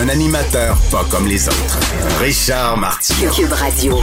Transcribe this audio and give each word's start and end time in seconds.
Un 0.00 0.08
animateur 0.08 0.76
pas 0.90 1.04
comme 1.08 1.28
les 1.28 1.48
autres. 1.48 1.78
Richard 2.20 2.76
Martineau. 2.76 3.30
Cube 3.30 3.52
Radio. 3.52 3.96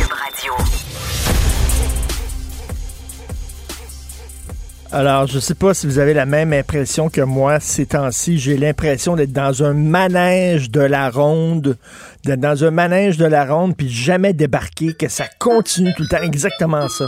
Alors, 4.93 5.27
je 5.27 5.39
sais 5.39 5.53
pas 5.53 5.73
si 5.73 5.87
vous 5.87 5.99
avez 5.99 6.13
la 6.13 6.25
même 6.25 6.53
impression 6.53 7.09
que 7.09 7.19
moi 7.21 7.59
ces 7.59 7.87
temps-ci. 7.87 8.39
J'ai 8.39 8.55
l'impression 8.55 9.17
d'être 9.17 9.33
dans 9.33 9.63
un 9.63 9.73
manège 9.73 10.71
de 10.71 10.81
la 10.81 11.09
ronde, 11.09 11.77
d'être 12.23 12.39
dans 12.39 12.63
un 12.63 12.71
manège 12.71 13.17
de 13.17 13.25
la 13.25 13.45
ronde, 13.45 13.75
puis 13.75 13.89
jamais 13.89 14.31
débarquer, 14.31 14.93
que 14.93 15.09
ça 15.09 15.25
continue 15.39 15.93
tout 15.95 16.03
le 16.03 16.09
temps. 16.09 16.23
Exactement 16.23 16.87
ça. 16.87 17.05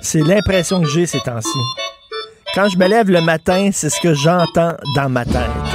C'est 0.00 0.22
l'impression 0.22 0.80
que 0.80 0.88
j'ai 0.88 1.06
ces 1.06 1.20
temps-ci. 1.20 1.58
Quand 2.54 2.68
je 2.68 2.78
me 2.78 2.86
lève 2.86 3.10
le 3.10 3.20
matin, 3.20 3.70
c'est 3.72 3.90
ce 3.90 4.00
que 4.00 4.14
j'entends 4.14 4.74
dans 4.94 5.08
ma 5.08 5.24
tête. 5.24 5.65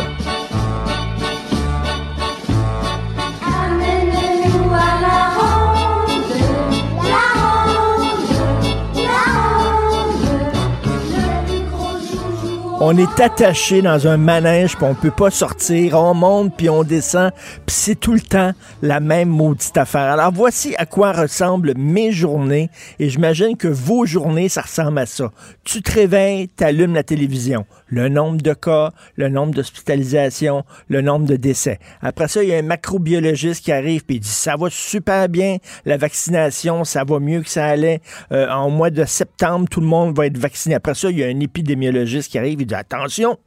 On 12.83 12.97
est 12.97 13.19
attaché 13.19 13.83
dans 13.83 14.07
un 14.07 14.17
manège, 14.17 14.75
puis 14.75 14.85
on 14.85 14.95
peut 14.95 15.11
pas 15.11 15.29
sortir. 15.29 15.93
On 15.99 16.15
monte, 16.15 16.57
puis 16.57 16.67
on 16.67 16.83
descend, 16.83 17.31
puis 17.67 17.75
c'est 17.75 17.93
tout 17.93 18.13
le 18.13 18.19
temps 18.19 18.53
la 18.81 18.99
même 18.99 19.29
maudite 19.29 19.77
affaire. 19.77 20.11
Alors 20.11 20.31
voici 20.33 20.73
à 20.79 20.87
quoi 20.87 21.11
ressemblent 21.11 21.75
mes 21.77 22.11
journées, 22.11 22.71
et 22.97 23.07
j'imagine 23.07 23.55
que 23.55 23.67
vos 23.67 24.07
journées, 24.07 24.49
ça 24.49 24.61
ressemble 24.61 24.97
à 24.97 25.05
ça. 25.05 25.31
Tu 25.63 25.83
te 25.83 25.91
réveilles, 25.91 26.47
t'allumes 26.47 26.95
la 26.95 27.03
télévision. 27.03 27.67
Le 27.91 28.07
nombre 28.07 28.41
de 28.41 28.53
cas, 28.53 28.91
le 29.15 29.29
nombre 29.29 29.53
d'hospitalisations, 29.53 30.63
le 30.87 31.01
nombre 31.01 31.25
de 31.25 31.35
décès. 31.35 31.77
Après 32.01 32.27
ça, 32.27 32.41
il 32.41 32.49
y 32.49 32.53
a 32.55 32.57
un 32.57 32.63
macrobiologiste 32.63 33.63
qui 33.63 33.71
arrive, 33.71 34.05
puis 34.05 34.15
il 34.15 34.19
dit, 34.21 34.29
ça 34.29 34.55
va 34.55 34.69
super 34.69 35.27
bien, 35.29 35.57
la 35.85 35.97
vaccination, 35.97 36.85
ça 36.85 37.03
va 37.03 37.19
mieux 37.19 37.41
que 37.41 37.49
ça 37.49 37.65
allait. 37.65 38.01
Euh, 38.31 38.49
en 38.49 38.69
mois 38.69 38.89
de 38.89 39.03
septembre, 39.03 39.67
tout 39.69 39.81
le 39.81 39.87
monde 39.87 40.15
va 40.15 40.25
être 40.25 40.37
vacciné. 40.37 40.73
Après 40.73 40.95
ça, 40.95 41.11
il 41.11 41.19
y 41.19 41.23
a 41.23 41.27
un 41.27 41.39
épidémiologiste 41.41 42.31
qui 42.31 42.37
arrive, 42.39 42.61
il 42.61 42.65
dit, 42.65 42.73
attention, 42.73 43.37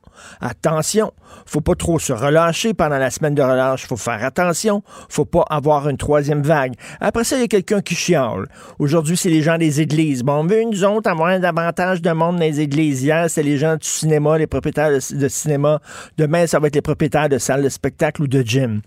Attention, 0.41 1.12
faut 1.47 1.60
pas 1.60 1.75
trop 1.75 1.98
se 1.98 2.12
relâcher 2.12 2.75
pendant 2.75 2.98
la 2.98 3.10
semaine 3.10 3.34
de 3.34 3.42
relâche. 3.42 3.86
Faut 3.86 3.97
faire 3.97 4.25
attention. 4.25 4.82
Faut 5.08 5.25
pas 5.25 5.44
avoir 5.50 5.88
une 5.88 5.97
troisième 5.97 6.42
vague. 6.42 6.75
Après 7.00 7.25
ça, 7.25 7.36
il 7.36 7.42
y 7.42 7.44
a 7.44 7.48
quelqu'un 7.48 7.80
qui 7.80 7.94
chiale. 7.94 8.47
Aujourd'hui, 8.78 9.16
c'est 9.16 9.30
les 9.30 9.42
gens 9.42 9.58
des 9.58 9.80
églises. 9.80 10.22
Bon, 10.22 10.41
on 10.41 10.47
veut, 10.47 10.62
nous 10.64 10.84
autres, 10.84 11.10
avoir 11.10 11.38
davantage 11.38 12.02
de 12.02 12.10
monde 12.10 12.36
dans 12.36 12.44
les 12.44 12.60
églises. 12.60 13.02
Hier, 13.02 13.28
c'est 13.28 13.42
les 13.42 13.58
gens 13.58 13.76
du 13.76 13.86
cinéma, 13.86 14.38
les 14.38 14.47
propriétaires 14.47 14.91
de, 14.91 15.28
cinéma. 15.28 15.80
Demain, 16.19 16.46
ça 16.46 16.58
va 16.58 16.69
être 16.69 16.75
les 16.75 16.82
propriétaires 16.82 17.28
de 17.28 17.38
salles 17.38 17.62
de 17.62 17.69
spectacle 17.69 18.22
ou 18.22 18.26
de 18.26 18.42
gym. 18.42 18.81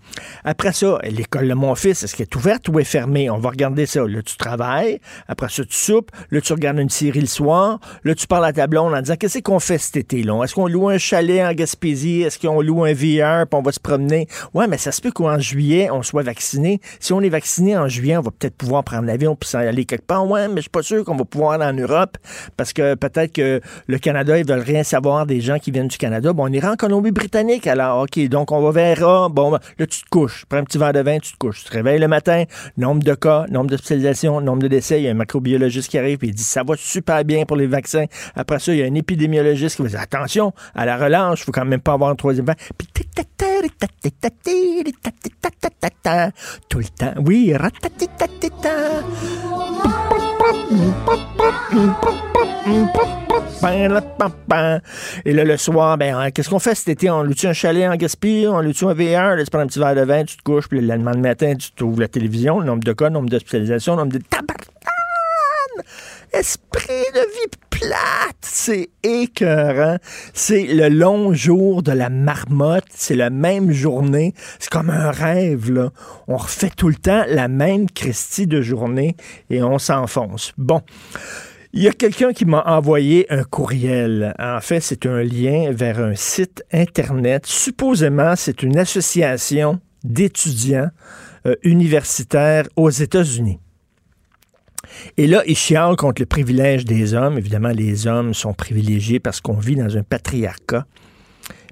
Après 0.44 0.72
ça, 0.72 0.98
l'école 1.04 1.48
de 1.48 1.54
mon 1.54 1.74
fils, 1.74 2.02
est-ce 2.02 2.16
qu'elle 2.16 2.26
est 2.26 2.36
ouverte 2.36 2.68
ou 2.68 2.78
est 2.78 2.84
fermée? 2.84 3.30
On 3.30 3.38
va 3.38 3.50
regarder 3.50 3.86
ça. 3.86 4.06
Là, 4.06 4.22
tu 4.22 4.36
travailles. 4.36 5.00
Après 5.26 5.48
ça, 5.48 5.64
tu 5.64 5.76
soupes. 5.76 6.10
Là, 6.30 6.40
tu 6.40 6.52
regardes 6.52 6.78
une 6.78 6.90
série 6.90 7.20
le 7.20 7.26
soir. 7.26 7.80
Là, 8.04 8.14
tu 8.14 8.26
parles 8.26 8.46
à 8.46 8.52
ta 8.52 8.66
blonde 8.66 8.94
en 8.94 9.00
disant, 9.00 9.16
qu'est-ce 9.16 9.38
qu'on 9.40 9.60
fait 9.60 9.78
cet 9.78 9.96
été, 9.96 10.22
là? 10.22 10.42
Est-ce 10.42 10.54
qu'on 10.54 10.68
loue 10.68 10.88
un 10.88 10.98
chalet 11.18 11.42
en 11.42 11.52
Gaspésie? 11.52 12.22
Est-ce 12.22 12.38
qu'on 12.38 12.60
loue 12.60 12.84
un 12.84 12.92
VR 12.92 13.46
puis 13.46 13.58
on 13.58 13.62
va 13.62 13.72
se 13.72 13.80
promener? 13.80 14.28
Ouais, 14.54 14.68
mais 14.68 14.78
ça 14.78 14.92
se 14.92 15.00
peut 15.00 15.10
qu'en 15.10 15.38
juillet, 15.38 15.90
on 15.90 16.02
soit 16.02 16.22
vacciné. 16.22 16.80
Si 17.00 17.12
on 17.12 17.20
est 17.20 17.28
vacciné 17.28 17.76
en 17.76 17.88
juillet, 17.88 18.16
on 18.16 18.22
va 18.22 18.30
peut-être 18.30 18.54
pouvoir 18.54 18.84
prendre 18.84 19.04
l'avion 19.04 19.34
puis 19.34 19.48
s'en 19.48 19.58
aller 19.58 19.84
quelque 19.84 20.06
part. 20.06 20.28
Ouais, 20.28 20.46
mais 20.46 20.56
je 20.56 20.62
suis 20.62 20.70
pas 20.70 20.82
sûr 20.82 21.04
qu'on 21.04 21.16
va 21.16 21.24
pouvoir 21.24 21.52
aller 21.52 21.64
en 21.64 21.72
Europe 21.72 22.16
parce 22.56 22.72
que 22.72 22.94
peut-être 22.94 23.32
que 23.32 23.60
le 23.88 23.98
Canada, 23.98 24.38
ils 24.38 24.46
veulent 24.46 24.60
rien 24.60 24.84
savoir 24.84 25.26
des 25.26 25.40
gens 25.40 25.58
qui 25.58 25.72
viennent 25.72 25.88
du 25.88 25.98
Canada. 25.98 26.32
Bon, 26.32 26.44
on 26.48 26.52
ira 26.52 26.72
en 26.72 26.76
Colombie-Britannique 26.76 27.66
alors. 27.66 28.02
OK, 28.02 28.28
donc 28.28 28.52
on 28.52 28.60
va 28.60 28.70
vers 28.70 29.04
A. 29.04 29.28
Bon, 29.28 29.50
là, 29.50 29.58
tu 29.78 29.86
te 29.86 30.08
couches. 30.08 30.44
Prends 30.48 30.58
un 30.58 30.64
petit 30.64 30.78
verre 30.78 30.92
de 30.92 31.00
vin, 31.00 31.18
tu 31.18 31.32
te 31.32 31.38
couches. 31.38 31.64
Tu 31.64 31.70
te 31.70 31.74
réveilles 31.74 31.98
le 31.98 32.08
matin, 32.08 32.44
nombre 32.76 33.02
de 33.02 33.14
cas, 33.14 33.46
nombre 33.50 33.70
d'hospitalisations, 33.70 34.40
nombre 34.40 34.62
de 34.62 34.68
décès. 34.68 35.00
Il 35.00 35.04
y 35.04 35.08
a 35.08 35.10
un 35.10 35.14
macrobiologiste 35.14 35.90
qui 35.90 35.98
arrive 35.98 36.22
et 36.22 36.28
il 36.28 36.34
dit 36.34 36.44
ça 36.44 36.62
va 36.62 36.74
super 36.76 37.24
bien 37.24 37.44
pour 37.44 37.56
les 37.56 37.66
vaccins. 37.66 38.04
Après 38.36 38.60
ça, 38.60 38.72
il 38.72 38.78
y 38.78 38.82
a 38.84 38.86
un 38.86 38.94
épidémiologiste 38.94 39.76
qui 39.76 39.82
va 39.82 39.88
dire 39.88 40.00
attention, 40.00 40.52
à 40.76 40.86
la 40.86 40.96
relâche, 41.08 41.44
faut 41.44 41.52
quand 41.52 41.64
même 41.64 41.80
pas 41.80 41.94
avoir 41.94 42.10
un 42.10 42.14
troisième 42.14 42.46
vague. 42.46 42.58
Puis 42.76 42.88
tout 46.68 46.78
le 46.78 46.84
temps. 46.84 47.14
Oui, 47.24 47.52
et 55.24 55.32
là, 55.32 55.44
le 55.44 55.56
soir, 55.56 55.98
ben, 55.98 56.14
hein, 56.14 56.30
qu'est-ce 56.30 56.48
qu'on 56.48 56.58
fait 56.58 56.74
cet 56.74 56.88
été? 56.88 57.10
On 57.10 57.22
loue 57.22 57.34
un 57.44 57.52
chalet 57.52 57.88
en 57.88 57.96
Gaspésie? 57.96 58.46
On 58.46 58.60
loue 58.60 58.72
un 58.82 58.94
VR? 58.94 59.36
Là, 59.36 59.44
tu 59.44 59.50
prends 59.50 59.60
un 59.60 59.66
petit 59.66 59.78
verre 59.78 59.94
de 59.94 60.02
vin, 60.02 60.24
tu 60.24 60.36
te 60.36 60.42
couches, 60.42 60.68
puis 60.68 60.80
le 60.80 60.86
lendemain 60.86 61.14
matin, 61.14 61.54
tu 61.54 61.72
trouves 61.72 62.00
la 62.00 62.08
télévision, 62.08 62.60
le 62.60 62.66
nombre 62.66 62.84
de 62.84 62.92
cas, 62.92 63.06
le 63.06 63.14
nombre 63.14 63.28
d'hospitalisations, 63.28 63.96
le 63.96 64.02
nombre 64.02 64.12
de 64.12 64.18
tabarnak! 64.18 64.68
Esprit 66.32 67.04
de 67.14 67.20
vie 67.20 67.58
plate! 67.70 68.36
C'est 68.42 68.90
écœurant. 69.02 69.96
C'est 70.34 70.66
le 70.66 70.88
long 70.88 71.32
jour 71.32 71.82
de 71.82 71.92
la 71.92 72.10
marmotte. 72.10 72.84
C'est 72.90 73.14
la 73.14 73.30
même 73.30 73.72
journée. 73.72 74.34
C'est 74.58 74.70
comme 74.70 74.90
un 74.90 75.10
rêve, 75.10 75.70
là. 75.70 75.90
On 76.26 76.36
refait 76.36 76.70
tout 76.76 76.88
le 76.88 76.94
temps 76.94 77.24
la 77.28 77.48
même 77.48 77.90
Christie 77.90 78.46
de 78.46 78.60
journée 78.60 79.16
et 79.50 79.62
on 79.62 79.78
s'enfonce. 79.78 80.52
Bon. 80.58 80.82
Il 81.74 81.82
y 81.82 81.88
a 81.88 81.92
quelqu'un 81.92 82.32
qui 82.32 82.46
m'a 82.46 82.62
envoyé 82.64 83.30
un 83.30 83.44
courriel. 83.44 84.34
En 84.38 84.60
fait, 84.60 84.80
c'est 84.80 85.04
un 85.04 85.22
lien 85.22 85.70
vers 85.70 85.98
un 85.98 86.14
site 86.14 86.64
Internet. 86.72 87.46
Supposément, 87.46 88.34
c'est 88.36 88.62
une 88.62 88.78
association 88.78 89.78
d'étudiants 90.02 90.90
euh, 91.46 91.54
universitaires 91.62 92.66
aux 92.76 92.90
États-Unis. 92.90 93.60
Et 95.16 95.26
là, 95.26 95.42
il 95.46 95.56
chiale 95.56 95.96
contre 95.96 96.22
le 96.22 96.26
privilège 96.26 96.84
des 96.84 97.14
hommes. 97.14 97.38
Évidemment, 97.38 97.70
les 97.70 98.06
hommes 98.06 98.34
sont 98.34 98.54
privilégiés 98.54 99.20
parce 99.20 99.40
qu'on 99.40 99.58
vit 99.58 99.76
dans 99.76 99.96
un 99.96 100.02
patriarcat. 100.02 100.86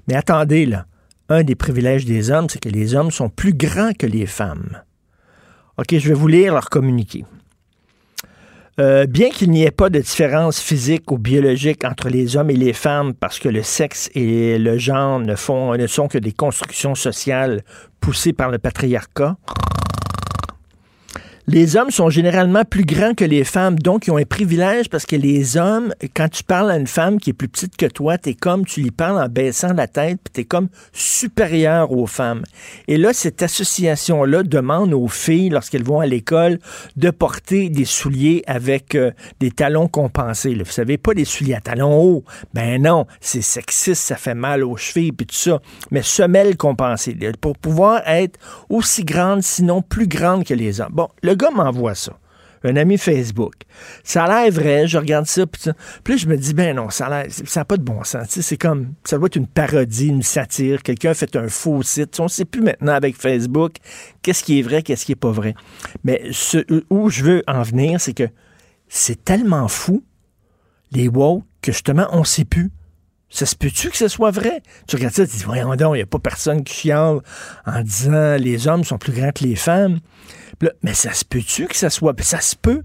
Mais 0.07 0.15
attendez, 0.15 0.65
là. 0.65 0.85
Un 1.29 1.43
des 1.43 1.55
privilèges 1.55 2.05
des 2.05 2.31
hommes, 2.31 2.47
c'est 2.49 2.59
que 2.59 2.69
les 2.69 2.95
hommes 2.95 3.11
sont 3.11 3.27
plus 3.27 3.53
grands 3.53 3.91
que 3.91 4.07
les 4.07 4.25
femmes. 4.25 4.81
OK, 5.77 5.87
je 5.91 6.07
vais 6.07 6.13
vous 6.13 6.27
lire 6.27 6.53
leur 6.53 6.69
communiqué. 6.69 7.25
Euh, 8.79 9.07
bien 9.07 9.29
qu'il 9.29 9.49
n'y 9.49 9.63
ait 9.63 9.71
pas 9.71 9.89
de 9.89 9.99
différence 9.99 10.59
physique 10.59 11.11
ou 11.11 11.17
biologique 11.17 11.83
entre 11.83 12.09
les 12.09 12.37
hommes 12.37 12.51
et 12.51 12.55
les 12.55 12.73
femmes, 12.73 13.13
parce 13.15 13.39
que 13.39 13.49
le 13.49 13.63
sexe 13.63 14.09
et 14.13 14.59
le 14.59 14.77
genre 14.77 15.19
ne, 15.19 15.35
sont 15.35 16.07
que 16.07 16.19
des 16.19 16.31
constructions 16.31 16.93
sociales 16.93 17.63
poussées 17.99 18.33
par 18.33 18.51
le 18.51 18.59
patriarcat, 18.59 19.35
Les 21.49 21.77
hommes 21.77 21.91
sont 21.91 22.09
généralement 22.09 22.65
plus 22.65 22.83
grands 22.83 23.13
que 23.13 23.23
les 23.23 23.45
femmes, 23.45 23.79
donc 23.79 24.05
ils 24.05 24.11
ont 24.11 24.17
un 24.17 24.25
privilège 24.25 24.89
parce 24.89 25.05
que 25.05 25.15
les 25.15 25.55
hommes, 25.55 25.93
quand 26.13 26.27
tu 26.27 26.43
parles 26.43 26.69
à 26.69 26.75
une 26.75 26.87
femme 26.87 27.21
qui 27.21 27.29
est 27.29 27.33
plus 27.33 27.47
petite 27.47 27.77
que 27.77 27.85
toi, 27.85 28.17
t'es 28.17 28.33
comme, 28.33 28.65
tu 28.65 28.81
lui 28.81 28.91
parles 28.91 29.17
en 29.17 29.29
baissant 29.29 29.71
la 29.71 29.87
tête, 29.87 30.19
puis 30.21 30.33
t'es 30.33 30.43
comme 30.43 30.67
supérieur 30.91 31.93
aux 31.93 32.05
femmes. 32.05 32.43
Et 32.89 32.97
là, 32.97 33.13
cette 33.13 33.41
association-là 33.41 34.43
demande 34.43 34.93
aux 34.93 35.07
filles, 35.07 35.47
lorsqu'elles 35.47 35.85
vont 35.85 36.01
à 36.01 36.05
l'école, 36.05 36.59
de 36.97 37.11
porter 37.11 37.69
des 37.69 37.85
souliers 37.85 38.43
avec 38.45 38.95
euh, 38.95 39.11
des 39.39 39.51
talons 39.51 39.87
compensés. 39.87 40.53
Vous 40.53 40.65
savez, 40.65 40.97
pas 40.97 41.13
des 41.13 41.23
souliers 41.23 41.53
à 41.53 41.61
talons 41.61 41.97
hauts. 41.97 42.25
Ben 42.53 42.81
non, 42.81 43.07
c'est 43.21 43.41
sexiste, 43.41 44.03
ça 44.03 44.17
fait 44.17 44.35
mal 44.35 44.65
aux 44.65 44.75
chevilles, 44.75 45.13
puis 45.13 45.25
tout 45.25 45.35
ça. 45.35 45.61
Mais 45.91 46.01
semelles 46.01 46.57
compensées, 46.57 47.17
pour 47.39 47.57
pouvoir 47.57 48.01
être 48.05 48.37
aussi 48.67 49.05
grande, 49.05 49.43
sinon 49.43 49.81
plus 49.81 50.09
grande 50.09 50.43
que 50.43 50.53
les 50.53 50.81
hommes. 50.81 51.07
Gars 51.37 51.51
m'envoie 51.51 51.95
ça. 51.95 52.13
Un 52.63 52.75
ami 52.75 52.97
Facebook. 52.97 53.53
Ça 54.03 54.25
a 54.25 54.43
l'air 54.43 54.51
vrai, 54.51 54.87
je 54.87 54.97
regarde 54.97 55.27
ça, 55.27 55.43
puis 56.03 56.17
je 56.17 56.27
me 56.27 56.35
dis, 56.35 56.55
ben 56.55 56.75
non, 56.75 56.89
ça 56.89 57.07
n'a 57.07 57.65
pas 57.65 57.77
de 57.77 57.83
bon 57.83 58.03
sens. 58.03 58.27
C'est 58.29 58.57
comme, 58.57 58.93
ça 59.03 59.17
doit 59.17 59.27
être 59.27 59.35
une 59.35 59.47
parodie, 59.47 60.07
une 60.07 60.23
satire. 60.23 60.81
Quelqu'un 60.81 61.11
a 61.11 61.13
fait 61.13 61.35
un 61.35 61.49
faux 61.49 61.83
site. 61.83 62.19
On 62.19 62.23
ne 62.23 62.29
sait 62.29 62.45
plus 62.45 62.61
maintenant 62.61 62.93
avec 62.93 63.15
Facebook 63.15 63.75
qu'est-ce 64.23 64.43
qui 64.43 64.59
est 64.59 64.63
vrai, 64.63 64.81
qu'est-ce 64.81 65.05
qui 65.05 65.11
est 65.11 65.15
pas 65.15 65.31
vrai. 65.31 65.53
Mais 66.03 66.23
ce, 66.31 66.65
où 66.89 67.09
je 67.09 67.23
veux 67.23 67.43
en 67.47 67.61
venir, 67.61 68.01
c'est 68.01 68.13
que 68.13 68.27
c'est 68.89 69.23
tellement 69.23 69.67
fou, 69.67 70.03
les 70.91 71.07
woke, 71.07 71.43
que 71.61 71.71
justement, 71.71 72.07
on 72.11 72.19
ne 72.19 72.25
sait 72.25 72.45
plus. 72.45 72.71
Ça 73.29 73.45
se 73.45 73.55
peut-tu 73.55 73.89
que 73.89 73.97
ce 73.97 74.07
soit 74.07 74.31
vrai? 74.31 74.63
Tu 74.87 74.95
regardes 74.95 75.13
ça, 75.13 75.27
tu 75.27 75.35
dis, 75.35 75.43
voyons 75.43 75.75
donc, 75.75 75.95
il 75.95 75.97
n'y 75.97 76.01
a 76.01 76.05
pas 76.05 76.17
personne 76.17 76.63
qui 76.63 76.73
chiale 76.73 77.19
en 77.65 77.81
disant 77.81 78.37
les 78.37 78.67
hommes 78.67 78.85
sont 78.85 78.97
plus 78.97 79.11
grands 79.11 79.31
que 79.31 79.43
les 79.43 79.55
femmes. 79.55 79.99
Mais 80.83 80.93
ça 80.93 81.13
se 81.13 81.25
peut-tu 81.25 81.67
que 81.67 81.75
ça 81.75 81.89
soit. 81.89 82.15
Ça 82.21 82.41
se 82.41 82.55
peut? 82.55 82.83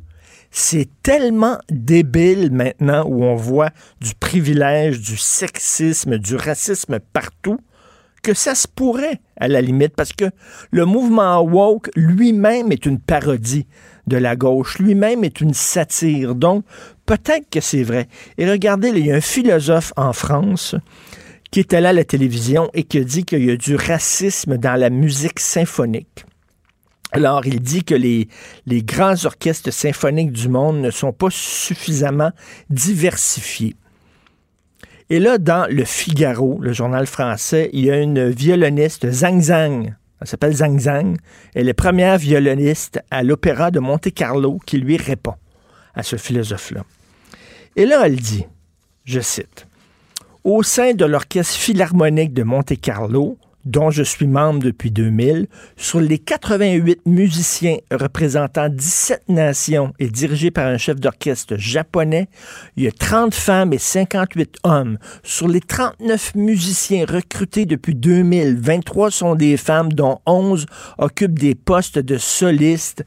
C'est 0.51 0.89
tellement 1.03 1.59
débile 1.71 2.53
maintenant 2.53 3.05
où 3.07 3.25
on 3.25 3.35
voit 3.35 3.71
du 4.01 4.15
privilège, 4.15 5.01
du 5.01 5.17
sexisme, 5.17 6.19
du 6.19 6.37
racisme 6.37 7.01
partout 7.13 7.59
que 8.23 8.35
ça 8.35 8.55
se 8.55 8.69
pourrait, 8.69 9.21
à 9.39 9.49
la 9.49 9.61
limite, 9.61 9.97
parce 9.97 10.13
que 10.13 10.27
le 10.71 10.85
mouvement 10.85 11.41
woke 11.41 11.91
lui-même 11.97 12.71
est 12.71 12.87
une 12.87 13.01
parodie 13.01 13.67
de 14.07 14.17
la 14.17 14.37
gauche, 14.37 14.79
lui-même 14.79 15.25
est 15.25 15.41
une 15.41 15.55
satire. 15.55 16.35
Donc, 16.35 16.65
peut-être 17.05 17.51
que 17.51 17.61
c'est 17.61 17.83
vrai. 17.83 18.09
Et 18.39 18.49
regardez, 18.49 18.89
il 18.89 19.07
y 19.07 19.13
a 19.13 19.17
un 19.17 19.21
philosophe 19.21 19.93
en 19.97 20.13
France 20.13 20.77
qui 21.51 21.61
est 21.61 21.75
allé 21.75 21.89
à 21.89 21.93
la 21.93 22.05
télévision 22.05 22.71
et 22.75 22.85
qui 22.85 22.99
a 22.99 23.05
dit 23.05 23.25
qu'il 23.25 23.45
y 23.45 23.51
a 23.51 23.57
du 23.57 23.77
racisme 23.77 24.57
dans 24.57 24.79
la 24.79 24.91
musique 24.91 25.41
symphonique. 25.41 26.25
Alors, 27.13 27.47
il 27.47 27.61
dit 27.61 27.85
que 27.85 27.95
les, 27.95 28.29
les 28.67 28.83
grands 28.83 29.27
orchestres 29.27 29.73
symphoniques 29.73 30.33
du 30.33 30.49
monde 30.49 30.81
ne 30.81 30.91
sont 30.91 31.13
pas 31.13 31.29
suffisamment 31.31 32.33
diversifiés. 32.71 33.77
Et 35.11 35.19
là, 35.19 35.37
dans 35.37 35.71
Le 35.71 35.85
Figaro, 35.85 36.59
le 36.63 36.73
journal 36.73 37.07
français, 37.07 37.69
il 37.75 37.85
y 37.85 37.91
a 37.91 37.99
une 37.99 38.31
violoniste, 38.31 39.11
Zhang 39.11 39.43
Zhang. 39.43 39.95
Elle 40.23 40.27
s'appelle 40.27 40.55
Zhang 40.55 40.79
Zhang. 40.79 41.19
Elle 41.55 41.69
est 41.69 41.75
première 41.75 42.17
violoniste 42.17 42.99
à 43.11 43.23
l'Opéra 43.23 43.71
de 43.71 43.79
Monte-Carlo 43.79 44.59
qui 44.65 44.79
lui 44.79 44.97
répond 44.97 45.35
à 45.95 46.03
ce 46.03 46.17
philosophe-là. 46.17 46.85
Et 47.77 47.85
là, 47.85 48.07
elle 48.07 48.17
dit, 48.17 48.47
je 49.05 49.21
cite, 49.21 49.67
Au 50.45 50.63
sein 50.63 50.95
de 50.95 51.05
l'Orchestre 51.05 51.57
philharmonique 51.57 52.33
de 52.33 52.43
Monte-Carlo, 52.43 53.37
dont 53.65 53.91
je 53.91 54.03
suis 54.03 54.27
membre 54.27 54.61
depuis 54.61 54.91
2000, 54.91 55.47
sur 55.77 56.01
les 56.01 56.19
88 56.19 57.01
musiciens 57.07 57.77
représentant 57.91 58.69
17 58.69 59.29
nations 59.29 59.93
et 59.99 60.09
dirigés 60.09 60.51
par 60.51 60.67
un 60.67 60.79
chef 60.79 61.01
d'orchestre 61.01 61.57
japonais, 61.57 62.29
il 62.77 62.85
y 62.85 62.89
a 62.89 62.93
30 62.93 63.35
femmes 63.35 63.73
et 63.73 63.79
58 63.79 64.57
hommes. 64.65 64.99
Sur 65.23 65.49
les 65.49 65.61
39 65.61 66.35
musiciens 66.35 67.05
recrutés 67.07 67.67
depuis 67.67 67.95
2000, 67.95 68.59
23 68.61 69.11
sont 69.11 69.35
des 69.35 69.57
femmes, 69.57 69.93
dont 69.93 70.19
11 70.27 70.67
occupent 70.99 71.39
des 71.39 71.55
postes 71.55 71.99
de 71.99 72.19
solistes. 72.19 73.05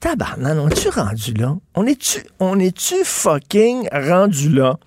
Tabarnan, 0.00 0.58
on 0.58 0.68
est-tu 0.68 0.88
rendu 0.90 1.34
là? 1.34 1.56
On 1.74 1.84
est-tu, 1.84 2.20
on 2.38 2.58
est-tu 2.60 2.94
fucking 3.04 3.88
rendu 3.92 4.48
là? 4.48 4.78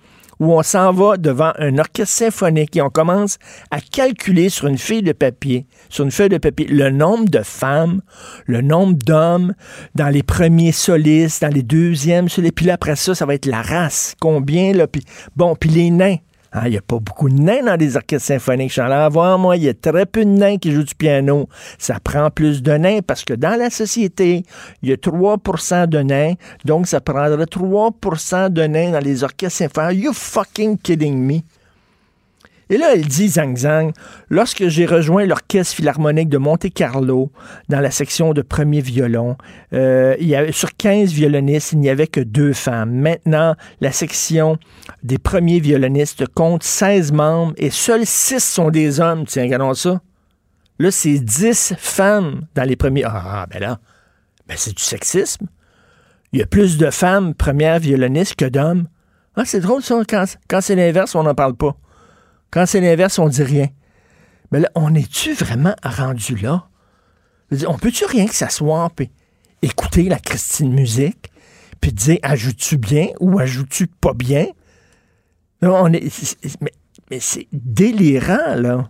Où 0.42 0.52
on 0.52 0.62
s'en 0.64 0.92
va 0.92 1.16
devant 1.18 1.52
un 1.58 1.78
orchestre 1.78 2.16
symphonique 2.16 2.76
et 2.76 2.82
on 2.82 2.90
commence 2.90 3.38
à 3.70 3.80
calculer 3.80 4.48
sur 4.48 4.66
une 4.66 4.76
feuille 4.76 5.04
de 5.04 5.12
papier, 5.12 5.66
sur 5.88 6.04
une 6.04 6.10
feuille 6.10 6.30
de 6.30 6.38
papier, 6.38 6.66
le 6.66 6.90
nombre 6.90 7.28
de 7.28 7.44
femmes, 7.44 8.02
le 8.46 8.60
nombre 8.60 8.94
d'hommes 8.94 9.54
dans 9.94 10.08
les 10.08 10.24
premiers 10.24 10.72
solistes, 10.72 11.42
dans 11.42 11.54
les 11.54 11.62
deuxièmes 11.62 12.28
solistes, 12.28 12.56
puis 12.56 12.66
là, 12.66 12.74
après 12.74 12.96
ça, 12.96 13.14
ça 13.14 13.24
va 13.24 13.34
être 13.34 13.46
la 13.46 13.62
race. 13.62 14.16
Combien, 14.20 14.72
là, 14.72 14.88
bon, 15.36 15.54
puis 15.54 15.70
les 15.70 15.90
nains. 15.90 16.16
Il 16.64 16.70
n'y 16.70 16.76
a 16.76 16.82
pas 16.82 16.98
beaucoup 16.98 17.30
de 17.30 17.40
nains 17.40 17.62
dans 17.64 17.76
les 17.76 17.96
orchestres 17.96 18.26
symphoniques. 18.26 18.68
Je 18.68 18.74
suis 18.74 18.80
allé 18.82 18.94
en 18.94 19.08
voir, 19.08 19.38
moi, 19.38 19.56
il 19.56 19.62
y 19.64 19.68
a 19.68 19.74
très 19.74 20.04
peu 20.04 20.24
de 20.24 20.30
nains 20.30 20.58
qui 20.58 20.70
jouent 20.72 20.82
du 20.82 20.94
piano. 20.94 21.48
Ça 21.78 21.96
prend 21.98 22.30
plus 22.30 22.62
de 22.62 22.72
nains 22.72 23.00
parce 23.06 23.24
que 23.24 23.32
dans 23.32 23.58
la 23.58 23.70
société, 23.70 24.44
il 24.82 24.90
y 24.90 24.92
a 24.92 24.96
3% 24.96 25.86
de 25.86 25.98
nains. 26.00 26.34
Donc, 26.64 26.86
ça 26.88 27.00
prendrait 27.00 27.44
3% 27.44 28.50
de 28.50 28.62
nains 28.64 28.90
dans 28.90 29.00
les 29.00 29.24
orchestres 29.24 29.58
symphoniques. 29.58 29.78
Are 29.78 29.92
you 29.92 30.12
fucking 30.12 30.76
kidding 30.78 31.18
me? 31.18 31.40
Et 32.72 32.78
là, 32.78 32.94
elle 32.94 33.06
dit, 33.06 33.28
Zhang 33.28 33.54
Zhang, 33.54 33.92
lorsque 34.30 34.66
j'ai 34.68 34.86
rejoint 34.86 35.26
l'Orchestre 35.26 35.76
philharmonique 35.76 36.30
de 36.30 36.38
Monte-Carlo 36.38 37.30
dans 37.68 37.80
la 37.80 37.90
section 37.90 38.32
de 38.32 38.40
premier 38.40 38.80
violon, 38.80 39.36
euh, 39.74 40.16
sur 40.52 40.74
15 40.74 41.12
violonistes, 41.12 41.72
il 41.72 41.80
n'y 41.80 41.90
avait 41.90 42.06
que 42.06 42.20
deux 42.20 42.54
femmes. 42.54 42.94
Maintenant, 42.94 43.56
la 43.82 43.92
section 43.92 44.56
des 45.02 45.18
premiers 45.18 45.60
violonistes 45.60 46.26
compte 46.28 46.62
16 46.62 47.12
membres 47.12 47.52
et 47.58 47.68
seuls 47.68 48.06
6 48.06 48.42
sont 48.42 48.70
des 48.70 49.00
hommes. 49.00 49.26
Tiens, 49.26 49.42
regardons 49.42 49.74
ça. 49.74 50.00
Là, 50.78 50.90
c'est 50.90 51.18
10 51.18 51.74
femmes 51.76 52.46
dans 52.54 52.64
les 52.64 52.76
premiers. 52.76 53.04
Ah, 53.04 53.46
ben 53.50 53.60
là, 53.60 53.80
ben 54.48 54.56
c'est 54.56 54.74
du 54.74 54.82
sexisme. 54.82 55.46
Il 56.32 56.40
y 56.40 56.42
a 56.42 56.46
plus 56.46 56.78
de 56.78 56.88
femmes 56.88 57.34
premières 57.34 57.80
violonistes 57.80 58.36
que 58.36 58.46
d'hommes. 58.46 58.88
Ah, 59.36 59.44
c'est 59.44 59.60
drôle, 59.60 59.82
ça. 59.82 60.00
Quand, 60.08 60.24
quand 60.48 60.62
c'est 60.62 60.74
l'inverse, 60.74 61.14
on 61.14 61.24
n'en 61.24 61.34
parle 61.34 61.54
pas. 61.54 61.76
Quand 62.52 62.66
c'est 62.66 62.80
l'inverse, 62.80 63.18
on 63.18 63.28
dit 63.28 63.42
rien. 63.42 63.68
Mais 64.52 64.60
là, 64.60 64.70
on 64.76 64.94
est-tu 64.94 65.32
vraiment 65.32 65.74
rendu 65.82 66.36
là? 66.36 66.68
On 67.66 67.78
peut-tu 67.78 68.04
rien 68.04 68.26
que 68.26 68.34
s'asseoir 68.34 68.90
puis 68.92 69.10
écouter 69.62 70.04
la 70.04 70.20
Christine 70.20 70.72
musique 70.72 71.32
puis 71.80 71.92
dire 71.92 72.18
ajoutes-tu 72.22 72.76
bien 72.76 73.08
ou 73.18 73.40
ajoutes-tu 73.40 73.88
pas 73.88 74.14
bien? 74.14 74.46
Là, 75.60 75.72
on 75.72 75.92
est, 75.92 76.08
mais 77.10 77.20
c'est 77.20 77.48
délirant, 77.52 78.54
là. 78.56 78.88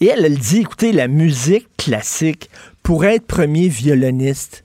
Et 0.00 0.06
elle, 0.06 0.24
elle 0.24 0.38
dit, 0.38 0.60
écoutez, 0.60 0.92
la 0.92 1.08
musique 1.08 1.68
classique, 1.76 2.50
pour 2.82 3.04
être 3.04 3.26
premier 3.26 3.68
violoniste 3.68 4.63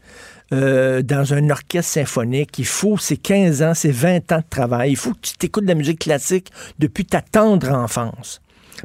euh, 0.52 1.02
dans 1.04 1.34
un 1.34 1.50
orchestre 1.50 1.94
symphonique, 1.94 2.58
il 2.58 2.66
faut, 2.66 2.98
c'est 2.98 3.18
15 3.18 3.62
ans, 3.62 3.74
c'est 3.74 3.92
20 3.92 4.32
ans 4.32 4.40
de 4.40 4.50
travail. 4.50 4.92
Il 4.92 4.96
faut 4.96 5.14
que 5.14 5.20
tu 5.22 5.34
t'écoutes 5.34 5.64
de 5.64 5.70
la 5.70 5.76
musique 5.76 6.00
classique 6.00 6.52
depuis 6.80 7.06
ta 7.06 7.22
tendre 7.22 7.72
enfance. 7.72 8.42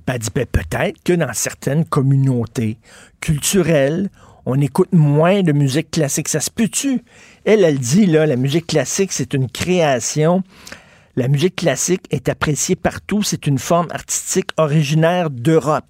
Ben, 0.07 0.15
elle 0.15 0.21
dit, 0.21 0.29
ben, 0.35 0.47
peut-être 0.47 1.03
que 1.03 1.13
dans 1.15 1.33
certaines 1.33 1.85
communautés 1.85 2.79
culturelles, 3.21 4.11
on 4.45 4.61
écoute 4.61 4.93
moins 4.93 5.43
de 5.43 5.53
musique 5.53 5.91
classique. 5.91 6.29
Ça 6.29 6.41
se 6.41 6.51
peut-tu? 6.51 7.03
Elle, 7.45 7.65
elle 7.65 7.79
dit, 7.79 8.07
là, 8.07 8.27
la 8.27 8.37
musique 8.37 8.67
classique, 8.67 9.13
c'est 9.13 9.33
une 9.33 9.49
création. 9.49 10.43
La 11.17 11.29
musique 11.29 11.57
classique 11.57 12.03
est 12.11 12.29
appréciée 12.29 12.77
partout. 12.77 13.23
C'est 13.23 13.47
une 13.47 13.59
forme 13.59 13.89
artistique 13.91 14.51
originaire 14.59 15.31
d'Europe. 15.31 15.85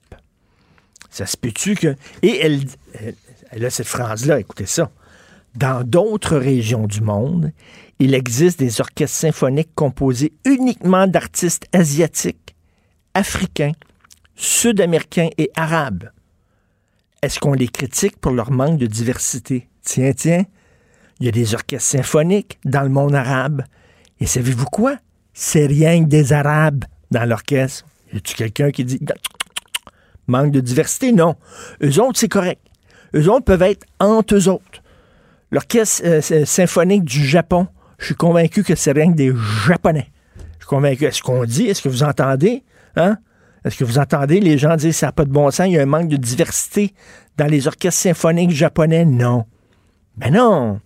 Ça 1.11 1.27
se 1.27 1.37
peut-tu 1.37 1.75
que. 1.75 1.97
Et 2.23 2.39
elle, 2.41 2.61
elle, 2.95 3.15
elle 3.51 3.65
a 3.65 3.71
cette 3.71 3.87
phrase-là, 3.87 4.39
écoutez 4.39 4.67
ça. 4.67 4.91
Dans 5.57 5.85
d'autres 5.85 6.37
régions 6.37 6.87
du 6.87 7.01
monde, 7.01 7.53
il 8.01 8.15
existe 8.15 8.59
des 8.59 8.81
orchestres 8.81 9.17
symphoniques 9.17 9.75
composés 9.75 10.33
uniquement 10.45 11.07
d'artistes 11.07 11.67
asiatiques, 11.73 12.57
africains, 13.15 13.73
sud-américains 14.35 15.31
et 15.39 15.51
arabes. 15.55 16.11
Est-ce 17.23 17.39
qu'on 17.39 17.53
les 17.53 17.69
critique 17.69 18.19
pour 18.19 18.33
leur 18.33 18.51
manque 18.51 18.79
de 18.79 18.87
diversité? 18.87 19.69
Tiens, 19.83 20.13
tiens, 20.13 20.45
il 21.21 21.27
y 21.27 21.29
a 21.29 21.33
des 21.33 21.55
orchestres 21.55 21.89
symphoniques 21.89 22.59
dans 22.65 22.83
le 22.83 22.89
monde 22.89 23.15
arabe. 23.15 23.63
Et 24.19 24.27
savez-vous 24.27 24.67
quoi? 24.67 24.97
C'est 25.33 25.67
rien 25.67 26.03
que 26.03 26.09
des 26.09 26.33
arabes 26.33 26.85
dans 27.13 27.29
l'orchestre. 27.29 27.87
Y 28.13 28.17
a-tu 28.17 28.35
quelqu'un 28.35 28.71
qui 28.73 28.85
dit 28.85 29.01
manque 30.27 30.51
de 30.51 30.61
diversité? 30.61 31.13
Non. 31.13 31.37
Eux 31.83 32.01
autres, 32.01 32.19
c'est 32.19 32.29
correct. 32.29 32.61
Eux 33.15 33.31
autres 33.31 33.45
peuvent 33.45 33.63
être 33.63 33.87
entre 34.01 34.35
eux 34.35 34.49
autres. 34.49 34.83
L'orchestre 35.55 36.03
euh, 36.05 36.45
symphonique 36.45 37.05
du 37.05 37.25
Japon, 37.25 37.69
je 37.99 38.07
suis 38.07 38.17
convaincu 38.17 38.65
que 38.65 38.75
c'est 38.75 38.91
rien 38.91 39.13
que 39.13 39.17
des 39.17 39.33
Japonais. 39.69 40.11
Je 40.37 40.65
suis 40.65 40.67
convaincu. 40.67 41.05
Est-ce 41.05 41.23
qu'on 41.23 41.45
dit? 41.45 41.67
Est-ce 41.67 41.81
que 41.81 41.89
vous 41.89 42.03
entendez? 42.03 42.65
Hein? 42.97 43.19
Est-ce 43.65 43.77
que 43.77 43.85
vous 43.85 44.01
entendez 44.01 44.41
les 44.41 44.59
gens 44.59 44.75
dire 44.75 44.93
ça 44.93 45.07
n'a 45.07 45.13
pas 45.13 45.25
de 45.25 45.31
bon 45.31 45.53
sens, 45.53 45.69
il 45.69 45.75
y 45.75 45.79
a 45.79 45.83
un 45.83 45.87
manque 45.87 46.09
de 46.09 46.17
diversité 46.17 46.93
dans 47.37 47.47
les 47.47 47.69
orchestres 47.69 48.01
symphoniques 48.01 48.51
japonais? 48.51 49.05
Non. 49.05 49.45
Ben 50.17 50.33
non. 50.33 50.81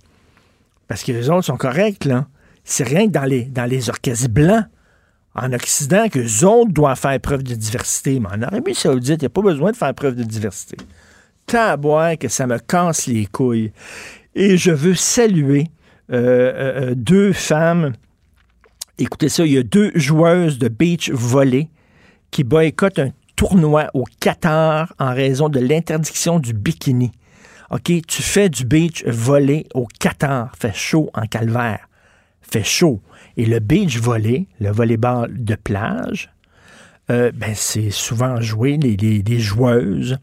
Parce 0.87 1.03
que 1.03 1.13
les 1.13 1.31
autres 1.31 1.47
sont 1.47 1.57
corrects, 1.57 2.05
là. 2.05 2.27
C'est 2.63 2.85
rien 2.85 3.07
que 3.07 3.13
dans 3.13 3.25
les, 3.25 3.45
dans 3.45 3.65
les 3.65 3.89
orchestres 3.89 4.29
blancs 4.29 4.67
en 5.35 5.51
Occident 5.55 6.11
que 6.11 6.19
les 6.19 6.45
autres 6.45 6.73
doivent 6.73 6.99
faire 6.99 7.19
preuve 7.21 7.43
de 7.43 7.55
diversité. 7.55 8.21
Mais 8.21 8.29
en 8.29 8.43
Arabie 8.43 8.75
Saoudite, 8.75 9.23
il 9.23 9.25
n'y 9.25 9.27
a 9.27 9.31
pas 9.31 9.41
besoin 9.41 9.71
de 9.71 9.77
faire 9.77 9.95
preuve 9.95 10.15
de 10.15 10.25
diversité. 10.25 10.77
Tabois 11.47 12.19
que 12.19 12.29
ça 12.29 12.47
me 12.47 12.59
casse 12.59 13.07
les 13.07 13.25
couilles. 13.25 13.73
Et 14.41 14.57
je 14.57 14.71
veux 14.71 14.95
saluer 14.95 15.67
euh, 16.13 16.15
euh, 16.15 16.91
euh, 16.91 16.95
deux 16.95 17.33
femmes. 17.33 17.95
Écoutez 18.97 19.29
ça, 19.29 19.45
il 19.45 19.51
y 19.51 19.59
a 19.59 19.65
deux 19.65 19.91
joueuses 19.97 20.61
de 20.61 20.69
beach 20.69 21.11
volley 21.11 21.69
qui 22.31 22.45
boycottent 22.45 23.01
un 23.01 23.11
tournoi 23.35 23.91
au 23.95 24.05
Qatar 24.21 24.95
en 25.01 25.13
raison 25.13 25.49
de 25.49 25.59
l'interdiction 25.59 26.39
du 26.39 26.53
bikini. 26.53 27.11
OK, 27.73 27.91
tu 28.07 28.23
fais 28.23 28.49
du 28.49 28.65
beach 28.65 29.05
volley 29.07 29.67
au 29.75 29.89
Qatar, 29.99 30.53
fait 30.57 30.73
chaud 30.73 31.11
en 31.15 31.27
calvaire, 31.27 31.89
fait 32.41 32.63
chaud. 32.63 33.03
Et 33.37 33.45
le 33.45 33.59
beach 33.59 33.99
volley, 33.99 34.47
le 34.61 34.71
volleyball 34.71 35.33
de 35.37 35.57
plage, 35.57 36.31
ben, 37.09 37.55
c'est 37.55 37.91
souvent 37.91 38.41
joué, 38.41 38.77
les 38.77 39.41
joueuses 39.41 40.17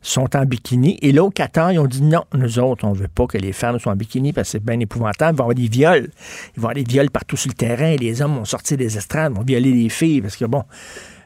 sont 0.00 0.34
en 0.36 0.44
bikini. 0.44 0.98
Et 1.02 1.12
là, 1.12 1.24
au 1.24 1.30
Qatar, 1.30 1.72
ils 1.72 1.78
ont 1.78 1.86
dit 1.86 2.02
non, 2.02 2.24
nous 2.34 2.58
autres, 2.58 2.84
on 2.84 2.92
veut 2.92 3.08
pas 3.08 3.26
que 3.26 3.38
les 3.38 3.52
femmes 3.52 3.78
soient 3.78 3.92
en 3.92 3.96
bikini 3.96 4.32
parce 4.32 4.48
que 4.48 4.52
c'est 4.52 4.64
bien 4.64 4.80
épouvantable. 4.80 5.36
Il 5.36 5.38
va 5.38 5.42
y 5.42 5.44
avoir 5.44 5.54
des 5.54 5.68
viols. 5.68 6.10
Il 6.56 6.60
va 6.60 6.68
y 6.68 6.70
avoir 6.70 6.74
des 6.74 6.84
viols 6.84 7.10
partout 7.10 7.36
sur 7.36 7.50
le 7.50 7.54
terrain. 7.54 7.96
Les 7.96 8.22
hommes 8.22 8.36
vont 8.36 8.44
sortir 8.44 8.76
des 8.76 8.96
estrades, 8.96 9.32
vont 9.32 9.42
violer 9.42 9.72
les 9.72 9.88
filles. 9.88 10.22
Parce 10.22 10.36
que 10.36 10.44
bon. 10.44 10.64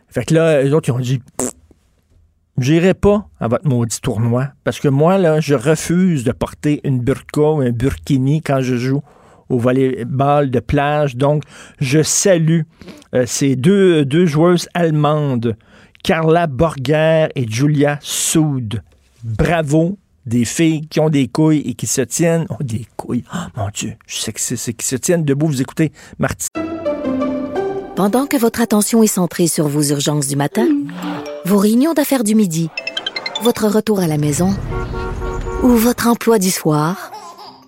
Fait 0.09 0.25
que 0.25 0.35
là, 0.35 0.63
les 0.63 0.73
autres, 0.73 0.89
ils 0.89 0.93
ont 0.93 0.99
dit 0.99 1.21
J'irai 2.59 2.95
pas 2.95 3.29
à 3.39 3.49
votre 3.49 3.69
maudit 3.69 4.01
tournoi 4.01 4.49
parce 4.65 4.81
que 4.81 4.89
moi, 4.89 5.19
là, 5.19 5.41
je 5.41 5.55
refuse 5.55 6.25
de 6.25 6.33
porter 6.33 6.81
une 6.85 7.01
burqa 7.01 7.43
ou 7.43 7.61
un 7.61 7.71
burkini 7.71 8.41
quand 8.41 8.63
je 8.63 8.77
joue 8.77 9.03
au 9.51 9.59
volleyball 9.59 10.51
de 10.51 10.61
plage. 10.61 11.17
Donc, 11.17 11.43
je 11.81 12.03
salue 12.03 12.63
euh, 13.15 13.25
ces 13.27 13.57
deux, 13.57 14.07
deux 14.07 14.25
joueuses 14.25 14.69
allemandes, 14.73 15.57
Carla 16.07 16.47
Borger 16.47 17.27
et 17.35 17.49
Julia 17.49 17.99
Soud. 18.01 18.81
Bravo, 19.25 19.99
des 20.25 20.45
filles 20.45 20.87
qui 20.87 21.01
ont 21.01 21.11
des 21.11 21.27
couilles 21.27 21.63
et 21.67 21.75
qui 21.75 21.89
se 21.89 22.01
tiennent. 22.01 22.47
Oh, 22.49 22.63
des 22.63 22.87
couilles. 22.97 23.25
Oh, 23.35 23.39
mon 23.57 23.69
Dieu, 23.75 23.95
je 24.07 24.15
suis 24.15 24.23
sexiste. 24.23 24.63
C'est 24.63 24.73
qui 24.73 24.87
se 24.87 24.95
tiennent 24.95 25.25
debout. 25.25 25.49
Vous 25.49 25.61
écoutez 25.61 25.91
Marty. 26.21 26.47
Pendant 27.97 28.27
que 28.27 28.37
votre 28.37 28.61
attention 28.61 29.03
est 29.03 29.09
centrée 29.09 29.49
sur 29.49 29.67
vos 29.67 29.83
urgences 29.83 30.29
du 30.29 30.37
matin, 30.37 30.69
vos 31.45 31.59
réunions 31.59 31.93
d'affaires 31.93 32.23
du 32.23 32.37
midi, 32.37 32.71
votre 33.43 33.67
retour 33.67 33.99
à 33.99 34.07
la 34.07 34.17
maison 34.17 34.55
ou 35.65 35.71
votre 35.71 36.07
emploi 36.07 36.39
du 36.39 36.53
soir, 36.53 37.11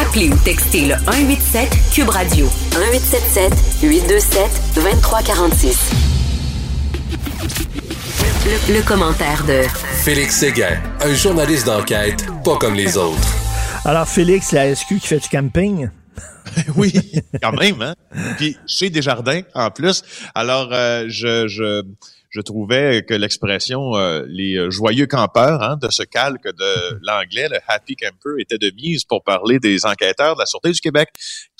Appelez 0.00 0.30
ou 0.30 0.36
textez 0.38 0.86
le 0.86 0.94
187 0.94 1.68
Cube 1.92 2.08
Radio 2.08 2.46
1877 2.78 3.52
827 3.82 4.74
2346. 4.76 5.90
Le, 8.46 8.74
le 8.74 8.82
commentaire 8.82 9.44
de 9.44 9.60
Félix 10.02 10.36
Séguin, 10.36 10.80
un 11.02 11.12
journaliste 11.12 11.66
d'enquête 11.66 12.24
pas 12.42 12.56
comme 12.56 12.74
les 12.74 12.96
autres. 12.96 13.28
Alors, 13.84 14.08
Félix, 14.08 14.52
la 14.52 14.74
SQ 14.74 15.00
qui 15.00 15.06
fait 15.06 15.18
du 15.18 15.28
camping? 15.28 15.90
oui, 16.76 16.94
quand 17.42 17.52
même, 17.52 17.82
hein? 17.82 17.94
Puis 18.38 18.56
chez 18.66 18.88
Desjardins, 18.88 19.42
en 19.54 19.70
plus. 19.70 20.02
Alors, 20.34 20.70
euh, 20.72 21.04
je, 21.08 21.46
je, 21.46 21.82
je 22.30 22.40
trouvais 22.40 23.04
que 23.06 23.14
l'expression 23.14 23.96
euh, 23.96 24.24
les 24.28 24.56
euh, 24.56 24.70
joyeux 24.70 25.06
campeurs 25.06 25.62
hein, 25.62 25.76
de 25.76 25.90
ce 25.90 26.02
calque 26.02 26.46
de 26.46 26.98
l'anglais, 27.02 27.48
le 27.48 27.58
happy 27.66 27.96
camper, 27.96 28.40
était 28.40 28.58
de 28.58 28.70
mise 28.76 29.04
pour 29.04 29.22
parler 29.22 29.58
des 29.58 29.84
enquêteurs 29.84 30.34
de 30.34 30.40
la 30.40 30.46
Sûreté 30.46 30.70
du 30.70 30.80
Québec 30.80 31.08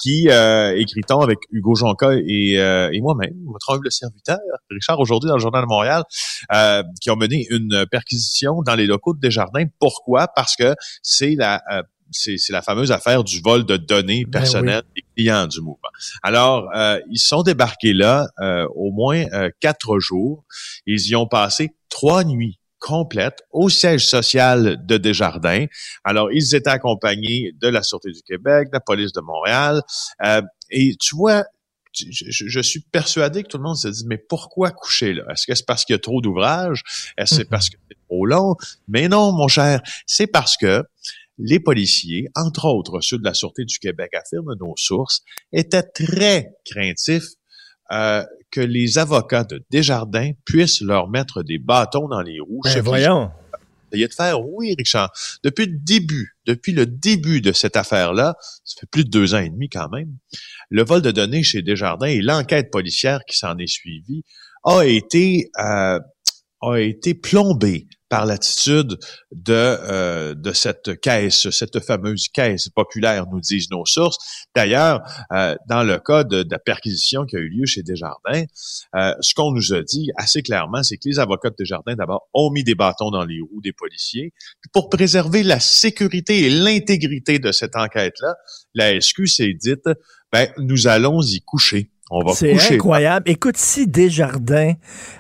qui, 0.00 0.28
euh, 0.30 0.74
écrit-on 0.76 1.20
avec 1.20 1.38
Hugo 1.50 1.74
Jonca 1.74 2.12
et, 2.14 2.58
euh, 2.58 2.90
et 2.92 3.00
moi-même, 3.00 3.34
votre 3.46 3.70
humble 3.70 3.90
serviteur, 3.90 4.38
Richard, 4.70 5.00
aujourd'hui 5.00 5.28
dans 5.28 5.36
le 5.36 5.40
Journal 5.40 5.62
de 5.62 5.68
Montréal, 5.68 6.04
euh, 6.52 6.82
qui 7.00 7.10
ont 7.10 7.16
mené 7.16 7.46
une 7.50 7.86
perquisition 7.90 8.62
dans 8.62 8.74
les 8.74 8.86
locaux 8.86 9.14
de 9.14 9.20
Desjardins. 9.20 9.66
Pourquoi? 9.78 10.28
Parce 10.28 10.56
que 10.56 10.74
c'est 11.02 11.34
la 11.34 11.60
euh, 11.72 11.82
c'est 12.10 12.36
la 12.50 12.62
fameuse 12.62 12.90
affaire 12.92 13.24
du 13.24 13.40
vol 13.40 13.64
de 13.64 13.76
données 13.76 14.24
Ben 14.24 14.40
personnelles 14.40 14.82
des 14.96 15.04
clients 15.16 15.46
du 15.46 15.60
mouvement. 15.60 15.88
Alors, 16.22 16.68
euh, 16.74 16.98
ils 17.10 17.18
sont 17.18 17.42
débarqués 17.42 17.92
là 17.92 18.28
euh, 18.40 18.66
au 18.74 18.90
moins 18.90 19.24
euh, 19.32 19.50
quatre 19.60 19.98
jours. 19.98 20.44
Ils 20.86 21.06
y 21.08 21.16
ont 21.16 21.26
passé 21.26 21.70
trois 21.88 22.24
nuits 22.24 22.58
complètes 22.78 23.42
au 23.52 23.68
siège 23.68 24.06
social 24.06 24.78
de 24.86 24.96
Desjardins. 24.96 25.66
Alors, 26.02 26.32
ils 26.32 26.54
étaient 26.54 26.70
accompagnés 26.70 27.52
de 27.60 27.68
la 27.68 27.82
Sûreté 27.82 28.10
du 28.10 28.22
Québec, 28.22 28.68
de 28.68 28.74
la 28.74 28.80
police 28.80 29.12
de 29.12 29.20
Montréal. 29.20 29.82
Euh, 30.24 30.40
et 30.70 30.94
tu 30.98 31.14
vois, 31.14 31.44
je, 31.92 32.06
je- 32.10 32.48
je 32.48 32.60
suis 32.60 32.80
persuadé 32.80 33.42
que 33.42 33.48
tout 33.48 33.58
le 33.58 33.64
monde 33.64 33.76
se 33.76 33.88
dit, 33.88 34.04
mais 34.06 34.16
pourquoi 34.16 34.70
coucher 34.70 35.12
là? 35.12 35.24
Est-ce 35.30 35.46
que 35.46 35.54
c'est 35.54 35.66
parce 35.66 35.84
qu'il 35.84 35.92
y 35.94 35.96
a 35.96 36.00
trop 36.00 36.20
d'ouvrages? 36.22 36.82
Est-ce 37.18 37.30
que 37.30 37.36
c'est 37.36 37.44
parce 37.50 37.68
que 37.68 37.76
c'est 37.90 37.98
trop 38.08 38.24
long? 38.24 38.54
Mais 38.88 39.08
non, 39.08 39.32
mon 39.32 39.48
cher, 39.48 39.82
c'est 40.06 40.28
parce 40.28 40.56
que 40.56 40.82
les 41.42 41.60
policiers, 41.60 42.28
entre 42.34 42.66
autres 42.66 43.00
ceux 43.00 43.18
de 43.18 43.24
la 43.24 43.34
Sûreté 43.34 43.64
du 43.64 43.78
Québec, 43.78 44.10
affirment 44.14 44.54
nos 44.60 44.74
sources, 44.76 45.22
étaient 45.52 45.82
très 45.82 46.50
craintifs 46.64 47.34
euh, 47.92 48.24
que 48.50 48.60
les 48.60 48.98
avocats 48.98 49.44
de 49.44 49.64
Desjardins 49.70 50.32
puissent 50.44 50.80
leur 50.80 51.08
mettre 51.08 51.42
des 51.42 51.58
bâtons 51.58 52.08
dans 52.08 52.22
les 52.22 52.40
roues. 52.40 52.60
Ben, 52.64 52.80
voyons. 52.80 53.30
Essayez 53.92 54.06
de 54.06 54.14
faire, 54.14 54.40
oui, 54.40 54.74
Richard. 54.78 55.12
Depuis 55.42 55.66
le 55.66 55.76
début, 55.76 56.36
depuis 56.46 56.72
le 56.72 56.86
début 56.86 57.40
de 57.40 57.50
cette 57.50 57.76
affaire-là, 57.76 58.36
ça 58.64 58.80
fait 58.80 58.86
plus 58.88 59.04
de 59.04 59.10
deux 59.10 59.34
ans 59.34 59.40
et 59.40 59.50
demi 59.50 59.68
quand 59.68 59.88
même, 59.88 60.16
le 60.68 60.84
vol 60.84 61.02
de 61.02 61.10
données 61.10 61.42
chez 61.42 61.62
Desjardins 61.62 62.06
et 62.06 62.20
l'enquête 62.20 62.70
policière 62.70 63.24
qui 63.26 63.36
s'en 63.36 63.58
est 63.58 63.66
suivie 63.66 64.22
a 64.64 64.82
été 64.82 65.50
euh, 65.58 65.98
a 66.62 66.76
été 66.76 67.14
plombé 67.14 67.88
par 68.10 68.26
l'attitude 68.26 68.98
de 69.32 69.52
euh, 69.54 70.34
de 70.34 70.52
cette 70.52 71.00
caisse, 71.00 71.48
cette 71.50 71.80
fameuse 71.80 72.28
caisse 72.28 72.68
populaire, 72.68 73.26
nous 73.32 73.40
disent 73.40 73.70
nos 73.70 73.86
sources. 73.86 74.18
D'ailleurs, 74.54 75.00
euh, 75.32 75.54
dans 75.68 75.84
le 75.84 75.98
cas 75.98 76.24
de, 76.24 76.42
de 76.42 76.50
la 76.50 76.58
perquisition 76.58 77.24
qui 77.24 77.36
a 77.36 77.38
eu 77.38 77.48
lieu 77.48 77.66
chez 77.66 77.82
Desjardins, 77.82 78.44
euh, 78.96 79.14
ce 79.20 79.32
qu'on 79.34 79.52
nous 79.52 79.72
a 79.72 79.82
dit 79.82 80.10
assez 80.16 80.42
clairement, 80.42 80.82
c'est 80.82 80.96
que 80.96 81.08
les 81.08 81.20
avocats 81.20 81.50
de 81.50 81.54
Desjardins, 81.56 81.94
d'abord, 81.94 82.28
ont 82.34 82.50
mis 82.50 82.64
des 82.64 82.74
bâtons 82.74 83.10
dans 83.10 83.24
les 83.24 83.40
roues 83.40 83.62
des 83.62 83.72
policiers. 83.72 84.32
Pour 84.72 84.88
préserver 84.90 85.44
la 85.44 85.60
sécurité 85.60 86.40
et 86.40 86.50
l'intégrité 86.50 87.38
de 87.38 87.52
cette 87.52 87.76
enquête-là, 87.76 88.34
la 88.74 89.00
SQ 89.00 89.26
s'est 89.28 89.54
dite, 89.54 89.88
ben, 90.32 90.48
nous 90.58 90.88
allons 90.88 91.22
y 91.22 91.40
coucher. 91.40 91.90
On 92.10 92.24
va 92.24 92.32
C'est 92.32 92.52
coucher. 92.52 92.74
incroyable. 92.74 93.30
Écoute, 93.30 93.56
si 93.56 93.86
Desjardins 93.86 94.72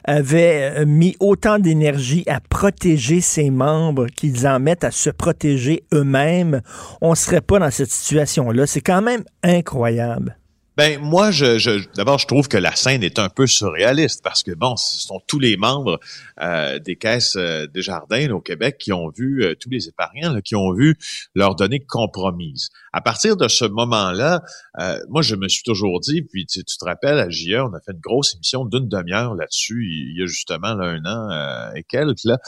avait 0.04 0.72
euh, 0.80 0.86
mis 0.86 1.16
autant 1.20 1.58
d'énergie 1.60 2.24
à 2.26 2.40
protéger 2.40 3.20
ses 3.20 3.50
membres 3.50 4.06
qu'ils 4.06 4.46
en 4.48 4.58
mettent 4.58 4.82
à 4.84 4.90
se 4.90 5.10
protéger 5.10 5.84
eux-mêmes, 5.94 6.62
on 7.00 7.14
serait 7.14 7.40
pas 7.42 7.60
dans 7.60 7.70
cette 7.70 7.90
situation-là. 7.90 8.66
C'est 8.66 8.80
quand 8.80 9.02
même 9.02 9.22
incroyable. 9.44 10.36
Ben 10.80 10.98
moi, 10.98 11.30
je, 11.30 11.58
je 11.58 11.86
d'abord, 11.94 12.18
je 12.18 12.26
trouve 12.26 12.48
que 12.48 12.56
la 12.56 12.74
scène 12.74 13.02
est 13.02 13.18
un 13.18 13.28
peu 13.28 13.46
surréaliste 13.46 14.24
parce 14.24 14.42
que 14.42 14.52
bon, 14.52 14.76
ce 14.76 15.06
sont 15.06 15.20
tous 15.26 15.38
les 15.38 15.58
membres 15.58 16.00
euh, 16.40 16.78
des 16.78 16.96
caisses 16.96 17.36
euh, 17.36 17.66
des 17.66 17.82
jardins 17.82 18.30
au 18.30 18.40
Québec 18.40 18.78
qui 18.78 18.90
ont 18.90 19.10
vu 19.10 19.44
euh, 19.44 19.54
tous 19.54 19.68
les 19.68 19.88
épargnants 19.88 20.32
là, 20.32 20.40
qui 20.40 20.56
ont 20.56 20.72
vu 20.72 20.96
leurs 21.34 21.54
données 21.54 21.80
compromises. 21.80 22.70
À 22.94 23.02
partir 23.02 23.36
de 23.36 23.46
ce 23.46 23.66
moment-là, 23.66 24.40
euh, 24.78 24.98
moi, 25.10 25.20
je 25.20 25.36
me 25.36 25.48
suis 25.48 25.64
toujours 25.64 26.00
dit, 26.00 26.22
puis 26.22 26.46
tu, 26.46 26.64
tu 26.64 26.78
te 26.78 26.84
rappelles 26.86 27.18
à 27.18 27.28
JE, 27.28 27.56
on 27.56 27.74
a 27.74 27.80
fait 27.80 27.92
une 27.92 28.00
grosse 28.00 28.34
émission 28.34 28.64
d'une 28.64 28.88
demi-heure 28.88 29.34
là-dessus 29.34 29.86
il 29.86 30.18
y 30.18 30.22
a 30.22 30.26
justement 30.26 30.72
là, 30.72 30.86
un 30.86 31.04
an 31.04 31.30
euh, 31.30 31.74
et 31.74 31.84
quelques 31.84 32.24
là, 32.24 32.38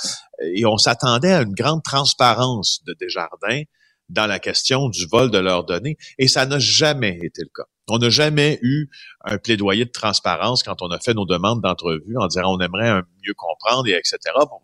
et 0.40 0.64
on 0.64 0.78
s'attendait 0.78 1.34
à 1.34 1.42
une 1.42 1.52
grande 1.52 1.82
transparence 1.82 2.82
de 2.86 2.96
Desjardins 2.98 3.64
dans 4.08 4.26
la 4.26 4.38
question 4.38 4.88
du 4.88 5.06
vol 5.06 5.30
de 5.30 5.38
leurs 5.38 5.64
données, 5.64 5.98
et 6.16 6.28
ça 6.28 6.46
n'a 6.46 6.58
jamais 6.58 7.18
été 7.22 7.42
le 7.42 7.50
cas. 7.54 7.68
On 7.88 7.98
n'a 7.98 8.10
jamais 8.10 8.58
eu 8.62 8.88
un 9.24 9.38
plaidoyer 9.38 9.84
de 9.84 9.90
transparence 9.90 10.62
quand 10.62 10.82
on 10.82 10.88
a 10.88 10.98
fait 10.98 11.14
nos 11.14 11.26
demandes 11.26 11.60
d'entrevue 11.60 12.16
en 12.18 12.26
disant 12.26 12.42
on 12.46 12.60
aimerait 12.60 13.02
mieux 13.26 13.34
comprendre 13.36 13.88
et 13.88 13.92
etc. 13.92 14.18
Bon, 14.40 14.60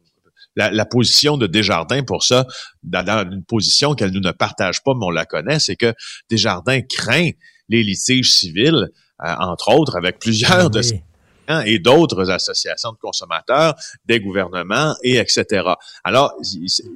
la, 0.57 0.71
la 0.71 0.85
position 0.85 1.37
de 1.37 1.47
Desjardins 1.47 2.03
pour 2.03 2.25
ça, 2.25 2.47
dans, 2.83 3.31
une 3.31 3.45
position 3.45 3.95
qu'elle 3.95 4.11
nous 4.11 4.21
ne 4.21 4.33
partage 4.33 4.83
pas, 4.83 4.93
mais 4.95 5.05
on 5.05 5.11
la 5.11 5.25
connaît, 5.25 5.59
c'est 5.59 5.77
que 5.77 5.95
Desjardins 6.31 6.81
craint 6.83 7.31
les 7.69 7.83
litiges 7.83 8.33
civils, 8.33 8.89
euh, 9.25 9.35
entre 9.41 9.75
autres, 9.75 9.97
avec 9.97 10.19
plusieurs 10.19 10.53
Ah 10.53 10.69
de 10.69 10.81
oui. 10.81 11.03
Et 11.65 11.79
d'autres 11.79 12.31
associations 12.31 12.93
de 12.93 12.99
consommateurs, 12.99 13.75
des 14.05 14.21
gouvernements 14.21 14.95
et 15.03 15.17
etc. 15.17 15.73
Alors, 16.05 16.33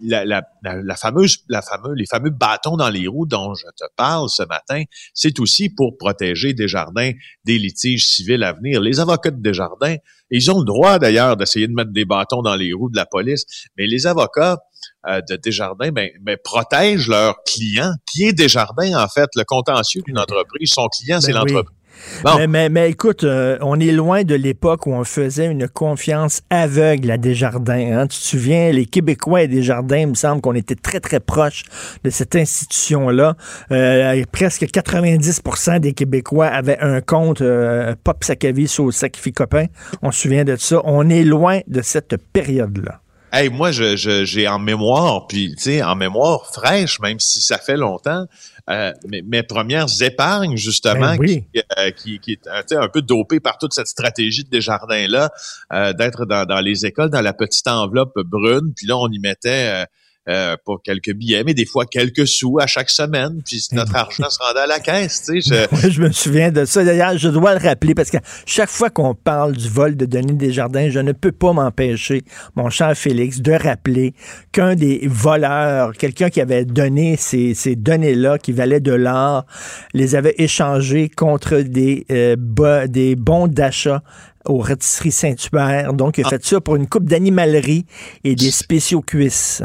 la, 0.02 0.25
la, 0.25 0.42
la, 0.62 0.97
fameuse, 0.97 1.38
la 1.49 1.62
fameuse, 1.62 1.94
les 1.97 2.06
fameux 2.06 2.30
bâtons 2.30 2.76
dans 2.76 2.90
les 2.90 3.06
roues 3.06 3.26
dont 3.26 3.54
je 3.54 3.66
te 3.76 3.85
parle 3.97 4.28
ce 4.28 4.42
matin, 4.42 4.82
c'est 5.14 5.40
aussi 5.40 5.71
pour 5.71 5.97
protéger 5.97 6.54
Desjardins 6.54 7.12
des 7.44 7.59
litiges 7.59 8.06
civils 8.06 8.42
à 8.42 8.52
venir. 8.52 8.80
Les 8.80 9.00
avocats 9.00 9.30
de 9.30 9.40
Desjardins, 9.40 9.97
ils 10.30 10.50
ont 10.50 10.59
le 10.59 10.64
droit 10.64 10.99
d'ailleurs 10.99 11.37
d'essayer 11.37 11.66
de 11.66 11.75
mettre 11.75 11.92
des 11.92 12.04
bâtons 12.04 12.42
dans 12.42 12.56
les 12.56 12.73
roues 12.73 12.90
de 12.90 12.97
la 12.97 13.06
police, 13.06 13.44
mais 13.76 13.87
les 13.87 14.06
avocats 14.06 14.59
euh, 15.06 15.21
de 15.28 15.37
Desjardins 15.37 15.90
ben, 15.90 16.11
ben, 16.21 16.37
protègent 16.42 17.09
leurs 17.09 17.42
clients, 17.44 17.94
qui 18.06 18.25
est 18.25 18.32
Desjardins 18.32 19.02
en 19.02 19.09
fait, 19.09 19.28
le 19.37 19.44
contentieux 19.44 20.02
d'une 20.02 20.18
entreprise. 20.18 20.71
Son 20.73 20.88
client, 20.88 21.21
c'est 21.21 21.32
Ben 21.32 21.42
oui. 21.44 21.52
l'entreprise. 21.52 21.82
Bon. 22.25 22.37
Mais, 22.37 22.47
mais, 22.47 22.69
mais 22.69 22.91
écoute, 22.91 23.25
euh, 23.25 23.59
on 23.61 23.79
est 23.81 23.93
loin 23.93 24.23
de 24.25 24.35
l'époque 24.35 24.87
où 24.87 24.93
on 24.93 25.05
faisait 25.05 25.47
une 25.47 25.69
confiance 25.69 26.43
aveugle 26.51 27.11
à 27.11 27.17
Desjardins. 27.19 27.99
Hein. 28.01 28.07
Tu 28.07 28.19
te 28.19 28.25
souviens, 28.25 28.71
les 28.73 28.87
Québécois 28.87 29.43
et 29.43 29.49
Desjardins, 29.49 29.99
il 29.99 30.09
me 30.09 30.15
semble 30.15 30.41
qu'on 30.41 30.55
était 30.55 30.75
très, 30.75 31.01
très 31.01 31.21
proches 31.21 31.63
de 32.05 32.11
cette 32.11 32.35
institution-là. 32.37 33.37
Euh, 33.71 34.23
presque 34.33 34.63
90% 34.65 35.81
des 35.81 35.93
Québécois 35.93 36.47
avaient 36.47 36.79
un 36.81 37.01
compte 37.01 37.41
euh, 37.41 37.95
Pop 38.03 38.25
Sacavis 38.25 38.77
au 38.79 38.91
Sacrifi 38.91 39.33
Copain. 39.33 39.67
On 40.03 40.11
se 40.11 40.21
souvient 40.23 40.45
de 40.45 40.57
ça. 40.57 40.81
On 40.85 41.09
est 41.09 41.25
loin 41.25 41.61
de 41.67 41.83
cette 41.83 42.17
période-là. 42.33 43.01
Hey, 43.35 43.49
moi, 43.49 43.71
je, 43.73 43.97
je- 43.97 44.27
j'ai 44.27 44.47
en 44.47 44.59
mémoire, 44.59 45.27
puis 45.27 45.55
tu 45.57 45.63
sais, 45.63 45.83
en 45.83 45.97
mémoire 45.97 46.51
fraîche, 46.53 47.01
même 47.01 47.19
si 47.19 47.41
ça 47.41 47.57
fait 47.57 47.79
longtemps, 47.79 48.27
euh, 48.71 48.92
mes, 49.09 49.23
mes 49.23 49.42
premières 49.42 49.88
épargnes, 50.00 50.57
justement, 50.57 51.14
Ben 51.14 51.19
oui. 51.19 51.45
qui, 51.52 51.62
euh, 51.78 51.90
qui, 51.90 52.19
qui 52.21 52.33
est 52.33 52.47
euh, 52.47 52.81
un 52.81 52.88
peu 52.88 53.02
dopé 53.02 53.40
par 53.40 53.59
toute 53.59 53.73
cette 53.73 53.88
stratégie 53.88 54.45
de 54.45 54.50
Desjardins-là, 54.50 55.31
euh, 55.73 55.92
d'être 55.92 56.26
dans, 56.26 56.45
dans 56.47 56.61
les 56.61 56.87
écoles, 56.87 57.11
dans 57.11 57.23
la 57.23 57.33
petite 57.33 57.66
enveloppe 57.66 58.19
brune, 58.25 58.73
puis 58.76 58.87
là, 58.87 58.97
on 58.97 59.09
y 59.09 59.19
mettait... 59.19 59.87
Euh, 60.29 60.55
pas 60.64 60.75
quelques 60.85 61.12
billets, 61.14 61.43
mais 61.43 61.52
des 61.52 61.64
fois 61.67 61.85
quelques 61.85 62.29
sous 62.29 62.57
à 62.61 62.69
chaque 62.69 62.91
semaine, 62.91 63.43
puis 63.45 63.61
notre 63.73 63.97
argent 63.97 64.31
se 64.31 64.38
rendait 64.41 64.61
à 64.61 64.67
la 64.69 64.79
caisse, 64.79 65.25
tu 65.29 65.43
sais. 65.43 65.67
je- 65.73 65.91
je 65.91 66.00
me 66.00 66.12
souviens 66.12 66.52
de 66.52 66.64
ça. 66.64 66.85
D'ailleurs, 66.85 67.19
je 67.19 67.29
dois 67.29 67.55
le 67.55 67.61
rappeler 67.61 67.93
parce 67.97 68.09
que 68.09 68.19
chaque 68.47 68.69
fois 68.69 68.88
qu'on 68.88 69.17
parle 69.17 69.57
du 69.57 69.69
vol 69.69 69.97
de 69.97 70.07
Denis 70.07 70.37
Desjardins, 70.37 70.88
je 70.91 71.00
ne 71.00 71.11
peux 71.11 71.33
pas 71.33 71.52
m'empêcher, 71.52 72.23
mon 72.55 72.71
cher 72.71 72.97
Félix, 72.97 73.41
de 73.41 73.50
rappeler 73.52 74.14
qu'un 74.52 74.76
des 74.76 75.00
voleurs, 75.11 75.91
quelqu'un 75.95 76.31
qui 76.31 76.41
avait 76.41 76.64
donné 76.67 77.17
ces, 77.17 77.55
ces 77.55 77.75
données-là 77.75 78.38
qui 78.38 78.52
valaient 78.52 78.79
de 78.79 78.93
l'or, 78.93 79.45
les 79.93 80.14
avait 80.14 80.37
échangées 80.38 81.09
contre 81.09 81.57
des, 81.62 82.07
euh, 82.12 82.37
bo- 82.38 82.87
des 82.87 83.17
bons 83.17 83.49
d'achat 83.49 84.05
aux 84.45 84.59
rôtisseries 84.59 85.11
Saint-Hubert. 85.11 85.95
Donc, 85.95 86.19
il 86.19 86.25
a 86.25 86.29
fait 86.29 86.45
ça 86.45 86.61
pour 86.61 86.76
une 86.76 86.87
coupe 86.87 87.07
d'animalerie 87.07 87.87
et 88.23 88.37
des 88.37 88.52
spéciaux 88.52 89.02
cuisses. 89.02 89.64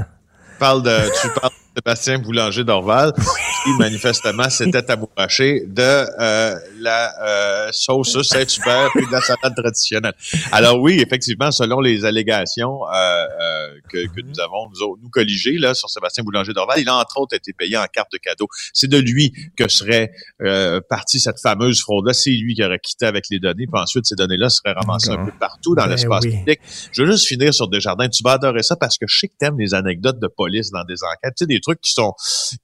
Parles 0.57 0.83
de, 0.83 1.09
tu 1.21 1.29
parles 1.39 1.53
Sébastien 1.77 2.17
Boulanger 2.17 2.63
d'Orval, 2.63 3.13
qui 3.13 3.71
manifestement 3.77 4.49
s'était 4.49 4.89
amouraché 4.89 5.63
de 5.67 5.83
euh, 5.83 6.55
la 6.79 7.13
euh, 7.21 7.69
sauce 7.71 8.19
Saint-Hubert 8.23 8.89
et 8.95 9.05
de 9.05 9.11
la 9.11 9.21
salade 9.21 9.55
traditionnelle. 9.55 10.15
Alors 10.51 10.81
oui, 10.81 10.99
effectivement, 10.99 11.51
selon 11.51 11.79
les 11.79 12.03
allégations 12.03 12.79
euh, 12.87 12.93
euh, 12.95 13.75
que, 13.91 14.07
que 14.07 14.21
nous 14.25 14.39
avons 14.39 14.69
nous, 14.71 14.97
nous 15.03 15.09
colligées 15.09 15.59
là 15.59 15.75
sur 15.75 15.87
Sébastien 15.87 16.23
Boulanger 16.23 16.53
d'Orval, 16.53 16.79
il 16.79 16.89
a 16.89 16.95
entre 16.95 17.19
autres 17.19 17.35
été 17.35 17.53
payé 17.53 17.77
en 17.77 17.85
carte 17.85 18.11
de 18.11 18.17
cadeau. 18.17 18.47
C'est 18.73 18.89
de 18.89 18.97
lui 18.97 19.31
que 19.55 19.67
serait 19.67 20.09
euh, 20.41 20.81
partie 20.89 21.19
cette 21.19 21.39
fameuse 21.39 21.79
fraude-là. 21.81 22.13
C'est 22.13 22.31
lui 22.31 22.55
qui 22.55 22.63
aurait 22.63 22.79
quitté 22.79 23.05
avec 23.05 23.25
les 23.29 23.39
données, 23.39 23.67
puis 23.71 23.79
ensuite 23.79 24.07
ces 24.07 24.15
données-là 24.15 24.49
seraient 24.49 24.73
ramassées 24.73 25.11
un 25.11 25.25
peu 25.25 25.31
partout 25.39 25.75
dans 25.75 25.83
Ben 25.83 25.91
l'espace 25.91 26.23
oui. 26.23 26.37
public. 26.39 26.59
Je 26.91 27.03
veux 27.03 27.11
juste 27.11 27.27
finir 27.27 27.53
sur 27.53 27.67
Desjardins. 27.67 28.09
Tu 28.09 28.23
vas 28.23 28.31
adorer 28.31 28.63
ça 28.63 28.75
parce 28.75 28.97
que 28.97 29.05
je 29.07 29.19
sais 29.19 29.27
que 29.27 29.35
t'aimes 29.37 29.59
les 29.59 29.75
anecdotes 29.75 30.19
de 30.19 30.27
police 30.27 30.71
dans 30.71 30.83
des 30.83 31.03
enquêtes. 31.03 31.35
Tu 31.37 31.43
sais, 31.43 31.45
des 31.45 31.59
trucs 31.67 31.81
qui 31.81 31.91
sont 31.91 32.13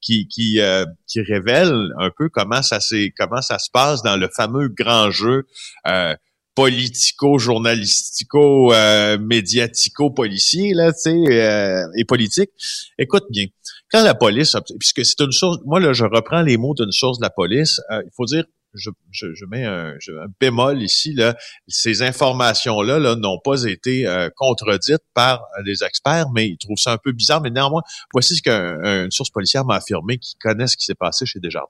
qui 0.01 0.27
qui 0.27 0.59
euh, 0.59 0.85
qui 1.07 1.21
révèlent 1.21 1.89
un 1.99 2.09
peu 2.15 2.29
comment 2.29 2.61
ça 2.61 2.79
s'est 2.79 3.13
comment 3.17 3.41
ça 3.41 3.59
se 3.59 3.69
passe 3.71 4.01
dans 4.03 4.15
le 4.15 4.29
fameux 4.33 4.69
grand 4.69 5.11
jeu 5.11 5.45
euh, 5.87 6.15
politico 6.55 7.37
journalistico 7.37 8.73
euh, 8.73 9.17
médiatico 9.17 10.11
policier 10.11 10.73
là 10.73 10.93
tu 10.93 10.99
sais 10.99 11.41
euh, 11.41 11.85
et 11.97 12.05
politique. 12.05 12.51
Écoute 12.97 13.25
bien 13.29 13.47
quand 13.91 14.03
la 14.03 14.15
police 14.15 14.55
puisque 14.79 15.05
c'est 15.05 15.19
une 15.21 15.31
source 15.31 15.57
moi 15.65 15.79
là 15.79 15.93
je 15.93 16.05
reprends 16.05 16.41
les 16.41 16.57
mots 16.57 16.73
d'une 16.75 16.91
source 16.91 17.19
de 17.19 17.23
la 17.23 17.29
police 17.29 17.81
euh, 17.91 18.01
il 18.05 18.11
faut 18.15 18.25
dire 18.25 18.45
je, 18.73 18.89
je, 19.11 19.33
je 19.33 19.45
mets 19.45 19.65
un, 19.65 19.93
je- 19.99 20.11
un 20.11 20.27
bémol 20.39 20.81
ici 20.81 21.13
là 21.13 21.35
ces 21.67 22.01
informations-là 22.01 22.99
là, 22.99 23.15
n'ont 23.15 23.39
pas 23.43 23.63
été 23.63 24.07
euh, 24.07 24.29
contredites 24.35 25.03
par 25.13 25.41
euh, 25.57 25.61
les 25.65 25.83
experts, 25.83 26.27
mais 26.33 26.47
ils 26.49 26.57
trouvent 26.57 26.77
ça 26.77 26.91
un 26.93 26.97
peu 26.97 27.11
bizarre. 27.11 27.41
Mais 27.41 27.49
néanmoins, 27.49 27.81
voici 28.13 28.35
ce 28.35 28.41
qu'une 28.41 29.11
source 29.11 29.29
policière 29.29 29.65
m'a 29.65 29.75
affirmé 29.75 30.17
qui 30.17 30.35
connaît 30.37 30.67
ce 30.67 30.77
qui 30.77 30.85
s'est 30.85 30.95
passé 30.95 31.25
chez 31.25 31.39
Desjardins. 31.39 31.67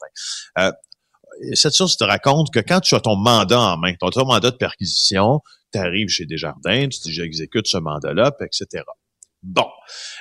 Euh, 0.59 0.71
cette 1.53 1.73
source 1.73 1.97
te 1.97 2.03
raconte 2.03 2.53
que 2.53 2.59
quand 2.59 2.79
tu 2.79 2.95
as 2.95 2.99
ton 2.99 3.15
mandat 3.15 3.59
en 3.59 3.77
main, 3.77 3.93
ton, 3.99 4.09
ton 4.11 4.25
mandat 4.25 4.51
de 4.51 4.55
perquisition, 4.57 5.41
tu 5.73 5.79
arrives 5.79 6.09
chez 6.09 6.25
Desjardins, 6.25 6.87
tu 6.89 6.99
dis 7.01 7.11
j'exécute 7.13 7.67
ce 7.67 7.77
mandat-là, 7.77 8.31
etc. 8.41 8.83
Bon. 9.41 9.67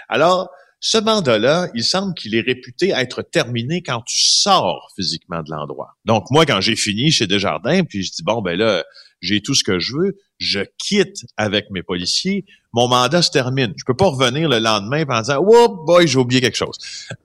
Alors, 0.09 0.49
ce 0.85 0.99
mandat-là, 0.99 1.68
il 1.77 1.85
semble 1.85 2.12
qu'il 2.14 2.35
est 2.35 2.40
réputé 2.40 2.90
être 2.90 3.23
terminé 3.23 3.83
quand 3.83 4.03
tu 4.03 4.18
sors 4.18 4.90
physiquement 4.97 5.40
de 5.45 5.51
l'endroit. 5.51 5.97
Donc, 6.05 6.29
moi, 6.33 6.45
quand 6.45 6.61
j'ai 6.61 6.75
fini 6.75 7.12
chez 7.12 7.29
Desjardins, 7.29 7.85
puis 7.85 8.03
je 8.03 8.11
dis, 8.11 8.25
bon, 8.25 8.42
ben 8.42 8.59
là, 8.59 8.85
j'ai 9.21 9.40
tout 9.40 9.55
ce 9.55 9.62
que 9.62 9.79
je 9.79 9.95
veux, 9.97 10.18
je 10.38 10.59
quitte 10.79 11.25
avec 11.37 11.71
mes 11.71 11.85
policiers, 11.85 12.45
mon 12.73 12.88
mandat 12.88 13.23
se 13.23 13.31
termine. 13.31 13.73
Je 13.77 13.85
peux 13.85 13.95
pas 13.95 14.07
revenir 14.09 14.49
le 14.49 14.59
lendemain 14.59 15.05
en 15.09 15.21
disant, 15.21 15.38
oh 15.47 15.68
boy, 15.87 16.09
j'ai 16.09 16.18
oublié 16.18 16.40
quelque 16.40 16.57
chose. 16.57 16.77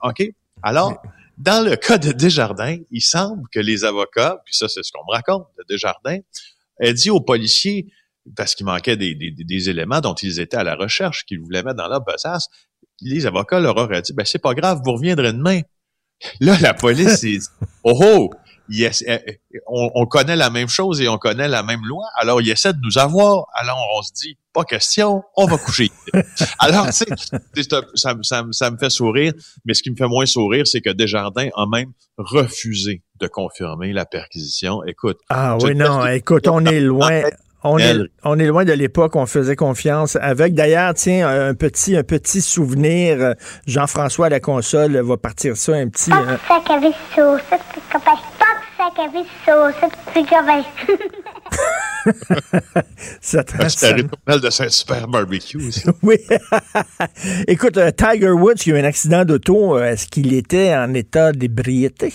OK? 0.04 0.24
Alors, 0.62 1.02
dans 1.40 1.66
le 1.68 1.76
cas 1.76 1.98
de 1.98 2.12
Desjardins, 2.12 2.78
il 2.92 3.02
semble 3.02 3.42
que 3.52 3.60
les 3.60 3.84
avocats, 3.86 4.40
puis 4.46 4.56
ça, 4.56 4.70
c'est 4.70 4.84
ce 4.84 4.92
qu'on 4.92 5.04
me 5.10 5.16
raconte 5.16 5.48
de 5.58 5.64
Desjardins, 5.68 6.20
a 6.80 6.94
dit 6.94 7.10
aux 7.10 7.22
policiers, 7.22 7.88
parce 8.36 8.54
qu'il 8.54 8.68
manquait 8.68 8.98
des, 8.98 9.16
des- 9.16 9.32
des 9.32 9.70
éléments 9.72 10.02
dont 10.02 10.14
ils 10.14 10.40
étaient 10.40 10.58
à 10.58 10.64
la 10.64 10.76
recherche, 10.76 11.26
qu'ils 11.26 11.40
voulaient 11.40 11.64
mettre 11.64 11.78
dans 11.78 11.88
leur 11.88 12.02
besace, 12.02 12.50
les 13.02 13.26
avocats 13.26 13.60
leur 13.60 13.78
auraient 13.78 14.02
dit, 14.02 14.14
ben 14.14 14.26
c'est 14.26 14.40
pas 14.40 14.54
grave, 14.54 14.82
vous 14.84 14.94
reviendrez 14.94 15.34
demain. 15.34 15.62
Là, 16.40 16.58
la 16.62 16.74
police 16.74 17.22
dit, 17.22 17.40
oh 17.84 18.00
oh, 18.04 18.30
yes, 18.70 19.04
eh, 19.08 19.20
eh, 19.28 19.40
on, 19.68 19.92
on 19.94 20.06
connaît 20.08 20.36
la 20.36 20.50
même 20.50 20.68
chose 20.68 21.00
et 21.02 21.08
on 21.08 21.18
connaît 21.18 21.48
la 21.48 21.62
même 21.64 21.82
loi, 21.86 22.06
alors 22.16 22.42
il 22.42 22.50
essaie 22.50 22.74
de 22.74 22.80
nous 22.82 22.98
avoir. 22.98 23.46
Alors 23.54 23.78
on 23.98 24.02
se 24.02 24.12
dit, 24.14 24.36
pas 24.54 24.64
question, 24.64 25.24
on 25.36 25.46
va 25.46 25.58
coucher. 25.60 25.92
alors, 26.60 26.88
tu 26.88 26.92
sais, 26.94 27.06
c'est 27.54 27.70
ça, 27.96 28.14
me- 28.16 28.24
ça, 28.24 28.44
me- 28.44 28.52
ça 28.52 28.72
me 28.72 28.78
fait 28.80 28.90
sourire, 28.90 29.34
mais 29.66 29.76
ce 29.76 29.84
qui 29.84 29.92
me 29.92 29.96
fait 29.96 30.08
moins 30.08 30.26
sourire, 30.26 30.66
c'est 30.66 30.82
que 30.82 30.90
Desjardins 30.90 31.50
a 31.56 31.66
même 31.68 31.92
refusé 32.18 33.04
de 33.20 33.28
confirmer 33.28 33.94
la 33.94 34.06
perquisition. 34.06 34.84
Écoute, 34.86 35.20
Ah 35.30 35.58
oui, 35.62 35.76
non, 35.76 36.06
écoute, 36.08 36.48
on 36.48 36.66
est 36.66 36.80
loin. 36.82 37.22
On 37.64 37.78
est, 37.80 37.84
Elle. 37.84 38.10
on 38.24 38.38
est 38.40 38.46
loin 38.46 38.64
de 38.66 38.72
l'époque 38.74 39.16
où 39.16 39.20
on 39.20 39.26
faisait 39.26 39.56
confiance 39.56 40.16
avec. 40.22 40.54
D'ailleurs, 40.54 40.94
tiens, 40.94 41.28
un 41.28 41.54
petit, 41.56 41.98
un 41.98 42.04
petit 42.04 42.42
souvenir. 42.42 43.18
euh, 43.22 43.34
Jean-François 43.66 44.28
à 44.28 44.30
la 44.30 44.40
console 44.40 44.96
va 44.98 45.18
partir 45.18 45.58
ça, 45.58 45.74
un 45.74 45.88
petit. 45.90 46.12
sac 46.12 46.70
à 46.70 46.80
vaisseau, 46.80 47.38
ça 47.50 47.58
c'est 47.74 47.82
copain. 47.92 48.12
Pop 48.38 48.58
sac 48.78 48.94
à 49.00 49.08
vaisseau, 49.12 49.78
ça 49.82 49.88
c'est 50.14 50.24
copain. 50.24 50.64
ça 53.22 53.44
te- 53.44 53.52
c'est 53.64 53.70
ça- 53.70 53.90
la 53.90 53.96
ritournelle 53.96 54.42
de 54.42 54.50
Saint-Super 54.50 55.08
Barbecue 55.08 55.58
aussi. 55.58 55.84
oui. 56.04 56.18
Écoute, 57.48 57.78
euh, 57.78 57.92
Tiger 57.92 58.30
Woods 58.32 58.56
qui 58.56 58.72
a 58.72 58.76
eu 58.76 58.80
un 58.80 58.84
accident 58.86 59.26
d'auto, 59.26 59.78
euh, 59.78 59.92
est-ce 59.92 60.08
qu'il 60.08 60.34
était 60.34 60.74
en 60.76 60.94
état 60.94 61.32
d'ébriété? 61.32 62.14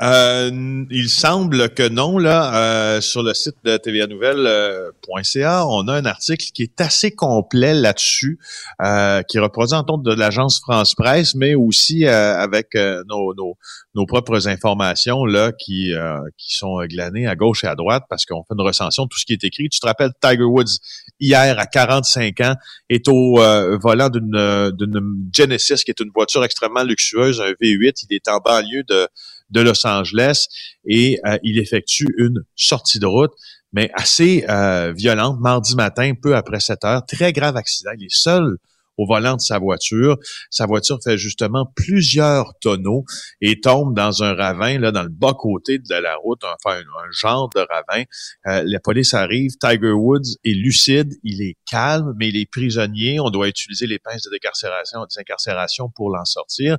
Euh, 0.00 0.84
il 0.90 1.08
semble 1.08 1.70
que 1.74 1.88
non. 1.88 2.18
Là, 2.18 2.54
euh, 2.54 3.00
sur 3.00 3.22
le 3.22 3.34
site 3.34 3.56
de 3.64 3.76
tvanouvelle.ca, 3.76 5.66
on 5.66 5.88
a 5.88 5.94
un 5.94 6.04
article 6.04 6.46
qui 6.54 6.62
est 6.62 6.80
assez 6.80 7.10
complet 7.10 7.74
là-dessus, 7.74 8.38
euh, 8.82 9.22
qui 9.22 9.38
représente 9.38 9.90
entre 9.90 9.94
autres 9.94 10.02
de 10.04 10.14
l'agence 10.14 10.60
France 10.60 10.94
Presse, 10.94 11.34
mais 11.34 11.54
aussi 11.54 12.06
euh, 12.06 12.36
avec 12.36 12.74
euh, 12.74 13.02
nos, 13.08 13.34
nos, 13.34 13.56
nos 13.94 14.06
propres 14.06 14.48
informations 14.48 15.24
là 15.24 15.52
qui, 15.52 15.92
euh, 15.92 16.18
qui 16.36 16.56
sont 16.56 16.78
glanées 16.84 17.26
à 17.26 17.34
gauche 17.34 17.64
et 17.64 17.66
à 17.66 17.74
droite 17.74 18.04
parce 18.08 18.24
qu'on 18.24 18.42
fait 18.44 18.54
une 18.54 18.64
recension 18.64 19.04
de 19.04 19.08
tout 19.08 19.18
ce 19.18 19.26
qui 19.26 19.32
est 19.32 19.44
écrit. 19.44 19.68
Tu 19.68 19.80
te 19.80 19.86
rappelles, 19.86 20.12
Tiger 20.20 20.44
Woods, 20.44 20.78
hier 21.18 21.58
à 21.58 21.66
45 21.66 22.40
ans, 22.42 22.54
est 22.88 23.08
au 23.08 23.40
euh, 23.40 23.76
volant 23.78 24.08
euh, 24.14 24.70
d'une 24.70 25.30
Genesis, 25.32 25.82
qui 25.84 25.90
est 25.90 26.00
une 26.00 26.10
voiture 26.14 26.44
extrêmement 26.44 26.84
luxueuse, 26.84 27.40
un 27.40 27.50
V8. 27.60 28.04
Il 28.08 28.14
est 28.14 28.28
en 28.28 28.38
banlieue 28.38 28.84
de 28.88 29.08
de 29.50 29.60
Los 29.60 29.86
Angeles 29.86 30.46
et 30.84 31.18
euh, 31.26 31.38
il 31.42 31.58
effectue 31.58 32.08
une 32.18 32.42
sortie 32.54 32.98
de 32.98 33.06
route, 33.06 33.32
mais 33.72 33.90
assez 33.94 34.44
euh, 34.48 34.92
violente, 34.96 35.38
mardi 35.40 35.74
matin, 35.76 36.12
peu 36.20 36.36
après 36.36 36.60
7 36.60 36.84
heures. 36.84 37.06
Très 37.06 37.32
grave 37.32 37.56
accident. 37.56 37.90
Il 37.98 38.04
est 38.04 38.14
seul 38.14 38.56
au 38.98 39.06
volant 39.06 39.36
de 39.36 39.40
sa 39.40 39.58
voiture. 39.58 40.18
Sa 40.50 40.66
voiture 40.66 40.98
fait 41.02 41.16
justement 41.16 41.72
plusieurs 41.74 42.52
tonneaux 42.60 43.04
et 43.40 43.60
tombe 43.60 43.94
dans 43.94 44.22
un 44.22 44.34
ravin, 44.34 44.78
là, 44.78 44.90
dans 44.90 45.04
le 45.04 45.08
bas-côté 45.08 45.78
de 45.78 45.94
la 45.94 46.16
route, 46.16 46.42
enfin 46.44 46.78
un, 46.78 47.12
genre 47.12 47.48
de 47.54 47.60
ravin. 47.60 48.04
Euh, 48.48 48.62
la 48.66 48.80
police 48.80 49.14
arrive, 49.14 49.52
Tiger 49.58 49.92
Woods 49.92 50.36
est 50.44 50.52
lucide, 50.52 51.14
il 51.22 51.40
est 51.42 51.56
calme, 51.70 52.12
mais 52.18 52.28
il 52.28 52.36
est 52.36 52.50
prisonnier. 52.50 53.20
On 53.20 53.30
doit 53.30 53.48
utiliser 53.48 53.86
les 53.86 53.98
pinces 53.98 54.22
de 54.24 54.30
décarcération, 54.30 55.04
désincarcération 55.04 55.88
pour 55.88 56.10
l'en 56.10 56.24
sortir. 56.24 56.78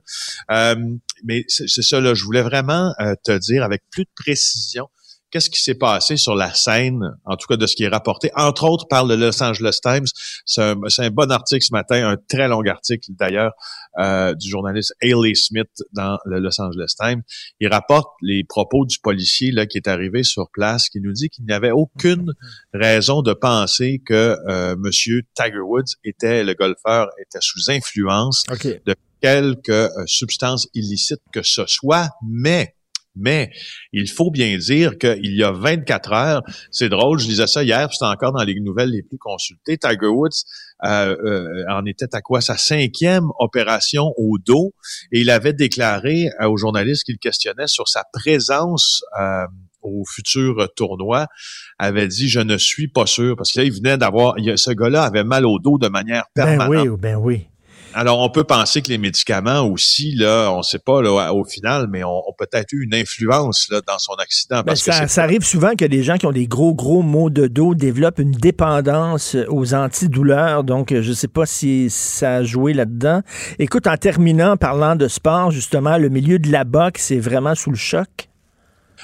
Euh, 0.51 0.75
mais 1.23 1.43
c'est 1.47 1.81
ça, 1.81 1.99
là, 1.99 2.13
je 2.13 2.23
voulais 2.23 2.41
vraiment 2.41 2.93
euh, 2.99 3.15
te 3.23 3.37
dire 3.37 3.63
avec 3.63 3.83
plus 3.91 4.03
de 4.03 4.11
précision 4.15 4.87
qu'est-ce 5.31 5.49
qui 5.49 5.61
s'est 5.61 5.75
passé 5.75 6.17
sur 6.17 6.35
la 6.35 6.53
scène, 6.53 7.15
en 7.25 7.35
tout 7.35 7.47
cas 7.47 7.57
de 7.57 7.65
ce 7.67 7.75
qui 7.75 7.83
est 7.83 7.87
rapporté, 7.89 8.31
entre 8.35 8.63
autres 8.63 8.87
par 8.87 9.05
le 9.05 9.15
Los 9.15 9.41
Angeles 9.43 9.79
Times. 9.81 10.05
C'est 10.45 10.61
un, 10.61 11.09
bon 11.11 11.31
article 11.31 11.63
ce 11.63 11.73
matin, 11.73 12.09
un 12.09 12.17
très 12.17 12.47
long 12.47 12.63
article 12.65 13.11
d'ailleurs 13.11 13.53
euh, 13.99 14.33
du 14.33 14.49
journaliste 14.49 14.93
Haley 15.01 15.35
Smith 15.35 15.69
dans 15.93 16.17
le 16.25 16.39
Los 16.39 16.59
Angeles 16.59 16.93
Times. 16.99 17.21
Il 17.59 17.67
rapporte 17.67 18.09
les 18.21 18.43
propos 18.43 18.85
du 18.85 18.99
policier 18.99 19.51
là 19.51 19.65
qui 19.65 19.77
est 19.77 19.87
arrivé 19.87 20.23
sur 20.23 20.49
place, 20.51 20.89
qui 20.89 20.99
nous 20.99 21.13
dit 21.13 21.29
qu'il 21.29 21.45
n'y 21.45 21.53
avait 21.53 21.71
aucune 21.71 22.33
raison 22.73 23.21
de 23.21 23.33
penser 23.33 24.01
que 24.05 24.37
euh, 24.47 24.75
Monsieur 24.77 25.21
Tiger 25.35 25.59
Woods 25.59 25.95
était 26.03 26.43
le 26.43 26.53
golfeur 26.53 27.07
était 27.19 27.39
sous 27.41 27.69
influence 27.69 28.43
de 28.85 28.95
quelque 29.21 29.71
euh, 29.71 30.03
substance 30.05 30.67
illicite 30.73 31.21
que 31.31 31.43
ce 31.43 31.65
soit, 31.67 32.09
mais 32.27 32.75
mais 33.15 33.51
il 33.91 34.09
faut 34.09 34.31
bien 34.31 34.57
dire 34.57 34.97
qu'il 34.97 35.35
y 35.35 35.43
a 35.43 35.51
24 35.51 36.13
heures, 36.13 36.41
c'est 36.71 36.89
drôle, 36.89 37.19
je 37.19 37.27
lisais 37.27 37.47
ça 37.47 37.63
hier, 37.63 37.89
c'était 37.91 38.05
encore 38.05 38.31
dans 38.31 38.43
les 38.43 38.59
nouvelles 38.59 38.91
les 38.91 39.03
plus 39.03 39.17
consultées, 39.17 39.77
Tiger 39.77 40.07
Woods 40.07 40.45
euh, 40.85 41.15
euh, 41.23 41.63
en 41.69 41.85
était 41.85 42.15
à 42.15 42.21
quoi 42.21 42.41
sa 42.41 42.55
cinquième 42.55 43.25
opération 43.39 44.13
au 44.17 44.37
dos 44.37 44.73
et 45.11 45.21
il 45.21 45.29
avait 45.29 45.53
déclaré 45.53 46.29
aux 46.41 46.57
journalistes 46.57 47.03
qu'il 47.03 47.17
questionnait 47.17 47.67
sur 47.67 47.87
sa 47.87 48.05
présence 48.13 49.03
euh, 49.19 49.45
au 49.81 50.03
futur 50.05 50.67
tournoi, 50.75 51.27
avait 51.77 52.07
dit 52.07 52.27
je 52.27 52.41
ne 52.41 52.57
suis 52.57 52.89
pas 52.89 53.05
sûr 53.05 53.35
parce 53.37 53.53
que 53.53 53.59
là 53.59 53.65
il 53.65 53.73
venait 53.73 53.97
d'avoir, 53.97 54.35
ce 54.37 54.71
gars-là 54.71 55.03
avait 55.03 55.23
mal 55.23 55.45
au 55.45 55.57
dos 55.57 55.77
de 55.77 55.87
manière 55.87 56.25
permanente. 56.33 56.69
Ben 56.69 56.91
oui, 56.91 56.97
ben 56.99 57.15
oui. 57.15 57.48
Alors, 57.93 58.19
on 58.19 58.29
peut 58.29 58.43
penser 58.43 58.81
que 58.81 58.89
les 58.89 58.97
médicaments 58.97 59.61
aussi, 59.61 60.15
là, 60.15 60.49
on 60.51 60.59
ne 60.59 60.63
sait 60.63 60.79
pas 60.79 61.01
là, 61.01 61.33
au 61.33 61.43
final, 61.43 61.87
mais 61.89 62.03
ont, 62.03 62.21
peut-être 62.37 62.71
eu 62.71 62.83
une 62.83 62.93
influence 62.93 63.67
là, 63.69 63.81
dans 63.85 63.97
son 63.97 64.13
accident. 64.13 64.57
Ben, 64.57 64.63
parce 64.67 64.81
ça, 64.81 65.01
que 65.01 65.07
ça 65.07 65.23
arrive 65.23 65.43
souvent 65.43 65.75
que 65.75 65.85
des 65.85 66.03
gens 66.03 66.17
qui 66.17 66.25
ont 66.25 66.31
des 66.31 66.47
gros, 66.47 66.73
gros 66.73 67.01
maux 67.01 67.29
de 67.29 67.47
dos 67.47 67.75
développent 67.75 68.19
une 68.19 68.31
dépendance 68.31 69.35
aux 69.49 69.73
antidouleurs. 69.73 70.63
Donc, 70.63 70.89
je 70.91 71.09
ne 71.09 71.13
sais 71.13 71.27
pas 71.27 71.45
si 71.45 71.89
ça 71.89 72.35
a 72.35 72.43
joué 72.43 72.73
là-dedans. 72.73 73.21
Écoute, 73.57 73.87
en 73.87 73.97
terminant, 73.97 74.55
parlant 74.55 74.95
de 74.95 75.07
sport, 75.07 75.51
justement, 75.51 75.97
le 75.97 76.09
milieu 76.09 76.39
de 76.39 76.51
la 76.51 76.63
boxe 76.63 76.99
c'est 77.09 77.19
vraiment 77.19 77.55
sous 77.55 77.71
le 77.71 77.75
choc. 77.75 78.29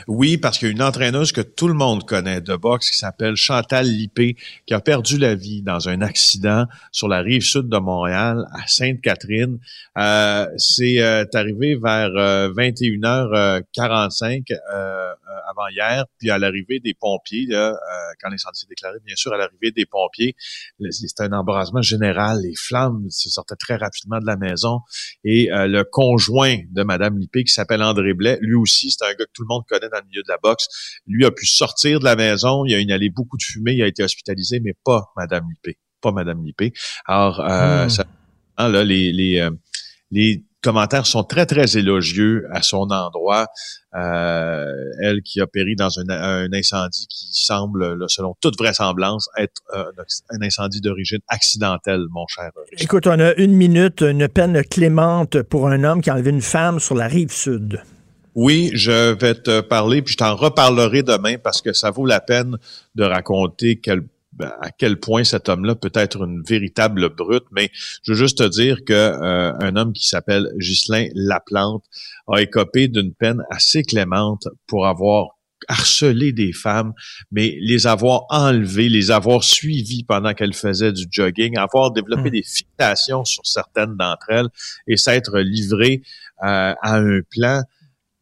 Oui, 0.07 0.37
parce 0.37 0.57
qu'il 0.57 0.67
y 0.67 0.71
a 0.71 0.73
une 0.73 0.81
entraîneuse 0.81 1.31
que 1.31 1.41
tout 1.41 1.67
le 1.67 1.73
monde 1.73 2.05
connaît 2.05 2.41
de 2.41 2.55
boxe 2.55 2.91
qui 2.91 2.97
s'appelle 2.97 3.35
Chantal 3.35 3.85
Lippé, 3.85 4.35
qui 4.65 4.73
a 4.73 4.79
perdu 4.79 5.17
la 5.17 5.35
vie 5.35 5.61
dans 5.61 5.89
un 5.89 6.01
accident 6.01 6.65
sur 6.91 7.07
la 7.07 7.19
rive 7.19 7.43
sud 7.43 7.69
de 7.69 7.77
Montréal, 7.77 8.45
à 8.53 8.67
Sainte-Catherine. 8.67 9.59
Euh, 9.97 10.47
c'est 10.57 11.01
euh, 11.01 11.25
arrivé 11.33 11.75
vers 11.75 12.09
21h45 12.09 14.51
euh, 14.51 15.13
avant 15.49 15.67
hier, 15.69 16.05
puis 16.19 16.29
à 16.29 16.37
l'arrivée 16.37 16.79
des 16.79 16.93
pompiers, 16.93 17.47
quand 18.21 18.29
l'incendie 18.29 18.59
s'est 18.59 18.67
déclaré, 18.67 18.97
bien 19.05 19.15
sûr, 19.15 19.33
à 19.33 19.37
l'arrivée 19.37 19.71
des 19.71 19.85
pompiers, 19.85 20.35
c'était 20.89 21.23
un 21.23 21.33
embrasement 21.33 21.81
général. 21.81 22.41
Les 22.41 22.55
flammes 22.55 23.09
se 23.09 23.29
sortaient 23.29 23.55
très 23.55 23.75
rapidement 23.75 24.19
de 24.19 24.25
la 24.25 24.37
maison. 24.37 24.81
Et 25.23 25.49
le 25.51 25.83
conjoint 25.83 26.57
de 26.71 26.83
Madame 26.83 27.17
Lippé, 27.17 27.43
qui 27.43 27.53
s'appelle 27.53 27.83
André 27.83 28.13
Blais, 28.13 28.37
lui 28.41 28.55
aussi, 28.55 28.91
c'est 28.91 29.05
un 29.05 29.11
gars 29.11 29.25
que 29.25 29.31
tout 29.33 29.43
le 29.43 29.47
monde 29.47 29.63
connaît 29.69 29.84
dans 29.89 29.99
le 29.99 30.07
milieu 30.07 30.21
de 30.23 30.29
la 30.29 30.37
boxe. 30.41 30.67
Lui 31.07 31.25
a 31.25 31.31
pu 31.31 31.45
sortir 31.45 31.99
de 31.99 32.05
la 32.05 32.15
maison, 32.15 32.65
il 32.65 32.75
a 32.75 32.79
inhalé 32.79 33.09
beaucoup 33.09 33.37
de 33.37 33.43
fumée, 33.43 33.73
il 33.73 33.83
a 33.83 33.87
été 33.87 34.03
hospitalisé, 34.03 34.59
mais 34.59 34.73
pas 34.83 35.11
Madame 35.15 35.45
Lippé. 35.49 35.77
Pas 36.01 36.11
Madame 36.11 36.43
Lippé. 36.43 36.73
Alors, 37.05 37.39
euh, 37.39 37.85
hmm. 37.85 37.89
ça, 37.89 38.05
hein, 38.57 38.69
là, 38.69 38.83
les, 38.83 39.11
les, 39.11 39.39
euh, 39.39 39.51
les 40.11 40.45
commentaires 40.65 41.05
sont 41.05 41.23
très, 41.23 41.45
très 41.45 41.77
élogieux 41.77 42.47
à 42.51 42.61
son 42.63 42.89
endroit. 42.89 43.47
Euh, 43.95 44.65
elle 45.01 45.21
qui 45.21 45.39
a 45.39 45.47
péri 45.47 45.75
dans 45.75 45.99
un, 45.99 46.09
un 46.09 46.51
incendie 46.53 47.07
qui 47.07 47.27
semble, 47.31 48.03
selon 48.09 48.35
toute 48.41 48.57
vraisemblance, 48.57 49.29
être 49.37 49.61
euh, 49.73 49.85
un 50.31 50.41
incendie 50.41 50.81
d'origine 50.81 51.19
accidentelle, 51.27 52.05
mon 52.09 52.25
cher. 52.27 52.49
Écoute, 52.79 53.07
on 53.07 53.19
a 53.19 53.33
une 53.35 53.53
minute, 53.53 54.01
une 54.01 54.27
peine 54.27 54.63
clémente 54.63 55.43
pour 55.43 55.67
un 55.67 55.83
homme 55.83 56.01
qui 56.01 56.09
a 56.09 56.15
enlevé 56.15 56.31
une 56.31 56.41
femme 56.41 56.79
sur 56.79 56.95
la 56.95 57.07
rive 57.07 57.31
sud. 57.31 57.81
Oui, 58.35 58.69
je 58.73 59.13
vais 59.13 59.33
te 59.33 59.61
parler, 59.61 60.01
puis 60.01 60.11
je 60.11 60.17
t'en 60.17 60.35
reparlerai 60.35 61.03
demain 61.03 61.37
parce 61.37 61.61
que 61.61 61.71
ça 61.71 61.89
vaut 61.89 62.05
la 62.05 62.19
peine 62.19 62.57
de 62.93 63.05
raconter 63.05 63.79
quel, 63.79 64.01
ben, 64.33 64.51
à 64.59 64.71
quel 64.71 64.99
point 64.99 65.23
cet 65.23 65.47
homme-là 65.47 65.75
peut 65.75 65.91
être 65.93 66.21
une 66.21 66.43
véritable 66.43 67.07
brute. 67.15 67.45
Mais 67.53 67.71
je 68.03 68.11
veux 68.11 68.17
juste 68.17 68.39
te 68.39 68.43
dire 68.43 68.83
que 68.85 68.93
euh, 68.93 69.53
un 69.59 69.77
homme 69.77 69.93
qui 69.93 70.05
s'appelle 70.05 70.49
Ghislain 70.57 71.07
Laplante 71.15 71.85
a 72.27 72.39
écopé 72.41 72.89
d'une 72.89 73.13
peine 73.13 73.41
assez 73.49 73.83
clémente 73.83 74.49
pour 74.67 74.85
avoir 74.85 75.29
harcelé 75.69 76.33
des 76.33 76.51
femmes, 76.51 76.93
mais 77.31 77.55
les 77.61 77.87
avoir 77.87 78.25
enlevées, 78.29 78.89
les 78.89 79.11
avoir 79.11 79.45
suivies 79.45 80.03
pendant 80.03 80.33
qu'elles 80.33 80.53
faisaient 80.53 80.91
du 80.91 81.05
jogging, 81.09 81.57
avoir 81.57 81.91
développé 81.91 82.29
hmm. 82.29 82.33
des 82.33 82.43
fixations 82.43 83.23
sur 83.23 83.45
certaines 83.47 83.95
d'entre 83.95 84.25
elles 84.29 84.49
et 84.87 84.97
s'être 84.97 85.39
livré 85.39 86.01
euh, 86.43 86.73
à 86.81 86.97
un 86.97 87.21
plan 87.31 87.63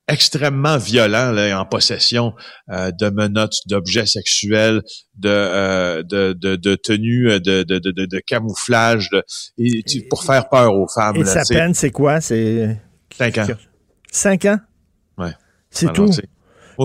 extrêmement 0.07 0.77
violent 0.77 1.31
là, 1.31 1.59
en 1.59 1.65
possession 1.65 2.33
euh, 2.69 2.91
de 2.91 3.09
menottes, 3.09 3.55
d'objets 3.67 4.05
sexuels, 4.05 4.81
de, 5.17 5.29
euh, 5.29 6.03
de, 6.03 6.33
de, 6.33 6.55
de, 6.57 6.75
tenues 6.75 7.31
euh, 7.31 7.39
de, 7.39 7.63
de, 7.63 7.79
de, 7.79 7.91
de 7.91 8.19
camouflage, 8.19 9.09
et, 9.57 9.83
pour 10.09 10.23
faire 10.23 10.49
peur 10.49 10.75
aux 10.75 10.87
femmes. 10.93 11.15
Et 11.15 11.25
sa 11.25 11.43
peine, 11.45 11.73
c'est 11.73 11.91
quoi? 11.91 12.19
C'est 12.19 12.79
cinq 13.17 13.37
ans. 13.37 13.47
Cinq 14.11 14.45
ans? 14.45 14.59
Ouais. 15.17 15.31
C'est 15.69 15.91
tout? 15.93 16.09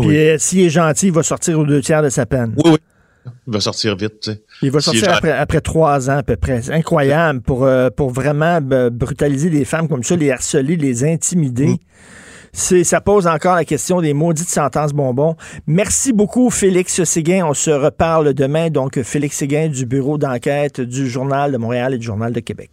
Puis 0.01 0.19
s'il 0.39 0.61
est 0.61 0.71
gentil, 0.71 1.07
il 1.07 1.13
va 1.13 1.23
sortir 1.23 1.59
aux 1.59 1.67
deux 1.67 1.81
tiers 1.81 2.03
de 2.03 2.11
sa 2.11 2.25
peine. 2.25 2.55
Oui, 2.65 2.73
oui. 2.73 2.79
Il 3.47 3.53
va 3.53 3.61
sortir 3.61 3.97
vite, 3.97 4.21
tu 4.23 4.31
sais. 4.31 4.43
Il 4.63 4.71
va 4.71 4.81
sortir 4.81 5.13
après, 5.13 5.33
après, 5.33 5.61
trois 5.61 6.09
ans 6.09 6.19
à 6.19 6.23
peu 6.23 6.37
près. 6.37 6.63
C'est 6.63 6.73
incroyable 6.73 7.43
pour, 7.43 7.69
pour 7.97 8.11
vraiment 8.11 8.61
brutaliser 8.63 9.51
des 9.51 9.65
femmes 9.65 9.89
comme 9.89 10.05
ça, 10.05 10.15
les 10.15 10.31
harceler, 10.31 10.77
les 10.77 11.05
intimider. 11.05 11.67
Mm 11.67 11.79
ça 12.53 13.01
pose 13.01 13.27
encore 13.27 13.55
la 13.55 13.65
question 13.65 14.01
des 14.01 14.15
maudites 14.15 14.49
sentences 14.49 14.93
bonbons. 14.93 15.37
Merci 15.67 16.13
beaucoup, 16.13 16.51
Félix 16.51 17.03
Séguin. 17.05 17.47
On 17.47 17.55
se 17.55 17.71
reparle 17.71 18.35
demain. 18.35 18.71
Donc, 18.71 19.03
Félix 19.03 19.37
Séguin 19.37 19.69
du 19.69 19.87
bureau 19.87 20.19
d'enquête 20.19 20.81
du 20.81 21.09
Journal 21.09 21.53
de 21.53 21.57
Montréal 21.57 21.95
et 21.95 21.99
du 21.99 22.07
Journal 22.07 22.33
de 22.33 22.41
Québec. 22.41 22.71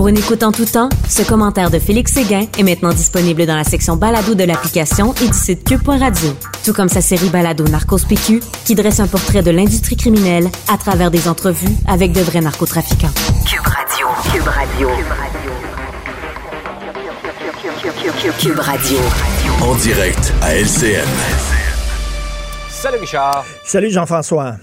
Pour 0.00 0.08
une 0.08 0.16
écoute 0.16 0.42
en 0.42 0.50
tout 0.50 0.64
temps, 0.64 0.88
ce 1.08 1.22
commentaire 1.22 1.70
de 1.70 1.78
Félix 1.78 2.14
Séguin 2.14 2.46
est 2.58 2.62
maintenant 2.62 2.92
disponible 2.92 3.44
dans 3.44 3.56
la 3.56 3.64
section 3.64 3.96
balado 3.96 4.34
de 4.34 4.44
l'application 4.44 5.12
et 5.22 5.26
du 5.26 5.36
site 5.36 5.62
cube.radio. 5.62 6.30
Tout 6.64 6.72
comme 6.72 6.88
sa 6.88 7.02
série 7.02 7.28
balado 7.28 7.64
Narcos 7.64 8.06
PQ, 8.08 8.40
qui 8.64 8.74
dresse 8.74 9.00
un 9.00 9.06
portrait 9.06 9.42
de 9.42 9.50
l'industrie 9.50 9.96
criminelle 9.96 10.48
à 10.72 10.78
travers 10.78 11.10
des 11.10 11.28
entrevues 11.28 11.76
avec 11.86 12.12
de 12.12 12.20
vrais 12.22 12.40
narcotrafiquants. 12.40 13.12
Cube 13.46 13.60
Radio. 13.60 14.06
Cube 14.32 14.48
Radio. 14.48 14.88
Cube 14.88 15.06
Radio. 15.08 15.69
Cube 18.20 18.58
Radio. 18.58 18.98
En 19.62 19.74
direct 19.76 20.34
à 20.42 20.54
LCN. 20.54 21.08
Salut 22.68 22.98
Richard. 22.98 23.46
Salut 23.64 23.90
Jean-François. 23.90 24.56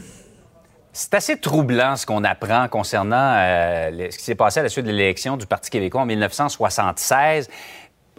C'est 0.94 1.16
assez 1.16 1.40
troublant 1.40 1.96
ce 1.96 2.06
qu'on 2.06 2.24
apprend 2.24 2.68
concernant 2.68 3.34
euh, 3.36 4.10
ce 4.12 4.18
qui 4.20 4.24
s'est 4.24 4.36
passé 4.36 4.60
à 4.60 4.64
la 4.64 4.70
suite 4.70 4.86
de 4.86 4.92
l'élection 4.92 5.38
du 5.38 5.48
Parti 5.48 5.72
québécois 5.72 6.02
en 6.02 6.06
1976. 6.06 7.50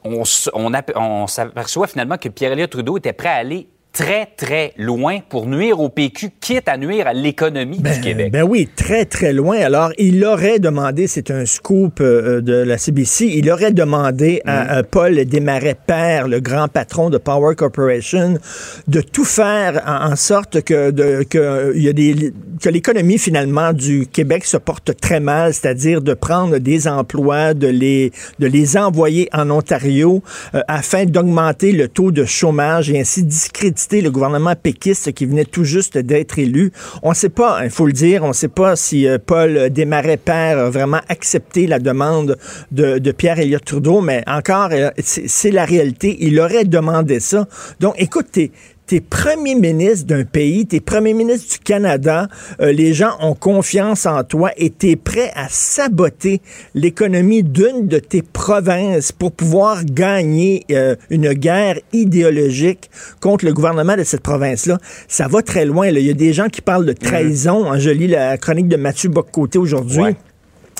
On, 0.02 0.24
on, 0.54 0.72
on 0.96 1.26
s'aperçoit 1.28 1.86
finalement 1.86 2.16
que 2.18 2.28
Pierre-Éliott 2.28 2.70
Trudeau 2.70 2.98
était 2.98 3.12
prêt 3.12 3.28
à 3.28 3.36
aller 3.36 3.68
très, 3.92 4.26
très 4.36 4.72
loin 4.76 5.18
pour 5.28 5.46
nuire 5.46 5.80
au 5.80 5.88
PQ, 5.88 6.30
quitte 6.40 6.68
à 6.68 6.76
nuire 6.76 7.06
à 7.06 7.12
l'économie 7.12 7.78
du 7.78 7.82
ben, 7.82 8.00
Québec. 8.00 8.32
Ben 8.32 8.42
oui, 8.42 8.68
très, 8.76 9.04
très 9.04 9.32
loin. 9.32 9.58
Alors, 9.58 9.90
il 9.98 10.24
aurait 10.24 10.58
demandé, 10.58 11.06
c'est 11.06 11.30
un 11.30 11.46
scoop 11.46 12.00
euh, 12.00 12.40
de 12.40 12.52
la 12.52 12.78
CBC, 12.78 13.26
il 13.26 13.50
aurait 13.50 13.72
demandé 13.72 14.40
à, 14.44 14.82
mm. 14.82 14.86
Paul 14.86 15.24
Desmarais-Père, 15.24 16.28
le 16.28 16.40
grand 16.40 16.68
patron 16.68 17.10
de 17.10 17.18
Power 17.18 17.54
Corporation, 17.56 18.38
de 18.86 19.00
tout 19.00 19.24
faire 19.24 19.82
en, 19.86 20.16
sorte 20.16 20.62
que, 20.62 20.90
de, 20.90 21.24
que, 21.24 21.76
y 21.76 21.88
a 21.88 21.92
des, 21.92 22.32
que 22.60 22.68
l'économie, 22.68 23.18
finalement, 23.18 23.72
du 23.72 24.06
Québec 24.06 24.44
se 24.44 24.56
porte 24.56 24.96
très 25.00 25.20
mal, 25.20 25.54
c'est-à-dire 25.54 26.02
de 26.02 26.14
prendre 26.14 26.58
des 26.58 26.88
emplois, 26.88 27.54
de 27.54 27.68
les, 27.68 28.12
de 28.38 28.46
les 28.46 28.76
envoyer 28.76 29.28
en 29.32 29.50
Ontario 29.50 30.22
euh, 30.54 30.60
afin 30.68 31.04
d'augmenter 31.04 31.72
le 31.72 31.88
taux 31.88 32.12
de 32.12 32.24
chômage 32.24 32.90
et 32.90 33.00
ainsi 33.00 33.24
discréditer 33.24 33.77
le 33.92 34.10
gouvernement 34.10 34.54
péquiste 34.56 35.12
qui 35.12 35.26
venait 35.26 35.44
tout 35.44 35.64
juste 35.64 35.98
d'être 35.98 36.38
élu. 36.38 36.72
On 37.02 37.10
ne 37.10 37.14
sait 37.14 37.28
pas, 37.28 37.60
il 37.64 37.70
faut 37.70 37.86
le 37.86 37.92
dire, 37.92 38.24
on 38.24 38.28
ne 38.28 38.32
sait 38.32 38.48
pas 38.48 38.76
si 38.76 39.06
euh, 39.06 39.18
Paul 39.24 39.70
Desmarais 39.70 40.16
père 40.16 40.58
a 40.58 40.70
vraiment 40.70 41.00
accepté 41.08 41.66
la 41.66 41.78
demande 41.78 42.36
de, 42.72 43.12
Pierre 43.12 43.38
Elliott 43.38 43.64
Trudeau, 43.64 44.00
mais 44.00 44.22
encore, 44.26 44.70
euh, 44.72 44.90
c'est 44.98 45.50
la 45.50 45.64
réalité. 45.64 46.16
Il 46.20 46.38
aurait 46.40 46.64
demandé 46.64 47.20
ça. 47.20 47.46
Donc, 47.80 47.94
écoutez, 47.98 48.28
t'es 48.48 48.52
premier 48.96 49.54
ministre 49.54 50.06
d'un 50.06 50.24
pays, 50.24 50.66
t'es 50.66 50.80
premier 50.80 51.12
ministre 51.14 51.52
du 51.52 51.58
Canada, 51.58 52.26
euh, 52.60 52.72
les 52.72 52.94
gens 52.94 53.12
ont 53.20 53.34
confiance 53.34 54.06
en 54.06 54.24
toi 54.24 54.50
et 54.56 54.70
t'es 54.70 54.96
prêt 54.96 55.30
à 55.34 55.46
saboter 55.50 56.40
l'économie 56.74 57.42
d'une 57.42 57.86
de 57.86 57.98
tes 57.98 58.22
provinces 58.22 59.12
pour 59.12 59.32
pouvoir 59.32 59.84
gagner 59.84 60.64
euh, 60.70 60.96
une 61.10 61.32
guerre 61.34 61.78
idéologique 61.92 62.90
contre 63.20 63.44
le 63.44 63.52
gouvernement 63.52 63.96
de 63.96 64.04
cette 64.04 64.22
province-là. 64.22 64.78
Ça 65.06 65.28
va 65.28 65.42
très 65.42 65.64
loin. 65.64 65.90
là. 65.90 66.00
Il 66.00 66.06
y 66.06 66.10
a 66.10 66.14
des 66.14 66.32
gens 66.32 66.48
qui 66.48 66.60
parlent 66.60 66.86
de 66.86 66.92
trahison. 66.92 67.70
hein. 67.70 67.78
Je 67.78 67.90
lis 67.90 68.08
la 68.08 68.36
chronique 68.38 68.68
de 68.68 68.76
Mathieu 68.76 69.10
Boccoté 69.10 69.58
aujourd'hui. 69.58 69.98
Ouais. 70.00 70.16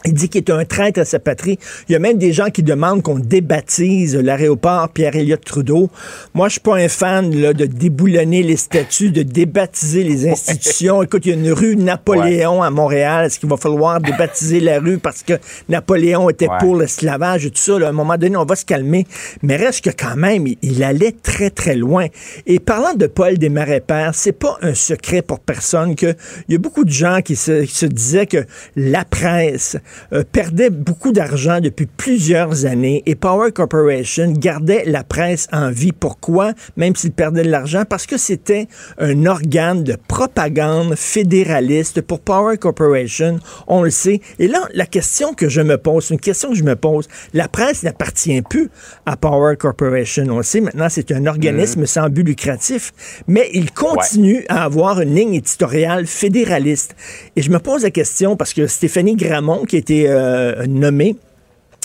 Il 0.05 0.15
dit 0.15 0.29
qu'il 0.29 0.39
est 0.39 0.51
un 0.51 0.65
traître 0.65 1.01
à 1.01 1.05
sa 1.05 1.19
patrie. 1.19 1.59
Il 1.89 1.93
y 1.93 1.97
a 1.97 1.99
même 1.99 2.19
des 2.19 2.33
gens 2.33 2.51
qui 2.51 2.63
demandent 2.63 3.03
qu'on 3.03 3.19
débaptise 3.19 4.17
l'aéroport 4.17 4.89
Pierre-Éliott 4.91 5.45
Trudeau. 5.45 5.91
Moi, 6.35 6.49
je 6.49 6.53
suis 6.53 6.61
pas 6.61 6.77
un 6.77 6.89
fan 6.89 7.35
là, 7.35 7.53
de 7.53 7.67
déboulonner 7.67 8.43
les 8.43 8.57
statues, 8.57 9.11
de 9.11 9.23
débaptiser 9.23 10.05
les 10.05 10.29
institutions. 10.29 11.03
Écoute, 11.03 11.27
il 11.27 11.31
y 11.31 11.33
a 11.33 11.37
une 11.37 11.53
rue 11.53 11.77
Napoléon 11.77 12.63
à 12.63 12.71
Montréal. 12.71 13.27
Est-ce 13.27 13.39
qu'il 13.39 13.49
va 13.49 13.57
falloir 13.57 14.01
débaptiser 14.01 14.61
la 14.61 14.79
rue 14.79 14.99
parce 14.99 15.23
que 15.23 15.35
Napoléon 15.69 16.31
était 16.31 16.49
Ouais. 16.49 16.57
pour 16.61 16.77
l'esclavage 16.77 17.45
et 17.45 17.51
tout 17.51 17.59
ça? 17.61 17.79
là? 17.79 17.87
à 17.87 17.91
un 17.91 17.93
moment 17.93 18.17
donné, 18.17 18.37
on 18.37 18.45
va 18.45 18.57
se 18.57 18.65
calmer. 18.65 19.07
Mais 19.43 19.57
reste 19.57 19.85
que 19.85 19.91
quand 19.91 20.17
même, 20.17 20.47
il, 20.63 20.83
allait 20.83 21.13
très, 21.13 21.51
très 21.51 21.75
loin. 21.75 22.07
Et 22.47 22.59
parlant 22.59 22.95
de 22.95 23.07
Paul 23.07 23.37
Desmarais 23.37 23.81
Père, 23.81 24.13
c'est 24.15 24.33
pas 24.33 24.57
un 24.63 24.75
secret 24.75 25.23
pour 25.23 25.41
personne 25.41 25.95
que 25.95 26.15
il 26.49 26.53
y 26.53 26.55
a 26.55 26.59
beaucoup 26.59 26.85
de 26.85 26.91
gens 26.91 27.21
qui 27.23 27.37
se, 27.37 27.65
qui 27.65 27.75
se 27.75 27.87
disaient 27.87 28.27
que 28.27 28.47
la 28.77 29.05
presse 29.05 29.77
euh, 30.13 30.25
perdait 30.31 30.71
beaucoup 30.71 31.13
d'argent 31.13 31.61
depuis 31.61 31.87
plusieurs 31.87 32.67
années 32.67 33.03
et 33.07 33.15
Power 33.15 33.53
Corporation 33.53 34.33
gardait 34.33 34.85
la 34.87 35.05
presse 35.05 35.49
en 35.53 35.71
vie. 35.71 35.93
Pourquoi? 35.93 36.53
Même 36.77 36.97
s'il 36.97 37.13
perdait 37.13 37.43
de 37.43 37.51
l'argent, 37.51 37.85
parce 37.89 38.07
que 38.07 38.17
c'était 38.17 38.69
un 38.99 39.27
organe 39.27 39.85
de 39.85 39.97
propagande 40.09 40.95
fédéraliste 40.95 42.01
pour 42.01 42.21
Power 42.21 42.57
Corporation. 42.59 43.39
On 43.67 43.83
le 43.83 43.91
sait. 43.91 44.21
Et 44.39 44.49
là, 44.49 44.67
la 44.75 44.87
question 44.87 45.35
que 45.35 45.49
je 45.49 45.61
me 45.61 45.79
pose, 45.79 46.11
une 46.11 46.21
question 46.21 46.51
que 46.51 46.57
je 46.57 46.65
me 46.65 46.77
pose, 46.77 47.09
la 47.33 47.49
presse 47.49 47.83
n'appartient 47.83 48.43
plus 48.43 48.71
à 49.07 49.17
Power 49.17 49.57
Corporation. 49.57 50.27
On 50.31 50.39
le 50.39 50.43
sait 50.43 50.61
maintenant, 50.61 50.89
c'est 50.89 51.13
un 51.13 51.27
organisme 51.27 51.87
sans 51.87 52.09
but 52.09 52.23
lucratif, 52.23 52.93
mais 53.27 53.51
il 53.53 53.73
continue 53.73 54.45
à 54.49 54.65
avoir 54.65 55.01
une 55.01 55.15
ligne 55.15 55.35
éditoriale 55.35 56.07
fédéraliste. 56.07 56.95
Et 57.37 57.43
je 57.43 57.51
me 57.51 57.59
pose 57.59 57.83
la 57.83 57.91
question 57.91 58.37
parce 58.37 58.53
que 58.53 58.67
Stéphanie 58.67 59.17
Gramont, 59.17 59.65
qui 59.65 59.77
a 59.77 59.78
été 59.79 60.09
euh, 60.09 60.67
nommée 60.67 61.17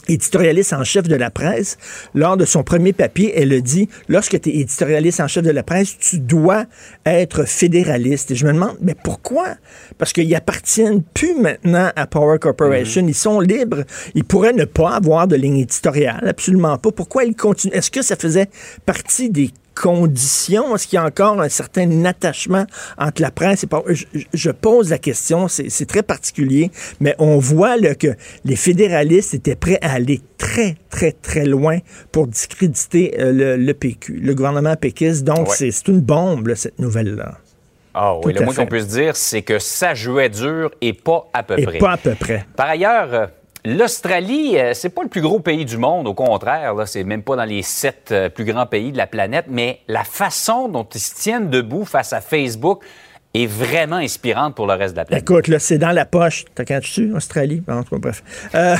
éditorialiste 0.07 0.73
en 0.73 0.83
chef 0.83 1.07
de 1.07 1.15
la 1.15 1.29
presse, 1.29 1.77
lors 2.13 2.37
de 2.37 2.45
son 2.45 2.63
premier 2.63 2.93
papier, 2.93 3.33
elle 3.35 3.53
a 3.53 3.61
dit, 3.61 3.89
lorsque 4.07 4.39
tu 4.41 4.49
es 4.49 4.59
éditorialiste 4.59 5.19
en 5.19 5.27
chef 5.27 5.43
de 5.43 5.51
la 5.51 5.63
presse, 5.63 5.97
tu 5.97 6.19
dois 6.19 6.65
être 7.05 7.45
fédéraliste. 7.45 8.31
Et 8.31 8.35
je 8.35 8.45
me 8.45 8.53
demande, 8.53 8.77
mais 8.81 8.95
pourquoi? 9.01 9.55
Parce 9.97 10.13
qu'ils 10.13 10.33
appartiennent 10.35 11.03
plus 11.13 11.35
maintenant 11.35 11.91
à 11.95 12.07
Power 12.07 12.39
Corporation. 12.39 13.05
Ils 13.07 13.15
sont 13.15 13.39
libres. 13.39 13.83
Ils 14.15 14.23
pourraient 14.23 14.53
ne 14.53 14.65
pas 14.65 14.95
avoir 14.95 15.27
de 15.27 15.35
ligne 15.35 15.59
éditoriale, 15.59 16.27
absolument 16.27 16.77
pas. 16.77 16.91
Pourquoi 16.91 17.23
ils 17.23 17.35
continuent? 17.35 17.73
Est-ce 17.73 17.91
que 17.91 18.01
ça 18.01 18.15
faisait 18.15 18.49
partie 18.85 19.29
des 19.29 19.51
conditions? 19.75 20.75
Est-ce 20.75 20.87
qu'il 20.87 20.97
y 20.97 20.99
a 20.99 21.05
encore 21.05 21.41
un 21.41 21.49
certain 21.49 22.05
attachement 22.05 22.65
entre 22.97 23.21
la 23.21 23.31
presse 23.31 23.63
et? 23.63 23.67
Je, 23.93 24.05
je 24.33 24.51
pose 24.51 24.89
la 24.89 24.97
question, 24.97 25.47
c'est 25.47 25.85
très 25.85 26.03
particulier, 26.03 26.71
mais 26.99 27.15
on 27.19 27.37
voit 27.37 27.77
là, 27.77 27.95
que 27.95 28.07
les 28.45 28.55
fédéralistes 28.55 29.33
étaient 29.33 29.55
prêts 29.55 29.79
à 29.81 29.93
aller 29.93 30.21
très, 30.37 30.75
très, 30.89 31.11
très 31.11 31.45
loin 31.45 31.79
pour 32.11 32.27
discréditer 32.27 33.15
euh, 33.19 33.31
le, 33.31 33.57
le 33.57 33.73
PQ, 33.73 34.13
le 34.21 34.33
gouvernement 34.35 34.75
péquiste. 34.75 35.23
Donc, 35.23 35.49
Ouais. 35.49 35.55
c'est 35.71 35.87
une 35.87 35.99
bombe, 36.01 36.47
là, 36.47 36.55
cette 36.55 36.79
nouvelle-là. 36.79 37.37
Ah 37.93 38.15
oui, 38.17 38.33
Tout 38.33 38.39
le 38.39 38.45
moins 38.45 38.53
qu'on 38.55 38.65
puisse 38.65 38.87
dire, 38.87 39.15
c'est 39.15 39.43
que 39.43 39.59
ça 39.59 39.93
jouait 39.93 40.29
dur 40.29 40.71
et 40.81 40.93
pas 40.93 41.27
à 41.33 41.43
peu 41.43 41.59
Et 41.59 41.63
près. 41.63 41.77
pas 41.77 41.91
à 41.91 41.97
peu 41.97 42.15
près. 42.15 42.45
Par 42.55 42.67
ailleurs, 42.69 43.13
euh, 43.13 43.25
l'Australie, 43.65 44.57
euh, 44.57 44.73
c'est 44.73 44.89
pas 44.89 45.03
le 45.03 45.09
plus 45.09 45.21
gros 45.21 45.39
pays 45.39 45.65
du 45.65 45.77
monde, 45.77 46.07
au 46.07 46.13
contraire, 46.13 46.73
là, 46.73 46.85
c'est 46.85 47.03
même 47.03 47.23
pas 47.23 47.35
dans 47.35 47.45
les 47.45 47.61
sept 47.61 48.09
euh, 48.11 48.29
plus 48.29 48.45
grands 48.45 48.65
pays 48.65 48.91
de 48.91 48.97
la 48.97 49.07
planète, 49.07 49.45
mais 49.47 49.79
la 49.87 50.03
façon 50.03 50.67
dont 50.67 50.83
ils 50.83 50.99
se 50.99 51.15
tiennent 51.15 51.49
debout 51.49 51.85
face 51.85 52.13
à 52.13 52.21
Facebook 52.21 52.83
est 53.35 53.47
vraiment 53.47 53.95
inspirante 53.95 54.53
pour 54.53 54.67
le 54.67 54.73
reste 54.73 54.93
de 54.93 54.99
la 54.99 55.05
planète. 55.05 55.23
Écoute, 55.23 55.47
là, 55.47 55.57
c'est 55.57 55.79
dans 55.79 55.91
la 55.91 56.05
poche. 56.05 56.45
T'as 56.53 56.65
quand 56.65 56.79
tu 56.81 57.13
Australie? 57.15 57.63
En 57.67 57.81
tout 57.81 57.95
cas, 57.95 57.97
bref. 57.97 58.23
Euh, 58.53 58.75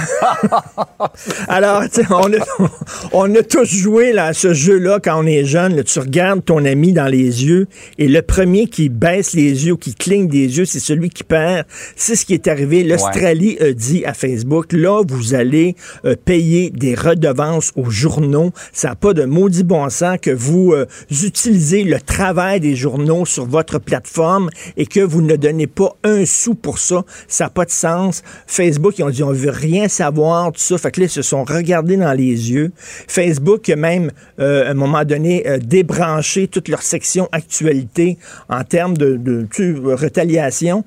alors, 1.47 1.81
tu 1.89 2.03
sais, 2.03 2.07
on 2.11 2.31
a, 2.31 2.67
on 3.13 3.33
a 3.33 3.41
tous 3.41 3.65
joué 3.65 4.13
là, 4.13 4.25
à 4.25 4.33
ce 4.33 4.53
jeu-là 4.53 4.99
quand 5.03 5.23
on 5.23 5.25
est 5.25 5.43
jeune. 5.43 5.75
là. 5.75 5.83
tu 5.83 5.97
regardes 5.97 6.45
ton 6.45 6.65
ami 6.65 6.93
dans 6.93 7.07
les 7.07 7.45
yeux 7.45 7.65
et 7.97 8.07
le 8.07 8.21
premier 8.21 8.67
qui 8.67 8.89
baisse 8.89 9.33
les 9.33 9.65
yeux 9.65 9.73
ou 9.73 9.77
qui 9.77 9.95
cligne 9.95 10.27
des 10.27 10.57
yeux, 10.57 10.65
c'est 10.65 10.79
celui 10.79 11.09
qui 11.09 11.23
perd. 11.23 11.65
C'est 11.95 12.15
ce 12.15 12.23
qui 12.23 12.35
est 12.35 12.47
arrivé. 12.47 12.83
L'Australie 12.83 13.57
a 13.59 13.71
dit 13.71 14.05
à 14.05 14.13
Facebook, 14.13 14.71
là, 14.71 15.01
vous 15.07 15.33
allez 15.33 15.75
euh, 16.05 16.15
payer 16.15 16.69
des 16.69 16.93
redevances 16.93 17.71
aux 17.75 17.89
journaux. 17.89 18.51
Ça 18.71 18.89
n'a 18.89 18.95
pas 18.95 19.13
de 19.13 19.25
maudit 19.25 19.63
bon 19.63 19.89
sens 19.89 20.19
que 20.21 20.29
vous 20.29 20.73
euh, 20.73 20.85
utilisez 21.09 21.83
le 21.83 21.99
travail 21.99 22.59
des 22.59 22.75
journaux 22.75 23.25
sur 23.25 23.47
votre 23.47 23.79
plateforme 23.79 24.42
et 24.77 24.85
que 24.85 24.99
vous 24.99 25.21
ne 25.21 25.35
donnez 25.35 25.67
pas 25.67 25.95
un 26.03 26.25
sou 26.25 26.55
pour 26.55 26.79
ça. 26.79 27.03
Ça 27.27 27.45
n'a 27.45 27.49
pas 27.49 27.65
de 27.65 27.71
sens. 27.71 28.23
Facebook, 28.47 28.97
ils 28.99 29.03
ont 29.03 29.09
dit, 29.09 29.23
on 29.23 29.31
veut 29.31 29.49
rien 29.49 29.87
savoir, 29.87 30.51
tout 30.51 30.59
ça. 30.59 30.77
Fait 30.77 30.91
que 30.91 31.01
là, 31.01 31.05
ils 31.07 31.09
se 31.09 31.21
sont 31.21 31.43
regardés 31.43 31.97
dans 31.97 32.13
les 32.13 32.51
yeux. 32.51 32.71
Facebook 33.07 33.69
a 33.69 33.75
même, 33.75 34.11
euh, 34.39 34.67
à 34.67 34.71
un 34.71 34.73
moment 34.73 35.03
donné, 35.05 35.47
euh, 35.47 35.57
débranché 35.57 36.47
toute 36.47 36.67
leur 36.67 36.81
section 36.81 37.27
actualité 37.31 38.17
en 38.49 38.63
termes 38.63 38.97
de, 38.97 39.47
retaliation. 39.93 40.83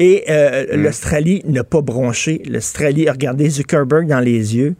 Et 0.00 0.24
euh, 0.28 0.76
l'Australie 0.76 1.42
n'a 1.46 1.62
pas 1.62 1.80
bronché. 1.80 2.42
L'Australie 2.48 3.08
a 3.08 3.12
regardé 3.12 3.48
Zuckerberg 3.48 4.08
dans 4.08 4.20
les 4.20 4.56
yeux. 4.56 4.74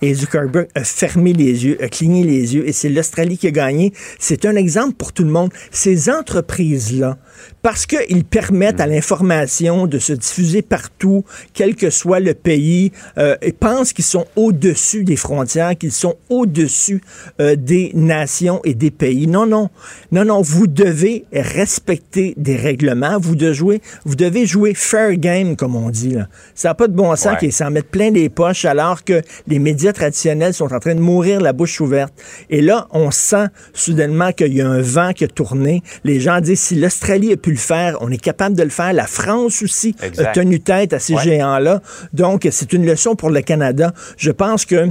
Et 0.00 0.14
Zuckerberg 0.14 0.68
a 0.74 0.84
fermé 0.84 1.32
les 1.32 1.64
yeux, 1.64 1.82
a 1.82 1.88
cligné 1.88 2.22
les 2.22 2.54
yeux, 2.54 2.68
et 2.68 2.72
c'est 2.72 2.88
l'Australie 2.88 3.36
qui 3.36 3.48
a 3.48 3.50
gagné. 3.50 3.92
C'est 4.18 4.44
un 4.44 4.54
exemple 4.54 4.94
pour 4.94 5.12
tout 5.12 5.24
le 5.24 5.30
monde. 5.30 5.50
Ces 5.72 6.08
entreprises-là, 6.08 7.18
parce 7.62 7.86
qu'ils 7.86 8.24
permettent 8.24 8.80
à 8.80 8.86
l'information 8.86 9.86
de 9.86 9.98
se 9.98 10.12
diffuser 10.12 10.62
partout, 10.62 11.24
quel 11.54 11.74
que 11.74 11.90
soit 11.90 12.20
le 12.20 12.34
pays, 12.34 12.92
euh, 13.18 13.36
et 13.42 13.52
pensent 13.52 13.92
qu'ils 13.92 14.04
sont 14.04 14.26
au-dessus 14.36 15.04
des 15.04 15.16
frontières, 15.16 15.76
qu'ils 15.76 15.92
sont 15.92 16.16
au-dessus 16.28 17.02
euh, 17.40 17.56
des 17.56 17.90
nations 17.94 18.60
et 18.64 18.74
des 18.74 18.90
pays. 18.90 19.26
Non, 19.26 19.46
non, 19.46 19.70
non, 20.12 20.24
non, 20.24 20.42
vous 20.42 20.66
devez 20.66 21.24
respecter 21.32 22.34
des 22.36 22.56
règlements, 22.56 23.18
vous 23.18 23.34
devez 23.36 23.54
jouer, 23.54 23.80
vous 24.04 24.16
devez 24.16 24.46
jouer 24.46 24.74
fair 24.74 25.14
game, 25.16 25.56
comme 25.56 25.76
on 25.76 25.90
dit. 25.90 26.10
Là. 26.10 26.28
Ça 26.54 26.68
n'a 26.68 26.74
pas 26.74 26.88
de 26.88 26.94
bon 26.94 27.14
sens 27.16 27.32
Ouais. 27.32 27.38
qu'ils 27.38 27.52
s'en 27.52 27.70
mettent 27.70 27.90
plein 27.90 28.10
les 28.10 28.28
poches 28.30 28.64
alors 28.64 29.04
que 29.04 29.20
les 29.46 29.58
médias 29.58 29.92
traditionnels 29.92 30.54
sont 30.54 30.72
en 30.72 30.80
train 30.80 30.94
de 30.94 31.00
mourir 31.00 31.40
la 31.40 31.52
bouche 31.52 31.80
ouverte. 31.80 32.14
Et 32.48 32.62
là, 32.62 32.88
on 32.92 33.10
sent 33.10 33.46
soudainement 33.74 34.32
qu'il 34.32 34.54
y 34.54 34.62
a 34.62 34.68
un 34.68 34.80
vent 34.80 35.12
qui 35.12 35.24
a 35.24 35.28
tourné. 35.28 35.82
Les 36.04 36.20
gens 36.20 36.40
disent, 36.40 36.60
si 36.60 36.74
l'Australie 36.74 37.27
a 37.32 37.36
pu 37.36 37.50
le 37.50 37.56
faire, 37.56 37.96
on 38.00 38.10
est 38.10 38.18
capable 38.22 38.56
de 38.56 38.62
le 38.62 38.70
faire. 38.70 38.92
La 38.92 39.06
France 39.06 39.62
aussi 39.62 39.94
Exact. 40.02 40.26
a 40.28 40.32
tenu 40.32 40.60
tête 40.60 40.92
à 40.92 40.98
ces 40.98 41.14
Ouais. 41.14 41.22
géants-là. 41.22 41.80
Donc, 42.12 42.46
c'est 42.50 42.72
une 42.72 42.86
leçon 42.86 43.14
pour 43.16 43.30
le 43.30 43.40
Canada. 43.40 43.92
Je 44.16 44.30
pense 44.30 44.64
que 44.64 44.88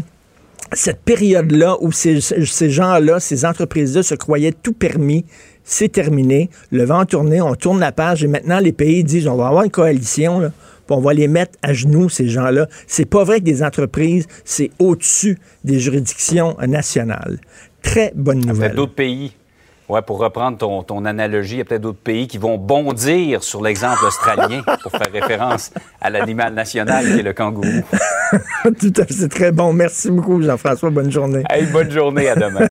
cette 0.73 1.01
période-là 1.01 1.77
où 1.81 1.91
ces, 1.91 2.19
ces 2.21 2.69
gens-là, 2.69 3.19
ces 3.19 3.45
entreprises-là 3.45 4.03
se 4.03 4.15
croyaient 4.15 4.51
tout 4.51 4.73
permis, 4.73 5.25
c'est 5.63 5.89
terminé. 5.91 6.49
Le 6.71 6.83
vent 6.85 7.05
tourné, 7.05 7.41
on 7.41 7.55
tourne 7.55 7.79
la 7.79 7.91
page 7.91 8.23
et 8.23 8.27
maintenant 8.27 8.59
les 8.59 8.71
pays 8.73 9.03
disent 9.03 9.27
on 9.27 9.35
va 9.35 9.47
avoir 9.47 9.63
une 9.63 9.71
coalition, 9.71 10.39
là, 10.39 10.49
puis 10.85 10.95
on 10.95 11.01
va 11.01 11.13
les 11.13 11.27
mettre 11.27 11.57
à 11.61 11.73
genoux, 11.73 12.09
ces 12.09 12.27
gens-là. 12.29 12.67
C'est 12.87 13.05
pas 13.05 13.23
vrai 13.23 13.39
que 13.39 13.45
des 13.45 13.63
entreprises, 13.63 14.25
c'est 14.45 14.71
au-dessus 14.79 15.37
des 15.63 15.79
juridictions 15.79 16.55
nationales. 16.65 17.39
Très 17.81 18.11
bonne 18.15 18.39
nouvelle. 18.45 18.75
d'autres 18.75 18.95
pays. 18.95 19.33
Ouais, 19.89 20.01
pour 20.01 20.19
reprendre 20.19 20.57
ton, 20.57 20.83
ton 20.83 21.05
analogie, 21.05 21.55
il 21.55 21.57
y 21.59 21.61
a 21.61 21.65
peut-être 21.65 21.81
d'autres 21.81 21.97
pays 21.97 22.27
qui 22.27 22.37
vont 22.37 22.57
bondir 22.57 23.41
sur 23.41 23.61
l'exemple 23.61 24.03
australien 24.05 24.61
pour 24.83 24.91
faire 24.91 25.09
référence 25.13 25.71
à 26.01 26.09
l'animal 26.09 26.53
national 26.53 27.05
qui 27.05 27.19
est 27.19 27.23
le 27.23 27.31
kangourou. 27.33 27.83
Tout 28.79 28.93
à 28.97 29.05
fait, 29.05 29.13
c'est 29.13 29.29
très 29.29 29.53
bon. 29.53 29.71
Merci 29.71 30.11
beaucoup, 30.11 30.41
Jean-François. 30.41 30.89
Bonne 30.89 31.09
journée. 31.09 31.43
Hey, 31.49 31.65
bonne 31.67 31.89
journée, 31.89 32.27
à 32.27 32.35
demain. 32.35 32.67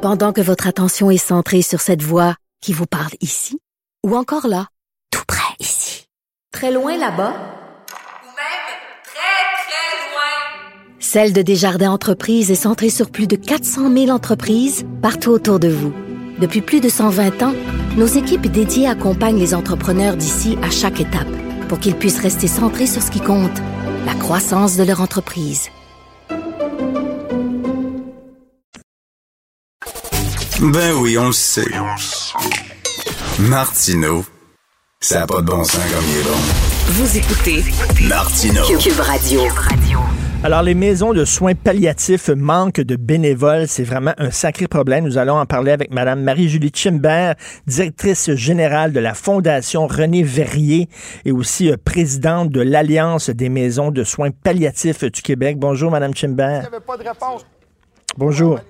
Pendant 0.00 0.32
que 0.32 0.40
votre 0.40 0.66
attention 0.66 1.10
est 1.10 1.18
centrée 1.18 1.60
sur 1.60 1.80
cette 1.80 2.02
voix 2.02 2.36
qui 2.62 2.72
vous 2.72 2.86
parle 2.86 3.12
ici, 3.20 3.60
ou 4.04 4.16
encore 4.16 4.46
là, 4.46 4.68
tout 5.10 5.24
près 5.28 5.54
ici, 5.60 6.08
très 6.52 6.70
loin 6.72 6.96
là-bas, 6.96 7.34
Ou 7.34 8.28
même 8.32 8.66
très, 9.04 9.44
très 9.66 9.90
loin. 10.08 10.95
Celle 11.08 11.32
de 11.32 11.40
Desjardins 11.40 11.92
Entreprises 11.92 12.50
est 12.50 12.56
centrée 12.56 12.90
sur 12.90 13.10
plus 13.10 13.28
de 13.28 13.36
400 13.36 13.92
000 13.92 14.08
entreprises 14.08 14.84
partout 15.02 15.30
autour 15.30 15.60
de 15.60 15.68
vous. 15.68 15.94
Depuis 16.40 16.62
plus 16.62 16.80
de 16.80 16.88
120 16.88 17.44
ans, 17.44 17.54
nos 17.96 18.06
équipes 18.06 18.48
dédiées 18.48 18.88
accompagnent 18.88 19.38
les 19.38 19.54
entrepreneurs 19.54 20.16
d'ici 20.16 20.58
à 20.64 20.70
chaque 20.70 21.00
étape 21.00 21.28
pour 21.68 21.78
qu'ils 21.78 21.94
puissent 21.94 22.18
rester 22.18 22.48
centrés 22.48 22.88
sur 22.88 23.02
ce 23.02 23.12
qui 23.12 23.20
compte, 23.20 23.56
la 24.04 24.14
croissance 24.14 24.76
de 24.76 24.82
leur 24.82 25.00
entreprise. 25.00 25.68
Ben 30.58 30.92
oui, 30.98 31.16
on 31.18 31.26
le 31.28 31.32
sait. 31.32 31.70
Martineau, 33.38 34.24
ça 35.00 35.20
n'a 35.20 35.26
pas 35.28 35.40
de 35.40 35.46
bon 35.46 35.62
sens 35.62 35.76
comme 35.76 36.04
il 36.10 36.16
est 36.18 36.24
bon. 36.24 36.38
Vous 36.88 37.16
écoutez 37.16 37.64
Martineau. 38.08 38.64
Cube 38.80 38.98
Radio. 38.98 39.42
Alors, 40.44 40.62
les 40.62 40.74
maisons 40.74 41.12
de 41.12 41.24
soins 41.24 41.54
palliatifs 41.54 42.28
manquent 42.28 42.80
de 42.80 42.94
bénévoles. 42.94 43.66
C'est 43.66 43.82
vraiment 43.82 44.12
un 44.18 44.30
sacré 44.30 44.68
problème. 44.68 45.04
Nous 45.04 45.18
allons 45.18 45.36
en 45.38 45.46
parler 45.46 45.72
avec 45.72 45.92
Mme 45.92 46.22
Marie-Julie 46.22 46.70
Chimbert, 46.72 47.34
directrice 47.66 48.32
générale 48.34 48.92
de 48.92 49.00
la 49.00 49.14
Fondation 49.14 49.88
René 49.88 50.22
Verrier 50.22 50.88
et 51.24 51.32
aussi 51.32 51.72
euh, 51.72 51.76
présidente 51.82 52.50
de 52.50 52.60
l'Alliance 52.60 53.28
des 53.28 53.48
maisons 53.48 53.90
de 53.90 54.04
soins 54.04 54.30
palliatifs 54.30 55.02
du 55.02 55.20
Québec. 55.22 55.58
Bonjour, 55.58 55.90
Mme 55.90 56.14
Chimbert. 56.14 56.70
pas 56.86 56.96
de 56.96 57.02
réponse. 57.02 57.44
Bonjour. 58.16 58.60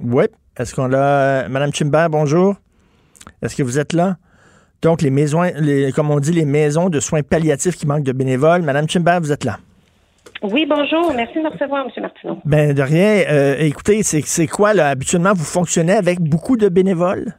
Oui. 0.00 0.24
Est-ce 0.56 0.74
qu'on 0.76 0.92
a... 0.92 1.48
Mme 1.48 1.72
Chimbert, 1.74 2.08
bonjour? 2.08 2.54
Est-ce 3.40 3.56
que 3.56 3.64
vous 3.64 3.80
êtes 3.80 3.94
là? 3.94 4.16
Donc, 4.80 5.02
les 5.02 5.10
maisons, 5.10 5.42
les, 5.42 5.90
comme 5.92 6.10
on 6.10 6.20
dit, 6.20 6.32
les 6.32 6.44
maisons 6.44 6.88
de 6.88 7.00
soins 7.00 7.22
palliatifs 7.22 7.76
qui 7.76 7.86
manquent 7.86 8.04
de 8.04 8.12
bénévoles. 8.12 8.62
Mme 8.62 8.88
Chimbert, 8.88 9.20
vous 9.20 9.32
êtes 9.32 9.44
là. 9.44 9.58
Oui, 10.42 10.66
bonjour. 10.68 11.12
Merci 11.14 11.34
de 11.38 11.42
me 11.44 11.50
recevoir, 11.50 11.86
M. 11.86 12.02
Martineau. 12.02 12.38
Ben, 12.44 12.74
de 12.74 12.82
rien. 12.82 13.24
Euh, 13.30 13.56
écoutez, 13.60 14.02
c'est 14.02 14.22
c'est 14.24 14.46
quoi, 14.48 14.74
là? 14.74 14.88
Habituellement, 14.88 15.32
vous 15.34 15.44
fonctionnez 15.44 15.92
avec 15.92 16.20
beaucoup 16.20 16.56
de 16.56 16.68
bénévoles? 16.68 17.34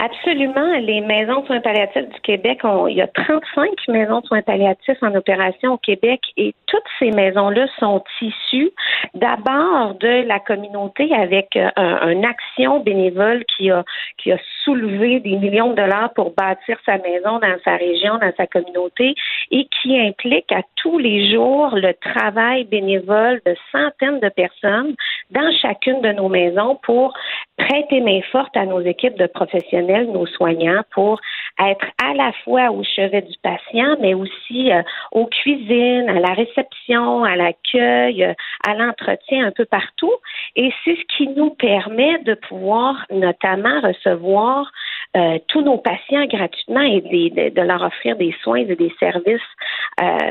Absolument. 0.00 0.78
Les 0.78 1.00
maisons 1.00 1.40
de 1.40 1.46
soins 1.46 1.60
palliatifs 1.60 2.08
du 2.08 2.20
Québec, 2.20 2.60
on, 2.62 2.86
il 2.86 2.98
y 2.98 3.02
a 3.02 3.08
35 3.08 3.70
maisons 3.88 4.20
de 4.20 4.26
soins 4.26 4.42
palliatifs 4.42 5.02
en 5.02 5.12
opération 5.16 5.72
au 5.72 5.78
Québec 5.78 6.20
et 6.36 6.54
toutes 6.66 6.84
ces 7.00 7.10
maisons-là 7.10 7.66
sont 7.80 8.04
issues 8.22 8.70
d'abord 9.14 9.94
de 9.94 10.24
la 10.24 10.38
communauté 10.38 11.12
avec 11.12 11.56
euh, 11.56 11.68
un, 11.74 12.10
une 12.10 12.24
action 12.24 12.78
bénévole 12.78 13.44
qui 13.56 13.72
a, 13.72 13.82
qui 14.18 14.30
a 14.30 14.38
soulevé 14.62 15.18
des 15.18 15.36
millions 15.36 15.70
de 15.70 15.74
dollars 15.74 16.12
pour 16.14 16.32
bâtir 16.32 16.78
sa 16.86 16.98
maison 16.98 17.40
dans 17.40 17.56
sa 17.64 17.74
région, 17.74 18.18
dans 18.18 18.32
sa 18.36 18.46
communauté 18.46 19.16
et 19.50 19.66
qui 19.82 19.98
implique 19.98 20.52
à 20.52 20.62
tous 20.76 20.98
les 20.98 21.32
jours 21.32 21.74
le 21.74 21.92
travail 21.94 22.62
bénévole 22.64 23.40
de 23.44 23.56
centaines 23.72 24.20
de 24.20 24.28
personnes 24.28 24.94
dans 25.32 25.50
chacune 25.60 26.00
de 26.02 26.12
nos 26.12 26.28
maisons 26.28 26.78
pour 26.84 27.14
prêter 27.58 28.00
main 28.00 28.20
forte 28.32 28.56
à 28.56 28.64
nos 28.64 28.80
équipes 28.80 29.18
de 29.18 29.26
professionnels, 29.26 30.10
nos 30.10 30.26
soignants, 30.26 30.82
pour 30.92 31.20
être 31.58 31.86
à 32.02 32.14
la 32.14 32.32
fois 32.44 32.70
au 32.70 32.82
chevet 32.84 33.22
du 33.22 33.36
patient, 33.42 33.96
mais 34.00 34.14
aussi 34.14 34.72
euh, 34.72 34.82
aux 35.12 35.26
cuisines, 35.26 36.08
à 36.08 36.20
la 36.20 36.32
réception, 36.34 37.24
à 37.24 37.36
l'accueil, 37.36 38.24
euh, 38.24 38.32
à 38.66 38.74
l'entretien, 38.74 39.46
un 39.46 39.50
peu 39.50 39.64
partout. 39.64 40.12
Et 40.56 40.70
c'est 40.84 40.96
ce 40.96 41.16
qui 41.16 41.28
nous 41.28 41.50
permet 41.50 42.18
de 42.20 42.34
pouvoir 42.34 43.04
notamment 43.10 43.80
recevoir 43.80 44.70
euh, 45.16 45.38
tous 45.48 45.62
nos 45.62 45.78
patients 45.78 46.26
gratuitement 46.26 46.82
et 46.82 47.00
de, 47.00 47.54
de, 47.54 47.62
leur 47.62 47.82
offrir 47.82 48.16
des 48.16 48.34
soins 48.42 48.58
et 48.58 48.76
des 48.76 48.92
services 49.00 49.40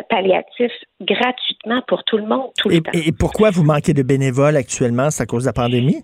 palliatifs 0.10 0.72
gratuitement 1.02 1.82
pour 1.88 2.06
tout 2.06 2.18
le 2.18 2.26
monde, 2.26 2.52
tout 2.58 2.70
le 2.70 2.80
temps. 2.80 2.92
Et 2.94 3.12
pourquoi 3.12 3.50
vous 3.50 3.64
manquez 3.64 3.94
de 3.94 4.02
bénévoles 4.02 4.56
actuellement? 4.56 5.10
C'est 5.10 5.24
à 5.24 5.26
cause 5.26 5.44
de 5.44 5.50
la 5.50 5.54
pandémie? 5.54 6.04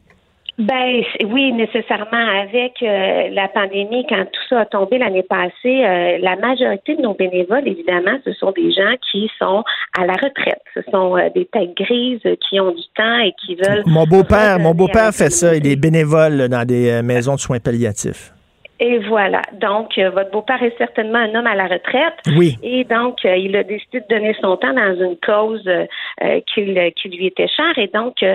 Ben 0.60 1.02
oui, 1.26 1.52
nécessairement. 1.52 2.04
Avec 2.14 2.74
euh, 2.84 3.30
la 3.32 3.48
pandémie, 3.48 4.06
quand 4.08 4.24
tout 4.26 4.42
ça 4.50 4.62
a 4.62 4.66
tombé 4.66 5.00
l'année 5.00 5.24
passée, 5.24 5.52
euh, 5.66 6.18
la 6.22 6.36
majorité 6.36 6.96
de 6.96 7.02
nos 7.02 7.16
bénévoles, 7.16 7.68
évidemment, 7.68 8.18
ce 8.24 8.34
sont 8.34 8.52
des 8.52 8.72
gens 8.72 8.94
qui 9.12 9.30
sont 9.40 9.64
à 9.98 10.06
la 10.06 10.14
retraite. 10.14 10.62
Ce 10.76 10.82
sont 10.92 11.18
euh, 11.18 11.30
des 11.34 11.46
têtes 11.46 11.76
grises 11.76 12.22
qui 12.48 12.60
ont 12.60 12.72
du 12.72 12.84
temps 12.96 13.18
et 13.20 13.34
qui 13.44 13.56
veulent. 13.56 13.84
Mon 13.88 14.06
beau-père, 14.06 14.60
mon 14.60 14.76
beau-père 14.76 15.12
fait 15.12 15.32
ça. 15.32 15.56
Il 15.56 15.66
est 15.66 15.76
bénévole 15.76 16.48
dans 16.50 16.66
des 16.66 17.02
maisons 17.02 17.36
de 17.36 17.40
soins 17.40 17.60
palliatifs. 17.60 18.32
Et 18.80 18.98
voilà. 19.00 19.42
Donc, 19.54 19.98
euh, 19.98 20.10
votre 20.10 20.32
beau-père 20.32 20.62
est 20.64 20.76
certainement 20.78 21.20
un 21.20 21.36
homme 21.36 21.46
à 21.46 21.56
la 21.56 21.68
retraite. 21.68 22.16
Oui. 22.36 22.58
Et 22.64 22.84
donc, 22.84 23.24
euh, 23.24 23.38
il 23.38 23.56
a 23.56 23.64
décidé 23.64 24.02
de 24.02 24.08
donner 24.10 24.36
son 24.42 24.58
temps 24.58 24.74
dans 24.74 24.96
une 25.00 25.16
cause 25.18 25.66
euh, 25.68 25.86
qui, 26.54 26.76
qui, 26.96 27.10
lui 27.10 27.28
était 27.28 27.48
chère. 27.48 27.78
Et 27.78 27.88
donc, 27.88 28.26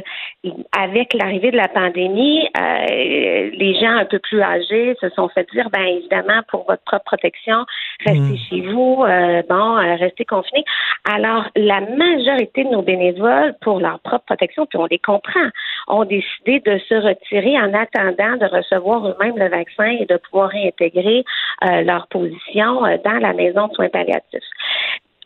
avec 0.77 1.13
l'arrivée 1.15 1.51
de 1.51 1.57
la 1.57 1.69
pandémie, 1.69 2.49
les 2.55 3.77
gens 3.81 3.97
un 3.97 4.05
peu 4.05 4.21
plus 4.21 4.41
âgés 4.41 4.97
se 5.01 5.09
sont 5.11 5.29
fait 5.29 5.47
dire, 5.53 5.69
ben 5.71 5.85
évidemment, 5.85 6.41
pour 6.49 6.65
votre 6.67 6.83
propre 6.85 7.05
protection, 7.05 7.65
restez 8.07 8.21
mm. 8.21 8.39
chez 8.49 8.61
vous, 8.61 9.05
bon, 9.49 9.75
restez 9.99 10.25
confinés. 10.25 10.65
Alors, 11.05 11.47
la 11.57 11.81
majorité 11.81 12.65
de 12.65 12.69
nos 12.69 12.83
bénévoles, 12.83 13.55
pour 13.61 13.81
leur 13.81 13.99
propre 14.01 14.25
protection, 14.27 14.67
puis 14.67 14.79
on 14.79 14.87
les 14.87 14.99
comprend, 14.99 15.49
ont 15.89 16.05
décidé 16.05 16.61
de 16.61 16.79
se 16.89 16.95
retirer 16.95 17.59
en 17.59 17.73
attendant 17.75 18.37
de 18.37 18.47
recevoir 18.47 19.09
eux-mêmes 19.09 19.39
le 19.39 19.49
vaccin 19.49 19.87
et 19.87 20.07
de 20.07 20.17
pouvoir 20.31 20.51
réintégrer 20.51 21.25
euh, 21.65 21.83
leur 21.83 22.07
position 22.09 22.85
euh, 22.85 22.97
dans 23.05 23.19
la 23.21 23.33
maison 23.33 23.69
de 23.69 23.75
soins 23.75 23.89
palliatifs. 23.89 24.43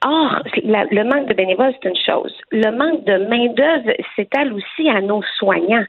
Or, 0.04 0.42
le 0.56 1.02
manque 1.04 1.28
de 1.28 1.34
bénévoles, 1.34 1.74
c'est 1.80 1.88
une 1.88 1.96
chose. 1.96 2.34
Le 2.50 2.70
manque 2.70 3.04
de 3.04 3.18
main-d'œuvre 3.28 3.92
s'étale 4.16 4.52
aussi 4.52 4.88
à 4.88 5.00
nos 5.00 5.22
soignants. 5.38 5.84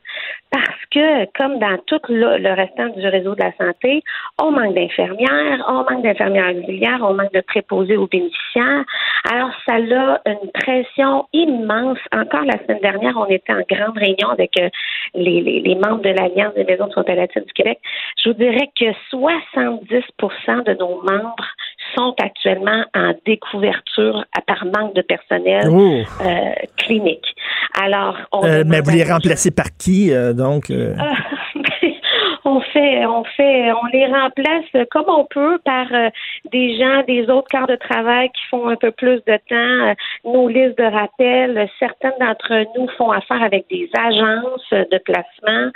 Parce 0.52 0.86
que, 0.92 1.26
comme 1.36 1.58
dans 1.58 1.80
tout 1.88 2.00
le, 2.10 2.54
restant 2.54 2.90
du 2.90 3.08
réseau 3.08 3.34
de 3.34 3.42
la 3.42 3.52
santé, 3.54 4.04
on 4.40 4.52
manque 4.52 4.76
d'infirmières, 4.76 5.66
on 5.68 5.84
manque 5.90 6.04
d'infirmières 6.04 6.56
auxiliaires, 6.56 7.00
on 7.02 7.16
manque 7.16 7.34
de 7.34 7.42
préposés 7.42 7.98
aux 7.98 8.06
bénéficiaires. 8.06 8.86
Alors, 9.32 9.50
ça 9.66 9.76
a 9.76 9.80
une 9.80 10.52
pression 10.54 11.26
immense. 11.34 11.98
Encore 12.12 12.44
la 12.44 12.60
semaine 12.60 12.82
dernière, 12.82 13.18
on 13.18 13.26
était 13.26 13.54
en 13.54 13.64
grande 13.68 13.98
réunion 13.98 14.30
avec 14.30 14.52
euh, 14.60 14.70
les, 15.16 15.76
membres 15.76 16.04
de 16.04 16.10
l'Alliance 16.10 16.54
des 16.54 16.66
maisons 16.66 16.86
de 16.86 16.92
soins 16.92 17.04
palliatifs 17.04 17.46
du 17.46 17.54
Québec. 17.54 17.80
Je 18.24 18.30
vous 18.30 18.36
dirais 18.36 18.70
que 18.80 18.86
70% 19.12 20.66
de 20.66 20.74
nos 20.76 21.02
membres 21.02 21.48
sont 21.96 22.14
actuellement 22.20 22.84
en 22.94 23.14
découverture 23.26 24.26
par 24.48 24.66
manque 24.66 24.96
de 24.96 25.02
personnel 25.02 25.68
oh. 25.70 26.02
euh, 26.22 26.52
clinique. 26.78 27.36
Alors, 27.80 28.18
on 28.32 28.44
euh, 28.46 28.64
mais 28.66 28.82
vous 28.82 28.92
les 28.92 29.04
remplacez 29.04 29.52
par 29.52 29.76
qui, 29.78 30.12
euh, 30.12 30.34
donc? 30.34 30.72
On 32.54 32.62
fait, 32.62 33.04
on 33.08 33.24
fait, 33.36 33.72
on 33.72 33.86
les 33.92 34.06
remplace 34.06 34.66
comme 34.92 35.06
on 35.08 35.26
peut 35.26 35.58
par 35.66 35.88
euh, 35.92 36.10
des 36.52 36.78
gens 36.78 37.02
des 37.08 37.24
autres 37.28 37.48
quarts 37.50 37.66
de 37.66 37.76
travail 37.76 38.30
qui 38.30 38.42
font 38.52 38.68
un 38.68 38.76
peu 38.76 38.92
plus 38.92 39.20
de 39.26 39.40
temps. 39.50 39.88
Euh, 39.88 39.94
nos 40.24 40.48
listes 40.48 40.78
de 40.78 40.84
rappel, 40.84 41.68
certaines 41.80 42.14
d'entre 42.20 42.66
nous 42.78 42.88
font 42.96 43.10
affaire 43.10 43.42
avec 43.42 43.66
des 43.72 43.90
agences 43.98 44.70
de 44.72 44.98
placement. 45.00 45.72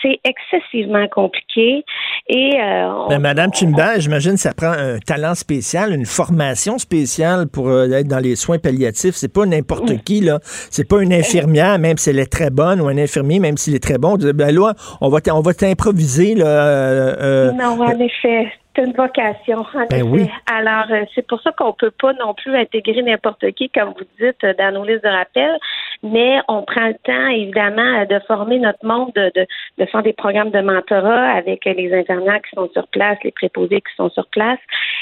C'est 0.00 0.20
excessivement 0.24 1.06
compliqué. 1.08 1.84
Et 2.28 2.52
euh, 2.58 3.08
ben, 3.10 3.18
Madame 3.18 3.52
Chimba, 3.52 3.98
j'imagine 3.98 4.38
ça 4.38 4.54
prend 4.54 4.72
un 4.72 4.98
talent 5.00 5.34
spécial, 5.34 5.92
une 5.92 6.06
formation 6.06 6.78
spéciale 6.78 7.46
pour 7.52 7.70
être 7.70 8.08
dans 8.08 8.20
les 8.20 8.36
soins 8.36 8.58
palliatifs. 8.58 9.16
C'est 9.16 9.32
pas 9.32 9.44
n'importe 9.44 10.02
qui 10.04 10.22
là. 10.22 10.38
C'est 10.42 10.88
pas 10.88 11.02
une 11.02 11.12
infirmière, 11.12 11.78
même 11.78 11.98
si 11.98 12.08
elle 12.08 12.18
est 12.18 12.32
très 12.32 12.48
bonne, 12.48 12.80
ou 12.80 12.88
un 12.88 12.96
infirmier, 12.96 13.38
même 13.38 13.58
s'il 13.58 13.74
est 13.74 13.82
très 13.82 13.98
bon. 13.98 14.16
Ben 14.16 14.54
là, 14.54 14.72
on 15.02 15.10
va, 15.10 15.18
on 15.30 15.40
va 15.40 15.52
t'improviser 15.52 16.21
euh, 16.22 17.14
euh, 17.20 17.52
non, 17.52 17.80
en 17.80 17.98
effet. 17.98 18.52
C'est 18.74 18.84
une 18.84 18.94
vocation, 18.94 19.58
en 19.58 19.86
ben 19.90 20.02
Oui. 20.02 20.30
Alors, 20.50 20.86
euh, 20.90 21.04
c'est 21.14 21.26
pour 21.26 21.42
ça 21.42 21.52
qu'on 21.52 21.74
peut 21.74 21.90
pas 21.90 22.14
non 22.14 22.32
plus 22.32 22.56
intégrer 22.56 23.02
n'importe 23.02 23.50
qui, 23.52 23.68
comme 23.68 23.90
vous 23.90 24.06
dites, 24.18 24.40
dans 24.58 24.72
nos 24.72 24.84
listes 24.86 25.04
de 25.04 25.10
rappel, 25.10 25.58
mais 26.02 26.40
on 26.48 26.62
prend 26.62 26.88
le 26.88 26.96
temps, 27.04 27.28
évidemment, 27.28 28.04
de 28.04 28.18
former 28.26 28.58
notre 28.58 28.84
monde, 28.84 29.12
de, 29.14 29.30
de, 29.34 29.46
de 29.78 29.84
faire 29.86 30.02
des 30.02 30.12
programmes 30.12 30.50
de 30.50 30.60
mentorat 30.60 31.30
avec 31.32 31.64
les 31.64 31.92
infirmières 31.94 32.42
qui 32.42 32.54
sont 32.54 32.68
sur 32.72 32.86
place, 32.88 33.18
les 33.24 33.30
préposés 33.32 33.80
qui 33.80 33.94
sont 33.96 34.10
sur 34.10 34.26
place, 34.28 34.58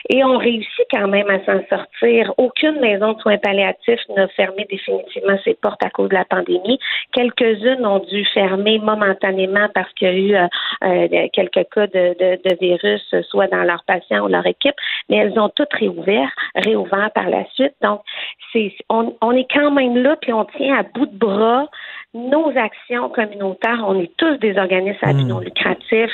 et 0.08 0.24
on 0.24 0.36
réussit 0.36 0.86
quand 0.90 1.08
même 1.08 1.28
à 1.28 1.38
s'en 1.44 1.60
sortir. 1.68 2.32
Aucune 2.38 2.80
maison 2.80 3.12
de 3.12 3.20
soins 3.20 3.38
palliatifs 3.38 4.00
n'a 4.16 4.28
fermé 4.28 4.66
définitivement 4.70 5.38
ses 5.44 5.54
portes 5.54 5.84
à 5.84 5.90
cause 5.90 6.08
de 6.08 6.14
la 6.14 6.24
pandémie. 6.24 6.78
Quelques-unes 7.12 7.84
ont 7.86 8.00
dû 8.00 8.24
fermer 8.26 8.78
momentanément 8.78 9.68
parce 9.74 9.92
qu'il 9.94 10.08
y 10.08 10.10
a 10.10 10.14
eu 10.14 10.34
euh, 10.34 10.46
euh, 10.84 11.28
quelques 11.32 11.66
cas 11.74 11.86
de, 11.86 12.14
de, 12.18 12.40
de 12.48 12.56
virus, 12.60 13.14
soit 13.28 13.48
dans 13.48 13.62
leurs 13.62 13.84
patients 13.84 14.24
ou 14.24 14.28
leur 14.28 14.46
équipe, 14.46 14.74
mais 15.08 15.16
elles 15.16 15.38
ont 15.38 15.50
toutes 15.50 15.72
réouvert, 15.72 16.30
réouvert 16.54 17.10
par 17.14 17.28
la 17.28 17.44
suite. 17.54 17.74
Donc, 17.82 18.02
c'est, 18.52 18.74
on, 18.88 19.14
on 19.20 19.32
est 19.32 19.46
quand 19.52 19.70
même 19.70 19.96
là, 19.96 20.16
puis 20.20 20.32
on 20.32 20.44
tient 20.44 20.78
à 20.78 20.82
bout 20.94 21.06
de 21.06 21.16
bras 21.16 21.66
nos 22.12 22.48
actions 22.56 23.08
communautaires. 23.08 23.84
On 23.86 24.00
est 24.00 24.10
tous 24.16 24.36
des 24.38 24.56
organismes 24.58 24.98
à 25.02 25.12
but 25.12 25.24
hmm. 25.24 25.28
non 25.28 25.38
lucratif. 25.40 26.10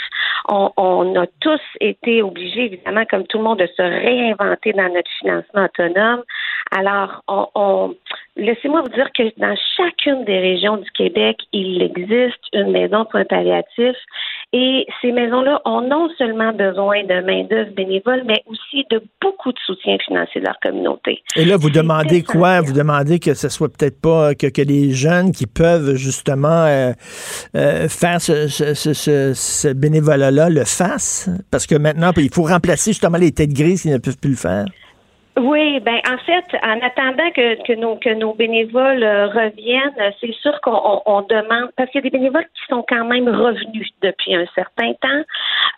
On, 0.49 0.71
on, 0.77 1.19
a 1.21 1.27
tous 1.41 1.61
été 1.81 2.23
obligés, 2.23 2.67
évidemment, 2.67 3.05
comme 3.11 3.27
tout 3.27 3.39
le 3.39 3.45
monde, 3.45 3.59
de 3.59 3.67
se 3.67 3.83
réinventer 3.83 4.73
dans 4.73 4.93
notre 4.93 5.11
financement 5.19 5.65
autonome. 5.65 6.23
Alors, 6.71 7.23
on, 7.29 7.46
on 7.55 7.94
laissez-moi 8.37 8.83
vous 8.83 8.94
dire 8.94 9.11
que 9.13 9.23
dans 9.38 9.57
chacune 9.77 10.25
des 10.25 10.38
régions 10.38 10.77
du 10.77 10.90
Québec, 10.90 11.38
il 11.53 11.83
existe 11.83 12.44
une 12.53 12.73
maison 12.73 13.05
de 13.05 13.09
soins 13.09 13.25
palliatifs 13.25 13.96
Et 14.53 14.87
ces 15.03 15.13
maisons-là 15.13 15.61
ont 15.65 15.83
non 15.83 16.09
seulement 16.17 16.53
besoin 16.53 17.03
de 17.03 17.21
main-d'œuvre 17.27 17.75
bénévole, 17.75 18.23
mais 18.27 18.42
aussi 18.47 18.87
de 18.90 19.03
beaucoup 19.21 19.53
de 19.53 19.59
soutien 19.67 19.99
financier 20.07 20.40
de 20.40 20.47
leur 20.47 20.59
communauté. 20.63 21.21
Et 21.35 21.44
là, 21.44 21.57
vous 21.57 21.69
demandez 21.69 22.23
quoi? 22.23 22.61
Vous 22.61 22.73
demandez 22.73 23.19
que 23.19 23.35
ce 23.35 23.49
soit 23.49 23.69
peut-être 23.69 24.01
pas 24.01 24.35
que, 24.35 24.47
que 24.47 24.63
les 24.63 24.92
jeunes 24.92 25.33
qui 25.33 25.47
peuvent 25.47 25.97
justement 25.97 26.65
euh, 26.65 26.92
euh, 27.57 27.88
faire 27.88 28.21
ce, 28.21 28.47
ce, 28.47 28.75
ce, 28.75 29.33
ce 29.35 29.73
bénévolat-là 29.73 30.49
le 30.49 30.65
fassent? 30.65 31.29
Parce 31.51 31.67
que 31.67 31.75
maintenant, 31.75 32.13
il 32.17 32.33
faut 32.33 32.44
remplacer 32.44 32.92
justement 32.92 33.19
les 33.19 33.33
têtes 33.33 33.53
grises 33.53 33.83
qui 33.83 33.90
ne 33.90 33.99
peuvent 33.99 34.19
plus 34.19 34.31
le 34.31 34.37
faire. 34.37 34.65
Oui, 35.39 35.81
ben 35.81 36.01
en 36.09 36.17
fait, 36.17 36.45
en 36.63 36.81
attendant 36.81 37.31
que, 37.33 37.63
que 37.63 37.75
nos 37.75 37.97
que 37.97 38.09
nos 38.09 38.33
bénévoles 38.33 39.03
euh, 39.03 39.27
reviennent, 39.27 40.13
c'est 40.19 40.33
sûr 40.33 40.59
qu'on 40.63 41.03
on, 41.05 41.21
demande 41.21 41.71
parce 41.77 41.91
qu'il 41.91 42.03
y 42.03 42.07
a 42.07 42.09
des 42.09 42.17
bénévoles 42.19 42.47
qui 42.55 42.63
sont 42.71 42.83
quand 42.89 43.05
même 43.05 43.29
revenus 43.29 43.91
depuis 44.01 44.35
un 44.35 44.47
certain 44.55 44.95
temps. 44.95 45.23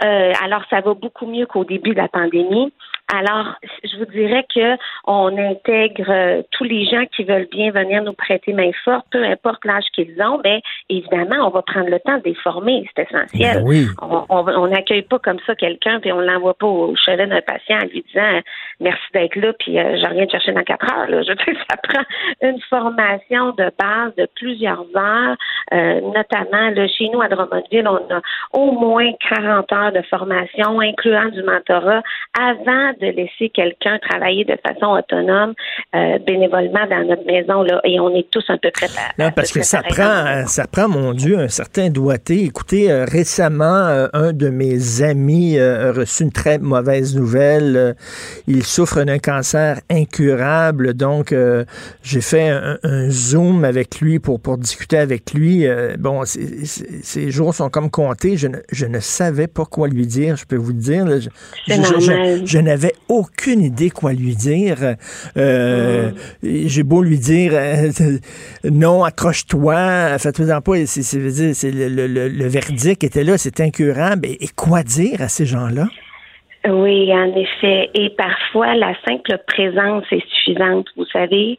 Euh, 0.04 0.32
alors 0.44 0.62
ça 0.70 0.80
va 0.80 0.94
beaucoup 0.94 1.26
mieux 1.26 1.46
qu'au 1.46 1.64
début 1.64 1.90
de 1.90 1.96
la 1.96 2.06
pandémie. 2.06 2.72
Alors, 3.14 3.54
je 3.84 3.96
vous 3.98 4.04
dirais 4.06 4.44
que 4.54 4.76
on 5.06 5.36
intègre 5.38 6.10
euh, 6.10 6.42
tous 6.50 6.64
les 6.64 6.84
gens 6.84 7.04
qui 7.16 7.24
veulent 7.24 7.48
bien 7.50 7.70
venir 7.70 8.02
nous 8.02 8.12
prêter 8.12 8.52
main 8.52 8.70
forte, 8.84 9.06
peu 9.10 9.24
importe 9.24 9.64
l'âge 9.64 9.86
qu'ils 9.94 10.20
ont. 10.20 10.40
Mais 10.44 10.60
évidemment, 10.90 11.46
on 11.46 11.50
va 11.50 11.62
prendre 11.62 11.88
le 11.88 11.98
temps 12.00 12.18
de 12.18 12.24
les 12.24 12.34
former, 12.34 12.84
c'est 12.94 13.04
essentiel. 13.04 13.62
Ben 13.62 13.64
oui. 13.64 13.86
On 14.28 14.66
n'accueille 14.66 15.02
pas 15.02 15.18
comme 15.18 15.38
ça 15.46 15.54
quelqu'un 15.54 16.00
puis 16.00 16.12
on 16.12 16.20
l'envoie 16.20 16.54
pas 16.54 16.66
au 16.66 16.94
chevet 16.96 17.26
d'un 17.26 17.40
patient 17.40 17.78
en 17.78 17.86
lui 17.86 18.04
disant 18.08 18.40
merci 18.80 19.02
d'être 19.14 19.36
là 19.36 19.52
puis 19.58 19.78
euh, 19.78 19.96
j'ai 19.96 20.06
rien 20.06 20.26
de 20.26 20.30
chercher 20.30 20.52
dans 20.52 20.62
quatre 20.62 20.86
heures. 20.92 21.08
Là. 21.08 21.22
Je 21.22 21.28
veux 21.30 21.34
dire, 21.36 21.64
ça 21.70 21.76
prend 21.76 22.02
une 22.42 22.60
formation 22.68 23.52
de 23.52 23.70
base 23.78 24.14
de 24.16 24.28
plusieurs 24.36 24.84
heures, 24.94 25.36
euh, 25.72 26.00
notamment 26.00 26.70
là, 26.70 26.86
chez 26.88 27.08
nous 27.08 27.22
à 27.22 27.28
Drummondville, 27.28 27.88
on 27.88 28.14
a 28.14 28.20
au 28.52 28.72
moins 28.72 29.10
40 29.28 29.72
heures 29.72 29.92
de 29.92 30.02
formation, 30.02 30.80
incluant 30.80 31.28
du 31.30 31.42
mentorat, 31.42 32.02
avant 32.38 32.92
de 33.00 33.06
laisser 33.06 33.50
quelqu'un 33.50 33.98
travailler 33.98 34.44
de 34.44 34.56
façon 34.66 34.92
autonome 34.92 35.54
euh, 35.94 36.18
bénévolement 36.18 36.86
dans 36.90 37.06
notre 37.06 37.24
maison 37.24 37.62
là, 37.62 37.80
et 37.84 37.98
on 38.00 38.14
est 38.14 38.28
tous 38.30 38.44
un 38.48 38.58
peu 38.58 38.70
préparés. 38.70 39.12
Non, 39.18 39.30
parce 39.34 39.52
que 39.52 39.62
ça 39.62 39.82
prend, 39.82 40.46
ça 40.46 40.66
prend, 40.66 40.88
mon 40.88 41.12
Dieu, 41.12 41.38
un 41.38 41.48
certain 41.48 41.90
doigté. 41.90 42.44
Écoutez, 42.44 42.90
euh, 42.90 43.04
récemment, 43.04 43.64
euh, 43.64 44.08
un 44.12 44.32
de 44.32 44.48
mes 44.48 45.02
amis 45.02 45.58
a 45.58 45.92
reçu 45.92 46.24
une 46.24 46.32
très 46.32 46.58
mauvaise 46.58 47.16
nouvelle. 47.16 47.94
il 48.46 48.62
souffre 48.64 49.02
d'un 49.04 49.18
cancer 49.18 49.80
incurable, 49.90 50.94
donc 50.94 51.34
j'ai 52.02 52.20
fait 52.20 52.50
un, 52.50 53.10
zoom 53.10 53.64
avec 53.64 54.00
lui 54.00 54.18
pour 54.18 54.40
pour 54.40 54.58
discuter 54.58 54.98
avec 54.98 55.32
lui. 55.32 55.66
bon, 55.98 56.22
ces 56.24 57.30
jours 57.30 57.54
sont 57.54 57.70
comme 57.70 57.90
comptés. 57.90 58.36
Je 58.36 58.48
ne, 58.48 58.58
je 58.72 58.86
ne 58.86 59.00
savais 59.00 59.46
pas 59.46 59.64
quoi 59.64 59.88
lui 59.88 60.06
dire. 60.06 60.36
Je 60.36 60.44
peux 60.44 60.56
vous 60.56 60.72
dire. 60.72 61.06
je, 61.20 61.28
je, 61.66 62.42
je 62.44 62.58
n'avais 62.58 62.87
aucune 63.08 63.62
idée 63.62 63.90
quoi 63.90 64.12
lui 64.12 64.34
dire. 64.36 64.96
Euh, 65.36 66.10
j'ai 66.42 66.82
beau 66.82 67.02
lui 67.02 67.18
dire 67.18 67.52
euh, 67.54 67.90
non, 68.64 69.04
accroche-toi, 69.04 70.18
fais-toi 70.18 70.60
pas. 70.60 70.86
C'est, 70.86 71.14
le, 71.14 71.88
le, 71.88 72.28
le, 72.28 72.46
verdict 72.48 73.04
était 73.04 73.24
là, 73.24 73.38
c'est 73.38 73.60
incurable. 73.60 74.26
et 74.26 74.48
quoi 74.54 74.82
dire 74.82 75.22
à 75.22 75.28
ces 75.28 75.46
gens-là? 75.46 75.88
Oui, 76.66 77.12
en 77.14 77.34
effet. 77.36 77.90
Et 77.94 78.10
parfois, 78.10 78.74
la 78.74 78.94
simple 79.06 79.38
présence 79.46 80.04
est 80.10 80.26
suffisante. 80.28 80.88
Vous 80.96 81.06
savez, 81.06 81.58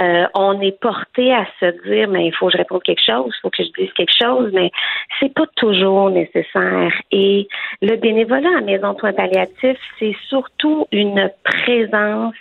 euh, 0.00 0.26
on 0.34 0.60
est 0.60 0.78
porté 0.80 1.32
à 1.32 1.46
se 1.60 1.66
dire, 1.86 2.08
mais 2.08 2.26
il 2.26 2.34
faut 2.34 2.46
que 2.46 2.52
je 2.52 2.58
réponde 2.58 2.82
quelque 2.82 3.04
chose, 3.04 3.26
il 3.36 3.40
faut 3.42 3.50
que 3.50 3.62
je 3.62 3.70
dise 3.78 3.92
quelque 3.92 4.16
chose, 4.18 4.50
mais 4.54 4.70
c'est 5.18 5.32
pas 5.34 5.46
toujours 5.56 6.10
nécessaire. 6.10 6.92
Et 7.12 7.48
le 7.82 7.96
bénévolat 7.96 8.58
à 8.58 8.60
Maison 8.62 8.94
de 8.94 8.98
soins 8.98 9.12
palliatifs, 9.12 9.78
c'est 9.98 10.16
surtout 10.28 10.86
une 10.90 11.30
présence 11.44 12.34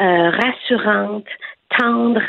euh, 0.00 0.30
rassurante, 0.30 1.26
tendre, 1.78 2.22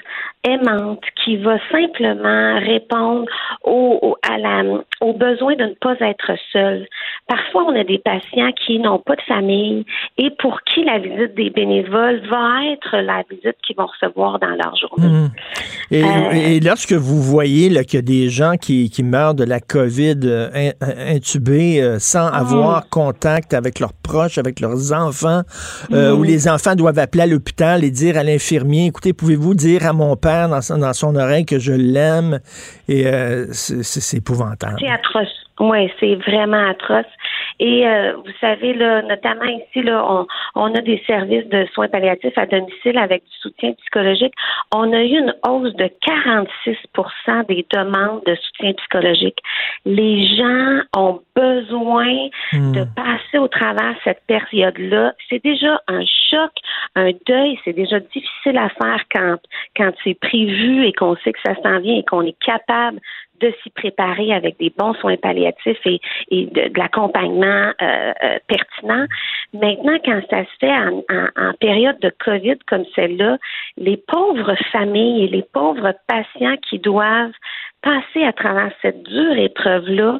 aimante, 0.53 1.03
qui 1.23 1.37
va 1.37 1.57
simplement 1.71 2.59
répondre 2.59 3.25
au, 3.63 4.15
à 4.27 4.37
la, 4.37 4.63
au 5.01 5.13
besoin 5.13 5.55
de 5.55 5.65
ne 5.65 5.73
pas 5.73 5.95
être 5.99 6.31
seul. 6.51 6.87
Parfois, 7.27 7.65
on 7.67 7.75
a 7.79 7.83
des 7.83 7.97
patients 7.97 8.51
qui 8.65 8.79
n'ont 8.79 8.99
pas 8.99 9.15
de 9.15 9.21
famille 9.21 9.85
et 10.17 10.29
pour 10.39 10.61
qui 10.61 10.83
la 10.83 10.99
visite 10.99 11.35
des 11.35 11.49
bénévoles 11.49 12.21
va 12.29 12.71
être 12.71 12.97
la 12.97 13.23
visite 13.29 13.57
qu'ils 13.65 13.75
vont 13.75 13.87
recevoir 13.87 14.39
dans 14.39 14.55
leur 14.55 14.75
journée. 14.75 15.07
Mmh. 15.07 15.29
Et, 15.91 16.03
euh, 16.03 16.31
et, 16.31 16.59
lorsque 16.59 16.93
vous 16.93 17.21
voyez 17.21 17.69
qu'il 17.85 17.95
y 17.95 17.97
a 17.97 18.01
des 18.01 18.29
gens 18.29 18.55
qui, 18.59 18.89
qui 18.89 19.03
meurent 19.03 19.35
de 19.35 19.43
la 19.43 19.59
COVID 19.59 20.19
euh, 20.23 20.71
intubés 20.81 21.81
euh, 21.81 21.99
sans 21.99 22.29
mmh. 22.29 22.33
avoir 22.33 22.89
contact 22.89 23.53
avec 23.53 23.79
leurs 23.79 23.93
proches, 23.93 24.37
avec 24.37 24.59
leurs 24.59 24.93
enfants, 24.93 25.41
euh, 25.91 26.13
où 26.13 26.19
mmh. 26.19 26.25
les 26.25 26.47
enfants 26.47 26.75
doivent 26.75 26.99
appeler 26.99 27.23
à 27.23 27.27
l'hôpital 27.27 27.83
et 27.83 27.91
dire 27.91 28.17
à 28.17 28.23
l'infirmier, 28.23 28.87
écoutez, 28.87 29.13
pouvez-vous 29.13 29.53
dire 29.53 29.85
à 29.85 29.93
mon 29.93 30.15
père 30.15 30.36
dans 30.47 30.93
son, 30.93 31.15
oreille 31.15 31.45
que 31.45 31.59
je 31.59 31.73
l'aime? 31.73 32.39
Et 32.87 33.05
c'est 33.51 34.17
épouvantable. 34.17 34.77
C'est 34.79 34.89
atroce. 34.89 35.47
Oui, 35.59 35.91
c'est 35.99 36.15
vraiment 36.15 36.69
atroce. 36.69 37.05
Et 37.59 37.87
euh, 37.87 38.13
vous 38.17 38.31
savez, 38.39 38.73
là, 38.73 39.01
notamment 39.01 39.45
ici, 39.45 39.81
là, 39.81 40.05
on, 40.07 40.27
on, 40.55 40.75
a 40.75 40.81
des 40.81 41.01
services 41.07 41.47
de 41.47 41.65
soins 41.73 41.87
palliatifs 41.87 42.37
à 42.37 42.45
domicile 42.45 42.97
avec 42.97 43.23
du 43.23 43.37
soutien 43.41 43.73
psychologique. 43.73 44.33
On 44.73 44.91
a 44.93 45.01
eu 45.01 45.17
une 45.19 45.33
hausse 45.47 45.73
de 45.75 45.89
46% 46.05 47.47
des 47.47 47.65
demandes 47.71 48.23
de 48.25 48.35
soutien 48.35 48.73
psychologique. 48.73 49.39
Les 49.85 50.35
gens 50.35 50.81
ont 50.95 51.21
besoin 51.35 52.29
Hmm. 52.53 52.71
de 52.71 52.85
passer 52.95 53.37
au 53.37 53.47
travers 53.47 53.95
cette 54.03 54.21
période-là. 54.27 55.13
C'est 55.29 55.43
déjà 55.43 55.81
un 55.87 56.03
choc, 56.29 56.51
un 56.95 57.11
deuil. 57.25 57.59
C'est 57.65 57.73
déjà 57.73 57.99
difficile 57.99 58.57
à 58.57 58.69
faire 58.69 59.03
quand, 59.13 59.37
quand 59.75 59.91
c'est 60.03 60.17
prévu 60.19 60.85
et 60.85 60.93
qu'on 60.93 61.15
sait 61.17 61.33
que 61.33 61.39
ça 61.45 61.55
s'en 61.61 61.79
vient 61.79 61.97
et 61.97 62.03
qu'on 62.03 62.21
est 62.21 62.39
capable 62.39 62.99
de 63.39 63.53
s'y 63.61 63.69
préparer 63.69 64.33
avec 64.33 64.57
des 64.59 64.71
bons 64.75 64.93
soins 64.95 65.17
palliatifs 65.17 65.85
et, 65.85 65.99
de, 66.31 66.71
l'accompagnement 66.77 67.71
euh, 67.81 68.13
euh, 68.23 68.37
pertinent. 68.47 69.05
Maintenant, 69.53 69.97
quand 70.03 70.21
ça 70.29 70.43
se 70.43 70.57
fait 70.59 70.73
en 70.73 71.53
période 71.59 71.99
de 71.99 72.11
COVID 72.23 72.57
comme 72.67 72.85
celle-là, 72.95 73.37
les 73.77 73.97
pauvres 73.97 74.55
familles 74.71 75.25
et 75.25 75.27
les 75.27 75.43
pauvres 75.43 75.93
patients 76.07 76.57
qui 76.69 76.79
doivent 76.79 77.31
passer 77.81 78.23
à 78.23 78.33
travers 78.33 78.71
cette 78.81 79.03
dure 79.03 79.37
épreuve-là, 79.37 80.19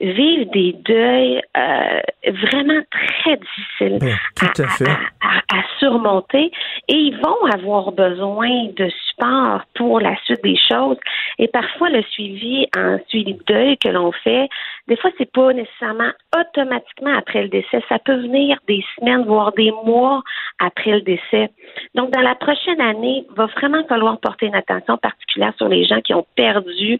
vivent 0.00 0.50
des 0.50 0.72
deuils 0.84 1.40
euh, 1.56 2.00
vraiment 2.26 2.80
très 2.90 3.36
difficiles 3.36 3.98
tout 4.34 4.62
à 4.62 4.68
fait. 4.68 4.84
à, 4.88 5.58
à 5.58 5.62
surmonter 5.78 6.50
et 6.88 6.94
ils 6.94 7.16
vont 7.18 7.44
avoir 7.52 7.92
besoin 7.92 8.66
de 8.76 8.88
support 8.88 9.62
pour 9.74 10.00
la 10.00 10.16
suite 10.24 10.42
des 10.42 10.56
choses. 10.70 10.96
Et 11.38 11.48
parfois, 11.48 11.90
le 11.90 12.02
suivi 12.02 12.66
en 12.76 12.98
suivi 13.08 13.34
de 13.34 13.42
deuil 13.46 13.78
que 13.78 13.88
l'on 13.88 14.12
fait, 14.12 14.48
des 14.88 14.96
fois, 14.96 15.10
c'est 15.18 15.30
pas 15.30 15.52
nécessairement 15.52 16.10
automatiquement 16.36 17.14
après 17.16 17.42
le 17.42 17.48
décès. 17.48 17.82
Ça 17.88 17.98
peut 17.98 18.16
venir 18.16 18.58
des 18.66 18.84
semaines, 18.98 19.24
voire 19.24 19.52
des 19.52 19.70
mois 19.84 20.22
après 20.58 20.92
le 20.92 21.02
décès. 21.02 21.50
Donc, 21.94 22.10
dans 22.10 22.20
la 22.20 22.34
prochaine 22.34 22.80
année, 22.80 23.24
il 23.28 23.34
va 23.36 23.46
vraiment 23.46 23.84
falloir 23.88 24.18
porter 24.18 24.46
une 24.46 24.54
attention 24.54 24.96
particulière 24.98 25.52
sur 25.56 25.68
les 25.68 25.84
gens 25.84 26.00
qui 26.00 26.14
ont 26.14 26.26
perdu 26.34 26.91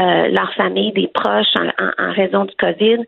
euh, 0.00 0.28
leur 0.28 0.52
famille, 0.54 0.92
des 0.92 1.08
proches 1.08 1.54
en, 1.56 1.68
en, 1.84 1.90
en 1.98 2.12
raison 2.12 2.44
du 2.44 2.54
COVID, 2.56 3.04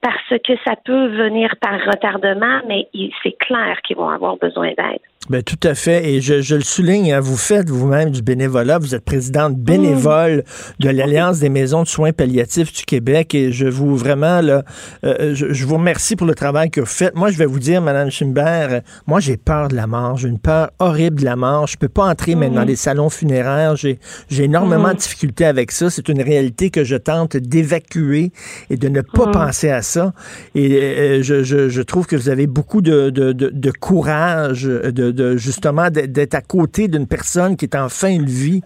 parce 0.00 0.40
que 0.42 0.52
ça 0.64 0.74
peut 0.84 1.08
venir 1.08 1.54
par 1.60 1.80
retardement, 1.80 2.60
mais 2.66 2.88
c'est 3.22 3.36
clair 3.38 3.80
qu'ils 3.82 3.96
vont 3.96 4.08
avoir 4.08 4.36
besoin 4.36 4.68
d'aide. 4.68 5.00
Ben, 5.30 5.40
tout 5.40 5.60
à 5.62 5.74
fait. 5.76 6.10
Et 6.10 6.20
je, 6.20 6.40
je 6.40 6.56
le 6.56 6.62
souligne, 6.62 7.12
hein, 7.12 7.20
vous 7.20 7.36
faites 7.36 7.70
vous-même 7.70 8.10
du 8.10 8.22
bénévolat. 8.22 8.78
Vous 8.78 8.96
êtes 8.96 9.04
présidente 9.04 9.56
bénévole 9.56 10.42
de 10.80 10.88
l'Alliance 10.88 11.38
des 11.38 11.48
maisons 11.48 11.84
de 11.84 11.88
soins 11.88 12.12
palliatifs 12.12 12.72
du 12.72 12.82
Québec. 12.82 13.32
Et 13.32 13.52
je 13.52 13.66
vous, 13.68 13.96
vraiment, 13.96 14.40
là, 14.40 14.64
euh, 15.04 15.32
je, 15.32 15.52
je 15.52 15.64
vous 15.64 15.76
remercie 15.76 16.16
pour 16.16 16.26
le 16.26 16.34
travail 16.34 16.70
que 16.70 16.80
vous 16.80 16.86
faites. 16.86 17.14
Moi, 17.14 17.30
je 17.30 17.38
vais 17.38 17.46
vous 17.46 17.60
dire, 17.60 17.80
Madame 17.80 18.10
Schimbert, 18.10 18.72
euh, 18.72 18.80
moi, 19.06 19.20
j'ai 19.20 19.36
peur 19.36 19.68
de 19.68 19.76
la 19.76 19.86
mort. 19.86 20.16
J'ai 20.16 20.26
une 20.26 20.40
peur 20.40 20.70
horrible 20.80 21.20
de 21.20 21.24
la 21.24 21.36
mort. 21.36 21.68
Je 21.68 21.76
peux 21.76 21.88
pas 21.88 22.06
entrer 22.06 22.34
même 22.34 22.54
dans 22.54 22.64
les 22.64 22.76
salons 22.76 23.08
funéraires. 23.08 23.76
J'ai, 23.76 24.00
j'ai 24.28 24.44
énormément 24.44 24.92
de 24.92 24.98
difficultés 24.98 25.44
avec 25.44 25.70
ça. 25.70 25.88
C'est 25.88 26.08
une 26.08 26.20
réalité 26.20 26.70
que 26.70 26.82
je 26.82 26.96
tente 26.96 27.36
d'évacuer 27.36 28.32
et 28.70 28.76
de 28.76 28.88
ne 28.88 29.02
pas 29.02 29.28
penser 29.28 29.70
à 29.70 29.82
ça. 29.82 30.14
Et 30.56 30.74
euh, 30.82 31.22
je, 31.22 31.44
je, 31.44 31.68
je 31.68 31.82
trouve 31.82 32.06
que 32.06 32.16
vous 32.16 32.28
avez 32.28 32.48
beaucoup 32.48 32.82
de, 32.82 33.10
de, 33.10 33.32
de, 33.32 33.50
de 33.50 33.70
courage, 33.70 34.64
de, 34.64 35.11
de 35.12 35.36
justement 35.36 35.88
d'être 35.90 36.34
à 36.34 36.40
côté 36.40 36.88
d'une 36.88 37.06
personne 37.06 37.56
qui 37.56 37.64
est 37.66 37.76
en 37.76 37.88
fin 37.88 38.16
de 38.18 38.28
vie. 38.28 38.60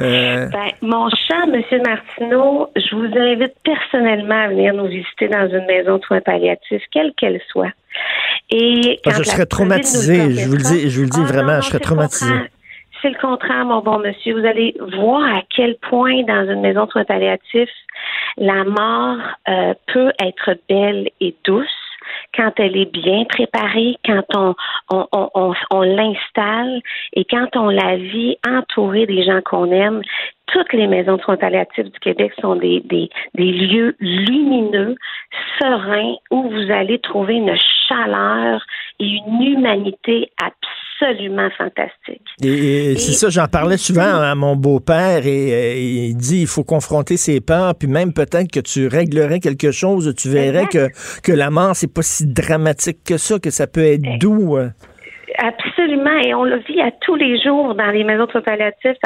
Euh, 0.00 0.48
Ben, 0.50 0.70
mon 0.82 1.08
cher 1.10 1.46
Monsieur 1.46 1.80
Martineau, 1.84 2.68
je 2.76 2.94
vous 2.96 3.18
invite 3.18 3.54
personnellement 3.64 4.44
à 4.44 4.48
venir 4.48 4.74
nous 4.74 4.86
visiter 4.86 5.28
dans 5.28 5.48
une 5.48 5.66
maison 5.66 5.98
de 5.98 6.02
soins 6.04 6.20
palliatifs, 6.20 6.82
quelle 6.92 7.12
qu'elle 7.16 7.40
soit. 7.50 7.72
Et 8.50 9.00
quand 9.04 9.10
que 9.10 9.16
je 9.18 9.22
serais 9.24 9.36
COVID 9.36 9.40
nous 9.42 9.46
traumatisé, 9.46 10.26
le 10.26 10.32
je 10.34 10.48
vous 10.48 10.56
le 10.56 10.62
dis- 10.62 10.90
je 10.90 10.96
vous 10.98 11.04
le 11.04 11.10
dis 11.10 11.20
Ah 11.22 11.26
vraiment, 11.32 11.52
non, 11.54 11.60
je 11.60 11.66
serais 11.66 11.78
je 11.78 11.82
traumatisé. 11.82 12.30
comprends. 12.32 12.46
C'est 13.00 13.10
le 13.10 13.18
contraire, 13.20 13.64
mon 13.64 13.80
bon 13.80 13.98
monsieur. 14.00 14.40
Vous 14.40 14.44
allez 14.46 14.74
voir 14.98 15.22
à 15.22 15.42
quel 15.54 15.76
point 15.88 16.22
dans 16.24 16.50
une 16.52 16.60
maison 16.60 16.86
de 16.86 16.90
soins 16.90 17.04
palliatifs, 17.04 17.68
la 18.38 18.64
mort 18.64 19.18
euh, 19.48 19.74
peut 19.92 20.10
être 20.20 20.56
belle 20.68 21.08
et 21.20 21.34
douce 21.46 21.68
quand 22.34 22.52
elle 22.58 22.76
est 22.76 22.92
bien 22.92 23.24
préparée, 23.24 23.96
quand 24.04 24.24
on, 24.34 24.54
on, 24.90 25.28
on, 25.34 25.54
on 25.70 25.82
l'installe 25.82 26.80
et 27.14 27.24
quand 27.24 27.56
on 27.56 27.68
la 27.68 27.96
vit 27.96 28.36
entourée 28.46 29.06
des 29.06 29.24
gens 29.24 29.40
qu'on 29.42 29.70
aime, 29.70 30.02
toutes 30.46 30.72
les 30.72 30.86
maisons 30.86 31.16
de 31.16 31.22
soins 31.22 31.36
du 31.36 32.00
Québec 32.00 32.32
sont 32.40 32.56
des, 32.56 32.80
des, 32.80 33.10
des, 33.34 33.52
lieux 33.52 33.96
lumineux, 34.00 34.96
sereins, 35.58 36.14
où 36.30 36.48
vous 36.48 36.70
allez 36.70 36.98
trouver 37.00 37.34
une 37.34 37.56
chaleur 37.88 38.64
et 38.98 39.06
une 39.06 39.42
humanité 39.42 40.30
absolument 41.00 41.48
fantastique. 41.56 42.22
Et, 42.42 42.96
c'est 42.96 43.12
ça, 43.12 43.28
j'en 43.28 43.46
parlais 43.46 43.76
souvent 43.76 44.20
à 44.20 44.34
mon 44.34 44.56
beau-père 44.56 45.26
et, 45.26 46.08
il 46.08 46.16
dit 46.16 46.42
il 46.42 46.46
faut 46.46 46.64
confronter 46.64 47.16
ses 47.16 47.40
peurs, 47.40 47.74
puis 47.74 47.88
même 47.88 48.12
peut-être 48.12 48.50
que 48.50 48.60
tu 48.60 48.86
réglerais 48.86 49.40
quelque 49.40 49.70
chose, 49.70 50.14
tu 50.16 50.28
verrais 50.28 50.66
que, 50.66 50.88
que 51.22 51.32
la 51.32 51.50
mort, 51.50 51.74
c'est 51.74 51.92
pas 51.92 52.02
si 52.02 52.26
dramatique 52.26 52.98
que 53.04 53.16
ça, 53.16 53.38
que 53.38 53.50
ça 53.50 53.66
peut 53.66 53.84
être 53.84 54.18
doux. 54.18 54.56
Absolument, 55.78 56.18
et 56.24 56.34
on 56.34 56.42
le 56.42 56.56
vit 56.56 56.80
à 56.80 56.90
tous 56.90 57.14
les 57.14 57.40
jours 57.40 57.74
dans 57.74 57.90
les 57.92 58.02
maisons 58.02 58.26
de 58.26 58.40
palliatifs 58.40 58.96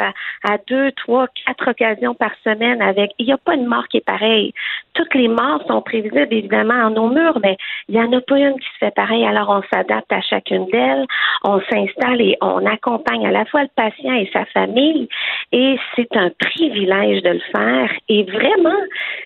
à, 0.43 0.57
deux, 0.67 0.91
trois, 0.93 1.27
quatre 1.45 1.69
occasions 1.69 2.15
par 2.15 2.31
semaine 2.43 2.81
avec. 2.81 3.11
Il 3.19 3.27
n'y 3.27 3.31
a 3.31 3.37
pas 3.37 3.53
une 3.53 3.67
mort 3.67 3.87
qui 3.89 3.97
est 3.97 4.05
pareille. 4.05 4.53
Toutes 4.95 5.13
les 5.13 5.27
morts 5.27 5.63
sont 5.67 5.81
prévisibles 5.81 6.27
évidemment 6.31 6.85
en 6.85 6.89
nos 6.89 7.09
murs, 7.09 7.39
mais 7.43 7.57
il 7.89 7.95
n'y 7.95 8.01
en 8.01 8.11
a 8.13 8.21
pas 8.21 8.39
une 8.39 8.59
qui 8.59 8.65
se 8.65 8.85
fait 8.85 8.95
pareil. 8.95 9.23
Alors 9.23 9.49
on 9.49 9.61
s'adapte 9.71 10.11
à 10.11 10.21
chacune 10.21 10.65
d'elles, 10.67 11.05
on 11.43 11.59
s'installe 11.61 12.21
et 12.21 12.37
on 12.41 12.65
accompagne 12.65 13.27
à 13.27 13.31
la 13.31 13.45
fois 13.45 13.63
le 13.63 13.69
patient 13.75 14.13
et 14.13 14.29
sa 14.33 14.45
famille. 14.45 15.07
Et 15.51 15.77
c'est 15.95 16.15
un 16.17 16.31
privilège 16.39 17.21
de 17.21 17.29
le 17.29 17.41
faire. 17.55 17.91
Et 18.09 18.23
vraiment, 18.23 18.81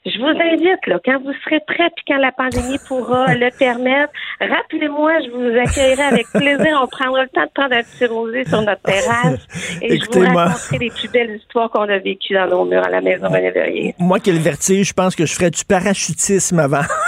je 0.06 0.20
vous 0.20 0.26
invite 0.28 0.86
là, 0.88 1.00
quand 1.04 1.20
vous 1.22 1.34
serez 1.46 1.62
prêts 1.66 1.92
puis 1.96 2.06
quand 2.08 2.18
la 2.18 2.34
pandémie 2.34 2.80
pourra 2.88 3.36
le 3.36 3.58
permettre, 3.58 4.12
rappelez-moi, 4.42 5.14
je 5.22 5.30
vous 5.30 5.58
accueillerai 5.58 6.04
avec 6.04 6.26
plaisir 6.34 6.88
prendra 6.88 7.24
le 7.24 7.30
temps 7.38 7.46
de 7.46 7.52
prendre 7.54 7.76
un 7.76 7.84
petit 7.84 8.06
rosé 8.06 8.46
sur 8.46 8.62
notre 8.62 8.82
terrasse 8.82 9.40
et 9.82 10.00
je 10.00 10.06
vous 10.06 10.26
raconterai 10.26 10.78
les 10.80 10.90
plus 10.90 11.08
belles 11.10 11.36
histoires 11.36 11.70
qu'on 11.70 11.90
a 11.90 11.98
vécues 12.00 12.34
dans 12.34 12.48
nos 12.48 12.66
murs 12.66 12.84
à 12.84 12.90
la 12.90 13.02
maison 13.02 13.28
René 13.28 13.96
Moi 14.00 14.20
qui 14.20 14.30
ai 14.30 14.34
le 14.34 14.40
vertige, 14.40 14.90
je 14.90 14.94
pense 14.94 15.16
que 15.16 15.26
je 15.26 15.34
ferais 15.34 15.52
du 15.52 15.64
parachutisme 15.66 16.60
avant. 16.60 16.82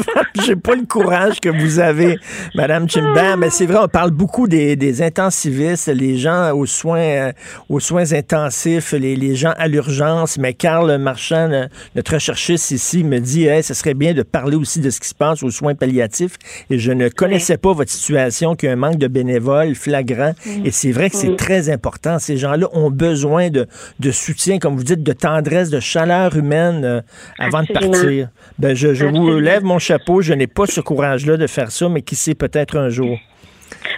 J'ai 0.46 0.56
pas 0.56 0.74
le 0.74 0.86
courage 0.86 1.40
que 1.40 1.48
vous 1.48 1.78
avez, 1.78 2.18
Madame 2.54 2.88
Chimbert, 2.88 3.36
mais 3.36 3.50
c'est 3.50 3.66
vrai, 3.66 3.78
on 3.82 3.88
parle 3.88 4.10
beaucoup 4.10 4.48
des, 4.48 4.76
des 4.76 5.02
intensivistes, 5.02 5.88
les 5.88 6.16
gens 6.16 6.52
aux 6.52 6.66
soins, 6.66 6.98
euh, 6.98 7.32
aux 7.68 7.80
soins 7.80 8.12
intensifs, 8.12 8.92
les, 8.92 9.16
les 9.16 9.34
gens 9.34 9.52
à 9.56 9.68
l'urgence. 9.68 10.38
Mais 10.38 10.54
Carl 10.54 10.96
Marchand, 10.98 11.68
notre 11.94 12.18
chercheuse 12.18 12.70
ici, 12.70 13.04
me 13.04 13.18
dit, 13.18 13.46
hey, 13.46 13.62
ce 13.62 13.74
serait 13.74 13.94
bien 13.94 14.14
de 14.14 14.22
parler 14.22 14.56
aussi 14.56 14.80
de 14.80 14.90
ce 14.90 15.00
qui 15.00 15.08
se 15.08 15.14
passe 15.14 15.42
aux 15.42 15.50
soins 15.50 15.74
palliatifs. 15.74 16.36
Et 16.70 16.78
je 16.78 16.92
ne 16.92 17.08
connaissais 17.08 17.56
pas 17.56 17.72
votre 17.72 17.90
situation, 17.90 18.54
qu'il 18.54 18.68
y 18.68 18.70
a 18.70 18.72
un 18.72 18.76
manque 18.76 18.98
de 18.98 19.08
bénévoles 19.08 19.74
flagrant. 19.74 20.32
Mm. 20.44 20.66
Et 20.66 20.70
c'est 20.70 20.92
vrai 20.92 21.10
que 21.10 21.16
c'est 21.16 21.30
mm. 21.30 21.36
très 21.36 21.70
important. 21.70 22.18
Ces 22.18 22.36
gens-là 22.36 22.66
ont 22.72 22.90
besoin 22.90 23.50
de, 23.50 23.66
de, 24.00 24.10
soutien, 24.10 24.58
comme 24.58 24.76
vous 24.76 24.84
dites, 24.84 25.02
de 25.02 25.12
tendresse, 25.12 25.70
de 25.70 25.80
chaleur 25.80 26.36
humaine 26.36 26.84
euh, 26.84 27.00
avant 27.38 27.62
de 27.62 27.72
partir. 27.72 28.28
Ben, 28.58 28.74
je, 28.74 28.94
je 28.94 29.06
vous 29.06 29.38
lève 29.38 29.64
mon 29.64 29.78
chapeau. 29.82 30.22
Je 30.22 30.32
n'ai 30.32 30.46
pas 30.46 30.66
ce 30.66 30.80
courage-là 30.80 31.36
de 31.36 31.46
faire 31.46 31.70
ça, 31.70 31.88
mais 31.88 32.02
qui 32.02 32.16
sait 32.16 32.34
peut-être 32.34 32.76
un 32.76 32.88
jour. 32.88 33.18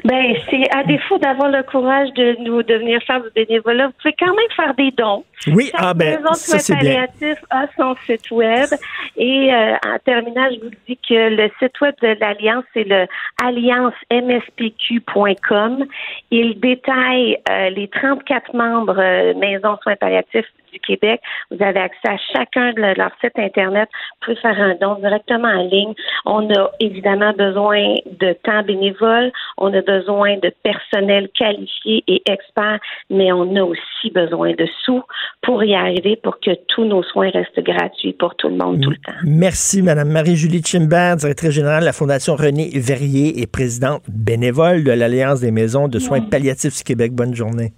Ben, 0.05 0.37
c'est 0.51 0.69
à 0.75 0.83
défaut 0.85 1.19
d'avoir 1.19 1.51
le 1.51 1.63
courage 1.63 2.13
de 2.15 2.37
nous 2.43 2.63
de 2.63 2.75
venir 2.75 3.03
faire 3.07 3.23
du 3.23 3.31
bénévolat, 3.35 3.87
vous 3.87 3.95
pouvez 4.03 4.15
quand 4.19 4.35
même 4.35 4.51
faire 4.55 4.75
des 4.75 4.91
dons. 4.91 5.25
Oui, 5.49 5.71
ah 5.75 5.95
ben, 5.95 6.21
ça 6.35 6.59
c'est 6.59 6.77
bien. 6.77 7.07
a 7.51 7.67
son 7.77 7.95
site 8.07 8.31
web 8.31 8.69
et 9.17 9.53
euh, 9.53 9.75
en 9.87 9.99
terminant, 10.05 10.49
je 10.51 10.61
vous 10.61 10.71
dis 10.89 10.97
que 11.09 11.35
le 11.35 11.51
site 11.59 11.81
web 11.81 11.95
de 12.03 12.17
l'Alliance, 12.21 12.65
c'est 12.73 12.85
le 12.85 13.07
alliancemspq.com. 13.43 15.87
Il 16.31 16.61
détaille 16.61 17.39
euh, 17.51 17.71
les 17.71 17.89
34 17.89 18.55
membres 18.55 18.99
euh, 18.99 19.35
maisons 19.35 19.77
soins 19.83 19.97
palliatifs 19.97 20.47
du 20.75 20.81
Québec. 20.81 21.21
Vous 21.51 21.63
avez 21.63 21.81
accès 21.81 22.09
à 22.09 22.17
chacun 22.33 22.73
de 22.73 22.99
leur 22.99 23.11
site 23.21 23.39
Internet. 23.39 23.89
Vous 23.93 24.27
pouvez 24.27 24.41
faire 24.41 24.61
un 24.61 24.75
don 24.81 24.97
directement 24.97 25.49
en 25.49 25.63
ligne. 25.63 25.95
On 26.25 26.51
a 26.53 26.71
évidemment 26.81 27.33
besoin 27.33 27.95
de 28.21 28.33
temps 28.43 28.63
bénévole. 28.63 29.31
On 29.59 29.73
a 29.73 29.81
besoin 29.83 30.37
de 30.39 30.53
personnel 30.63 31.29
qualifié 31.39 32.03
et 32.07 32.23
expert, 32.29 32.79
mais 33.11 33.33
on 33.33 33.57
a 33.57 33.63
aussi 33.63 34.11
besoin 34.13 34.53
de 34.53 34.67
sous 34.85 35.03
pour 35.43 35.63
y 35.63 35.75
arriver, 35.75 36.17
pour 36.23 36.41
que 36.41 36.51
tous 36.69 36.85
nos 36.85 37.03
soins 37.03 37.31
restent 37.31 37.61
gratuits 37.61 38.15
pour 38.15 38.35
tout 38.37 38.49
le 38.49 38.57
monde 38.57 38.81
tout 38.81 38.91
le 38.91 38.97
temps. 38.97 39.13
Merci, 39.25 39.83
Madame 39.83 40.09
Marie-Julie 40.09 40.63
Chimbert, 40.65 41.17
directrice 41.17 41.51
générale 41.51 41.81
de 41.81 41.87
la 41.87 41.93
Fondation 41.93 42.35
René 42.35 42.71
Verrier 42.75 43.41
et 43.41 43.47
présidente 43.47 44.03
bénévole 44.09 44.85
de 44.85 44.93
l'Alliance 44.93 45.41
des 45.41 45.51
maisons 45.51 45.89
de 45.89 45.99
soins 45.99 46.21
palliatifs 46.21 46.79
du 46.79 46.83
Québec. 46.83 47.13
Bonne 47.13 47.35
journée. 47.35 47.73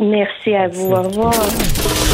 Merci 0.00 0.54
à 0.54 0.68
vous. 0.68 0.90
Au 0.90 1.02
revoir. 1.02 2.13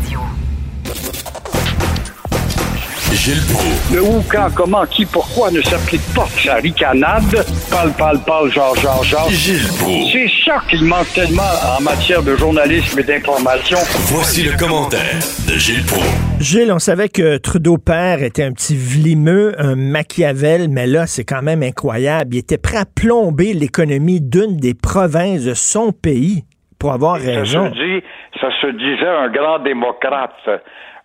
Gilles 3.13 3.43
Proulx. 3.53 3.93
Le 3.93 4.01
où, 4.01 4.23
quand, 4.31 4.47
comment, 4.55 4.85
qui, 4.85 5.05
pourquoi 5.05 5.51
ne 5.51 5.61
s'applique 5.61 6.01
pas 6.15 6.27
sa 6.43 6.55
ricanade? 6.55 7.45
Parle, 7.69 7.91
parle, 7.97 8.19
parle, 8.25 8.51
genre, 8.51 8.75
genre, 8.75 9.03
genre. 9.03 9.29
Gilles 9.29 9.67
Proulx. 9.79 10.11
C'est 10.11 10.29
ça 10.45 10.59
qu'il 10.69 10.83
manque 10.85 11.11
tellement 11.13 11.41
en 11.77 11.81
matière 11.81 12.23
de 12.23 12.35
journalisme 12.35 12.99
et 12.99 13.03
d'information. 13.03 13.77
Voici 14.07 14.43
le 14.43 14.57
commentaire 14.57 15.19
de 15.47 15.53
Gilles 15.57 15.85
Proulx. 15.85 16.07
Gilles, 16.39 16.71
on 16.71 16.79
savait 16.79 17.09
que 17.09 17.37
Trudeau 17.37 17.77
père 17.77 18.23
était 18.23 18.43
un 18.43 18.53
petit 18.53 18.75
vlimeux, 18.75 19.53
un 19.59 19.75
Machiavel, 19.75 20.69
mais 20.69 20.87
là, 20.87 21.05
c'est 21.05 21.25
quand 21.25 21.41
même 21.41 21.63
incroyable. 21.63 22.35
Il 22.35 22.39
était 22.39 22.57
prêt 22.57 22.77
à 22.77 22.85
plomber 22.85 23.53
l'économie 23.53 24.21
d'une 24.21 24.57
des 24.57 24.73
provinces 24.73 25.43
de 25.43 25.53
son 25.53 25.91
pays 25.91 26.43
pour 26.79 26.93
avoir 26.93 27.17
raison. 27.17 27.65
Ça 27.65 27.69
se, 27.69 27.75
dit, 27.75 28.03
ça 28.39 28.47
se 28.61 28.67
disait 28.71 29.07
un 29.07 29.29
grand 29.29 29.59
démocrate. 29.59 30.31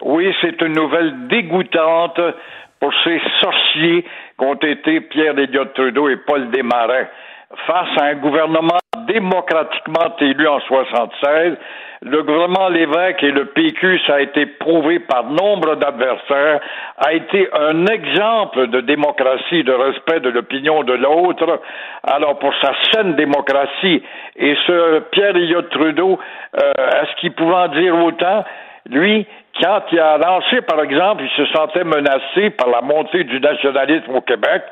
Oui, 0.03 0.35
c'est 0.41 0.61
une 0.63 0.75
nouvelle 0.75 1.29
dégoûtante 1.29 2.21
pour 2.81 2.93
ces 3.05 3.21
sorciers 3.41 4.05
qu'ont 4.37 4.55
été 4.55 5.01
Pierre 5.01 5.39
Elliott 5.39 5.73
Trudeau 5.75 6.09
et 6.09 6.17
Paul 6.17 6.51
Desmarais. 6.51 7.11
Face 7.67 7.89
à 8.01 8.07
un 8.07 8.15
gouvernement 8.17 8.79
démocratiquement 9.07 10.15
élu 10.21 10.47
en 10.49 10.61
76, 10.61 11.57
le 12.03 12.23
gouvernement 12.23 12.69
Lévesque 12.69 13.23
et 13.23 13.31
le 13.31 13.47
PQ, 13.47 14.01
ça 14.07 14.17
a 14.17 14.21
été 14.21 14.47
prouvé 14.47 14.99
par 14.99 15.25
nombre 15.25 15.77
d'adversaires, 15.77 16.61
a 16.99 17.13
été 17.15 17.49
un 17.55 17.87
exemple 17.87 18.67
de 18.67 18.81
démocratie, 18.81 19.65
de 19.65 19.73
respect 19.73 20.21
de 20.21 20.29
l'opinion 20.29 20.83
de 20.83 20.93
l'autre. 20.93 21.61
Alors 22.03 22.39
pour 22.39 22.53
sa 22.61 22.73
saine 22.93 23.15
démocratie, 23.15 24.03
et 24.37 24.57
ce 24.67 25.01
Pierre 25.11 25.37
Elliott 25.37 25.71
Trudeau, 25.71 26.19
euh, 26.57 26.73
est-ce 27.03 27.21
qu'il 27.21 27.33
pouvait 27.33 27.55
en 27.55 27.69
dire 27.69 27.97
autant? 27.97 28.45
Lui, 28.91 29.27
quand 29.61 29.83
il 29.93 29.99
a 29.99 30.19
lancé, 30.19 30.61
par 30.63 30.83
exemple, 30.83 31.25
il 31.25 31.31
se 31.31 31.53
sentait 31.53 31.85
menacé 31.85 32.51
par 32.51 32.69
la 32.69 32.81
montée 32.81 33.25
du 33.25 33.41
nationalisme 33.41 34.15
au 34.15 34.21
Québec, 34.21 34.63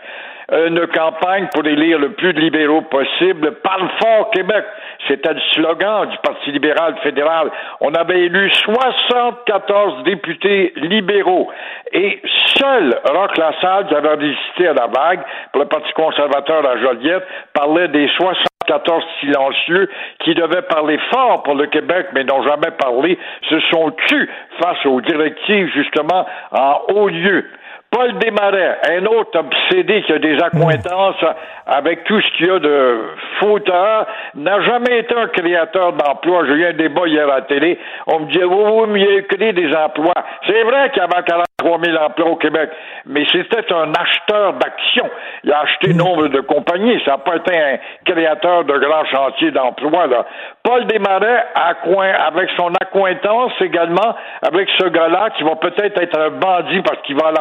une 0.53 0.87
campagne 0.89 1.49
pour 1.55 1.65
élire 1.67 1.99
le 1.99 2.13
plus 2.13 2.35
de 2.35 2.41
libéraux 2.41 2.83
possible. 2.83 3.53
Parle 3.63 3.89
fort 4.03 4.31
Québec. 4.31 4.65
C'était 5.09 5.33
le 5.33 5.41
slogan 5.53 6.09
du 6.09 6.19
Parti 6.19 6.53
libéral 6.53 6.97
fédéral. 7.03 7.51
On 7.81 7.95
avait 7.95 8.25
élu 8.25 8.51
74 8.51 10.05
députés 10.05 10.73
libéraux. 10.77 11.51
Et 11.93 12.21
seul 12.59 12.95
Roch 13.05 13.37
Lassalle, 13.39 13.87
qui 13.87 13.95
avait 13.95 14.15
résisté 14.15 14.69
à 14.69 14.75
la 14.75 14.87
vague 14.87 15.21
pour 15.53 15.63
le 15.63 15.69
Parti 15.69 15.93
conservateur 15.95 16.67
à 16.69 16.77
Joliette, 16.77 17.25
parlait 17.55 17.89
des 17.89 18.09
60 18.09 18.54
14 18.67 19.05
silencieux 19.21 19.89
qui 20.21 20.35
devaient 20.35 20.63
parler 20.63 20.99
fort 21.13 21.43
pour 21.43 21.55
le 21.55 21.67
Québec, 21.67 22.09
mais 22.15 22.25
n'ont 22.25 22.43
jamais 22.43 22.71
parlé, 22.79 23.19
se 23.49 23.61
sont 23.71 23.91
tus 24.07 24.29
face 24.63 24.85
aux 24.87 25.01
directives, 25.01 25.71
justement, 25.75 26.27
en 26.53 26.81
haut 26.95 27.09
lieu. 27.09 27.45
Paul 27.95 28.19
Desmarais, 28.19 28.79
un 28.91 29.07
autre 29.07 29.39
obsédé 29.39 30.03
qui 30.03 30.13
a 30.13 30.19
des 30.19 30.37
accointances 30.43 31.25
avec 31.65 32.03
tout 32.03 32.21
ce 32.21 32.37
qu'il 32.37 32.47
y 32.47 32.51
a 32.51 32.59
de 32.59 32.99
fauteur, 33.39 34.07
n'a 34.35 34.61
jamais 34.63 34.99
été 34.99 35.15
un 35.15 35.29
créateur 35.29 35.93
d'emplois. 35.93 36.45
J'ai 36.47 36.55
eu 36.55 36.67
un 36.67 36.73
débat 36.73 37.07
hier 37.07 37.31
à 37.31 37.37
la 37.37 37.43
télé. 37.43 37.79
On 38.09 38.19
me 38.21 38.33
dit, 38.33 38.43
oui, 38.43 38.65
oui, 38.73 38.87
mais 38.89 39.01
il 39.01 39.19
a 39.19 39.23
créé 39.23 39.53
des 39.53 39.73
emplois. 39.77 40.15
C'est 40.45 40.65
vrai 40.65 40.91
qu'avant 40.93 41.23
40 41.25 41.45
23 41.65 41.81
000 41.85 41.97
emplois 41.97 42.31
au 42.31 42.37
Québec. 42.37 42.71
Mais 43.07 43.25
c'était 43.33 43.73
un 43.73 43.93
acheteur 43.93 44.55
d'actions. 44.55 45.11
Il 45.45 45.53
a 45.53 45.61
acheté 45.61 45.93
Mm. 45.93 45.97
nombre 45.97 46.29
de 46.29 46.41
compagnies. 46.41 47.01
Ça 47.05 47.13
n'a 47.13 47.19
pas 47.19 47.37
été 47.37 47.57
un 47.57 47.79
créateur 48.05 48.65
de 48.65 48.79
grands 48.79 49.05
chantiers 49.07 49.51
d'emploi. 49.51 50.07
Là. 50.07 50.27
Paul 50.63 50.87
Desmarais, 50.87 51.45
avec 51.55 52.51
son 52.57 52.73
accointance 52.81 53.53
également, 53.61 54.15
avec 54.47 54.69
ce 54.79 54.89
gars-là 54.89 55.31
qui 55.37 55.45
va 55.45 55.57
peut-être 55.57 56.01
être 56.01 56.19
un 56.19 56.31
bandit 56.31 56.83
parce 56.83 57.01
qu'il 57.03 57.17
va 57.17 57.29
à 57.29 57.33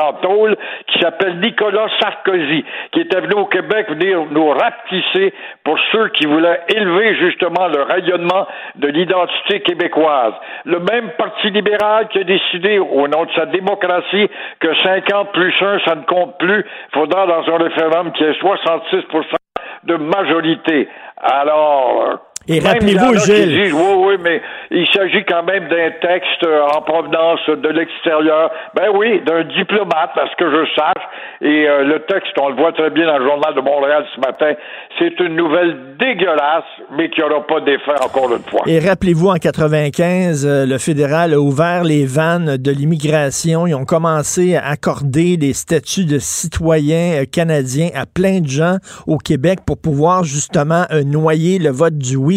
qui 0.87 0.99
s'appelle 0.99 1.39
Nicolas 1.39 1.87
Sarkozy, 1.99 2.65
qui 2.91 3.01
était 3.01 3.21
venu 3.21 3.35
au 3.35 3.45
Québec 3.45 3.87
venir 3.89 4.25
nous 4.31 4.49
rapetisser 4.49 5.33
pour 5.63 5.79
ceux 5.91 6.09
qui 6.09 6.25
voulaient 6.25 6.61
élever 6.69 7.15
justement 7.15 7.67
le 7.67 7.83
rayonnement 7.83 8.47
de 8.75 8.87
l'identité 8.87 9.61
québécoise. 9.61 10.33
Le 10.65 10.79
même 10.79 11.11
Parti 11.17 11.49
libéral 11.49 12.07
qui 12.09 12.19
a 12.19 12.23
décidé, 12.23 12.79
au 12.79 13.07
nom 13.07 13.25
de 13.25 13.31
sa 13.35 13.45
démocratie, 13.45 14.29
que 14.59 14.75
50 14.83 15.31
plus 15.31 15.53
1, 15.61 15.79
ça 15.85 15.95
ne 15.95 16.03
compte 16.03 16.37
plus. 16.37 16.65
Il 16.65 16.99
faudra 16.99 17.25
dans 17.25 17.53
un 17.53 17.57
référendum 17.57 18.11
qu'il 18.13 18.27
y 18.27 18.29
ait 18.29 18.33
66% 18.33 19.35
de 19.83 19.95
majorité. 19.95 20.87
Alors, 21.17 22.19
Et 22.47 22.59
rappelez-vous, 22.59 23.17
Gilles- 23.19 23.47
disent, 23.63 23.73
oui, 23.73 23.93
oui, 23.97 24.15
mais 24.21 24.41
il 24.71 24.85
s'agit 24.93 25.23
quand 25.25 25.43
même 25.43 25.67
d'un 25.69 25.91
texte 26.01 26.43
euh, 26.45 26.61
en 26.75 26.81
provenance 26.81 27.39
de 27.47 27.69
l'extérieur. 27.69 28.51
Ben 28.75 28.89
oui, 28.93 29.21
d'un 29.25 29.43
diplomate, 29.45 30.11
à 30.17 30.27
ce 30.29 30.35
que 30.43 30.51
je 30.51 30.65
sache. 30.75 31.03
Et 31.41 31.67
euh, 31.69 31.83
le 31.83 31.99
texte, 32.01 32.33
on 32.41 32.49
le 32.49 32.55
voit 32.55 32.73
très 32.73 32.89
bien 32.89 33.05
dans 33.05 33.17
le 33.17 33.25
journal 33.25 33.55
de 33.55 33.61
Montréal 33.61 34.05
ce 34.13 34.19
matin, 34.19 34.53
c'est 34.99 35.17
une 35.21 35.35
nouvelle 35.35 35.95
dégueulasse, 35.99 36.63
mais 36.97 37.09
qui 37.09 37.21
n'aura 37.21 37.45
pas 37.47 37.61
d'effet 37.61 37.95
encore 38.03 38.33
une 38.35 38.43
fois. 38.43 38.61
Et 38.67 38.79
rappelez-vous, 38.79 39.29
en 39.29 39.35
95, 39.35 40.45
euh, 40.45 40.65
le 40.65 40.77
fédéral 40.79 41.33
a 41.33 41.39
ouvert 41.39 41.83
les 41.83 42.05
vannes 42.05 42.57
de 42.57 42.71
l'immigration. 42.71 43.67
Ils 43.67 43.75
ont 43.75 43.85
commencé 43.85 44.55
à 44.57 44.67
accorder 44.67 45.37
des 45.37 45.53
statuts 45.53 46.05
de 46.05 46.19
citoyens 46.19 47.21
euh, 47.21 47.25
canadiens 47.31 47.89
à 47.95 48.05
plein 48.05 48.41
de 48.41 48.47
gens 48.47 48.77
au 49.07 49.17
Québec 49.17 49.59
pour 49.65 49.77
pouvoir 49.77 50.23
justement 50.25 50.83
noyer 51.05 51.57
le 51.59 51.69
vote 51.69 51.97
du 51.97 52.17
oui. 52.17 52.32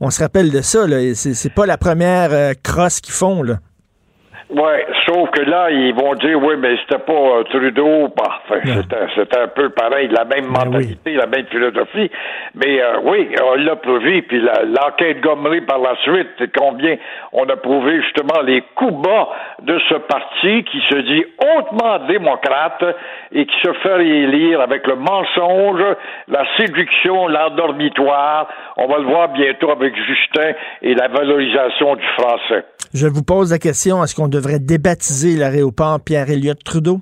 On 0.00 0.10
se 0.10 0.20
rappelle 0.20 0.50
de 0.50 0.60
ça. 0.62 0.86
c'est 1.14 1.54
pas 1.54 1.66
la 1.66 1.78
première 1.78 2.32
euh, 2.32 2.52
crosse 2.62 3.00
qu'ils 3.00 3.14
font. 3.14 3.42
Là. 3.42 3.60
Ouais, 4.52 4.84
sauf 5.06 5.30
que 5.30 5.42
là, 5.42 5.70
ils 5.70 5.94
vont 5.94 6.14
dire, 6.16 6.36
oui, 6.42 6.56
mais 6.58 6.76
c'était 6.78 6.98
pas 6.98 7.12
euh, 7.12 7.44
Trudeau, 7.44 8.08
bah, 8.16 8.40
enfin, 8.48 8.60
c'était, 9.14 9.38
un 9.38 9.46
peu 9.46 9.70
pareil, 9.70 10.08
la 10.08 10.24
même 10.24 10.46
mentalité, 10.46 11.12
la 11.14 11.26
même 11.26 11.46
philosophie. 11.46 12.10
Mais 12.56 12.82
euh, 12.82 12.98
oui, 13.04 13.28
on 13.44 13.54
l'a 13.54 13.76
prouvé, 13.76 14.22
puis 14.22 14.40
la- 14.40 14.64
l'enquête 14.64 15.20
Gomery 15.20 15.60
par 15.60 15.78
la 15.78 15.94
suite, 16.02 16.26
c'est 16.38 16.52
combien 16.52 16.96
on 17.32 17.48
a 17.48 17.54
prouvé 17.56 18.02
justement 18.02 18.40
les 18.44 18.62
coups 18.74 18.94
bas 18.94 19.28
de 19.62 19.78
ce 19.88 19.94
parti 19.94 20.64
qui 20.64 20.80
se 20.90 20.96
dit 20.96 21.24
hautement 21.56 22.00
démocrate 22.08 22.84
et 23.32 23.46
qui 23.46 23.60
se 23.60 23.72
fait 23.74 24.04
élire 24.04 24.60
avec 24.62 24.84
le 24.88 24.96
mensonge, 24.96 25.84
la 26.26 26.44
séduction, 26.58 27.28
l'endormitoire. 27.28 28.48
On 28.76 28.88
va 28.88 28.98
le 28.98 29.04
voir 29.04 29.28
bientôt 29.28 29.70
avec 29.70 29.94
Justin 29.94 30.52
et 30.82 30.94
la 30.94 31.06
valorisation 31.06 31.94
du 31.94 32.06
français. 32.18 32.64
Je 32.92 33.06
vous 33.06 33.22
pose 33.22 33.52
la 33.52 33.60
question, 33.60 34.02
est-ce 34.02 34.16
qu'on 34.16 34.26
devrait 34.26 34.58
débaptiser 34.58 35.36
l'aéroport 35.36 36.00
Pierre-Éliott 36.00 36.62
Trudeau? 36.64 37.00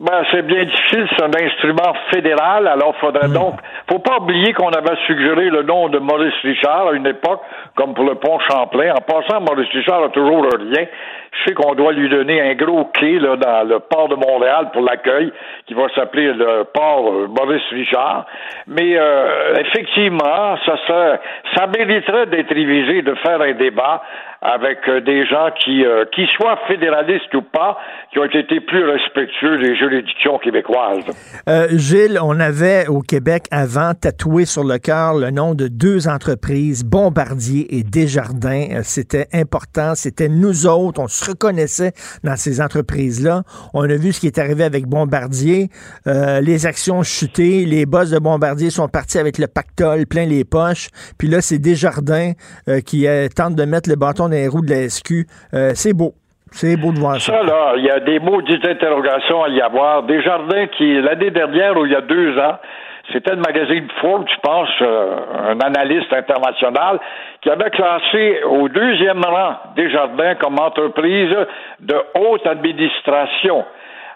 Ben, 0.00 0.24
c'est 0.32 0.42
bien 0.42 0.64
difficile, 0.64 1.06
c'est 1.16 1.22
un 1.22 1.30
instrument 1.46 1.94
fédéral, 2.12 2.66
alors 2.66 2.96
faudrait 2.96 3.28
donc, 3.28 3.54
faut 3.88 4.00
pas 4.00 4.18
oublier 4.18 4.52
qu'on 4.52 4.70
avait 4.70 4.96
suggéré 5.06 5.50
le 5.50 5.62
nom 5.62 5.88
de 5.88 6.00
Maurice 6.00 6.34
Richard 6.42 6.88
à 6.88 6.92
une 6.94 7.06
époque, 7.06 7.40
comme 7.76 7.94
pour 7.94 8.04
le 8.04 8.16
pont 8.16 8.40
Champlain. 8.40 8.92
En 8.92 9.00
passant, 9.00 9.40
Maurice 9.40 9.70
Richard 9.72 10.02
a 10.02 10.08
toujours 10.08 10.48
un 10.52 10.64
lien. 10.64 10.84
Je 11.30 11.44
sais 11.44 11.54
qu'on 11.54 11.76
doit 11.76 11.92
lui 11.92 12.08
donner 12.08 12.40
un 12.40 12.54
gros 12.54 12.86
quai, 12.86 13.20
là, 13.20 13.36
dans 13.36 13.68
le 13.68 13.78
port 13.78 14.08
de 14.08 14.16
Montréal 14.16 14.70
pour 14.72 14.82
l'accueil, 14.82 15.32
qui 15.66 15.74
va 15.74 15.84
s'appeler 15.94 16.32
le 16.32 16.64
port 16.64 17.12
euh, 17.12 17.28
Maurice 17.28 17.68
Richard. 17.70 18.26
Mais, 18.66 18.96
euh, 18.98 19.54
effectivement, 19.60 20.56
ça 20.66 20.76
serait, 20.88 21.20
ça 21.54 21.68
mériterait 21.68 22.26
d'être 22.26 22.52
révisé, 22.52 23.02
de 23.02 23.14
faire 23.14 23.40
un 23.40 23.52
débat 23.52 24.02
avec 24.44 24.78
euh, 24.88 25.00
des 25.00 25.26
gens 25.26 25.48
qui, 25.58 25.84
euh, 25.84 26.04
qui 26.14 26.26
soient 26.36 26.58
fédéralistes 26.68 27.34
ou 27.34 27.42
pas, 27.42 27.78
qui 28.12 28.18
ont 28.18 28.24
été 28.26 28.60
plus 28.60 28.84
respectueux 28.84 29.58
des 29.58 29.74
juridictions 29.74 30.38
québécoises. 30.38 31.04
Euh, 31.48 31.66
Gilles, 31.72 32.18
on 32.22 32.38
avait 32.38 32.86
au 32.88 33.00
Québec 33.00 33.46
avant 33.50 33.92
tatoué 33.94 34.44
sur 34.44 34.62
le 34.62 34.78
cœur 34.78 35.14
le 35.14 35.30
nom 35.30 35.54
de 35.54 35.66
deux 35.68 36.08
entreprises, 36.08 36.84
Bombardier 36.84 37.74
et 37.76 37.82
Desjardins. 37.82 38.68
Euh, 38.70 38.80
C'était 38.82 39.28
important, 39.32 39.94
c'était 39.94 40.28
nous 40.28 40.66
autres, 40.66 41.00
on 41.00 41.08
se 41.08 41.30
reconnaissait 41.30 41.92
dans 42.22 42.36
ces 42.36 42.60
entreprises-là. 42.60 43.42
On 43.72 43.82
a 43.82 43.96
vu 43.96 44.12
ce 44.12 44.20
qui 44.20 44.26
est 44.26 44.38
arrivé 44.38 44.64
avec 44.64 44.86
Bombardier. 44.86 45.70
Euh, 46.06 46.40
les 46.40 46.66
actions 46.66 46.98
ont 46.98 47.02
chuté, 47.02 47.64
les 47.64 47.86
boss 47.86 48.10
de 48.10 48.18
Bombardier 48.18 48.70
sont 48.70 48.88
partis 48.88 49.18
avec 49.18 49.38
le 49.38 49.46
pactole 49.46 50.06
plein 50.06 50.26
les 50.26 50.44
poches. 50.44 50.88
Puis 51.18 51.28
là, 51.28 51.40
c'est 51.40 51.58
Desjardins 51.58 52.32
euh, 52.68 52.80
qui 52.80 53.06
tentent 53.34 53.56
de 53.56 53.64
mettre 53.64 53.88
le 53.88 53.96
bâton 53.96 54.28
les 54.34 54.48
roues 54.48 54.64
de 54.64 54.70
la 54.70 54.88
SQ. 54.88 55.26
Euh, 55.54 55.70
c'est 55.74 55.92
beau. 55.92 56.12
C'est 56.50 56.76
beau 56.76 56.92
de 56.92 56.98
voir 56.98 57.20
ça. 57.20 57.32
Ça, 57.32 57.42
là, 57.42 57.74
il 57.76 57.84
y 57.84 57.90
a 57.90 57.98
des 57.98 58.20
maudites 58.20 58.64
interrogations 58.64 59.42
à 59.42 59.48
y 59.48 59.60
avoir. 59.60 60.04
Desjardins 60.04 60.66
qui, 60.68 61.00
l'année 61.00 61.30
dernière 61.30 61.76
ou 61.76 61.84
il 61.84 61.92
y 61.92 61.96
a 61.96 62.00
deux 62.00 62.38
ans, 62.38 62.58
c'était 63.12 63.32
le 63.32 63.42
magazine 63.42 63.86
Forbes, 64.00 64.26
je 64.28 64.40
pense, 64.40 64.68
euh, 64.80 65.16
un 65.50 65.60
analyste 65.60 66.12
international, 66.12 67.00
qui 67.42 67.50
avait 67.50 67.70
classé 67.70 68.42
au 68.44 68.68
deuxième 68.68 69.22
rang 69.24 69.56
Desjardins 69.76 70.36
comme 70.36 70.58
entreprise 70.58 71.34
de 71.80 71.96
haute 72.14 72.46
administration. 72.46 73.64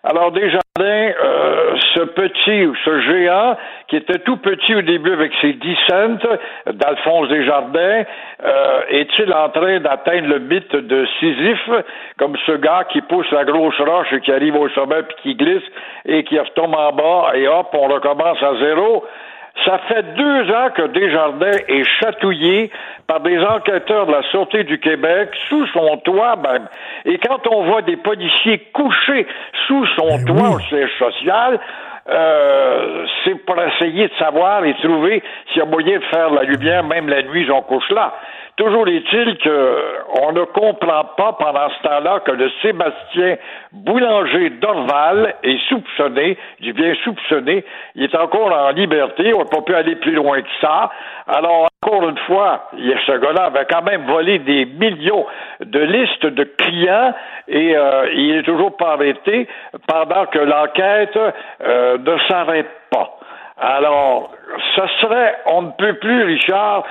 Alors 0.05 0.31
Desjardins, 0.31 0.63
euh, 0.79 1.75
ce 1.95 2.01
petit 2.03 2.67
ou 2.67 2.75
ce 2.85 3.01
géant 3.01 3.57
qui 3.89 3.97
était 3.97 4.21
tout 4.21 4.37
petit 4.37 4.75
au 4.77 4.83
début 4.83 5.13
avec 5.13 5.33
ses 5.41 5.55
10 5.55 5.77
cents 5.89 6.29
d'Alphonse 6.73 7.29
Desjardins, 7.29 8.05
euh, 8.45 8.81
est-il 8.91 9.33
en 9.33 9.49
train 9.49 9.81
d'atteindre 9.81 10.29
le 10.29 10.39
mythe 10.39 10.77
de 10.77 11.05
Sisyphe, 11.19 11.71
comme 12.17 12.37
ce 12.47 12.53
gars 12.53 12.85
qui 12.91 13.01
pousse 13.03 13.31
la 13.33 13.45
grosse 13.45 13.81
roche 13.81 14.13
et 14.13 14.21
qui 14.21 14.31
arrive 14.31 14.55
au 14.55 14.69
sommet 14.69 15.03
puis 15.03 15.17
qui 15.23 15.35
glisse 15.35 15.69
et 16.07 16.23
qui 16.23 16.39
retombe 16.39 16.77
en 16.77 16.93
bas 16.93 17.33
et 17.35 17.49
hop, 17.49 17.69
on 17.73 17.89
recommence 17.89 18.41
à 18.43 18.55
zéro? 18.61 19.05
Ça 19.65 19.79
fait 19.89 20.03
deux 20.15 20.51
ans 20.53 20.71
que 20.75 20.87
Desjardins 20.89 21.59
est 21.69 21.85
chatouillé 22.01 22.71
par 23.07 23.21
des 23.21 23.39
enquêteurs 23.39 24.07
de 24.07 24.13
la 24.13 24.23
Sûreté 24.31 24.65
du 24.65 24.79
Québec 24.79 25.31
sous 25.49 25.67
son 25.69 25.97
toit 25.99 26.37
même. 26.37 26.69
Et 27.05 27.19
quand 27.19 27.47
on 27.51 27.65
voit 27.65 27.83
des 27.83 27.97
policiers 27.97 28.59
couchés 28.73 29.27
sous 29.67 29.87
son 29.97 30.25
toit 30.25 30.51
au 30.51 30.61
siège 30.61 30.91
social, 30.99 31.59
euh, 32.09 33.05
c'est 33.25 33.35
pour 33.45 33.61
essayer 33.61 34.09
de 34.09 34.15
savoir 34.19 34.65
et 34.65 34.75
trouver 34.75 35.23
s'il 35.49 35.59
y 35.59 35.63
a 35.63 35.67
moyen 35.67 35.99
de 35.99 36.05
faire 36.05 36.31
la 36.31 36.45
lumière, 36.45 36.85
même 36.85 37.09
la 37.09 37.23
nuit, 37.23 37.45
j'en 37.45 37.63
couche 37.63 37.91
là. 37.91 38.15
Toujours 38.59 38.89
est-il 38.89 39.39
qu'on 39.39 40.33
ne 40.33 40.43
comprend 40.47 41.05
pas 41.17 41.33
pendant 41.35 41.71
ce 41.71 41.83
temps-là 41.89 42.19
que 42.27 42.33
le 42.33 42.51
Sébastien 42.61 43.37
Boulanger 43.71 44.51
d'Orval 44.51 45.37
est 45.45 45.61
soupçonné, 45.69 46.37
du 46.59 46.73
bien 46.73 46.93
soupçonné, 47.05 47.65
il 47.95 48.03
est 48.03 48.15
encore 48.17 48.53
en 48.53 48.71
liberté, 48.71 49.33
on 49.33 49.39
n'a 49.39 49.45
pas 49.45 49.63
pu 49.63 49.77
aller 49.77 49.95
plus 49.95 50.15
loin 50.15 50.43
que 50.43 50.49
ça. 50.61 50.91
Alors, 51.29 51.69
encore 51.85 52.09
une 52.09 52.19
fois, 52.27 52.69
ce 52.73 53.19
gars-là 53.19 53.45
avait 53.45 53.67
quand 53.71 53.83
même 53.83 54.05
volé 54.07 54.41
des 54.41 54.65
millions 54.65 55.25
de 55.61 55.79
listes 55.79 56.27
de 56.27 56.43
clients 56.43 57.15
et 57.47 57.77
euh, 57.77 58.09
il 58.13 58.39
est 58.39 58.43
toujours 58.43 58.77
pas 58.77 58.95
arrêté 58.95 59.47
pendant 59.87 60.27
que 60.27 60.41
l'enquête 60.41 61.17
euh, 61.65 61.97
ne 61.97 62.19
s'arrête 62.27 62.71
pas. 62.91 63.19
Alors, 63.61 64.33
ça 64.75 64.87
serait, 65.01 65.37
on 65.47 65.63
ne 65.63 65.71
peut 65.79 65.95
plus, 65.95 66.25
Richard, 66.25 66.85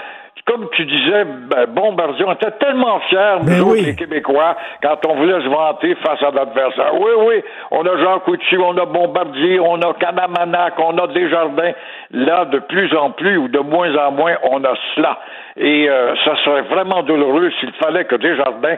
comme 0.48 0.70
tu 0.72 0.86
disais, 0.86 1.26
ben, 1.26 1.66
Bombardier, 1.68 2.26
on 2.26 2.32
était 2.32 2.52
tellement 2.52 3.00
fiers, 3.10 3.38
nous 3.44 3.62
autres, 3.64 3.84
les 3.84 3.96
Québécois, 3.96 4.56
quand 4.82 4.98
on 5.06 5.16
voulait 5.16 5.42
se 5.42 5.50
vanter 5.50 5.94
face 5.96 6.24
à 6.24 6.32
l'adversaire. 6.32 6.94
Oui, 6.94 7.12
oui, 7.18 7.44
on 7.72 7.86
a 7.86 7.98
Jean 7.98 8.20
Coutu, 8.20 8.58
on 8.58 8.78
a 8.78 8.86
Bombardier, 8.86 9.60
on 9.60 9.82
a 9.82 9.94
Canamanac, 9.96 10.74
on 10.80 10.98
a 10.98 11.08
Desjardins. 11.08 11.74
Là, 12.12 12.46
de 12.46 12.60
plus 12.60 12.96
en 12.96 13.12
plus 13.12 13.38
ou 13.38 13.50
de 13.50 13.60
moins 13.60 13.94
en 13.98 14.12
moins, 14.12 14.36
on 14.44 14.64
a 14.64 14.74
cela. 14.96 15.20
Et 15.58 15.90
euh, 15.90 16.16
ça 16.24 16.36
serait 16.46 16.62
vraiment 16.62 17.04
douloureux 17.04 17.52
s'il 17.60 17.74
fallait 17.74 18.06
que 18.06 18.16
Desjardins 18.16 18.78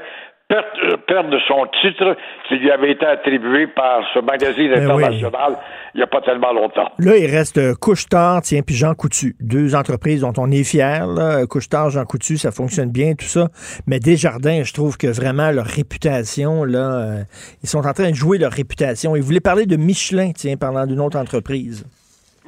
perde, 0.50 1.34
euh, 1.34 1.40
son 1.48 1.66
titre 1.82 2.18
qui 2.48 2.56
lui 2.56 2.72
avait 2.72 2.92
été 2.92 3.06
attribué 3.06 3.68
par 3.68 4.02
ce 4.14 4.20
magazine 4.20 4.72
Ben 4.74 4.96
oui. 4.96 5.04
international 5.04 5.58
il 5.94 5.98
n'y 5.98 6.04
a 6.04 6.08
pas 6.08 6.22
tellement 6.22 6.54
longtemps. 6.54 6.90
Là, 7.00 7.18
il 7.18 7.26
reste 7.26 7.58
euh, 7.58 7.74
Couche-Tard, 7.74 8.42
tiens, 8.42 8.62
puis 8.62 8.76
Jean 8.76 8.94
Coutu. 8.94 9.36
Deux 9.40 9.76
entreprises 9.76 10.22
dont 10.22 10.34
on 10.38 10.52
est 10.52 10.64
fiers. 10.64 11.06
là. 11.08 11.46
Couche-Tard, 11.48 11.90
Jean 11.90 12.06
Coutu, 12.06 12.38
ça 12.38 12.52
fonctionne 12.52 12.90
bien, 12.92 13.14
tout 13.16 13.26
ça. 13.26 13.48
Mais 13.88 14.00
Desjardins, 14.00 14.64
je 14.64 14.74
trouve 14.74 14.98
que 14.98 15.08
vraiment 15.08 15.52
leur 15.52 15.66
réputation, 15.66 16.64
là, 16.64 16.80
euh, 16.80 17.24
ils 17.64 17.70
sont 17.70 17.86
en 17.86 17.94
train 17.94 18.10
de 18.12 18.16
jouer 18.16 18.38
leur 18.38 18.52
réputation. 18.52 19.16
Ils 19.16 19.22
voulaient 19.24 19.40
parler 19.40 19.66
de 19.66 19.76
Michelin, 19.76 20.32
tiens, 20.36 20.58
parlant 20.58 20.86
d'une 20.86 21.00
autre 21.00 21.18
entreprise. 21.18 21.86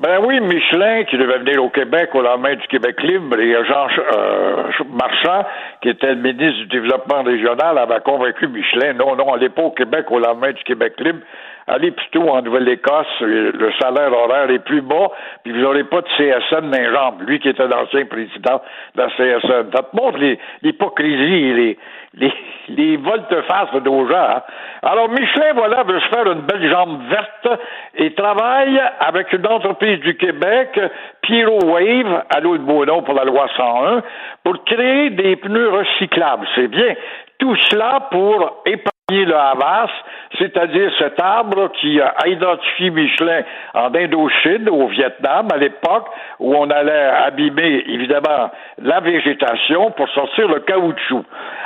Ben 0.01 0.17
oui, 0.25 0.39
Michelin, 0.39 1.03
qui 1.03 1.15
devait 1.15 1.37
venir 1.37 1.63
au 1.63 1.69
Québec 1.69 2.09
au 2.15 2.23
lendemain 2.23 2.55
du 2.55 2.65
Québec 2.69 3.03
libre, 3.03 3.39
et 3.39 3.53
Jean 3.65 3.85
euh, 4.15 4.63
Marchand, 4.89 5.45
qui 5.79 5.89
était 5.89 6.15
le 6.15 6.21
ministre 6.23 6.61
du 6.61 6.67
Développement 6.69 7.21
régional, 7.21 7.77
avait 7.77 7.99
convaincu 7.99 8.47
Michelin, 8.47 8.93
non, 8.93 9.15
non, 9.15 9.31
allez 9.31 9.49
pas 9.49 9.61
au 9.61 9.69
Québec 9.69 10.07
au 10.09 10.17
lendemain 10.17 10.53
du 10.53 10.63
Québec 10.63 10.93
libre, 10.97 11.19
allez 11.67 11.91
plutôt 11.91 12.29
en 12.29 12.41
Nouvelle-Écosse, 12.41 13.21
le 13.21 13.71
salaire 13.79 14.11
horaire 14.13 14.49
est 14.49 14.59
plus 14.59 14.81
bas, 14.81 15.11
puis 15.43 15.53
vous 15.53 15.59
n'aurez 15.59 15.83
pas 15.83 16.01
de 16.01 16.07
CSN 16.17 16.69
d'un 16.69 16.93
jambe, 16.93 17.21
lui 17.21 17.39
qui 17.39 17.49
était 17.49 17.67
l'ancien 17.67 18.05
président 18.05 18.61
de 18.95 19.01
la 19.01 19.09
CSN. 19.09 19.71
Ça 19.73 19.83
te 19.83 19.95
montre 19.95 20.19
l'hypocrisie 20.61 21.53
les, 21.53 21.77
les, 22.13 22.33
les 22.69 22.97
volte-face 22.97 23.71
de 23.73 23.79
nos 23.81 24.07
gens. 24.07 24.15
Hein. 24.15 24.41
Alors, 24.83 25.09
Michelin, 25.09 25.53
voilà, 25.53 25.83
veut 25.83 25.99
se 25.99 26.07
faire 26.07 26.31
une 26.31 26.41
belle 26.41 26.69
jambe 26.69 26.99
verte 27.09 27.59
et 27.95 28.13
travaille 28.13 28.81
avec 28.99 29.31
une 29.33 29.47
entreprise 29.47 29.99
du 29.99 30.15
Québec, 30.15 30.79
Pyro 31.21 31.59
Wave, 31.65 32.23
à 32.29 32.39
l'eau 32.39 32.57
de 32.57 32.85
nom 32.85 33.01
pour 33.03 33.13
la 33.13 33.25
loi 33.25 33.47
101, 33.55 34.01
pour 34.43 34.63
créer 34.65 35.11
des 35.11 35.35
pneus 35.35 35.69
recyclables. 35.69 36.47
C'est 36.55 36.67
bien. 36.67 36.95
Tout 37.37 37.55
cela 37.69 38.07
pour 38.11 38.61
épargner 38.65 38.90
le 39.25 39.35
Havas, 39.35 39.89
c'est-à-dire 40.37 40.91
cet 40.97 41.19
arbre 41.21 41.71
qui 41.79 41.99
a 41.99 42.27
identifié 42.27 42.89
Michelin 42.89 43.41
en 43.73 43.93
Indochine, 43.93 44.69
au 44.69 44.87
Vietnam, 44.87 45.47
à 45.53 45.57
l'époque, 45.57 46.07
où 46.39 46.55
on 46.55 46.69
allait 46.69 47.09
abîmer, 47.25 47.83
évidemment, 47.87 48.51
la 48.81 48.99
végétation 48.99 49.91
pour 49.91 50.09
sortir 50.09 50.47
le 50.47 50.59
caoutchouc. 50.61 51.23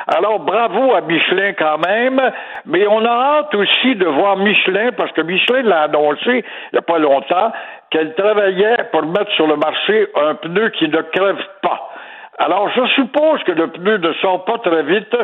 Alors, 0.07 0.39
bravo 0.39 0.93
à 0.93 1.01
Michelin 1.01 1.53
quand 1.53 1.77
même, 1.85 2.21
mais 2.65 2.85
on 2.87 3.03
a 3.05 3.09
hâte 3.09 3.55
aussi 3.55 3.95
de 3.95 4.05
voir 4.05 4.37
Michelin, 4.37 4.91
parce 4.95 5.11
que 5.13 5.21
Michelin 5.21 5.63
l'a 5.63 5.83
annoncé 5.83 6.25
il 6.25 6.73
n'y 6.73 6.79
a 6.79 6.81
pas 6.81 6.99
longtemps, 6.99 7.51
qu'elle 7.89 8.13
travaillait 8.15 8.77
pour 8.91 9.03
mettre 9.03 9.31
sur 9.31 9.47
le 9.47 9.55
marché 9.55 10.07
un 10.15 10.35
pneu 10.35 10.69
qui 10.69 10.87
ne 10.87 11.01
crève 11.01 11.43
pas. 11.61 11.89
Alors, 12.37 12.69
je 12.69 12.85
suppose 12.95 13.41
que 13.43 13.53
le 13.53 13.67
pneu 13.67 13.97
ne 13.97 14.11
sort 14.13 14.43
pas 14.43 14.57
très 14.57 14.83
vite 14.83 15.15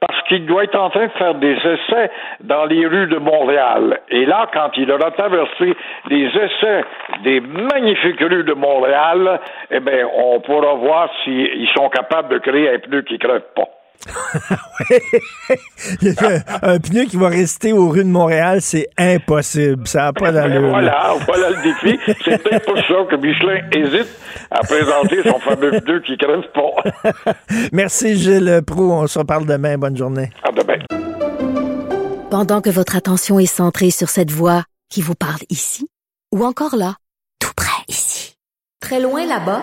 parce 0.00 0.22
qu'il 0.28 0.44
doit 0.44 0.64
être 0.64 0.78
en 0.78 0.90
train 0.90 1.06
de 1.06 1.12
faire 1.12 1.34
des 1.36 1.54
essais 1.54 2.10
dans 2.40 2.66
les 2.66 2.86
rues 2.86 3.06
de 3.06 3.16
Montréal. 3.16 4.00
Et 4.10 4.26
là, 4.26 4.48
quand 4.52 4.70
il 4.76 4.90
aura 4.92 5.10
traversé 5.12 5.74
les 6.10 6.26
essais 6.26 6.84
des 7.24 7.40
magnifiques 7.40 8.20
rues 8.20 8.44
de 8.44 8.52
Montréal, 8.52 9.40
eh 9.70 9.80
bien, 9.80 10.06
on 10.14 10.40
pourra 10.40 10.74
voir 10.74 11.10
s'ils 11.24 11.68
sont 11.74 11.88
capables 11.88 12.28
de 12.28 12.38
créer 12.38 12.74
un 12.74 12.78
pneu 12.78 13.00
qui 13.02 13.14
ne 13.14 13.18
crève 13.18 13.46
pas. 13.54 13.77
un 16.62 16.78
pneu 16.78 17.04
qui 17.04 17.16
va 17.16 17.28
rester 17.28 17.72
aux 17.72 17.88
rues 17.88 18.04
de 18.04 18.08
Montréal, 18.08 18.62
c'est 18.62 18.88
impossible. 18.96 19.88
Ça 19.88 20.04
n'a 20.04 20.12
pas 20.12 20.30
d'allure. 20.32 20.70
Voilà, 20.70 21.14
voilà 21.26 21.50
le 21.50 21.56
défi. 21.62 21.98
C'est 22.24 22.40
peut-être 22.42 22.64
pour 22.66 22.76
ça 22.76 23.04
que 23.10 23.16
Michelin 23.16 23.60
hésite 23.72 24.08
à 24.50 24.60
présenter 24.60 25.22
son 25.24 25.38
fameux 25.40 25.80
pneu 25.80 26.00
qui 26.00 26.16
crève 26.16 26.44
pas. 26.54 26.70
Merci 27.72 28.16
Gilles 28.16 28.62
Pro. 28.66 28.92
On 28.92 29.06
se 29.06 29.18
reparle 29.18 29.44
demain. 29.46 29.76
Bonne 29.78 29.96
journée. 29.96 30.30
À 30.42 30.50
demain. 30.52 30.78
Pendant 32.30 32.60
que 32.60 32.68
votre 32.70 32.96
attention 32.96 33.38
est 33.38 33.46
centrée 33.46 33.90
sur 33.90 34.10
cette 34.10 34.30
voix 34.30 34.64
qui 34.90 35.00
vous 35.02 35.14
parle 35.14 35.40
ici, 35.50 35.88
ou 36.34 36.44
encore 36.44 36.76
là, 36.76 36.94
tout 37.40 37.52
près 37.56 37.82
ici, 37.88 38.36
très 38.80 39.00
loin 39.00 39.26
là-bas, 39.26 39.62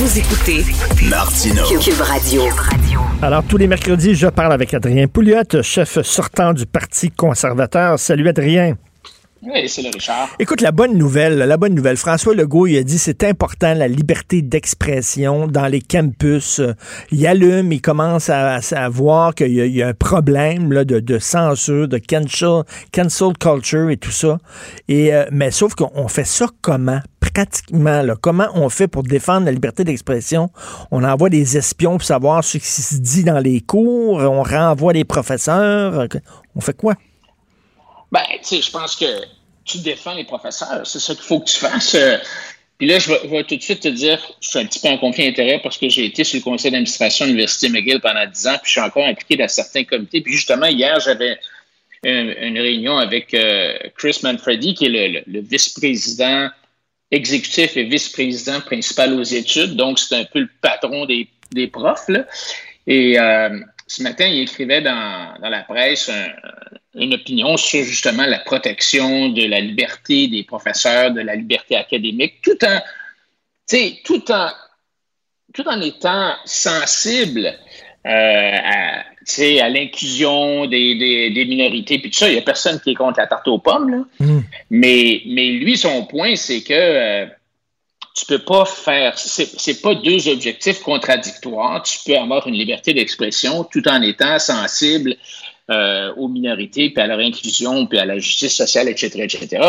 Vous 0.00 0.18
écoutez 0.18 0.64
Martino. 1.10 1.62
Cube 1.78 2.00
Radio. 2.00 2.44
Alors, 3.20 3.44
tous 3.44 3.58
les 3.58 3.66
mercredis, 3.66 4.14
je 4.14 4.28
parle 4.28 4.54
avec 4.54 4.72
Adrien 4.72 5.06
Pouliot, 5.08 5.60
chef 5.60 6.00
sortant 6.00 6.54
du 6.54 6.64
Parti 6.64 7.10
conservateur. 7.10 7.98
Salut, 7.98 8.26
Adrien. 8.26 8.78
Oui, 9.42 9.68
c'est 9.68 9.82
le 9.82 9.90
Richard. 9.92 10.28
Écoute, 10.38 10.62
la 10.62 10.72
bonne 10.72 10.96
nouvelle, 10.96 11.36
la 11.36 11.56
bonne 11.58 11.74
nouvelle. 11.74 11.98
François 11.98 12.34
Legault, 12.34 12.66
il 12.66 12.78
a 12.78 12.82
dit 12.82 12.98
c'est 12.98 13.24
important 13.24 13.74
la 13.74 13.88
liberté 13.88 14.40
d'expression 14.40 15.46
dans 15.46 15.66
les 15.66 15.82
campus. 15.82 16.62
Il 17.10 17.26
allume, 17.26 17.70
il 17.70 17.82
commence 17.82 18.30
à, 18.30 18.60
voir 18.88 19.34
qu'il 19.34 19.52
y, 19.52 19.82
a 19.82 19.88
un 19.88 19.94
problème 19.94 20.72
là, 20.72 20.84
de, 20.84 21.18
censure, 21.18 21.88
de 21.88 21.98
cancel, 21.98 22.64
cancel 22.92 23.32
culture 23.38 23.90
et 23.90 23.98
tout 23.98 24.10
ça. 24.10 24.38
Et, 24.88 25.14
euh, 25.14 25.26
mais 25.30 25.50
sauf 25.50 25.74
qu'on 25.74 26.08
fait 26.08 26.24
ça 26.24 26.46
comment? 26.62 27.00
Comment 28.20 28.48
on 28.54 28.68
fait 28.68 28.88
pour 28.88 29.02
défendre 29.02 29.46
la 29.46 29.52
liberté 29.52 29.84
d'expression? 29.84 30.50
On 30.90 31.04
envoie 31.04 31.30
des 31.30 31.56
espions 31.56 31.92
pour 31.92 32.04
savoir 32.04 32.44
ce 32.44 32.58
qui 32.58 32.66
se 32.66 32.96
dit 32.96 33.24
dans 33.24 33.38
les 33.38 33.60
cours, 33.60 34.18
on 34.18 34.42
renvoie 34.42 34.92
les 34.92 35.04
professeurs, 35.04 36.06
on 36.54 36.60
fait 36.60 36.76
quoi? 36.76 36.94
Ben, 38.12 38.22
tu 38.42 38.56
sais, 38.56 38.62
je 38.62 38.70
pense 38.70 38.96
que 38.96 39.06
tu 39.64 39.78
défends 39.78 40.14
les 40.14 40.24
professeurs, 40.24 40.84
c'est 40.84 41.00
ça 41.00 41.14
qu'il 41.14 41.24
faut 41.24 41.40
que 41.40 41.50
tu 41.50 41.58
fasses. 41.58 41.96
Puis 42.78 42.88
là, 42.88 42.98
je 42.98 43.12
vais, 43.12 43.44
tout 43.44 43.56
de 43.56 43.62
suite 43.62 43.80
te 43.80 43.88
dire, 43.88 44.18
je 44.40 44.48
suis 44.48 44.58
un 44.58 44.64
petit 44.64 44.78
peu 44.78 44.88
en 44.88 44.96
conflit 44.96 45.26
d'intérêt 45.26 45.60
parce 45.62 45.76
que 45.76 45.88
j'ai 45.90 46.06
été 46.06 46.24
sur 46.24 46.38
le 46.38 46.42
conseil 46.42 46.70
d'administration 46.70 47.26
de 47.26 47.30
l'Université 47.30 47.68
McGill 47.68 48.00
pendant 48.00 48.26
10 48.26 48.46
ans, 48.46 48.56
puis 48.62 48.62
je 48.64 48.70
suis 48.70 48.80
encore 48.80 49.04
impliqué 49.04 49.36
dans 49.36 49.48
certains 49.48 49.84
comités. 49.84 50.22
Puis 50.22 50.32
justement, 50.32 50.66
hier, 50.66 50.98
j'avais 50.98 51.38
une, 52.02 52.58
réunion 52.58 52.96
avec 52.96 53.34
euh, 53.34 53.74
Chris 53.98 54.20
Manfredi, 54.22 54.72
qui 54.72 54.86
est 54.86 55.24
le 55.26 55.40
vice-président 55.40 56.48
exécutif 57.10 57.76
et 57.76 57.84
vice-président 57.84 58.60
principal 58.60 59.14
aux 59.14 59.22
études, 59.22 59.76
donc 59.76 59.98
c'est 59.98 60.16
un 60.16 60.24
peu 60.24 60.40
le 60.40 60.50
patron 60.60 61.06
des, 61.06 61.28
des 61.52 61.66
profs. 61.66 62.08
Là. 62.08 62.24
Et 62.86 63.18
euh, 63.18 63.60
ce 63.86 64.02
matin, 64.02 64.26
il 64.26 64.42
écrivait 64.42 64.82
dans, 64.82 65.34
dans 65.40 65.48
la 65.48 65.62
presse 65.62 66.10
une 66.94 67.14
opinion 67.14 67.56
sur 67.56 67.84
justement 67.84 68.26
la 68.26 68.40
protection 68.40 69.28
de 69.28 69.46
la 69.46 69.60
liberté 69.60 70.28
des 70.28 70.42
professeurs, 70.42 71.12
de 71.12 71.20
la 71.20 71.36
liberté 71.36 71.76
académique, 71.76 72.40
tout 72.42 72.58
en, 72.64 72.80
tout 74.04 74.32
en, 74.32 74.50
tout 75.54 75.68
en 75.68 75.80
étant 75.80 76.34
sensible 76.44 77.46
euh, 77.46 78.58
à, 78.64 79.04
à 79.38 79.68
l'inclusion 79.68 80.66
des, 80.66 80.94
des, 81.30 81.44
minorités, 81.44 81.98
puis 81.98 82.10
tout 82.10 82.18
ça. 82.18 82.28
Il 82.28 82.32
n'y 82.32 82.38
a 82.38 82.42
personne 82.42 82.80
qui 82.80 82.90
est 82.90 82.94
contre 82.94 83.18
la 83.18 83.26
tarte 83.26 83.48
aux 83.48 83.58
pommes. 83.58 83.90
Là. 83.90 84.04
Mm. 84.26 84.40
Mais, 84.70 85.22
mais 85.26 85.52
lui, 85.52 85.76
son 85.76 86.04
point, 86.06 86.36
c'est 86.36 86.62
que 86.62 86.72
euh, 86.74 87.26
tu 88.14 88.26
peux 88.26 88.38
pas 88.38 88.64
faire. 88.64 89.18
C'est 89.18 89.82
pas 89.82 89.94
deux 89.94 90.28
objectifs 90.28 90.80
contradictoires. 90.80 91.82
Tu 91.82 91.98
peux 92.04 92.16
avoir 92.16 92.46
une 92.46 92.54
liberté 92.54 92.92
d'expression 92.92 93.64
tout 93.64 93.86
en 93.88 94.02
étant 94.02 94.38
sensible 94.38 95.16
euh, 95.70 96.12
aux 96.16 96.28
minorités, 96.28 96.90
puis 96.90 97.02
à 97.02 97.06
leur 97.06 97.20
inclusion, 97.20 97.86
puis 97.86 97.98
à 97.98 98.04
la 98.04 98.18
justice 98.18 98.54
sociale, 98.54 98.88
etc., 98.88 99.22
etc. 99.22 99.62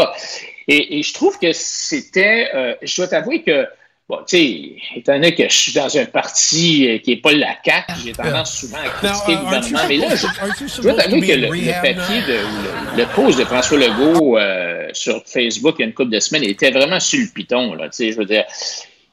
Et, 0.68 1.00
et 1.00 1.04
je 1.04 1.14
trouve 1.14 1.38
que 1.38 1.52
c'était. 1.52 2.50
Euh, 2.56 2.76
je 2.82 2.96
dois 2.96 3.08
t'avouer 3.08 3.44
que 3.44 3.68
Bon, 4.12 4.18
tu 4.28 4.36
sais, 4.36 4.76
étant 4.98 5.14
donné 5.14 5.34
que 5.34 5.48
je 5.48 5.56
suis 5.56 5.72
dans 5.72 5.98
un 5.98 6.04
parti 6.04 6.86
euh, 6.86 6.98
qui 6.98 7.12
n'est 7.12 7.22
pas 7.22 7.32
la 7.32 7.56
CAQ, 7.64 7.94
j'ai 8.04 8.12
tendance 8.12 8.60
souvent 8.60 8.80
à 8.80 8.90
critiquer 8.90 9.36
le 9.36 9.38
gouvernement. 9.38 9.80
Mais 9.88 9.96
là, 9.96 10.08
je, 10.18 10.82
dois 10.82 10.94
t'avouer 10.96 11.22
que 11.22 11.32
le, 11.32 11.48
papier, 11.48 12.22
de, 12.28 12.98
le, 12.98 13.16
post 13.16 13.40
de 13.40 13.46
François 13.46 13.78
Legault 13.78 14.38
euh, 14.38 14.90
sur 14.92 15.24
Facebook 15.26 15.76
il 15.80 15.84
y 15.84 15.86
a 15.86 15.88
une 15.88 15.94
couple 15.94 16.10
de 16.10 16.20
semaines 16.20 16.44
était 16.44 16.72
vraiment 16.72 17.00
sur 17.00 17.22
le 17.22 17.28
piton. 17.34 17.74
Là, 17.74 17.88
je 17.98 18.14
veux 18.18 18.26
dire, 18.26 18.44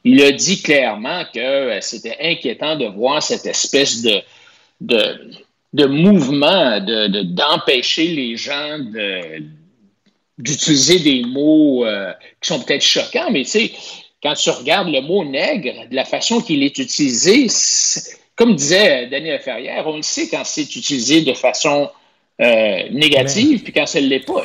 il 0.03 0.21
a 0.21 0.33
dit 0.33 0.61
clairement 0.61 1.23
que 1.33 1.39
euh, 1.39 1.79
c'était 1.79 2.17
inquiétant 2.21 2.75
de 2.75 2.87
voir 2.87 3.23
cette 3.23 3.45
espèce 3.45 4.01
de, 4.01 4.19
de, 4.81 5.31
de 5.71 5.85
mouvement 5.85 6.81
d'empêcher 6.81 8.07
les 8.07 8.35
gens 8.35 8.79
d'utiliser 10.37 10.99
des 10.99 11.23
mots 11.23 11.85
qui 12.41 12.49
sont 12.49 12.59
peut-être 12.59 12.83
choquants, 12.83 13.31
mais 13.31 13.45
tu 13.45 13.51
sais, 13.51 13.71
quand 14.21 14.33
tu 14.33 14.49
regardes 14.49 14.89
le 14.89 15.01
mot 15.01 15.23
nègre, 15.23 15.87
de 15.89 15.95
la 15.95 16.05
façon 16.05 16.41
qu'il 16.41 16.63
est 16.63 16.77
utilisé, 16.77 17.47
comme 18.35 18.55
disait 18.55 19.07
Daniel 19.07 19.39
Ferrière, 19.39 19.85
on 19.87 19.97
le 19.97 20.01
sait 20.01 20.27
quand 20.29 20.43
c'est 20.43 20.75
utilisé 20.75 21.21
de 21.21 21.33
façon 21.33 21.89
euh, 22.41 22.83
négative, 22.93 23.63
puis 23.63 23.73
quand 23.73 23.85
ça 23.85 23.99
ne 23.99 24.07
l'est 24.07 24.25
pas. 24.25 24.43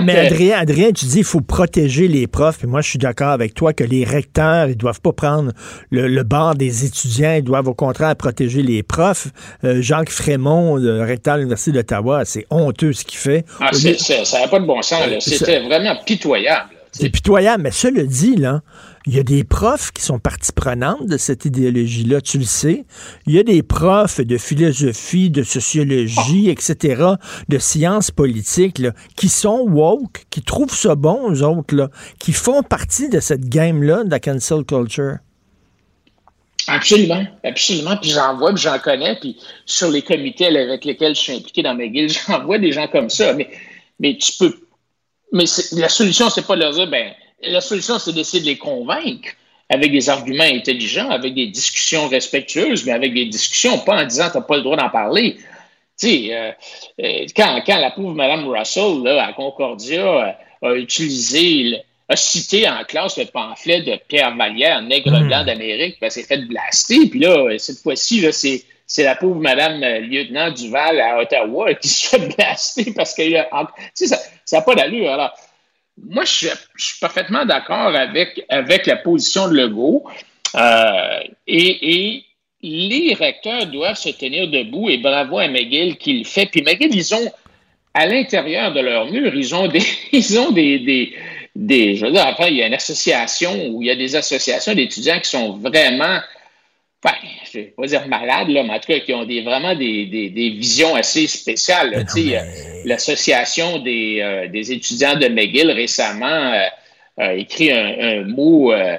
mais, 0.00 0.16
Adrien, 0.16 0.58
Adrien, 0.58 0.90
tu 0.90 1.04
dis 1.04 1.14
qu'il 1.14 1.24
faut 1.24 1.40
protéger 1.40 2.08
les 2.08 2.26
profs, 2.26 2.58
puis 2.58 2.66
moi 2.66 2.80
je 2.80 2.90
suis 2.90 2.98
d'accord 2.98 3.28
avec 3.28 3.54
toi 3.54 3.72
que 3.72 3.84
les 3.84 4.02
recteurs, 4.02 4.68
ils 4.68 4.76
doivent 4.76 5.00
pas 5.00 5.12
prendre 5.12 5.52
le, 5.90 6.08
le 6.08 6.22
bord 6.24 6.56
des 6.56 6.84
étudiants, 6.84 7.34
ils 7.34 7.44
doivent 7.44 7.68
au 7.68 7.74
contraire 7.74 8.16
protéger 8.16 8.62
les 8.62 8.82
profs. 8.82 9.28
Euh, 9.62 9.80
Jacques 9.80 10.10
Frémont, 10.10 10.74
le 10.74 11.02
recteur 11.02 11.36
de 11.36 11.40
l'Université 11.42 11.70
d'Ottawa, 11.70 12.24
c'est 12.24 12.44
honteux 12.50 12.92
ce 12.92 13.04
qu'il 13.04 13.18
fait. 13.18 13.44
Ah, 13.60 13.70
ça 13.72 14.40
n'a 14.40 14.48
pas 14.48 14.58
de 14.58 14.66
bon 14.66 14.82
sens. 14.82 15.02
C'était 15.20 15.60
vraiment 15.60 15.94
pitoyable. 16.04 16.70
C'est 16.90 17.08
pitoyable, 17.08 17.62
mais 17.62 17.70
cela 17.70 18.02
dit, 18.02 18.36
là, 18.36 18.62
il 19.06 19.16
y 19.16 19.18
a 19.18 19.22
des 19.22 19.42
profs 19.44 19.90
qui 19.90 20.02
sont 20.02 20.18
partie 20.18 20.52
prenante 20.52 21.06
de 21.06 21.16
cette 21.16 21.44
idéologie-là, 21.44 22.20
tu 22.20 22.38
le 22.38 22.44
sais. 22.44 22.84
Il 23.26 23.34
y 23.34 23.38
a 23.38 23.42
des 23.42 23.62
profs 23.62 24.20
de 24.20 24.38
philosophie, 24.38 25.30
de 25.30 25.42
sociologie, 25.42 26.50
etc., 26.50 27.04
de 27.48 27.58
sciences 27.58 28.10
politiques, 28.10 28.78
là, 28.78 28.92
qui 29.16 29.28
sont 29.28 29.60
woke, 29.68 30.24
qui 30.30 30.42
trouvent 30.42 30.74
ça 30.74 30.94
bon, 30.94 31.32
eux 31.32 31.42
autres, 31.42 31.74
là, 31.74 31.90
qui 32.18 32.32
font 32.32 32.62
partie 32.62 33.08
de 33.08 33.18
cette 33.20 33.48
game-là 33.48 34.04
de 34.04 34.10
la 34.10 34.20
cancel 34.20 34.64
culture. 34.64 35.16
Absolument, 36.68 37.26
absolument. 37.42 37.96
Puis 37.96 38.10
j'en 38.10 38.36
vois, 38.36 38.52
puis 38.52 38.62
j'en 38.62 38.78
connais, 38.78 39.16
puis 39.18 39.36
sur 39.66 39.90
les 39.90 40.02
comités 40.02 40.46
avec 40.46 40.84
lesquels 40.84 41.16
je 41.16 41.20
suis 41.20 41.32
impliqué 41.32 41.62
dans 41.62 41.74
McGill, 41.74 42.08
j'en 42.28 42.44
vois 42.44 42.58
des 42.58 42.70
gens 42.70 42.86
comme 42.86 43.10
ça. 43.10 43.34
Mais, 43.34 43.50
mais 43.98 44.16
tu 44.16 44.32
peux. 44.38 44.54
Mais 45.32 45.44
la 45.72 45.88
solution, 45.88 46.30
c'est 46.30 46.46
pas 46.46 46.54
de 46.54 46.60
leur 46.60 46.72
dire, 46.72 46.88
ben, 46.88 47.12
la 47.42 47.60
solution, 47.60 47.98
c'est 47.98 48.12
d'essayer 48.12 48.42
de 48.42 48.46
les 48.46 48.58
convaincre 48.58 49.30
avec 49.68 49.90
des 49.90 50.10
arguments 50.10 50.44
intelligents, 50.44 51.10
avec 51.10 51.34
des 51.34 51.46
discussions 51.46 52.08
respectueuses, 52.08 52.84
mais 52.84 52.92
avec 52.92 53.14
des 53.14 53.26
discussions, 53.26 53.78
pas 53.78 54.02
en 54.02 54.04
disant 54.04 54.30
tu 54.30 54.36
n'as 54.36 54.42
pas 54.42 54.56
le 54.56 54.62
droit 54.62 54.76
d'en 54.76 54.90
parler. 54.90 55.36
Tu 55.98 56.08
sais, 56.08 56.28
euh, 56.32 56.50
euh, 57.02 57.26
quand, 57.34 57.62
quand, 57.64 57.78
la 57.78 57.90
pauvre 57.90 58.14
Mme 58.14 58.48
Russell, 58.48 59.02
là, 59.02 59.26
à 59.26 59.32
Concordia, 59.32 60.36
a 60.62 60.74
utilisé 60.74 61.82
a 62.08 62.16
cité 62.16 62.68
en 62.68 62.84
classe 62.84 63.16
le 63.16 63.24
pamphlet 63.24 63.80
de 63.82 63.98
Pierre 64.08 64.36
Vallière, 64.36 64.82
Nègre 64.82 65.18
hmm. 65.18 65.26
blanc 65.28 65.44
d'Amérique, 65.44 65.96
ben, 66.00 66.10
c'est 66.10 66.24
fait 66.24 66.46
blaster. 66.46 67.06
Puis 67.08 67.20
là, 67.20 67.58
cette 67.58 67.78
fois-ci, 67.78 68.26
c'est, 68.32 68.64
c'est 68.86 69.04
la 69.04 69.14
pauvre 69.14 69.40
Madame 69.40 69.82
euh, 69.82 70.00
lieutenant 70.00 70.50
Duval 70.50 71.00
à 71.00 71.18
Ottawa 71.18 71.72
qui 71.80 71.88
se 71.88 72.08
fait 72.08 72.36
blaster 72.36 72.92
parce 72.94 73.14
que 73.14 73.24
ça 73.98 74.18
n'a 74.52 74.62
pas 74.62 74.74
d'allure. 74.74 75.10
Alors, 75.10 75.32
moi, 75.98 76.24
je 76.24 76.48
suis, 76.76 76.98
parfaitement 77.00 77.44
d'accord 77.44 77.94
avec, 77.94 78.44
avec 78.48 78.86
la 78.86 78.96
position 78.96 79.48
de 79.48 79.54
Legault. 79.54 80.04
Euh, 80.54 81.20
et, 81.46 82.24
les 82.64 83.14
recteurs 83.14 83.66
doivent 83.66 83.96
se 83.96 84.10
tenir 84.10 84.46
debout 84.46 84.88
et 84.88 84.98
bravo 84.98 85.38
à 85.38 85.48
McGill 85.48 85.96
qui 85.96 86.18
le 86.18 86.24
fait. 86.24 86.46
Puis 86.46 86.62
McGill, 86.62 86.94
ils 86.94 87.12
ont, 87.12 87.32
à 87.92 88.06
l'intérieur 88.06 88.72
de 88.72 88.78
leur 88.78 89.10
mur, 89.10 89.34
ils 89.34 89.52
ont 89.52 89.66
des, 89.66 89.82
ils 90.12 90.38
ont 90.38 90.52
des, 90.52 90.78
des, 91.56 91.96
je 91.96 92.06
veux 92.06 92.12
dire, 92.12 92.24
après, 92.24 92.52
il 92.52 92.58
y 92.58 92.62
a 92.62 92.68
une 92.68 92.74
association 92.74 93.66
où 93.66 93.82
il 93.82 93.88
y 93.88 93.90
a 93.90 93.96
des 93.96 94.14
associations 94.14 94.74
d'étudiants 94.74 95.18
qui 95.18 95.28
sont 95.28 95.54
vraiment, 95.58 96.20
enfin, 97.04 97.16
je 97.52 97.58
ne 97.58 97.64
vais 97.64 97.70
pas 97.70 97.86
dire 97.86 98.08
malades, 98.08 98.48
là, 98.48 98.62
mais 98.62 98.74
en 98.74 98.78
tout 98.78 98.92
cas, 98.92 99.00
qui 99.00 99.12
ont 99.12 99.24
des, 99.24 99.42
vraiment 99.42 99.74
des, 99.74 100.54
visions 100.56 100.94
assez 100.94 101.26
spéciales. 101.26 102.04
L'association 102.84 103.78
des, 103.78 104.20
euh, 104.20 104.48
des, 104.48 104.72
étudiants 104.72 105.16
de 105.16 105.28
McGill 105.28 105.70
récemment 105.70 106.52
euh, 106.52 106.66
a 107.18 107.34
écrit 107.34 107.70
un, 107.70 108.24
mot 108.24 108.72
euh, 108.72 108.96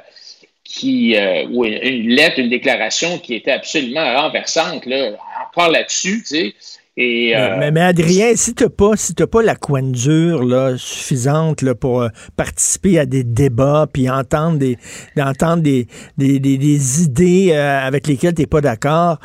qui, 0.64 1.16
ou 1.50 1.66
une, 1.66 2.10
lettre, 2.10 2.40
une 2.40 2.50
déclaration 2.50 3.20
qui 3.20 3.36
était 3.36 3.52
absolument 3.52 4.22
renversante, 4.22 4.86
là, 4.86 5.12
encore 5.48 5.70
là-dessus, 5.70 6.24
tu 6.24 6.26
sais. 6.26 6.54
Euh, 7.00 7.72
mais, 7.74 7.82
Adrien, 7.82 8.34
si 8.36 8.54
tu 8.54 8.70
pas, 8.70 8.92
si 8.96 9.16
pas 9.16 9.42
la 9.42 9.56
coignure 9.56 10.44
là, 10.44 10.76
suffisante 10.78 11.64
là, 11.64 11.74
pour 11.74 12.04
euh, 12.04 12.10
participer 12.38 13.00
à 13.00 13.08
des 13.08 13.24
débats 13.24 13.88
puis 13.92 14.12
entendre 14.12 14.60
des, 14.60 14.78
d'entendre 15.16 15.64
des, 15.64 15.88
des, 16.20 16.40
des, 16.40 17.04
idées 17.04 17.50
euh, 17.52 17.80
avec 17.80 18.06
lesquelles 18.06 18.36
tu 18.36 18.44
n'es 18.44 18.46
pas 18.46 18.62
d'accord, 18.62 19.20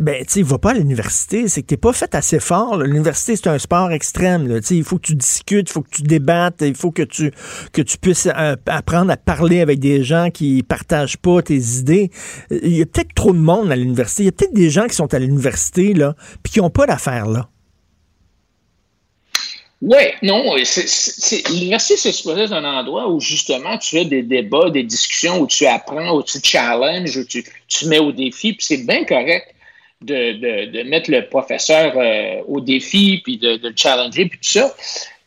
ben, 0.00 0.24
tu 0.26 0.42
va 0.42 0.58
pas 0.58 0.72
à 0.72 0.74
l'université. 0.74 1.46
C'est 1.46 1.62
que 1.62 1.68
tu 1.68 1.76
pas 1.76 1.92
fait 1.92 2.12
assez 2.16 2.40
fort. 2.40 2.76
L'université, 2.76 3.36
c'est 3.36 3.46
un 3.46 3.58
sport 3.58 3.92
extrême. 3.92 4.48
Là. 4.48 4.58
Il 4.70 4.82
faut 4.82 4.96
que 4.96 5.06
tu 5.06 5.14
discutes, 5.14 5.70
il 5.70 5.72
faut 5.72 5.82
que 5.82 5.90
tu 5.90 6.02
débattes, 6.02 6.62
il 6.62 6.74
faut 6.74 6.90
que 6.90 7.02
tu, 7.02 7.30
que 7.72 7.82
tu 7.82 7.98
puisses 7.98 8.28
apprendre 8.66 9.12
à 9.12 9.16
parler 9.16 9.60
avec 9.60 9.78
des 9.78 10.02
gens 10.02 10.30
qui 10.30 10.64
partagent 10.64 11.18
pas 11.18 11.40
tes 11.40 11.60
idées. 11.78 12.10
Il 12.50 12.76
y 12.76 12.82
a 12.82 12.86
peut-être 12.86 13.14
trop 13.14 13.32
de 13.32 13.38
monde 13.38 13.70
à 13.70 13.76
l'université. 13.76 14.24
Il 14.24 14.26
y 14.26 14.28
a 14.28 14.32
peut-être 14.32 14.54
des 14.54 14.70
gens 14.70 14.88
qui 14.88 14.96
sont 14.96 15.14
à 15.14 15.20
l'université 15.20 15.94
là, 15.94 16.16
puis 16.42 16.54
qui 16.54 16.60
n'ont 16.60 16.70
pas 16.70 16.86
d'affaires 16.86 17.11
Oui, 19.80 20.02
non, 20.22 20.54
l'université, 20.54 21.96
c'est 21.96 22.12
supposé 22.12 22.42
être 22.42 22.52
un 22.52 22.64
endroit 22.64 23.08
où 23.08 23.18
justement 23.18 23.76
tu 23.78 23.98
as 23.98 24.04
des 24.04 24.22
débats, 24.22 24.70
des 24.70 24.84
discussions, 24.84 25.40
où 25.40 25.46
tu 25.48 25.66
apprends, 25.66 26.16
où 26.16 26.22
tu 26.22 26.38
challenges, 26.40 27.16
où 27.16 27.24
tu, 27.24 27.44
tu 27.66 27.86
mets 27.86 27.98
au 27.98 28.12
défi, 28.12 28.52
puis 28.52 28.64
c'est 28.64 28.86
bien 28.86 29.04
correct 29.04 29.52
de, 30.04 30.82
mettre 30.84 31.10
le 31.10 31.28
professeur 31.28 31.94
euh, 31.96 32.42
au 32.46 32.60
défi, 32.60 33.20
puis 33.24 33.38
de, 33.38 33.58
le 33.62 33.72
challenger, 33.74 34.26
puis 34.26 34.38
tout 34.38 34.58
ça. 34.58 34.74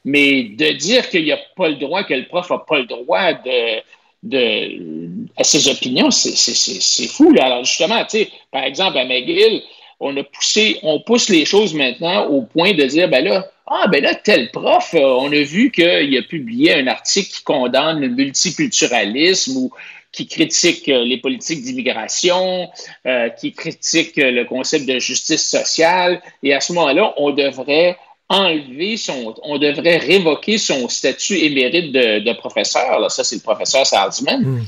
Mais 0.05 0.43
de 0.43 0.71
dire 0.71 1.09
qu'il 1.09 1.23
n'y 1.23 1.31
a 1.31 1.39
pas 1.55 1.67
le 1.67 1.75
droit, 1.75 2.03
que 2.03 2.13
le 2.13 2.27
prof 2.27 2.49
n'a 2.49 2.59
pas 2.59 2.79
le 2.79 2.85
droit 2.85 3.33
de, 3.33 3.81
de, 4.23 5.27
à 5.35 5.43
ses 5.43 5.67
opinions, 5.67 6.11
c'est 6.11 7.07
fou. 7.07 7.33
Là. 7.33 7.45
Alors 7.45 7.63
justement, 7.63 8.03
tu 8.03 8.19
sais, 8.19 8.29
par 8.51 8.63
exemple, 8.63 8.97
à 8.97 9.05
McGill, 9.05 9.63
on 9.99 10.15
a 10.17 10.23
poussé, 10.23 10.79
on 10.83 10.99
pousse 11.01 11.29
les 11.29 11.45
choses 11.45 11.73
maintenant 11.73 12.25
au 12.27 12.41
point 12.41 12.73
de 12.73 12.83
dire, 12.83 13.09
ben 13.09 13.23
là, 13.23 13.49
ah, 13.67 13.87
ben 13.87 14.03
là, 14.03 14.13
tel 14.13 14.51
prof, 14.51 14.93
euh, 14.93 14.99
on 14.99 15.31
a 15.31 15.41
vu 15.41 15.71
qu'il 15.71 16.17
a 16.17 16.21
publié 16.21 16.75
un 16.75 16.87
article 16.87 17.31
qui 17.31 17.43
condamne 17.43 17.99
le 17.99 18.09
multiculturalisme 18.09 19.57
ou 19.57 19.71
qui 20.11 20.27
critique 20.27 20.87
euh, 20.87 21.03
les 21.03 21.17
politiques 21.17 21.63
d'immigration, 21.63 22.69
euh, 23.07 23.29
qui 23.29 23.53
critique 23.53 24.13
le 24.17 24.43
concept 24.43 24.87
de 24.87 24.99
justice 24.99 25.49
sociale. 25.49 26.21
Et 26.43 26.53
à 26.53 26.59
ce 26.59 26.73
moment-là, 26.73 27.13
on 27.17 27.31
devrait 27.31 27.97
enlever 28.29 28.97
son, 28.97 29.35
on 29.43 29.57
devrait 29.57 29.97
révoquer 29.97 30.57
son 30.57 30.87
statut 30.87 31.37
émérite 31.37 31.91
de, 31.91 32.33
professeur. 32.33 32.99
Là, 32.99 33.09
ça, 33.09 33.23
c'est 33.23 33.35
le 33.35 33.41
professeur 33.41 33.85
Salzman. 33.85 34.41
Hmm. 34.41 34.65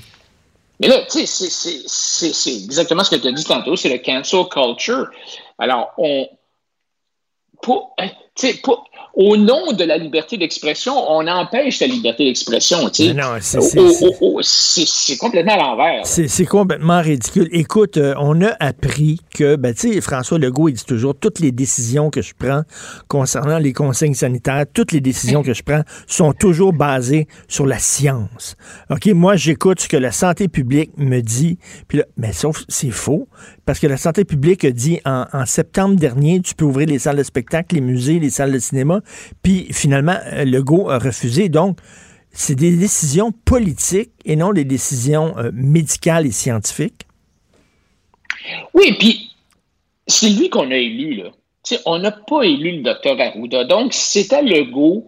Mais 0.80 0.88
là, 0.88 1.01
tu 1.09 1.25
sais, 1.25 1.49
c'est 1.88 2.55
exactement 2.55 3.03
ce 3.03 3.15
que 3.15 3.21
tu 3.21 3.28
as 3.28 3.32
dit 3.32 3.43
tantôt, 3.43 3.75
c'est 3.75 3.89
le 3.89 3.97
cancel 3.97 4.45
culture. 4.49 5.09
Alors, 5.57 5.93
on. 5.97 6.28
Pour, 7.61 7.95
hein, 7.97 8.09
pour, 8.61 8.87
au 9.18 9.36
nom 9.36 9.72
de 9.74 9.84
la 9.84 9.97
liberté 9.97 10.38
d'expression, 10.38 10.93
on 11.09 11.26
empêche 11.28 11.80
la 11.80 11.88
liberté 11.88 12.24
d'expression. 12.24 12.78
Non, 12.84 13.38
c'est 13.41 15.18
complètement 15.18 15.53
à 15.53 15.57
l'envers. 15.57 16.05
C'est 16.05 16.45
complètement 16.45 17.01
ridicule. 17.01 17.49
Écoute, 17.51 17.97
euh, 17.97 18.13
on 18.20 18.39
a 18.43 18.55
appris 18.59 19.20
que, 19.34 19.55
ben, 19.55 19.74
tu 19.74 19.93
sais, 19.93 20.01
François 20.01 20.38
Legault, 20.38 20.70
il 20.70 20.76
dit 20.76 20.86
toujours, 20.86 21.15
toutes 21.15 21.39
les 21.39 21.51
décisions 21.51 22.11
que 22.11 22.22
je 22.22 22.34
prends 22.38 22.61
concernant 23.07 23.57
les 23.57 23.74
consignes 23.74 24.13
sanitaires, 24.13 24.65
toutes 24.72 24.91
les 24.91 25.01
décisions 25.01 25.41
que 25.41 25.55
je 25.55 25.63
prends 25.63 25.82
sont 26.05 26.34
toujours 26.34 26.74
basées 26.74 27.28
sur 27.47 27.65
la 27.65 27.80
science. 27.80 28.55
OK, 28.91 29.07
moi, 29.07 29.36
j'écoute 29.36 29.80
ce 29.80 29.88
que 29.88 29.97
la 29.97 30.11
santé 30.11 30.47
publique 30.47 30.91
me 30.97 31.22
dit, 31.22 31.57
puis 31.88 31.97
là, 31.97 32.05
mais 32.18 32.34
sauf, 32.34 32.65
c'est 32.70 32.91
faux, 32.91 33.28
parce 33.65 33.80
que 33.80 33.88
la 33.88 33.97
santé 33.97 34.26
publique 34.26 34.63
a 34.63 34.72
dit 34.72 34.99
en, 35.05 35.26
en 35.34 35.47
septembre 35.47 35.95
dernier, 35.95 36.39
tu 36.41 36.53
peux 36.53 36.65
ouvrir 36.65 36.88
les 36.88 36.99
salles 36.99 37.18
de 37.18 37.24
spectacle, 37.24 37.74
les 37.74 37.82
musées, 37.82 38.20
les 38.20 38.30
salles 38.30 38.51
de 38.51 38.59
cinéma, 38.59 39.01
puis 39.43 39.68
finalement, 39.72 40.18
euh, 40.34 40.45
Legault 40.45 40.89
a 40.89 40.99
refusé. 40.99 41.49
Donc, 41.49 41.78
c'est 42.32 42.55
des 42.55 42.76
décisions 42.76 43.32
politiques 43.32 44.12
et 44.26 44.36
non 44.36 44.53
des 44.53 44.66
décisions 44.66 45.38
euh, 45.38 45.49
médicales 45.53 46.26
et 46.26 46.32
scientifiques. 46.32 47.08
Oui, 48.74 48.95
puis 48.99 49.32
c'est 50.05 50.30
lui 50.30 50.49
qu'on 50.49 50.72
a 50.72 50.76
élu, 50.76 51.16
là. 51.16 51.32
on 51.86 51.99
n'a 51.99 52.12
pas 52.12 52.43
élu 52.43 52.78
le 52.78 52.84
docteur 52.84 53.20
Arruda. 53.20 53.66
Donc, 53.66 53.93
à 54.32 54.41
Legault, 54.41 55.08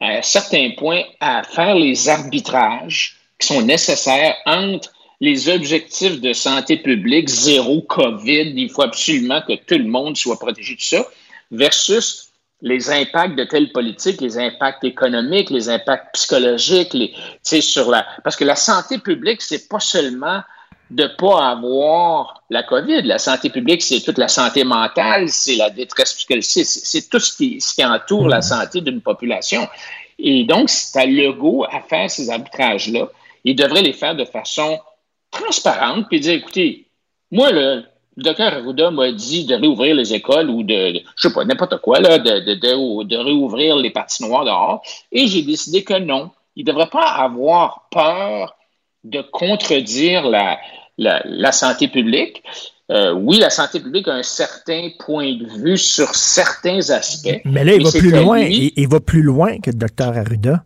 à 0.00 0.22
certains 0.22 0.70
points, 0.76 1.02
à 1.20 1.42
faire 1.42 1.74
les 1.74 2.08
arbitrages 2.08 3.16
qui 3.38 3.46
sont 3.46 3.62
nécessaires 3.62 4.34
entre 4.46 4.90
les 5.20 5.48
objectifs 5.48 6.20
de 6.20 6.32
santé 6.32 6.78
publique, 6.78 7.28
zéro 7.28 7.82
COVID, 7.82 8.54
il 8.56 8.70
faut 8.70 8.82
absolument 8.82 9.42
que 9.46 9.52
tout 9.52 9.76
le 9.76 9.84
monde 9.84 10.16
soit 10.16 10.38
protégé 10.38 10.76
de 10.76 10.80
ça, 10.80 11.06
versus 11.50 12.29
les 12.62 12.90
impacts 12.90 13.36
de 13.36 13.44
telle 13.44 13.72
politique, 13.72 14.20
les 14.20 14.38
impacts 14.38 14.84
économiques, 14.84 15.50
les 15.50 15.68
impacts 15.68 16.12
psychologiques, 16.14 16.92
les, 16.94 17.14
sur 17.42 17.90
la, 17.90 18.06
parce 18.22 18.36
que 18.36 18.44
la 18.44 18.56
santé 18.56 18.98
publique, 18.98 19.40
c'est 19.40 19.68
pas 19.68 19.80
seulement 19.80 20.42
de 20.90 21.06
pas 21.06 21.50
avoir 21.50 22.42
la 22.50 22.62
COVID. 22.62 23.02
La 23.02 23.18
santé 23.18 23.48
publique, 23.48 23.82
c'est 23.82 24.00
toute 24.00 24.18
la 24.18 24.28
santé 24.28 24.64
mentale, 24.64 25.28
c'est 25.28 25.56
la 25.56 25.70
détresse 25.70 26.12
psychologique, 26.14 26.66
c'est 26.66 27.08
tout 27.08 27.20
ce 27.20 27.36
qui, 27.36 27.60
ce 27.60 27.74
qui 27.74 27.84
entoure 27.84 28.28
la 28.28 28.42
santé 28.42 28.80
d'une 28.80 29.00
population. 29.00 29.66
Et 30.18 30.44
donc, 30.44 30.68
c'est 30.68 30.98
à 30.98 31.06
Legault 31.06 31.64
à 31.70 31.80
faire 31.80 32.10
ces 32.10 32.28
arbitrages-là. 32.28 33.08
Il 33.44 33.56
devrait 33.56 33.82
les 33.82 33.92
faire 33.92 34.14
de 34.14 34.24
façon 34.24 34.78
transparente, 35.30 36.06
puis 36.08 36.20
dire, 36.20 36.34
écoutez, 36.34 36.88
moi, 37.30 37.52
là, 37.52 37.82
le 38.16 38.24
docteur 38.24 38.52
Arruda 38.52 38.90
m'a 38.90 39.12
dit 39.12 39.44
de 39.44 39.54
réouvrir 39.54 39.94
les 39.94 40.12
écoles 40.14 40.50
ou 40.50 40.62
de, 40.62 41.00
je 41.16 41.28
sais 41.28 41.32
pas, 41.32 41.44
n'importe 41.44 41.80
quoi, 41.80 42.00
là, 42.00 42.18
de, 42.18 42.40
de, 42.40 43.04
de, 43.04 43.16
réouvrir 43.16 43.76
les 43.76 43.92
noires 44.20 44.44
dehors. 44.44 44.82
Et 45.12 45.26
j'ai 45.26 45.42
décidé 45.42 45.84
que 45.84 45.98
non. 45.98 46.30
Il 46.56 46.64
ne 46.64 46.72
devrait 46.72 46.90
pas 46.90 47.06
avoir 47.06 47.88
peur 47.90 48.56
de 49.04 49.22
contredire 49.22 50.28
la, 50.28 50.58
la, 50.98 51.52
santé 51.52 51.88
publique. 51.88 52.42
Euh, 52.90 53.12
oui, 53.12 53.38
la 53.38 53.50
santé 53.50 53.78
publique 53.78 54.08
a 54.08 54.14
un 54.14 54.24
certain 54.24 54.90
point 54.98 55.32
de 55.32 55.46
vue 55.46 55.78
sur 55.78 56.14
certains 56.14 56.90
aspects. 56.90 57.40
Mais 57.44 57.64
là, 57.64 57.74
il 57.74 57.84
va 57.84 57.92
plus 57.92 58.10
loin. 58.10 58.40
Il, 58.40 58.88
va 58.88 59.00
plus 59.00 59.22
loin 59.22 59.58
que 59.60 59.70
le 59.70 59.78
docteur 59.78 60.16
Arruda. 60.16 60.64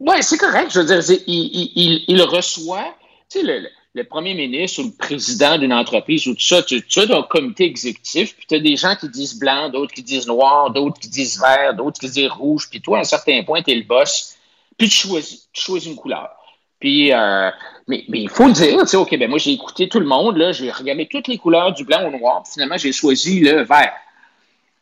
Oui, 0.00 0.16
c'est 0.22 0.38
correct. 0.38 0.70
Je 0.72 0.80
veux 0.80 0.86
dire, 0.86 1.16
il, 1.26 1.70
il, 1.76 2.04
il, 2.08 2.22
reçoit, 2.22 2.94
tu 3.30 3.40
sais, 3.40 3.44
le, 3.44 3.68
le, 3.94 4.04
premier 4.04 4.34
ministre 4.34 4.82
ou 4.82 4.86
le 4.86 4.92
président 4.92 5.58
d'une 5.58 5.72
entreprise 5.72 6.26
ou 6.26 6.34
tout 6.34 6.40
ça, 6.40 6.62
tu, 6.62 6.84
tu 6.86 7.00
as 7.00 7.16
un 7.16 7.22
comité 7.22 7.64
exécutif, 7.64 8.36
puis 8.36 8.46
tu 8.48 8.54
as 8.54 8.60
des 8.60 8.76
gens 8.76 8.96
qui 8.96 9.08
disent 9.08 9.38
blanc, 9.38 9.68
d'autres 9.68 9.94
qui 9.94 10.02
disent 10.02 10.26
noir, 10.26 10.70
d'autres 10.70 11.00
qui 11.00 11.08
disent 11.08 11.40
vert, 11.40 11.74
d'autres 11.74 12.00
qui 12.00 12.08
disent 12.08 12.30
rouge, 12.30 12.68
puis 12.70 12.80
toi, 12.80 12.98
à 12.98 13.00
un 13.00 13.04
certain 13.04 13.42
point, 13.42 13.62
tu 13.62 13.72
es 13.72 13.74
le 13.74 13.84
boss, 13.84 14.36
puis 14.78 14.88
tu 14.88 15.08
choisis, 15.08 15.48
tu 15.52 15.62
choisis 15.62 15.90
une 15.90 15.96
couleur. 15.96 16.30
Puis, 16.78 17.12
euh, 17.12 17.50
mais, 17.88 18.04
mais, 18.08 18.22
il 18.22 18.30
faut 18.30 18.46
le 18.46 18.52
dire, 18.52 18.80
tu 18.80 18.86
sais, 18.86 18.96
OK, 18.96 19.16
ben 19.18 19.28
moi, 19.28 19.38
j'ai 19.38 19.52
écouté 19.52 19.88
tout 19.88 20.00
le 20.00 20.06
monde, 20.06 20.36
là, 20.36 20.52
j'ai 20.52 20.70
regardé 20.70 21.06
toutes 21.06 21.28
les 21.28 21.36
couleurs 21.36 21.72
du 21.72 21.84
blanc 21.84 22.06
au 22.06 22.10
noir, 22.10 22.42
puis 22.42 22.54
finalement, 22.54 22.78
j'ai 22.78 22.92
choisi 22.92 23.40
le 23.40 23.62
vert. 23.64 23.92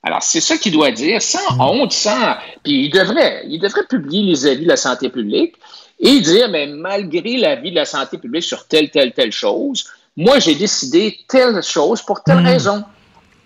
Alors, 0.03 0.23
c'est 0.23 0.41
ça 0.41 0.57
qu'il 0.57 0.73
doit 0.73 0.93
dire, 0.93 1.21
sans 1.21 1.59
honte, 1.61 1.93
sans. 1.93 2.37
Puis 2.63 2.85
il 2.85 2.91
devrait, 2.91 3.45
il 3.49 3.59
devrait 3.59 3.85
publier 3.85 4.23
les 4.23 4.47
avis 4.47 4.63
de 4.63 4.69
la 4.69 4.77
santé 4.77 5.09
publique 5.09 5.57
et 6.01 6.21
dire, 6.21 6.49
mais 6.49 6.67
malgré 6.67 7.37
l'avis 7.37 7.71
de 7.71 7.77
la 7.77 7.85
santé 7.85 8.19
publique 8.19 8.45
sur 8.45 8.67
telle, 8.67 8.91
telle, 8.91 9.13
telle 9.13 9.33
chose, 9.33 9.85
moi, 10.17 10.39
j'ai 10.39 10.55
décidé 10.55 11.19
telle 11.29 11.63
chose 11.63 12.03
pour 12.03 12.23
telle 12.23 12.41
mm. 12.41 12.47
raison. 12.47 12.85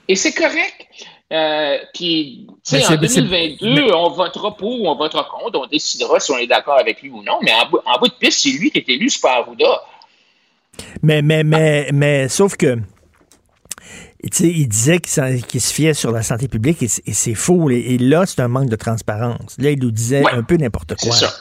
Et 0.08 0.16
c'est 0.16 0.32
correct. 0.32 0.86
Euh, 1.32 1.78
puis, 1.94 2.46
tu 2.66 2.76
sais, 2.76 2.86
en 2.86 2.96
2022, 2.96 3.92
on 3.94 4.10
votera 4.10 4.54
pour 4.54 4.80
ou 4.80 4.88
on 4.88 4.96
votera 4.96 5.24
contre, 5.24 5.60
on 5.60 5.66
décidera 5.66 6.20
si 6.20 6.30
on 6.30 6.36
est 6.36 6.46
d'accord 6.46 6.78
avec 6.78 7.00
lui 7.00 7.08
ou 7.10 7.22
non, 7.22 7.38
mais 7.40 7.52
en, 7.52 7.98
bout, 7.98 8.08
de 8.08 8.14
piste, 8.14 8.40
c'est 8.42 8.50
lui 8.50 8.70
qui 8.70 8.78
est 8.78 8.88
élu, 8.88 9.08
c'est 9.08 9.22
pas 9.22 9.38
Arruda. 9.38 9.80
Mais, 11.02 11.22
mais, 11.22 11.42
mais, 11.42 11.88
mais, 11.92 12.28
sauf 12.28 12.56
que 12.56 12.76
il 14.40 14.68
disait 14.68 15.00
qu'il 15.00 15.60
se 15.60 15.72
fiait 15.72 15.94
sur 15.94 16.12
la 16.12 16.22
santé 16.22 16.48
publique 16.48 16.82
et 16.82 16.88
c'est 16.88 17.34
faux. 17.34 17.70
Et, 17.70 17.98
là, 17.98 18.24
c'est 18.26 18.40
un 18.40 18.48
manque 18.48 18.68
de 18.68 18.76
transparence. 18.76 19.56
Là, 19.58 19.70
il 19.70 19.80
nous 19.80 19.90
disait 19.90 20.22
un 20.32 20.42
peu 20.42 20.56
n'importe 20.56 20.94
quoi. 20.96 21.12
C'est 21.12 21.26
ça. 21.26 21.32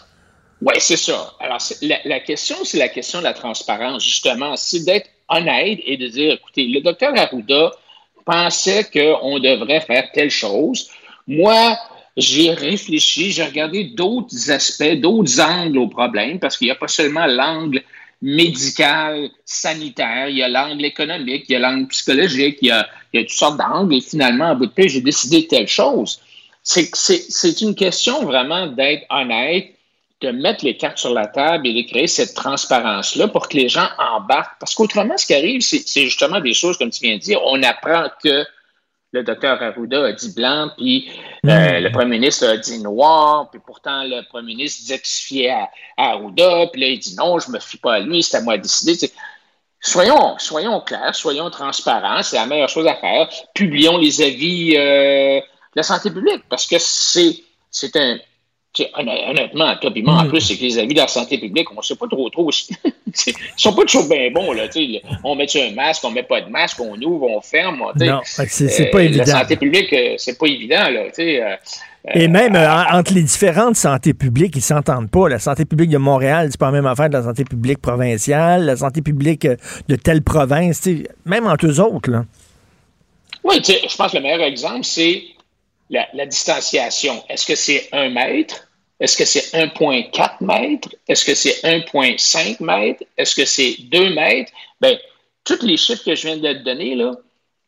Oui, 0.61 0.73
c'est 0.77 0.97
ça. 0.97 1.33
Alors, 1.39 1.57
la, 1.81 2.19
question, 2.19 2.55
c'est 2.63 2.77
la 2.77 2.89
question 2.89 3.19
de 3.19 3.23
la 3.23 3.33
transparence, 3.33 4.03
justement. 4.03 4.55
C'est 4.55 4.85
d'être 4.85 5.09
honnête 5.27 5.79
et 5.85 5.97
de 5.97 6.07
dire, 6.07 6.33
écoutez, 6.33 6.65
le 6.65 6.81
docteur 6.81 7.17
Arruda 7.17 7.71
pensait 8.25 8.83
qu'on 8.83 9.39
devrait 9.39 9.81
faire 9.81 10.11
telle 10.11 10.29
chose. 10.29 10.89
Moi, 11.27 11.77
j'ai 12.15 12.51
réfléchi, 12.51 13.31
j'ai 13.31 13.43
regardé 13.43 13.85
d'autres 13.85 14.51
aspects, 14.51 14.99
d'autres 14.99 15.39
angles 15.39 15.79
au 15.79 15.87
problème, 15.87 16.39
parce 16.39 16.57
qu'il 16.57 16.67
n'y 16.67 16.71
a 16.71 16.75
pas 16.75 16.87
seulement 16.87 17.25
l'angle 17.25 17.81
médical, 18.21 19.31
sanitaire, 19.45 20.29
il 20.29 20.37
y 20.37 20.43
a 20.43 20.47
l'angle 20.47 20.85
économique, 20.85 21.45
il 21.49 21.53
y 21.53 21.55
a 21.55 21.59
l'angle 21.59 21.87
psychologique, 21.87 22.59
il 22.61 22.67
y 22.67 22.71
a, 22.71 22.87
toutes 23.13 23.29
sortes 23.29 23.57
d'angles. 23.57 23.95
Et 23.95 24.01
finalement, 24.01 24.51
en 24.51 24.55
bout 24.55 24.67
de 24.67 24.71
paix, 24.71 24.87
j'ai 24.87 25.01
décidé 25.01 25.47
telle 25.47 25.67
chose. 25.67 26.21
C'est 26.61 27.61
une 27.61 27.73
question 27.73 28.23
vraiment 28.25 28.67
d'être 28.67 29.05
honnête, 29.09 29.73
de 30.21 30.31
mettre 30.31 30.63
les 30.63 30.77
cartes 30.77 30.99
sur 30.99 31.13
la 31.13 31.27
table 31.27 31.67
et 31.67 31.83
de 31.83 31.89
créer 31.89 32.07
cette 32.07 32.35
transparence-là 32.35 33.27
pour 33.27 33.49
que 33.49 33.57
les 33.57 33.69
gens 33.69 33.87
embarquent. 33.97 34.59
Parce 34.59 34.75
qu'autrement, 34.75 35.17
ce 35.17 35.25
qui 35.25 35.33
arrive, 35.33 35.61
c'est 35.61 36.03
justement 36.03 36.39
des 36.39 36.53
choses, 36.53 36.77
comme 36.77 36.91
tu 36.91 37.03
viens 37.03 37.15
de 37.15 37.21
dire, 37.21 37.39
on 37.43 37.61
apprend 37.63 38.07
que 38.23 38.45
le 39.13 39.23
docteur 39.23 39.61
Arruda 39.61 40.05
a 40.05 40.13
dit 40.13 40.33
blanc, 40.33 40.69
puis 40.77 41.11
euh, 41.45 41.79
mm. 41.79 41.83
le 41.83 41.91
premier 41.91 42.19
ministre 42.19 42.47
a 42.47 42.57
dit 42.57 42.79
noir, 42.79 43.49
puis 43.49 43.59
pourtant 43.65 44.03
le 44.03 44.21
premier 44.29 44.55
ministre 44.55 44.81
disait 44.81 44.99
qu'il 44.99 45.07
se 45.07 45.25
fiait 45.25 45.49
à, 45.49 45.69
Arruda, 45.97 46.67
puis 46.71 46.81
là 46.81 46.87
il 46.87 46.99
dit 46.99 47.15
non, 47.15 47.37
je 47.39 47.51
me 47.51 47.59
fie 47.59 47.77
pas 47.77 47.95
à 47.95 47.99
lui, 47.99 48.23
c'est 48.23 48.37
à 48.37 48.41
moi 48.41 48.57
de 48.57 48.63
décider. 48.63 49.11
soyons, 49.81 50.37
soyons 50.37 50.79
clairs, 50.79 51.13
soyons 51.13 51.49
transparents, 51.49 52.23
c'est 52.23 52.37
la 52.37 52.45
meilleure 52.45 52.69
chose 52.69 52.87
à 52.87 52.95
faire. 52.95 53.27
Publions 53.53 53.97
les 53.97 54.21
avis 54.21 54.75
euh, 54.77 55.39
de 55.41 55.75
la 55.75 55.83
santé 55.83 56.09
publique, 56.09 56.43
parce 56.47 56.65
que 56.65 56.77
c'est, 56.79 57.43
c'est 57.69 57.93
honnêtement, 58.95 59.65
en 59.65 60.23
mm. 60.23 60.29
plus, 60.29 60.41
c'est 60.41 60.57
que 60.57 60.63
les 60.63 60.77
avis 60.79 60.93
de 60.93 60.99
la 60.99 61.07
santé 61.07 61.37
publique, 61.37 61.71
on 61.71 61.77
ne 61.77 61.81
sait 61.81 61.95
pas 61.95 62.07
trop 62.07 62.29
trop. 62.29 62.49
Ils 63.27 63.33
sont 63.57 63.73
pas 63.73 63.83
toujours 63.83 64.07
bien 64.07 64.31
bons. 64.31 64.53
Là, 64.53 64.63
on 65.23 65.35
met 65.35 65.47
un 65.55 65.71
masque, 65.73 66.03
on 66.05 66.11
met 66.11 66.23
pas 66.23 66.41
de 66.41 66.49
masque, 66.49 66.79
on 66.79 66.99
ouvre, 67.01 67.27
on 67.29 67.41
ferme. 67.41 67.83
non, 67.95 68.21
c'est 68.23 68.91
pas 68.91 69.03
évident. 69.03 69.23
La 69.27 69.39
santé 69.41 69.57
publique, 69.57 69.91
euh, 69.93 70.15
c'est 70.17 70.37
pas 70.37 70.47
évident. 70.47 70.89
Là, 70.89 71.07
euh, 71.19 71.55
et 72.15 72.27
même 72.27 72.55
euh, 72.55 72.67
entre 72.91 73.13
les 73.13 73.23
différentes 73.23 73.75
santé 73.75 74.13
publiques, 74.13 74.55
ils 74.55 74.61
s'entendent 74.61 75.11
pas. 75.11 75.27
La 75.27 75.39
santé 75.39 75.65
publique 75.65 75.89
de 75.89 75.97
Montréal, 75.97 76.47
c'est 76.49 76.59
pas 76.59 76.67
la 76.67 76.71
même 76.71 76.87
affaire 76.87 77.09
de 77.09 77.13
la 77.13 77.23
santé 77.23 77.43
publique 77.43 77.79
provinciale, 77.79 78.65
la 78.65 78.77
santé 78.77 79.01
publique 79.01 79.45
de 79.45 79.95
telle 79.97 80.23
province, 80.23 80.87
même 81.25 81.45
entre 81.45 81.67
eux 81.67 81.79
autres. 81.79 82.09
Là. 82.09 82.25
Oui, 83.43 83.55
je 83.63 83.95
pense 83.95 84.11
que 84.11 84.17
le 84.17 84.23
meilleur 84.23 84.41
exemple, 84.41 84.83
c'est 84.83 85.23
la, 85.91 86.25
distanciation, 86.25 87.23
est-ce 87.29 87.45
que 87.45 87.55
c'est 87.55 87.89
un 87.91 88.09
mètre? 88.09 88.67
Est-ce 88.99 89.17
que 89.17 89.25
c'est 89.25 89.53
1,4 89.57 90.35
mètres? 90.41 90.89
Est-ce 91.07 91.25
que 91.25 91.33
c'est 91.33 91.61
1,5 91.63 92.63
mètres? 92.63 93.03
Est-ce 93.17 93.35
que 93.35 93.45
c'est 93.45 93.75
2 93.91 94.13
mètres? 94.13 94.51
Bien, 94.79 94.97
tous 95.43 95.63
les 95.63 95.77
chiffres 95.77 96.03
que 96.05 96.15
je 96.15 96.27
viens 96.27 96.37
de 96.37 96.53
te 96.53 96.63
donner, 96.63 96.95
là, 96.95 97.13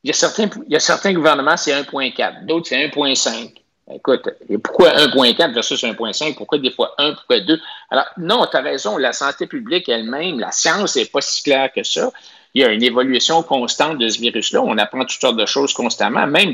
il 0.03 0.09
y 0.09 0.11
a 0.11 0.13
certains, 0.13 0.49
il 0.67 0.71
y 0.71 0.75
a 0.75 0.79
certains 0.79 1.13
gouvernements, 1.13 1.57
c'est 1.57 1.71
1,4, 1.71 2.45
d'autres, 2.45 2.67
c'est 2.67 2.87
1,5. 2.87 3.51
Écoute, 3.93 4.29
et 4.49 4.57
pourquoi 4.57 4.91
1,4 4.91 5.53
versus 5.53 5.83
1,5? 5.83 6.35
Pourquoi 6.35 6.57
des 6.57 6.71
fois 6.71 6.93
1, 6.97 7.13
pourquoi 7.13 7.39
2? 7.41 7.59
Alors, 7.89 8.05
non, 8.17 8.47
tu 8.49 8.55
as 8.55 8.61
raison, 8.61 8.97
la 8.97 9.11
santé 9.11 9.47
publique 9.47 9.89
elle-même, 9.89 10.39
la 10.39 10.51
science 10.51 10.95
n'est 10.95 11.05
pas 11.05 11.21
si 11.21 11.43
claire 11.43 11.71
que 11.73 11.83
ça. 11.83 12.11
Il 12.53 12.61
y 12.61 12.65
a 12.65 12.69
une 12.69 12.83
évolution 12.83 13.43
constante 13.43 13.97
de 13.97 14.07
ce 14.07 14.19
virus-là. 14.19 14.61
On 14.61 14.77
apprend 14.77 15.01
toutes 15.01 15.19
sortes 15.19 15.37
de 15.37 15.45
choses 15.45 15.73
constamment. 15.73 16.27
Même 16.27 16.53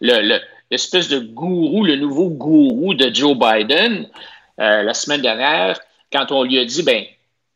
le, 0.00 0.40
l'espèce 0.70 1.08
de 1.08 1.18
gourou, 1.18 1.84
le 1.84 1.96
nouveau 1.96 2.28
gourou 2.28 2.94
de 2.94 3.14
Joe 3.14 3.36
Biden, 3.36 4.08
euh, 4.60 4.82
la 4.82 4.94
semaine 4.94 5.22
dernière, 5.22 5.78
quand 6.12 6.32
on 6.32 6.42
lui 6.42 6.58
a 6.58 6.64
dit, 6.64 6.82
ben, 6.82 7.04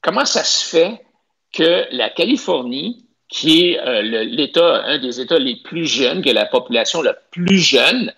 comment 0.00 0.24
ça 0.24 0.44
se 0.44 0.64
fait 0.64 1.00
que 1.52 1.86
la 1.92 2.10
Californie, 2.10 3.04
qui 3.28 3.70
est 3.70 3.80
euh, 3.80 4.02
l'État, 4.02 4.84
un 4.84 4.98
des 4.98 5.20
États 5.20 5.38
les 5.38 5.56
plus 5.56 5.86
jeunes, 5.86 6.22
que 6.22 6.30
la 6.30 6.46
population 6.46 7.02
la 7.02 7.14
plus 7.14 7.58
jeune, 7.58 8.12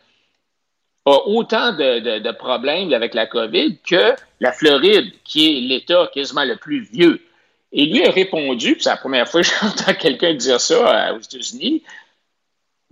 a 1.04 1.18
autant 1.26 1.72
de, 1.72 2.32
problèmes 2.32 2.92
avec 2.92 3.14
la 3.14 3.26
COVID 3.26 3.78
que 3.84 4.14
la 4.40 4.52
Floride, 4.52 5.12
qui 5.24 5.48
est 5.48 5.60
l'État 5.60 6.08
quasiment 6.14 6.44
le 6.44 6.56
plus 6.56 6.80
vieux. 6.80 7.20
Et 7.72 7.86
lui 7.86 8.04
a 8.04 8.10
répondu, 8.10 8.76
c'est 8.78 8.90
la 8.90 8.96
première 8.96 9.28
fois 9.28 9.42
que 9.42 9.48
j'entends 9.60 9.94
quelqu'un 9.94 10.34
dire 10.34 10.60
ça 10.60 11.10
euh, 11.10 11.16
aux 11.16 11.20
États-Unis, 11.20 11.82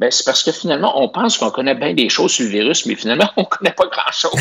ben, 0.01 0.11
c'est 0.11 0.25
parce 0.25 0.43
que 0.43 0.51
finalement, 0.51 0.99
on 0.99 1.11
pense 1.11 1.37
qu'on 1.37 1.51
connaît 1.51 1.75
bien 1.75 1.93
des 1.93 2.09
choses 2.09 2.33
sur 2.33 2.47
le 2.47 2.51
virus, 2.51 2.87
mais 2.87 2.95
finalement, 2.95 3.29
on 3.37 3.43
ne 3.43 3.47
connaît 3.47 3.73
pas 3.73 3.85
grand-chose. 3.85 4.41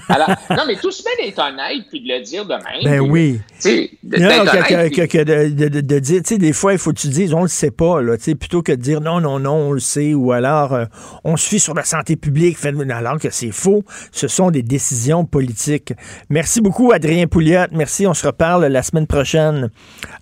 Alors, 0.10 0.28
non, 0.50 0.64
mais 0.66 0.76
tout 0.76 0.90
se 0.90 1.02
met 1.04 1.24
d'être 1.24 1.38
honnête 1.38 1.86
puis 1.88 2.02
de 2.02 2.08
le 2.12 2.20
dire 2.20 2.44
de 2.44 2.52
même. 2.52 2.84
Ben 2.84 3.00
oui. 3.00 3.40
De, 3.64 4.18
non, 4.18 4.44
que, 4.44 5.22
de, 5.24 5.98
dire, 6.00 6.20
tu 6.22 6.28
sais, 6.28 6.38
des 6.38 6.52
fois, 6.52 6.74
il 6.74 6.78
faut 6.78 6.92
que 6.92 6.98
tu 6.98 7.08
dises, 7.08 7.32
on 7.32 7.40
le 7.40 7.48
sait 7.48 7.70
pas, 7.70 8.02
là, 8.02 8.16
plutôt 8.18 8.60
que 8.60 8.72
de 8.72 8.76
dire 8.76 9.00
non, 9.00 9.22
non, 9.22 9.38
non, 9.38 9.54
on 9.54 9.72
le 9.72 9.80
sait, 9.80 10.12
ou 10.12 10.32
alors 10.32 10.74
euh, 10.74 10.84
on 11.24 11.38
suit 11.38 11.60
sur 11.60 11.72
la 11.72 11.84
santé 11.84 12.16
publique, 12.16 12.58
alors 12.90 13.18
que 13.18 13.30
c'est 13.30 13.52
faux. 13.52 13.84
Ce 14.12 14.28
sont 14.28 14.50
des 14.50 14.62
décisions 14.62 15.24
politiques. 15.24 15.94
Merci 16.28 16.60
beaucoup, 16.60 16.92
Adrien 16.92 17.26
Pouliot. 17.26 17.68
Merci, 17.72 18.06
on 18.06 18.12
se 18.12 18.26
reparle 18.26 18.66
la 18.66 18.82
semaine 18.82 19.06
prochaine. 19.06 19.70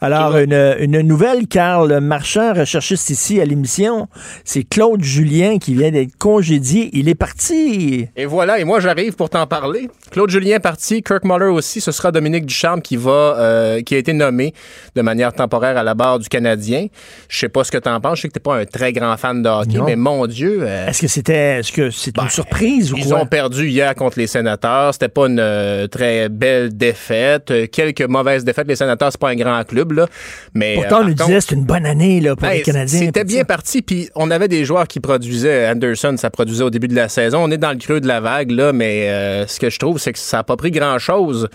Alors, 0.01 0.37
une, 0.37 0.77
une 0.79 1.01
nouvelle, 1.01 1.49
Carl 1.49 1.99
Marchand, 1.99 2.55
recherchiste 2.55 3.11
ici 3.11 3.41
à 3.41 3.45
l'émission 3.45 4.07
c'est 4.53 4.65
Claude 4.65 5.03
Julien 5.03 5.57
qui 5.57 5.73
vient 5.73 5.91
d'être 5.91 6.15
congédié. 6.19 6.91
Il 6.93 7.09
est 7.09 7.15
parti. 7.15 8.07
Et 8.15 8.27
voilà, 8.27 8.59
et 8.61 8.65
moi 8.65 8.81
j'arrive 8.81 9.15
pour 9.15 9.31
t'en 9.31 9.47
parler. 9.47 9.89
Claude 10.11 10.29
Julien 10.29 10.57
est 10.57 10.61
parti, 10.61 11.03
Kirk 11.03 11.25
Muller 11.25 11.47
aussi. 11.47 11.81
Ce 11.81 11.91
sera 11.91 12.13
Dominique 12.13 12.45
Ducharme 12.45 12.83
qui 12.83 12.97
va, 12.97 13.11
euh, 13.39 13.81
qui 13.81 13.95
a 13.95 13.99
été 13.99 14.13
nommé 14.13 14.53
de 14.95 15.01
manière 15.01 15.33
temporaire 15.33 15.79
à 15.79 15.83
la 15.83 15.95
barre 15.95 16.19
du 16.19 16.29
Canadien. 16.29 16.89
Je 17.31 17.39
sais 17.39 17.49
pas 17.49 17.65
ce 17.65 17.73
que 17.73 17.79
t'en 17.79 17.99
penses. 17.99 18.19
Je 18.19 18.23
sais 18.23 18.29
que 18.29 18.35
t'es 18.35 18.41
pas 18.41 18.59
un 18.59 18.67
très 18.67 18.93
grand 18.93 19.17
fan 19.17 19.43
de 19.43 19.49
hockey, 19.49 19.79
mais 19.87 19.97
mon 19.97 20.27
Dieu. 20.27 20.59
Euh, 20.61 20.87
est-ce 20.87 21.01
que 21.01 21.09
c'était, 21.09 21.61
est-ce 21.61 21.73
que 21.73 21.91
c'est 21.91 22.15
une 22.15 22.25
ben, 22.25 22.29
surprise 22.29 22.93
ou 22.93 22.97
quoi? 22.97 23.05
Ils 23.07 23.15
ont 23.15 23.25
perdu 23.25 23.69
hier 23.69 23.95
contre 23.95 24.19
les 24.19 24.27
Sénateurs. 24.27 24.93
C'était 24.93 25.09
pas 25.09 25.29
une 25.29 25.41
euh, 25.41 25.87
très 25.87 26.29
belle 26.29 26.77
défaite. 26.77 27.71
Quelques 27.71 28.03
mauvaises 28.03 28.45
défaites. 28.45 28.69
Les 28.69 28.77
Sénateurs, 28.77 29.13
c'est 29.13 29.21
pas 29.21 29.31
un 29.31 29.37
grand 29.37 29.65
club 29.65 29.93
là, 29.93 30.07
mais 30.53 30.75
pourtant 30.75 31.01
on 31.01 31.05
nous 31.05 31.15
disait 31.15 31.41
c'est 31.41 31.55
une 31.55 31.65
bonne 31.65 31.87
année 31.87 32.21
là 32.21 32.37
pour 32.37 32.49
les 32.49 32.61
Canadiens. 32.61 33.01
C'était 33.01 33.25
bien 33.25 33.45
parti. 33.45 33.81
Puis 33.81 34.11
on 34.15 34.31
avait 34.31 34.41
des 34.49 34.64
joueurs 34.64 34.86
qui 34.88 35.01
produisaient. 35.01 35.68
Anderson, 35.68 36.14
ça 36.16 36.30
produisait 36.30 36.64
au 36.64 36.70
début 36.70 36.88
de 36.88 36.95
la 36.95 37.09
saison. 37.09 37.43
On 37.43 37.51
est 37.51 37.59
dans 37.59 37.72
le 37.72 37.78
creux 37.78 38.01
de 38.01 38.07
la 38.07 38.20
vague, 38.20 38.51
là, 38.51 38.72
mais 38.72 39.09
euh, 39.11 39.47
ce 39.47 39.61
que 39.61 39.70
je 39.70 39.78
trouve, 39.78 39.99
c'est 39.99 40.12
que 40.12 40.18
ça 40.18 40.38
n'a 40.38 40.45
pas 40.45 40.57
pris 40.57 40.70
grand-chose 40.70 41.49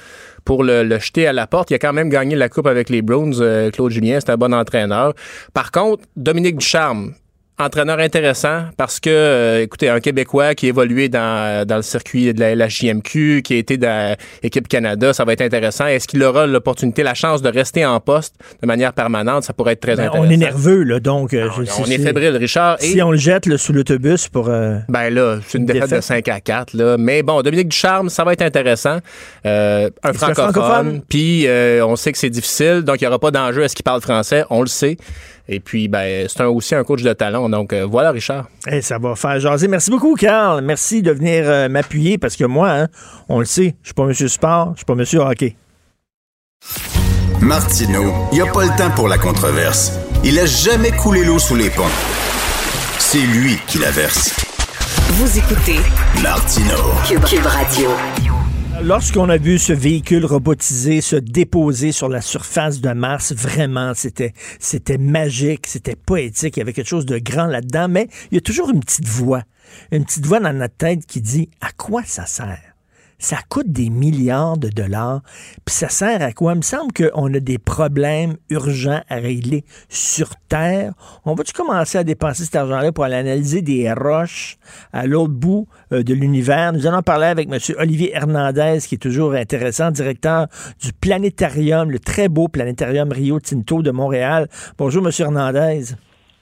pour 0.45 0.63
le, 0.63 0.97
jeter 0.99 1.27
à 1.27 1.33
la 1.33 1.47
porte. 1.47 1.71
Il 1.71 1.75
a 1.75 1.79
quand 1.79 1.93
même 1.93 2.09
gagné 2.09 2.35
la 2.35 2.49
Coupe 2.49 2.67
avec 2.67 2.89
les 2.89 3.01
Browns. 3.01 3.35
Euh, 3.41 3.69
Claude 3.71 3.91
Julien, 3.91 4.19
c'est 4.19 4.31
un 4.31 4.37
bon 4.37 4.53
entraîneur. 4.53 5.13
Par 5.53 5.71
contre, 5.71 6.03
Dominique 6.15 6.57
Ducharme, 6.57 7.13
entraîneur 7.59 7.97
intéressant 7.99 8.65
parce 8.77 8.99
que, 8.99 9.09
euh, 9.09 9.63
écoutez, 9.63 9.89
un 9.89 9.99
Québécois 9.99 10.53
qui 10.53 10.67
a 10.67 10.69
évolué 10.69 11.09
dans, 11.09 11.65
dans 11.67 11.77
le 11.77 11.81
circuit 11.81 12.31
de 12.33 12.39
la 12.39 12.53
LHJMQ, 12.55 13.41
qui 13.43 13.53
a 13.55 13.57
été 13.57 13.77
dans 13.77 14.15
l'équipe 14.43 14.67
Canada, 14.67 15.11
ça 15.13 15.25
va 15.25 15.33
être 15.33 15.41
intéressant. 15.41 15.87
Est-ce 15.87 16.07
qu'il 16.07 16.21
aura 16.23 16.45
l'opportunité, 16.45 17.01
la 17.01 17.15
chance 17.15 17.41
de 17.41 17.49
rester 17.49 17.83
en 17.85 17.99
poste 17.99 18.35
de 18.61 18.67
manière 18.67 18.93
permanente? 18.93 19.43
Ça 19.43 19.53
pourrait 19.53 19.73
être 19.73 19.79
très 19.81 19.95
Ben, 19.95 20.03
intéressant. 20.05 20.27
on 20.27 20.29
est 20.29 20.37
nerveux, 20.37 20.83
là, 20.83 20.99
donc. 20.99 21.33
euh, 21.33 21.49
je- 21.55 21.61
on 21.61 21.85
si- 21.85 21.93
est 21.93 21.97
si- 21.97 22.03
fébrile, 22.03 22.35
Richard. 22.37 22.77
Si 22.79 22.99
Et- 22.99 23.01
on 23.01 23.11
le 23.11 23.17
jette 23.17 23.47
là, 23.47 23.57
sous 23.57 23.73
l'autobus 23.73 24.27
pour. 24.27 24.49
euh, 24.49 24.77
Ben 24.89 25.09
là, 25.09 25.39
c'est 25.47 25.57
une, 25.57 25.65
défaite, 25.65 25.83
de 25.83 25.87
défaite. 25.87 26.03
5 26.03 26.27
à 26.27 26.39
4. 26.39 26.73
Là. 26.75 26.97
Mais 26.99 27.23
bon, 27.23 27.41
Dominique 27.41 27.69
Ducharme, 27.69 28.09
ça 28.09 28.23
va 28.23 28.33
être 28.33 28.43
intéressant. 28.43 28.99
Euh, 29.47 29.89
un 30.03 30.13
francophone. 30.13 30.51
francophone? 30.53 31.01
Puis 31.09 31.47
euh, 31.47 31.83
on 31.85 31.95
sait 31.95 32.11
que 32.11 32.17
c'est 32.19 32.29
difficile, 32.29 32.81
donc 32.83 33.01
il 33.01 33.05
n'y 33.05 33.07
aura 33.07 33.17
pas 33.19 33.31
d'enjeu. 33.31 33.63
Est-ce 33.63 33.75
qu'il 33.75 33.83
parle 33.83 34.01
français? 34.01 34.43
On 34.51 34.61
le 34.61 34.67
sait. 34.67 34.97
Et 35.49 35.59
puis, 35.59 35.87
ben, 35.87 36.27
c'est 36.27 36.41
un- 36.41 36.47
aussi 36.47 36.75
un 36.75 36.83
coach 36.83 37.03
de 37.03 37.13
talent. 37.13 37.47
Donc 37.49 37.71
euh, 37.73 37.85
voilà, 37.85 38.11
Richard. 38.11 38.47
eh, 38.69 38.81
ça 38.81 38.97
va 38.97 39.15
faire 39.15 39.39
jaser. 39.39 39.67
Merci 39.67 39.89
beaucoup, 39.91 40.15
Carl. 40.15 40.61
Merci 40.61 41.01
de 41.01 41.11
venir 41.11 41.43
euh, 41.47 41.69
m'appuyer 41.69 42.17
parce 42.17 42.35
que 42.35 42.43
moi, 42.45 42.69
hein, 42.71 42.87
on 43.29 43.39
le 43.39 43.45
sait, 43.45 43.75
je 43.81 43.87
suis 43.87 43.93
pas 43.93 44.05
monsieur 44.05 44.27
sport, 44.27 44.71
je 44.73 44.77
suis 44.79 44.85
pas 44.85 44.95
monsieur 44.95 45.19
hockey. 45.21 45.55
Martineau, 47.41 48.11
il 48.31 48.35
n'y 48.35 48.41
a 48.41 48.51
pas 48.51 48.63
le 48.63 48.75
temps 48.77 48.89
pour 48.95 49.07
la 49.07 49.17
controverse. 49.17 49.93
Il 50.23 50.37
a 50.39 50.45
jamais 50.45 50.91
coulé 50.91 51.23
l'eau 51.23 51.39
sous 51.39 51.55
les 51.55 51.69
ponts. 51.69 51.83
C'est 52.99 53.19
lui 53.19 53.57
qui 53.67 53.77
la 53.77 53.91
verse. 53.91 54.35
Vous 55.11 55.37
écoutez 55.37 55.79
Martineau. 56.21 56.91
Cube, 57.07 57.23
Cube 57.23 57.45
Radio. 57.45 57.89
Lorsqu'on 58.83 59.27
a 59.29 59.37
vu 59.37 59.57
ce 59.57 59.73
véhicule 59.73 60.23
robotisé 60.23 61.01
se 61.01 61.15
déposer 61.15 61.91
sur 61.91 62.09
la 62.09 62.21
surface 62.21 62.79
de 62.79 62.91
Mars, 62.91 63.33
vraiment, 63.33 63.93
c'était, 63.95 64.33
c'était 64.59 64.99
magique, 64.99 65.65
c'était 65.67 65.95
poétique, 65.95 66.57
il 66.57 66.59
y 66.59 66.61
avait 66.61 66.73
quelque 66.73 66.87
chose 66.87 67.05
de 67.05 67.17
grand 67.17 67.47
là-dedans, 67.47 67.87
mais 67.89 68.07
il 68.31 68.35
y 68.35 68.37
a 68.37 68.41
toujours 68.41 68.69
une 68.69 68.79
petite 68.79 69.07
voix, 69.07 69.43
une 69.91 70.05
petite 70.05 70.25
voix 70.25 70.39
dans 70.39 70.53
notre 70.53 70.75
tête 70.75 71.05
qui 71.05 71.21
dit 71.21 71.49
à 71.59 71.71
quoi 71.71 72.03
ça 72.05 72.25
sert? 72.25 72.66
Ça 73.19 73.37
coûte 73.49 73.71
des 73.71 73.89
milliards 73.89 74.57
de 74.57 74.69
dollars, 74.69 75.21
puis 75.65 75.73
ça 75.73 75.89
sert 75.89 76.21
à 76.21 76.33
quoi? 76.33 76.53
Il 76.53 76.57
me 76.57 76.61
semble 76.61 76.93
qu'on 76.93 77.33
a 77.33 77.39
des 77.39 77.57
problèmes 77.57 78.37
urgents 78.49 79.01
à 79.09 79.15
régler 79.15 79.65
sur 79.89 80.35
Terre. 80.49 80.93
On 81.25 81.33
va-tu 81.33 81.51
commencer 81.51 81.97
à 81.97 82.03
dépenser 82.03 82.45
cet 82.45 82.55
argent-là 82.55 82.91
pour 82.91 83.05
aller 83.05 83.15
analyser 83.15 83.63
des 83.63 83.91
roches 83.91 84.57
à 84.93 85.07
l'autre 85.07 85.33
bout 85.33 85.67
euh, 85.91 86.03
de 86.03 86.13
l'univers? 86.13 86.73
Nous 86.73 86.85
allons 86.85 87.01
parler 87.01 87.25
avec 87.25 87.49
M. 87.51 87.59
Olivier 87.79 88.15
Hernandez, 88.15 88.79
qui 88.87 88.95
est 88.95 88.99
toujours 88.99 89.33
intéressant, 89.33 89.89
directeur 89.89 90.47
du 90.79 90.93
planétarium, 90.93 91.89
le 91.89 91.99
très 91.99 92.29
beau 92.29 92.47
planétarium 92.47 93.11
Rio 93.11 93.39
Tinto 93.39 93.81
de 93.81 93.89
Montréal. 93.89 94.47
Bonjour, 94.77 95.03
M. 95.05 95.11
Hernandez. 95.17 95.95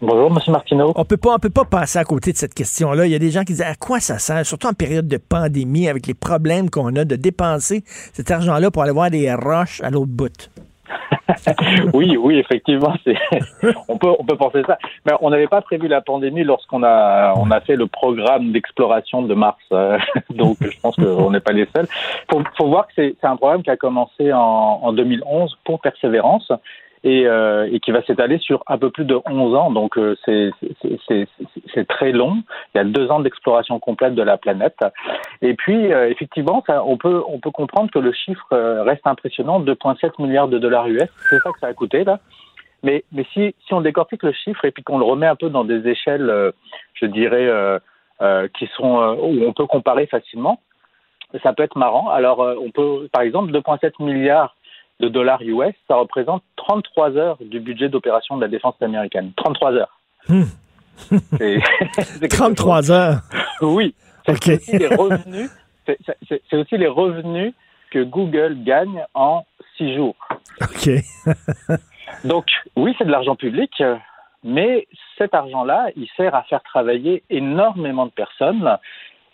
Bonjour, 0.08 0.30
M. 0.30 0.38
Martineau. 0.52 0.94
On 0.96 1.04
peut 1.04 1.18
pas, 1.18 1.34
on 1.34 1.40
peut 1.40 1.50
pas 1.50 1.66
passer 1.66 1.98
à 1.98 2.04
côté 2.04 2.32
de 2.32 2.38
cette 2.38 2.54
question-là. 2.54 3.08
Il 3.08 3.12
y 3.12 3.16
a 3.16 3.20
des 3.20 3.32
gens 3.32 3.40
qui 3.40 3.54
disent 3.54 3.64
à 3.64 3.74
quoi 3.74 4.00
ça 4.00 4.20
sert, 4.20 4.46
surtout 4.46 4.68
en 4.68 4.74
période 4.74 5.08
de 5.08 5.18
pandémie, 5.18 5.90
avec 5.90 6.06
les 6.06 6.14
problèmes 6.14 6.70
qu'on 6.70 6.96
a 6.96 7.06
de 7.06 7.16
dépenser 7.16 7.82
cet 7.88 8.30
argent-là 8.30 8.70
pour 8.70 8.84
aller 8.84 8.92
voir 8.92 9.10
des 9.10 9.34
roches 9.34 9.82
à 9.82 9.90
l'autre 9.90 10.12
bout? 10.12 10.52
oui, 11.96 12.18
oui, 12.18 12.38
effectivement, 12.38 12.94
c'est 13.04 13.18
on 13.88 13.98
peut 13.98 14.10
on 14.20 14.24
peut 14.24 14.38
penser 14.38 14.62
ça. 14.68 14.78
Mais 15.08 15.14
on 15.22 15.32
n'avait 15.32 15.48
pas 15.48 15.62
prévu 15.62 15.88
la 15.88 16.02
pandémie 16.02 16.44
lorsqu'on 16.44 16.84
a 16.84 17.34
on 17.36 17.50
a 17.50 17.60
fait 17.62 17.76
le 17.76 17.88
programme 17.88 18.52
d'exploration 18.52 19.24
de 19.24 19.34
Mars. 19.34 19.58
euh, 19.72 19.98
donc 20.30 20.58
je 20.62 20.80
pense 20.82 20.96
qu'on 20.98 21.32
n'est 21.32 21.40
pas 21.40 21.54
les 21.54 21.68
seuls. 21.76 21.88
Faut 22.30 22.44
faut 22.56 22.68
voir 22.68 22.86
que 22.86 22.94
c'est 22.96 23.16
c'est 23.20 23.28
un 23.28 23.38
programme 23.38 23.64
qui 23.64 23.72
a 23.72 23.78
commencé 23.78 24.32
en, 24.32 24.40
en 24.84 24.94
2011 24.94 25.58
pour 25.64 25.82
Persévérance. 25.82 26.52
Et, 27.08 27.28
euh, 27.28 27.70
et 27.72 27.80
qui 27.80 27.92
va 27.92 28.02
s'étaler 28.02 28.40
sur 28.40 28.64
un 28.66 28.80
peu 28.80 28.90
plus 28.90 29.06
de 29.06 29.16
11 29.28 29.54
ans, 29.54 29.70
donc 29.70 29.96
euh, 29.96 30.16
c'est 30.26 31.88
très 31.88 32.12
long. 32.12 32.42
Il 32.74 32.80
y 32.80 32.82
a 32.82 32.84
deux 32.84 33.12
ans 33.12 33.20
d'exploration 33.20 33.80
complète 33.80 34.16
de 34.16 34.24
la 34.24 34.38
planète. 34.38 34.80
Et 35.44 35.54
puis, 35.54 35.94
euh, 35.94 36.10
effectivement, 36.10 36.64
ça, 36.66 36.84
on, 36.84 36.98
peut, 36.98 37.22
on 37.28 37.40
peut 37.40 37.52
comprendre 37.52 37.92
que 37.92 38.00
le 38.00 38.12
chiffre 38.12 38.48
euh, 38.54 38.82
reste 38.82 39.06
impressionnant, 39.06 39.60
2,7 39.60 40.20
milliards 40.20 40.48
de 40.48 40.58
dollars 40.58 40.88
US, 40.88 41.10
c'est 41.30 41.38
ça 41.38 41.52
que 41.52 41.60
ça 41.60 41.68
a 41.68 41.74
coûté 41.74 42.04
là. 42.04 42.20
Mais, 42.82 43.04
mais 43.12 43.26
si, 43.34 43.54
si 43.68 43.74
on 43.74 43.82
décortique 43.82 44.24
le 44.24 44.32
chiffre 44.32 44.66
et 44.66 44.72
puis 44.72 44.82
qu'on 44.84 44.98
le 44.98 45.06
remet 45.06 45.28
un 45.28 45.36
peu 45.36 45.50
dans 45.50 45.64
des 45.64 45.88
échelles, 45.88 46.30
euh, 46.30 46.52
je 46.94 47.06
dirais, 47.06 47.48
euh, 47.48 48.48
qui 48.58 48.68
sont 48.76 48.98
où 49.22 49.46
on 49.46 49.54
peut 49.54 49.68
comparer 49.68 50.08
facilement, 50.08 50.60
ça 51.44 51.54
peut 51.54 51.64
être 51.64 51.78
marrant. 51.78 52.10
Alors, 52.10 52.40
on 52.40 52.72
peut, 52.72 53.10
par 53.12 53.24
exemple, 53.24 53.52
2,7 53.52 54.04
milliards 54.04 54.55
de 55.00 55.08
dollars 55.10 55.42
US, 55.42 55.74
ça 55.88 55.96
représente 55.96 56.44
33 56.58 57.18
heures 57.18 57.38
du 57.42 57.60
budget 57.60 57.90
d'opération 57.90 58.38
de 58.38 58.42
la 58.42 58.48
défense 58.48 58.76
américaine. 58.82 59.32
33 59.38 59.74
heures. 59.74 60.00
C'est- 61.38 61.60
c'est 61.98 62.20
quelque 62.22 62.36
33 62.36 62.92
heures. 62.92 63.20
oui. 63.62 63.94
C'est 64.26 64.54
aussi 64.56 64.78
les 64.78 64.88
revenus. 64.88 65.50
c'est- 65.86 66.54
aussi 66.58 66.78
les 66.78 66.88
revenus 66.88 67.54
que 67.92 68.02
Google 68.04 68.64
gagne 68.64 69.04
en 69.14 69.46
six 69.78 69.94
jours. 69.96 70.16
OK. 70.62 70.90
Donc, 72.24 72.46
oui, 72.78 72.96
c'est 72.98 73.06
de 73.06 73.12
l'argent 73.12 73.36
public, 73.36 73.84
mais 74.44 74.88
cet 75.18 75.34
argent-là, 75.34 75.90
il 75.98 76.08
sert 76.16 76.34
à 76.34 76.44
faire 76.44 76.64
travailler 76.64 77.24
énormément 77.30 78.06
de 78.06 78.12
personnes 78.12 78.78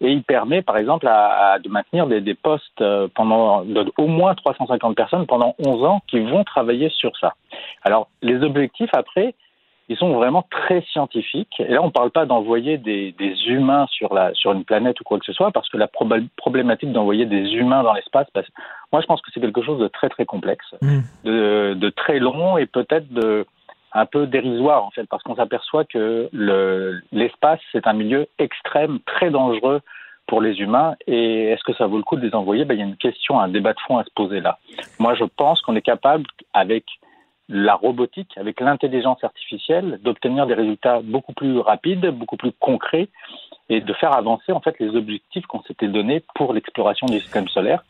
et 0.02 0.12
il 0.12 0.24
permet, 0.24 0.62
par 0.62 0.78
exemple, 0.78 1.08
à, 1.08 1.54
à- 1.54 1.60
de 1.60 1.70
maintenir 1.70 2.08
des, 2.08 2.20
des 2.22 2.34
postes 2.34 2.82
euh, 2.82 3.08
pendant 3.14 3.64
de, 3.64 3.86
au 3.97 4.08
moins 4.08 4.34
350 4.36 4.95
personnes 4.95 5.26
pendant 5.28 5.56
11 5.66 5.84
ans 5.86 6.02
qui 6.10 6.20
vont 6.20 6.43
travailler 6.43 6.89
sur 6.89 7.16
ça. 7.18 7.36
Alors, 7.84 8.08
les 8.22 8.41
objectifs, 8.43 8.89
après, 8.93 9.36
ils 9.89 9.97
sont 9.97 10.14
vraiment 10.14 10.43
très 10.49 10.82
scientifiques. 10.93 11.60
Et 11.60 11.74
là, 11.74 11.82
on 11.84 11.88
ne 11.88 11.91
parle 11.91 12.12
pas 12.12 12.26
d'envoyer 12.26 12.78
des, 12.78 13.12
des 13.20 13.36
humains 13.47 13.86
sur, 13.91 14.14
la, 14.14 14.34
sur 14.34 14.54
une 14.54 14.64
planète 14.64 14.99
ou 15.02 15.04
quoi 15.04 15.20
que 15.20 15.26
ce 15.26 15.34
soit, 15.34 15.52
parce 15.52 15.68
que 15.70 15.78
la 15.78 15.89
problématique 16.38 16.91
d'envoyer 16.93 17.26
des 17.26 17.52
humains 17.54 17.84
dans 17.84 17.93
l'espace, 17.93 18.28
parce- 18.34 18.47
moi, 18.93 19.02
je 19.02 19.08
pense 19.08 19.22
que 19.22 19.30
c'est 19.34 19.41
quelque 19.41 19.62
chose 19.62 19.80
de 19.80 19.88
très, 19.88 20.08
très 20.10 20.26
complexe 20.26 20.74
de, 21.26 21.74
de 21.76 21.89
très 21.89 22.20
long 22.20 22.58
et 22.58 22.66
peut-être 22.66 23.12
de 23.14 23.45
un 23.94 24.06
peu 24.06 24.28
dérisoire 24.28 24.84
en 24.84 24.92
fait 24.92 25.06
parce 25.06 25.24
qu'on 25.24 25.36
s'aperçoit 25.36 25.86
que 25.86 26.30
le 26.32 27.02
l'espace 27.12 27.60
c'est 27.72 27.88
un 27.88 27.94
milieu 27.94 28.28
extrême 28.39 29.00
très 29.06 29.30
dangereux 29.30 29.82
pour 30.28 30.42
les 30.42 30.60
humains. 30.62 30.96
Et 31.08 31.50
est-ce 31.50 31.64
que 31.64 31.74
ça 31.74 31.88
vaut 31.88 31.98
le 31.98 32.04
coup 32.04 32.16
de 32.16 32.26
les 32.26 32.34
envoyer? 32.34 32.64
Ben, 32.64 32.76
il 32.76 32.80
y 32.80 32.84
a 32.84 32.86
une 32.86 32.96
question 32.96 33.39
un 33.39 33.50
débat 33.50 33.74
de 33.74 33.80
fond 33.86 33.98
à 33.98 34.04
se 34.04 34.10
poser 34.16 34.39
là. 34.39 34.60
Moi 35.00 35.14
je 35.16 35.26
pense 35.26 35.62
qu'on 35.62 35.76
est 35.76 35.82
capable 35.82 36.26
avec 36.54 36.86
la 37.50 37.76
robotique 37.76 38.38
avec 38.38 38.62
l'intelligence 38.62 39.24
artificielle 39.24 40.00
d'obtenir 40.04 40.48
des 40.48 40.54
résultats 40.54 41.02
beaucoup 41.04 41.34
plus 41.34 41.60
rapides 41.60 42.06
beaucoup 42.12 42.38
plus 42.38 42.54
concrets 42.54 43.10
et 43.68 43.82
de 43.82 43.94
faire 43.94 44.16
avancer 44.16 44.54
en 44.54 44.62
fait 44.62 44.80
les 44.80 44.96
objectifs 44.96 45.46
qu'on 45.48 45.62
s'était 45.64 45.89
donnés 45.89 46.24
pour 46.36 46.54
l'exploration 46.54 47.08
du 47.08 47.20
système 47.20 47.50
solaire 47.50 47.84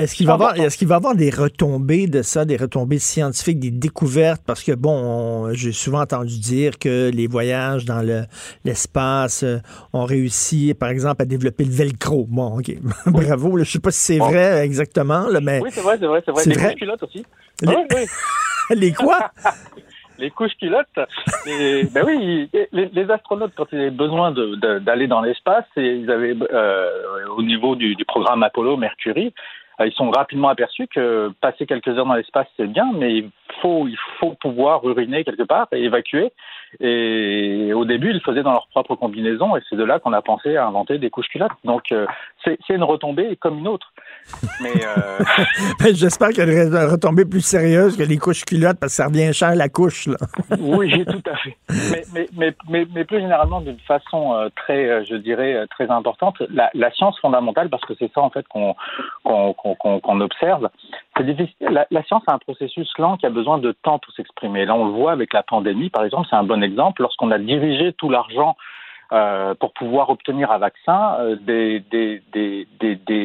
Est-ce 0.00 0.14
qu'il 0.14 0.26
va, 0.26 0.32
avoir, 0.34 0.56
est-ce 0.58 0.76
qu'il 0.78 0.88
va 0.88 0.96
avoir 0.96 1.14
des 1.14 1.30
retombées 1.30 2.06
de 2.06 2.22
ça, 2.22 2.44
des 2.44 2.56
retombées 2.56 2.98
scientifiques, 2.98 3.60
des 3.60 3.70
découvertes? 3.70 4.42
Parce 4.46 4.62
que, 4.62 4.72
bon, 4.72 4.90
on- 4.92 5.52
j'ai 5.52 5.72
souvent 5.72 6.00
entendu 6.00 6.38
dire 6.40 6.78
que 6.78 7.10
les 7.10 7.26
voyages 7.26 7.84
dans 7.84 8.00
le- 8.02 8.24
l'espace 8.64 9.42
euh, 9.42 9.58
ont 9.92 10.04
réussi, 10.04 10.72
par 10.74 10.88
exemple, 10.88 11.22
à 11.22 11.24
développer 11.24 11.64
le 11.64 11.72
velcro. 11.72 12.26
Bon, 12.28 12.58
OK. 12.58 12.72
Bravo. 13.06 13.56
là. 13.56 13.64
Je 13.64 13.70
sais 13.72 13.78
pas 13.80 13.90
si 13.90 14.00
c'est 14.00 14.18
Bon. 14.18 14.28
vrai 14.30 14.64
exactement, 14.64 15.28
là, 15.28 15.40
mais... 15.40 15.60
oui 15.62 15.70
c'est 15.72 15.80
vrai 15.82 15.96
c'est 16.00 16.06
vrai 16.06 16.22
c'est 16.24 16.30
vrai 16.32 16.44
les 16.46 16.54
vrai. 16.54 16.70
couches 16.70 16.78
culottes 16.80 17.02
aussi 17.02 17.24
Les- 17.62 17.68
Oui, 17.68 17.82
oui. 17.94 18.06
les 18.76 18.92
quoi? 18.92 19.18
les 20.18 20.30
couches 20.30 20.56
culottes. 20.58 20.86
Et, 21.46 21.84
ben 21.92 22.04
oui, 22.06 22.48
les, 22.72 22.90
les 22.92 23.10
astronautes, 23.10 23.52
quand 23.56 23.66
ils 23.72 23.78
avaient 23.78 23.90
besoin 23.90 24.32
d'aller 24.82 25.06
dans 25.06 25.22
l'espace, 25.22 25.64
ils 25.76 26.10
avaient, 26.10 26.36
euh, 26.52 26.88
au 27.36 27.42
niveau 27.42 27.74
du, 27.74 27.94
du 27.94 28.04
programme 28.04 28.42
Apollo, 28.42 28.76
Mercury, 28.76 29.32
ils 29.86 29.92
sont 29.92 30.10
rapidement 30.10 30.48
aperçus 30.48 30.86
que 30.88 31.32
passer 31.40 31.66
quelques 31.66 31.88
heures 31.88 32.06
dans 32.06 32.14
l'espace, 32.14 32.46
c'est 32.56 32.66
bien, 32.66 32.90
mais 32.94 33.14
il 33.18 33.30
faut, 33.60 33.88
il 33.88 33.96
faut 34.18 34.34
pouvoir 34.34 34.86
uriner 34.86 35.24
quelque 35.24 35.42
part 35.42 35.68
et 35.72 35.82
évacuer. 35.82 36.32
Et 36.80 37.72
au 37.72 37.84
début, 37.84 38.10
ils 38.10 38.14
le 38.14 38.20
faisaient 38.20 38.42
dans 38.42 38.52
leur 38.52 38.68
propre 38.68 38.94
combinaison, 38.94 39.56
et 39.56 39.60
c'est 39.68 39.76
de 39.76 39.84
là 39.84 39.98
qu'on 39.98 40.12
a 40.12 40.22
pensé 40.22 40.56
à 40.56 40.66
inventer 40.66 40.98
des 40.98 41.10
couches 41.10 41.28
culottes. 41.28 41.52
Donc, 41.64 41.92
euh, 41.92 42.06
c'est 42.44 42.58
une 42.68 42.84
retombée 42.84 43.36
comme 43.36 43.58
une 43.58 43.68
autre. 43.68 43.92
Mais 44.62 44.72
euh, 44.84 45.18
Ben, 45.80 45.94
J'espère 45.94 46.28
a 46.28 46.44
une 46.44 46.90
retombée 46.90 47.24
plus 47.24 47.40
sérieuse 47.40 47.96
que 47.96 48.02
les 48.02 48.16
couches 48.18 48.44
culottes, 48.44 48.78
parce 48.80 48.92
que 48.92 48.96
ça 49.02 49.06
revient 49.06 49.32
cher 49.32 49.54
la 49.54 49.68
couche, 49.68 50.06
là. 50.06 50.16
Oui, 50.58 51.04
tout 51.10 51.22
à 51.30 51.36
fait. 51.36 51.56
Mais, 51.68 52.04
mais, 52.14 52.28
mais, 52.36 52.54
mais, 52.68 52.86
mais 52.94 53.04
plus 53.04 53.20
généralement, 53.20 53.60
d'une 53.60 53.78
façon 53.80 54.34
euh, 54.34 54.48
très, 54.56 54.86
euh, 54.88 55.04
je 55.08 55.16
dirais, 55.16 55.66
très 55.70 55.90
importante, 55.90 56.36
la, 56.50 56.70
la 56.74 56.90
science 56.92 57.18
fondamentale, 57.20 57.68
parce 57.68 57.84
que 57.84 57.94
c'est 57.98 58.10
ça 58.14 58.20
en 58.20 58.30
fait 58.30 58.46
qu'on 58.48 58.74
qu'on- 59.24 59.54
qu'on 60.00 60.20
observe, 60.20 60.68
c'est 61.16 61.24
difficile. 61.26 61.54
La, 61.60 61.86
la 61.90 62.02
science 62.04 62.22
a 62.26 62.34
un 62.34 62.38
processus 62.38 62.90
lent 62.98 63.16
qui 63.16 63.26
a 63.26 63.30
besoin 63.30 63.58
de 63.58 63.72
temps 63.82 63.98
pour 63.98 64.12
s'exprimer. 64.14 64.64
Là, 64.64 64.74
on 64.74 64.86
le 64.86 64.92
voit 64.92 65.12
avec 65.12 65.32
la 65.32 65.42
pandémie, 65.42 65.90
par 65.90 66.04
exemple, 66.04 66.26
c'est 66.30 66.36
un 66.36 66.44
bon 66.44 66.62
exemple. 66.62 67.02
Lorsqu'on 67.02 67.30
a 67.30 67.38
dirigé 67.38 67.92
tout 67.94 68.08
l'argent 68.10 68.56
euh, 69.12 69.54
pour 69.54 69.72
pouvoir 69.72 70.10
obtenir 70.10 70.52
un 70.52 70.58
vaccin, 70.58 71.16
euh, 71.20 71.36
des, 71.36 71.80
des, 71.90 72.22
des, 72.32 72.66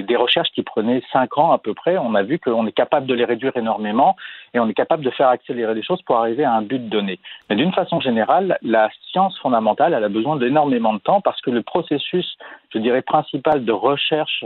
des, 0.02 0.16
recherches 0.16 0.50
qui 0.56 0.64
prenaient 0.64 1.04
cinq 1.12 1.38
ans 1.38 1.52
à 1.52 1.58
peu 1.58 1.74
près, 1.74 1.98
on 1.98 2.16
a 2.16 2.24
vu 2.24 2.40
qu'on 2.40 2.66
est 2.66 2.72
capable 2.72 3.06
de 3.06 3.14
les 3.14 3.26
réduire 3.26 3.56
énormément 3.56 4.16
et 4.54 4.60
on 4.60 4.68
est 4.68 4.74
capable 4.74 5.04
de 5.04 5.12
faire 5.12 5.28
accélérer 5.28 5.76
les 5.76 5.84
choses 5.84 6.02
pour 6.02 6.18
arriver 6.18 6.44
à 6.44 6.54
un 6.54 6.62
but 6.62 6.90
donné. 6.90 7.20
Mais 7.50 7.56
d'une 7.56 7.72
façon 7.74 8.00
générale, 8.00 8.58
la 8.64 8.90
science 9.12 9.38
fondamentale, 9.40 9.94
elle 9.94 10.04
a 10.04 10.10
besoin 10.10 10.38
d'énormément 10.38 10.94
de 10.94 11.00
temps 11.00 11.22
parce 11.22 11.42
que 11.42 11.52
le 11.52 11.62
processus, 11.62 12.38
je 12.74 12.80
dirais, 12.80 13.02
principal 13.02 13.64
de 13.64 13.72
recherche 13.72 14.44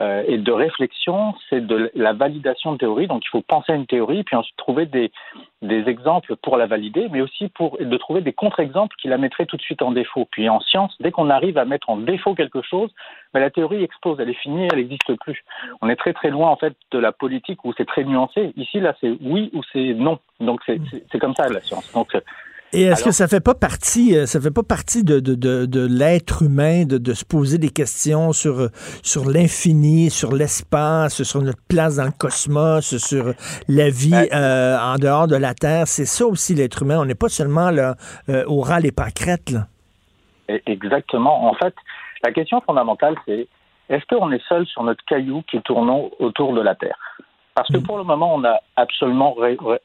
euh, 0.00 0.22
et 0.26 0.38
de 0.38 0.52
réflexion, 0.52 1.34
c'est 1.48 1.66
de 1.66 1.90
la 1.94 2.12
validation 2.12 2.72
de 2.72 2.78
théorie. 2.78 3.06
Donc, 3.06 3.22
il 3.24 3.28
faut 3.28 3.42
penser 3.42 3.72
à 3.72 3.74
une 3.74 3.86
théorie, 3.86 4.22
puis 4.24 4.34
ensuite 4.34 4.56
trouver 4.56 4.86
des, 4.86 5.12
des 5.60 5.88
exemples 5.88 6.36
pour 6.36 6.56
la 6.56 6.66
valider, 6.66 7.08
mais 7.10 7.20
aussi 7.20 7.48
pour 7.48 7.76
de 7.78 7.96
trouver 7.98 8.22
des 8.22 8.32
contre-exemples 8.32 8.96
qui 8.96 9.08
la 9.08 9.18
mettraient 9.18 9.44
tout 9.44 9.58
de 9.58 9.62
suite 9.62 9.82
en 9.82 9.92
défaut. 9.92 10.26
Puis 10.30 10.48
en 10.48 10.60
science, 10.60 10.96
dès 11.00 11.10
qu'on 11.10 11.28
arrive 11.28 11.58
à 11.58 11.66
mettre 11.66 11.90
en 11.90 11.98
défaut 11.98 12.34
quelque 12.34 12.62
chose, 12.62 12.90
ben, 13.34 13.40
la 13.40 13.50
théorie 13.50 13.84
explose, 13.84 14.18
elle 14.20 14.30
est 14.30 14.40
finie, 14.40 14.68
elle 14.72 14.78
n'existe 14.78 15.14
plus. 15.20 15.44
On 15.82 15.88
est 15.88 15.96
très 15.96 16.14
très 16.14 16.30
loin 16.30 16.48
en 16.48 16.56
fait 16.56 16.74
de 16.90 16.98
la 16.98 17.12
politique 17.12 17.64
où 17.64 17.74
c'est 17.76 17.86
très 17.86 18.04
nuancé. 18.04 18.52
Ici, 18.56 18.80
là, 18.80 18.94
c'est 19.00 19.12
oui 19.20 19.50
ou 19.52 19.60
c'est 19.72 19.94
non. 19.94 20.18
Donc 20.40 20.62
c'est 20.66 21.18
comme 21.18 21.34
ça 21.34 21.48
la 21.48 21.60
science. 21.60 21.92
Donc 21.92 22.16
et 22.72 22.82
est-ce 22.82 23.02
que 23.02 23.10
ça 23.10 23.26
fait 23.26 23.40
pas 23.40 23.54
partie, 23.54 24.16
euh, 24.16 24.26
ça 24.26 24.40
fait 24.40 24.52
pas 24.52 24.62
partie 24.62 25.02
de, 25.02 25.18
de, 25.18 25.34
de, 25.34 25.66
de 25.66 25.86
l'être 25.86 26.42
humain 26.42 26.84
de, 26.84 26.98
de, 26.98 27.14
se 27.14 27.24
poser 27.24 27.58
des 27.58 27.70
questions 27.70 28.32
sur, 28.32 28.68
sur 29.02 29.24
l'infini, 29.24 30.08
sur 30.08 30.32
l'espace, 30.32 31.22
sur 31.24 31.42
notre 31.42 31.58
place 31.68 31.96
dans 31.96 32.04
le 32.04 32.12
cosmos, 32.16 32.96
sur 32.98 33.34
la 33.68 33.90
vie 33.90 34.28
euh, 34.32 34.78
en 34.78 34.96
dehors 34.98 35.26
de 35.26 35.34
la 35.34 35.52
Terre? 35.54 35.88
C'est 35.88 36.04
ça 36.04 36.26
aussi 36.26 36.54
l'être 36.54 36.82
humain. 36.82 37.00
On 37.00 37.04
n'est 37.04 37.16
pas 37.16 37.28
seulement 37.28 37.70
là, 37.70 37.96
euh, 38.28 38.44
au 38.46 38.60
ras 38.60 38.78
les 38.78 38.92
pâquerettes. 38.92 39.50
Là. 39.50 39.66
E, 40.48 40.60
exactement. 40.66 41.50
En 41.50 41.54
fait, 41.54 41.74
la 42.22 42.30
question 42.30 42.60
fondamentale, 42.60 43.16
c'est 43.26 43.48
est-ce 43.88 44.04
qu'on 44.06 44.30
est 44.30 44.42
seul 44.48 44.64
sur 44.66 44.84
notre 44.84 45.04
caillou 45.06 45.42
qui 45.50 45.60
tourne 45.62 45.90
autour 46.20 46.54
de 46.54 46.60
la 46.60 46.76
Terre? 46.76 46.98
Parce 47.56 47.68
que 47.68 47.78
mm. 47.78 47.82
pour 47.82 47.98
le 47.98 48.04
moment, 48.04 48.32
on 48.36 48.38
n'a 48.38 48.60
absolument 48.76 49.34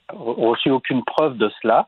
reçu 0.09 0.69
aucune 0.69 1.03
preuve 1.03 1.37
de 1.37 1.51
cela. 1.61 1.87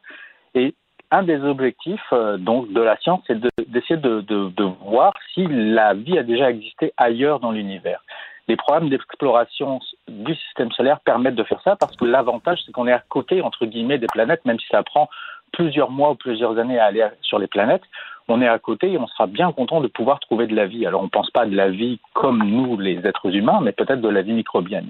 Et 0.56 0.74
un 1.12 1.24
des 1.24 1.42
objectifs 1.42 2.02
euh, 2.14 2.38
donc 2.38 2.72
de 2.72 2.82
la 2.82 2.98
science, 2.98 3.22
c'est 3.28 3.40
d'essayer 3.68 3.98
de, 3.98 4.64
voir 4.86 5.14
si 5.34 5.46
la 5.48 5.94
vie 5.94 6.18
a 6.18 6.24
déjà 6.24 6.50
existé 6.50 6.94
ailleurs 6.98 7.40
dans 7.40 7.52
l'univers. 7.52 8.04
Les 8.48 8.56
programmes 8.56 8.90
d'exploration 8.90 9.80
du 10.08 10.36
système 10.36 10.72
solaire 10.72 11.00
permettent 11.02 11.36
de 11.36 11.44
faire 11.44 11.62
ça 11.64 11.76
parce 11.76 11.96
que 11.96 12.06
l'avantage, 12.06 12.60
c'est 12.66 12.72
qu'on 12.72 12.88
est 12.88 12.94
à 12.94 13.04
côté, 13.10 13.42
entre 13.42 13.66
guillemets, 13.66 13.98
des 13.98 14.08
planètes, 14.08 14.46
même 14.46 14.60
si 14.60 14.68
ça 14.72 14.84
prend 14.84 15.10
plusieurs 15.52 15.92
mois 15.92 16.12
ou 16.12 16.16
plusieurs 16.16 16.58
années 16.58 16.80
à 16.80 16.86
aller 16.86 17.06
sur 17.22 17.40
les 17.40 17.48
planètes, 17.48 17.84
on 18.30 18.42
est 18.42 18.48
à 18.48 18.60
côté 18.60 18.92
et 18.92 18.98
on 18.98 19.08
sera 19.08 19.28
bien 19.28 19.52
content 19.52 19.82
de 19.82 19.88
pouvoir 19.88 20.20
trouver 20.20 20.48
de 20.48 20.56
la 20.56 20.66
vie. 20.66 20.86
Alors 20.86 21.02
on 21.02 21.06
ne 21.06 21.10
pense 21.10 21.32
pas 21.32 21.46
de 21.46 21.56
la 21.56 21.70
vie 21.70 22.00
comme 22.14 22.44
nous, 22.44 22.78
les 22.78 23.06
êtres 23.06 23.34
humains, 23.34 23.60
mais 23.62 23.72
peut-être 23.72 24.02
de 24.02 24.10
la 24.10 24.22
vie 24.22 24.34
microbienne. 24.34 24.90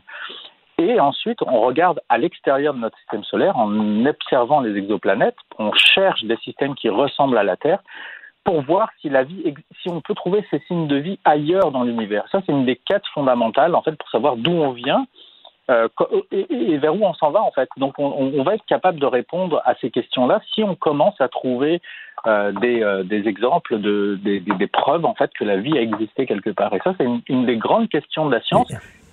Et 0.79 0.99
ensuite, 0.99 1.41
on 1.41 1.61
regarde 1.61 2.01
à 2.07 2.17
l'extérieur 2.19 2.73
de 2.73 2.79
notre 2.79 2.97
système 2.99 3.23
solaire 3.23 3.57
en 3.57 4.05
observant 4.05 4.61
les 4.61 4.77
exoplanètes. 4.77 5.37
On 5.57 5.73
cherche 5.73 6.23
des 6.23 6.37
systèmes 6.37 6.75
qui 6.75 6.89
ressemblent 6.89 7.37
à 7.37 7.43
la 7.43 7.57
Terre 7.57 7.79
pour 8.43 8.61
voir 8.61 8.89
si 9.01 9.09
la 9.09 9.23
vie, 9.23 9.55
si 9.81 9.89
on 9.89 10.01
peut 10.01 10.13
trouver 10.13 10.45
ces 10.49 10.59
signes 10.67 10.87
de 10.87 10.95
vie 10.95 11.19
ailleurs 11.25 11.71
dans 11.71 11.83
l'univers. 11.83 12.25
Ça, 12.31 12.41
c'est 12.45 12.51
une 12.51 12.65
des 12.65 12.77
quêtes 12.77 13.05
fondamentales, 13.13 13.75
en 13.75 13.81
fait, 13.81 13.95
pour 13.97 14.09
savoir 14.09 14.37
d'où 14.37 14.51
on 14.51 14.71
vient 14.71 15.05
euh, 15.69 15.89
et, 16.31 16.77
vers 16.77 16.95
où 16.95 17.03
on 17.03 17.13
s'en 17.15 17.31
va, 17.31 17.41
en 17.41 17.51
fait. 17.51 17.67
Donc, 17.75 17.95
on, 17.97 18.43
va 18.43 18.55
être 18.55 18.65
capable 18.65 18.99
de 18.99 19.05
répondre 19.05 19.61
à 19.65 19.75
ces 19.81 19.89
questions-là 19.89 20.39
si 20.53 20.63
on 20.63 20.75
commence 20.75 21.19
à 21.19 21.27
trouver 21.27 21.81
euh, 22.25 22.51
des, 22.61 22.81
euh, 22.81 23.03
des, 23.03 23.27
exemples, 23.27 23.79
de, 23.79 24.19
des, 24.23 24.39
des, 24.39 24.67
preuves, 24.67 25.05
en 25.05 25.13
fait, 25.13 25.29
que 25.37 25.43
la 25.43 25.57
vie 25.57 25.77
a 25.77 25.81
existé 25.81 26.25
quelque 26.25 26.49
part. 26.49 26.73
Et 26.73 26.79
ça, 26.83 26.93
c'est 26.97 27.05
une, 27.05 27.21
une, 27.29 27.45
des 27.45 27.57
grandes 27.57 27.89
questions 27.89 28.25
de 28.25 28.31
la 28.31 28.41
science 28.41 28.71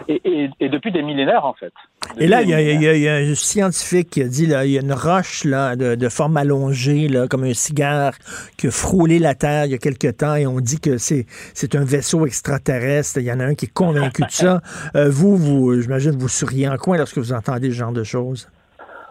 et, 0.09 0.51
et, 0.61 0.69
depuis 0.69 0.91
des 0.91 1.03
millénaires, 1.03 1.45
en 1.45 1.55
fait. 1.55 1.73
et 2.19 2.27
là, 2.27 2.43
il 2.43 2.49
y, 2.49 2.55
a, 2.55 2.61
il 2.61 3.01
y, 3.01 3.09
a, 3.09 3.17
un 3.17 3.35
scientifique 3.35 4.11
qui 4.11 4.23
a 4.23 4.29
dit, 4.29 4.47
là, 4.47 4.65
il 4.65 4.73
y 4.73 4.79
a 4.79 4.81
une 4.81 4.93
roche 4.93 5.45
là, 5.45 5.77
de, 5.77 5.95
de, 5.95 6.09
forme 6.09 6.37
allongée, 6.37 7.09
là, 7.09 7.29
comme 7.29 7.45
un 7.45 7.55
cigare, 7.55 8.15
qui 8.59 8.69
a 8.69 8.71
frôlé 8.71 9.19
la 9.19 9.35
Terre 9.35 9.67
il 9.67 9.73
y 9.73 9.75
a 9.75 9.79
quelque 9.79 10.11
temps, 10.11 10.35
et 10.35 10.47
on 10.47 10.61
dit 10.61 10.81
que 10.81 10.99
c'est, 10.99 11.27
c'est 11.55 11.75
un 11.75 11.85
vaisseau 11.85 12.27
extraterrestre. 12.27 13.19
Il 13.19 13.25
y 13.25 13.33
en 13.33 13.41
a 13.41 13.45
un 13.45 13.55
qui 13.55 13.67
est 13.67 13.73
convaincu 13.73 14.23
de 14.23 14.31
ça. 14.31 14.61
Euh, 14.97 15.09
vous, 15.11 15.37
vous 15.37 15.81
j'imagine, 15.81 16.13
vous 16.13 16.29
souriez 16.29 16.69
en 16.69 16.77
coin 16.77 16.97
lorsque 16.97 17.19
vous 17.19 17.33
entendez 17.33 17.71
ce 17.71 17.77
genre 17.77 17.93
de 17.93 18.05
choses. 18.05 18.49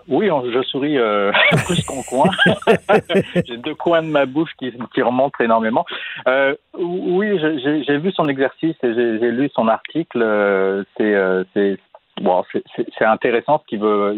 Oui, 0.08 0.28
je 0.28 0.62
souris 0.64 0.98
euh, 0.98 1.32
plus 1.66 1.84
qu'en 1.86 2.02
coin. 2.04 2.30
j'ai 3.46 3.58
deux 3.58 3.76
coins 3.76 4.02
de 4.02 4.08
ma 4.08 4.26
bouche 4.26 4.52
qui, 4.60 4.74
qui 4.94 5.02
remontent 5.02 5.44
énormément. 5.44 5.86
Euh, 6.28 6.56
oui, 6.78 7.40
j'ai 7.40 7.98
vu 7.98 8.12
son 8.12 8.28
exercice 8.28 8.76
et 8.84 8.94
j'ai 8.94 9.32
lu 9.32 9.50
son 9.54 9.68
article. 9.68 10.22
Euh, 10.22 10.84
c'est 10.98 11.78
bon, 12.22 12.44
c'est 12.76 13.06
intéressant 13.06 13.60
ce 13.60 13.66
qu'il 13.66 13.80
veut. 13.80 14.16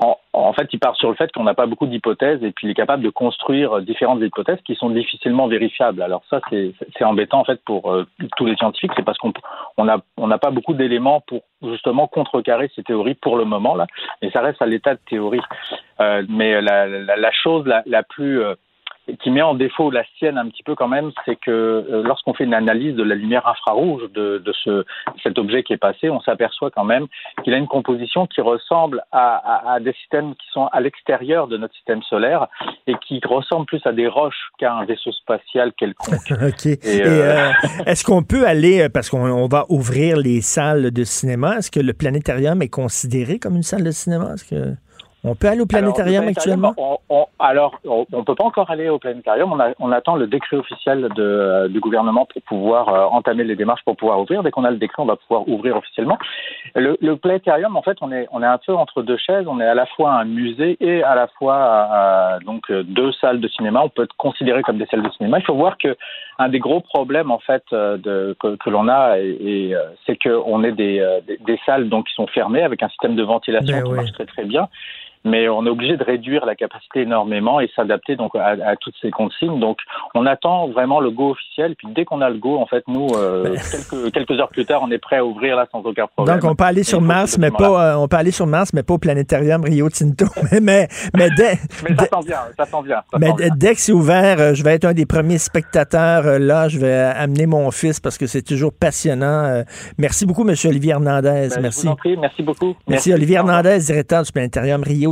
en, 0.00 0.16
en, 0.32 0.52
fait, 0.52 0.68
il 0.72 0.78
part 0.78 0.96
sur 0.96 1.10
le 1.10 1.14
fait 1.14 1.30
qu'on 1.32 1.44
n'a 1.44 1.54
pas 1.54 1.66
beaucoup 1.66 1.86
d'hypothèses 1.86 2.42
et 2.42 2.52
puis 2.52 2.66
il 2.66 2.70
est 2.70 2.74
capable 2.74 3.02
de 3.02 3.10
construire 3.10 3.80
différentes 3.82 4.22
hypothèses 4.22 4.60
qui 4.64 4.74
sont 4.74 4.90
difficilement 4.90 5.46
vérifiables. 5.46 6.02
Alors 6.02 6.22
ça, 6.30 6.40
c'est 6.50 7.04
embêtant 7.04 7.40
en 7.40 7.44
fait 7.44 7.62
pour 7.64 7.92
euh, 7.92 8.06
tous 8.36 8.46
les 8.46 8.56
scientifiques, 8.56 8.92
c'est 8.96 9.04
parce 9.04 9.18
qu'on 9.18 9.32
on 9.76 9.84
n'a 9.84 9.98
on 10.16 10.26
n'a 10.26 10.38
pas 10.38 10.50
beaucoup 10.50 10.74
d'éléments 10.74 11.20
pour 11.20 11.42
justement 11.62 12.06
contrecarrer 12.06 12.70
ces 12.74 12.82
théories 12.82 13.14
pour 13.14 13.36
le 13.36 13.44
moment 13.44 13.74
là, 13.74 13.86
mais 14.20 14.30
ça 14.30 14.40
reste 14.40 14.62
à 14.62 14.66
l'état 14.66 14.94
de 14.94 15.00
théorie. 15.08 15.40
Euh, 16.00 16.22
mais 16.28 16.60
la, 16.60 16.86
la, 16.86 17.16
la, 17.16 17.30
chose 17.32 17.66
la, 17.66 17.82
la 17.86 18.02
plus 18.02 18.42
euh, 18.42 18.54
qui 19.20 19.30
met 19.30 19.42
en 19.42 19.54
défaut 19.54 19.90
la 19.90 20.04
sienne 20.18 20.38
un 20.38 20.48
petit 20.48 20.62
peu 20.62 20.74
quand 20.74 20.88
même, 20.88 21.10
c'est 21.24 21.36
que 21.36 21.50
euh, 21.50 22.02
lorsqu'on 22.04 22.34
fait 22.34 22.44
une 22.44 22.54
analyse 22.54 22.94
de 22.94 23.02
la 23.02 23.14
lumière 23.14 23.46
infrarouge 23.48 24.02
de, 24.12 24.38
de 24.38 24.52
ce, 24.64 24.84
cet 25.22 25.38
objet 25.38 25.62
qui 25.62 25.72
est 25.72 25.78
passé, 25.78 26.08
on 26.08 26.20
s'aperçoit 26.20 26.70
quand 26.70 26.84
même 26.84 27.06
qu'il 27.42 27.52
a 27.52 27.56
une 27.56 27.66
composition 27.66 28.26
qui 28.26 28.40
ressemble 28.40 29.02
à, 29.10 29.34
à, 29.34 29.74
à 29.74 29.80
des 29.80 29.92
systèmes 29.94 30.34
qui 30.36 30.46
sont 30.52 30.66
à 30.66 30.80
l'extérieur 30.80 31.48
de 31.48 31.56
notre 31.56 31.74
système 31.74 32.02
solaire 32.02 32.46
et 32.86 32.94
qui 33.06 33.20
ressemblent 33.24 33.66
plus 33.66 33.84
à 33.86 33.92
des 33.92 34.06
roches 34.06 34.50
qu'à 34.58 34.72
un 34.72 34.84
vaisseau 34.84 35.12
spatial 35.12 35.72
quelconque. 35.72 36.30
OK. 36.30 36.66
Et, 36.66 36.78
et 36.84 37.02
euh... 37.02 37.34
euh 37.34 37.52
est-ce 37.86 38.04
qu'on 38.04 38.22
peut 38.22 38.46
aller, 38.46 38.88
parce 38.88 39.10
qu'on 39.10 39.48
va 39.48 39.66
ouvrir 39.68 40.16
les 40.16 40.40
salles 40.40 40.92
de 40.92 41.04
cinéma, 41.04 41.56
est-ce 41.58 41.70
que 41.70 41.80
le 41.80 41.92
planétarium 41.92 42.62
est 42.62 42.68
considéré 42.68 43.38
comme 43.38 43.56
une 43.56 43.62
salle 43.62 43.84
de 43.84 43.90
cinéma? 43.90 44.34
Est-ce 44.34 44.48
que... 44.48 44.76
On 45.24 45.36
peut 45.36 45.46
aller 45.46 45.60
au 45.60 45.66
planétarium, 45.66 46.26
actuellement? 46.26 46.74
Alors, 47.38 47.78
on 47.84 48.06
ne 48.12 48.22
peut 48.22 48.34
pas 48.34 48.44
encore 48.44 48.70
aller 48.70 48.88
au 48.88 48.98
planétarium. 48.98 49.52
On, 49.52 49.60
a, 49.60 49.70
on 49.78 49.92
attend 49.92 50.16
le 50.16 50.26
décret 50.26 50.56
officiel 50.56 51.08
de, 51.14 51.22
euh, 51.22 51.68
du 51.68 51.78
gouvernement 51.78 52.26
pour 52.26 52.42
pouvoir 52.42 52.88
euh, 52.88 53.04
entamer 53.04 53.44
les 53.44 53.54
démarches 53.54 53.84
pour 53.84 53.96
pouvoir 53.96 54.20
ouvrir. 54.20 54.42
Dès 54.42 54.50
qu'on 54.50 54.64
a 54.64 54.70
le 54.72 54.78
décret, 54.78 55.00
on 55.00 55.06
va 55.06 55.14
pouvoir 55.14 55.48
ouvrir 55.48 55.76
officiellement. 55.76 56.18
Le, 56.74 56.96
le, 57.00 57.16
planétarium, 57.16 57.76
en 57.76 57.82
fait, 57.82 57.98
on 58.00 58.10
est, 58.10 58.26
on 58.32 58.42
est 58.42 58.46
un 58.46 58.58
peu 58.58 58.74
entre 58.74 59.02
deux 59.02 59.16
chaises. 59.16 59.46
On 59.46 59.60
est 59.60 59.66
à 59.66 59.74
la 59.74 59.86
fois 59.86 60.12
un 60.12 60.24
musée 60.24 60.76
et 60.80 61.04
à 61.04 61.14
la 61.14 61.28
fois 61.28 62.38
donc 62.44 62.70
deux 62.72 63.12
salles 63.12 63.40
de 63.40 63.48
cinéma. 63.48 63.82
On 63.84 63.88
peut 63.90 64.04
être 64.04 64.16
considéré 64.16 64.62
comme 64.62 64.78
des 64.78 64.86
salles 64.86 65.02
de 65.02 65.10
cinéma. 65.10 65.38
Il 65.38 65.44
faut 65.44 65.54
voir 65.54 65.78
que 65.78 65.96
un 66.38 66.48
des 66.48 66.58
gros 66.58 66.80
problèmes 66.80 67.30
en 67.30 67.38
fait 67.38 67.62
euh, 67.72 67.96
de, 67.96 68.36
que, 68.40 68.56
que 68.56 68.70
l'on 68.70 68.88
a, 68.88 69.18
et, 69.18 69.36
et 69.40 69.76
c'est 70.06 70.16
qu'on 70.20 70.64
est 70.64 70.72
des, 70.72 71.20
des, 71.26 71.36
des, 71.38 71.60
salles 71.64 71.88
donc 71.88 72.08
qui 72.08 72.14
sont 72.14 72.26
fermées 72.26 72.62
avec 72.62 72.82
un 72.82 72.88
système 72.88 73.14
de 73.14 73.22
ventilation 73.22 73.82
qui 73.82 73.88
oui. 73.88 73.96
marche 73.96 74.12
très 74.12 74.26
très 74.26 74.44
bien 74.44 74.68
mais 75.24 75.48
on 75.48 75.64
est 75.66 75.70
obligé 75.70 75.96
de 75.96 76.04
réduire 76.04 76.44
la 76.44 76.54
capacité 76.54 77.02
énormément 77.02 77.60
et 77.60 77.70
s'adapter 77.74 78.16
donc 78.16 78.34
à, 78.34 78.56
à, 78.64 78.76
toutes 78.76 78.94
ces 79.00 79.10
consignes. 79.10 79.60
Donc, 79.60 79.78
on 80.14 80.26
attend 80.26 80.68
vraiment 80.68 81.00
le 81.00 81.10
go 81.10 81.30
officiel. 81.30 81.76
Puis 81.76 81.88
dès 81.94 82.04
qu'on 82.04 82.20
a 82.20 82.30
le 82.30 82.38
go, 82.38 82.58
en 82.58 82.66
fait, 82.66 82.84
nous, 82.88 83.08
euh, 83.14 83.44
ben. 83.44 83.56
quelques, 83.70 84.12
quelques 84.12 84.40
heures 84.40 84.48
plus 84.48 84.64
tard, 84.64 84.82
on 84.82 84.90
est 84.90 84.98
prêt 84.98 85.18
à 85.18 85.24
ouvrir 85.24 85.56
là 85.56 85.66
sans 85.70 85.80
aucun 85.80 86.06
problème. 86.06 86.40
Donc, 86.40 86.50
on 86.50 86.54
peut 86.54 86.64
aller 86.64 86.82
sur 86.82 87.00
Mars, 87.00 87.38
mais 87.38 87.50
pas, 87.50 87.92
euh, 87.92 87.96
on 87.96 88.08
peut 88.08 88.16
aller 88.16 88.30
sur 88.30 88.46
Mars, 88.46 88.72
mais 88.72 88.82
pas 88.82 88.94
au 88.94 88.98
planétarium 88.98 89.62
Rio 89.62 89.88
Tinto. 89.88 90.26
mais, 90.52 90.60
mais, 90.60 90.88
mais 91.16 91.30
dès, 91.36 91.58
mais 91.88 91.96
ça 91.96 92.06
s'en 92.12 92.20
vient, 92.20 92.40
ça 92.56 92.66
s'en 92.66 92.82
vient. 92.82 93.02
Ça 93.10 93.18
mais 93.18 93.32
dès 93.56 93.74
que 93.74 93.80
c'est 93.80 93.92
ouvert, 93.92 94.40
euh, 94.40 94.54
je 94.54 94.64
vais 94.64 94.74
être 94.74 94.84
un 94.84 94.94
des 94.94 95.06
premiers 95.06 95.38
spectateurs 95.38 96.26
euh, 96.26 96.38
là. 96.38 96.68
Je 96.68 96.78
vais 96.78 96.92
amener 96.92 97.46
mon 97.46 97.70
fils 97.70 98.00
parce 98.00 98.18
que 98.18 98.26
c'est 98.26 98.42
toujours 98.42 98.72
passionnant. 98.72 99.62
Merci 99.98 100.26
beaucoup, 100.26 100.44
Monsieur 100.44 100.70
Olivier 100.70 100.92
Hernandez. 100.92 101.48
Ben, 101.54 101.62
merci. 101.62 101.82
Je 101.82 101.86
vous 101.86 101.92
en 101.92 101.96
prie, 101.96 102.16
merci 102.16 102.42
beaucoup. 102.42 102.66
Merci, 102.66 103.10
merci 103.10 103.12
Olivier 103.12 103.36
Hernandez, 103.36 103.78
directeur 103.78 104.22
du 104.22 104.32
planétarium 104.32 104.82
Rio 104.82 105.11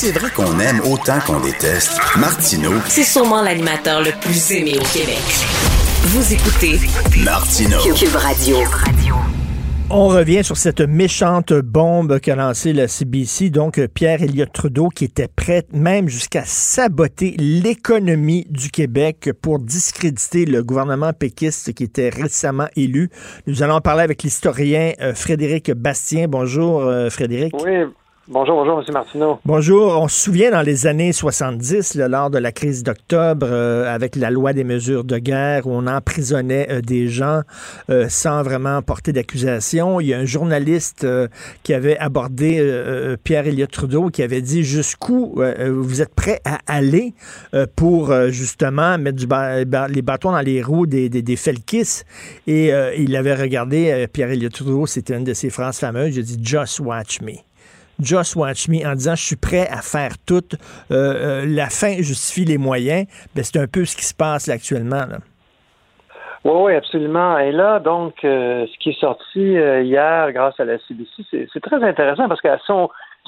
C'est 0.00 0.12
vrai 0.12 0.30
qu'on 0.30 0.58
aime 0.60 0.80
autant 0.90 1.20
qu'on 1.26 1.40
déteste, 1.40 2.00
Martineau, 2.18 2.72
C'est 2.88 3.02
sûrement 3.02 3.42
l'animateur 3.42 4.00
le 4.00 4.12
plus 4.22 4.50
aimé 4.52 4.72
au 4.78 4.98
Québec. 4.98 5.20
Vous 6.04 6.32
écoutez 6.32 6.80
Martineau. 7.22 7.76
Cube 7.94 8.16
Radio. 8.16 8.56
On 9.90 10.08
revient 10.08 10.42
sur 10.42 10.56
cette 10.56 10.80
méchante 10.80 11.52
bombe 11.52 12.18
qu'a 12.18 12.34
lancée 12.34 12.72
la 12.72 12.88
CBC, 12.88 13.50
donc 13.50 13.78
Pierre 13.88 14.22
Elliott 14.22 14.50
Trudeau, 14.50 14.88
qui 14.88 15.04
était 15.04 15.28
prêt 15.28 15.66
même 15.70 16.08
jusqu'à 16.08 16.44
saboter 16.46 17.34
l'économie 17.38 18.46
du 18.48 18.70
Québec 18.70 19.28
pour 19.42 19.58
discréditer 19.58 20.46
le 20.46 20.62
gouvernement 20.62 21.12
péquiste 21.12 21.74
qui 21.74 21.84
était 21.84 22.08
récemment 22.08 22.68
élu. 22.74 23.10
Nous 23.46 23.62
allons 23.62 23.82
parler 23.82 24.04
avec 24.04 24.22
l'historien 24.22 24.92
euh, 25.02 25.12
Frédéric 25.12 25.72
Bastien. 25.72 26.26
Bonjour 26.26 26.84
euh, 26.84 27.10
Frédéric. 27.10 27.52
Oui, 27.62 27.84
bonjour, 28.30 28.56
bonjour, 28.56 28.78
M. 28.78 28.84
Martineau. 28.92 29.38
Bonjour. 29.44 29.98
On 30.00 30.08
se 30.08 30.20
souvient 30.22 30.50
dans 30.50 30.62
les 30.62 30.86
années 30.86 31.12
70, 31.12 31.96
là, 31.96 32.08
lors 32.08 32.30
de 32.30 32.38
la 32.38 32.52
crise 32.52 32.82
d'octobre, 32.82 33.46
euh, 33.50 33.92
avec 33.92 34.16
la 34.16 34.30
loi 34.30 34.52
des 34.52 34.64
mesures 34.64 35.04
de 35.04 35.18
guerre, 35.18 35.66
où 35.66 35.72
on 35.72 35.86
emprisonnait 35.86 36.68
euh, 36.70 36.80
des 36.80 37.08
gens 37.08 37.42
euh, 37.90 38.06
sans 38.08 38.42
vraiment 38.42 38.80
porter 38.82 39.12
d'accusation. 39.12 40.00
Il 40.00 40.08
y 40.08 40.14
a 40.14 40.18
un 40.18 40.24
journaliste 40.24 41.06
qui 41.62 41.74
avait 41.74 41.98
abordé 41.98 43.16
Pierre 43.24 43.46
Elliott 43.46 43.70
Trudeau, 43.70 44.08
qui 44.08 44.22
avait 44.22 44.42
dit 44.42 44.64
jusqu'où 44.64 45.40
vous 45.68 46.02
êtes 46.02 46.14
prêt 46.14 46.40
à 46.44 46.58
aller 46.66 47.14
pour 47.76 48.12
justement 48.28 48.98
mettre 48.98 49.24
les 49.88 50.02
bâtons 50.02 50.32
dans 50.32 50.40
les 50.40 50.62
roues 50.62 50.86
des, 50.86 51.36
Felkis? 51.36 52.02
Et 52.46 52.72
il 52.96 53.16
avait 53.16 53.34
regardé 53.34 54.06
Pierre 54.12 54.30
Elliott 54.30 54.52
Trudeau, 54.52 54.86
c'était 54.86 55.16
une 55.16 55.24
de 55.24 55.34
ses 55.34 55.50
phrases 55.50 55.78
fameuses. 55.78 56.16
Il 56.16 56.20
a 56.20 56.22
dit 56.22 56.38
Just 56.42 56.80
watch 56.80 57.20
me. 57.20 57.49
Just 58.02 58.36
Watch 58.36 58.68
Me 58.68 58.86
en 58.86 58.94
disant 58.94 59.14
je 59.14 59.24
suis 59.24 59.36
prêt 59.36 59.68
à 59.68 59.82
faire 59.82 60.12
tout. 60.26 60.42
Euh, 60.90 61.42
euh, 61.42 61.44
la 61.46 61.68
fin 61.70 61.96
justifie 61.98 62.44
les 62.44 62.58
moyens. 62.58 63.06
Ben, 63.34 63.44
c'est 63.44 63.58
un 63.58 63.66
peu 63.66 63.84
ce 63.84 63.96
qui 63.96 64.04
se 64.04 64.14
passe 64.14 64.48
actuellement. 64.48 65.04
Oui, 66.44 66.52
oui, 66.54 66.74
absolument. 66.74 67.38
Et 67.38 67.52
là, 67.52 67.80
donc, 67.80 68.24
euh, 68.24 68.66
ce 68.66 68.78
qui 68.78 68.90
est 68.90 69.00
sorti 69.00 69.40
hier 69.40 70.32
grâce 70.32 70.58
à 70.58 70.64
la 70.64 70.78
CBC, 70.78 71.48
c'est 71.52 71.62
très 71.62 71.82
intéressant 71.82 72.28
parce 72.28 72.40
que 72.40 72.48
si 72.64 72.72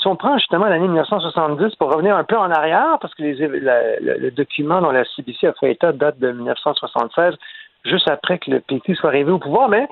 on, 0.06 0.16
prend 0.16 0.38
justement 0.38 0.66
l'année 0.66 0.88
1970 0.88 1.76
pour 1.76 1.92
revenir 1.92 2.16
un 2.16 2.24
peu 2.24 2.36
en 2.36 2.50
arrière, 2.50 2.98
parce 3.00 3.14
que 3.14 3.22
les, 3.22 3.34
le, 3.34 3.98
le 4.00 4.30
document 4.30 4.80
dont 4.80 4.90
la 4.90 5.04
CBC 5.04 5.46
a 5.46 5.52
fait 5.52 5.72
état 5.72 5.92
date 5.92 6.18
de 6.18 6.32
1976, 6.32 7.34
juste 7.84 8.10
après 8.10 8.38
que 8.38 8.50
le 8.50 8.60
PQ 8.60 8.94
soit 8.96 9.10
arrivé 9.10 9.30
au 9.30 9.38
pouvoir, 9.38 9.68
mais 9.68 9.86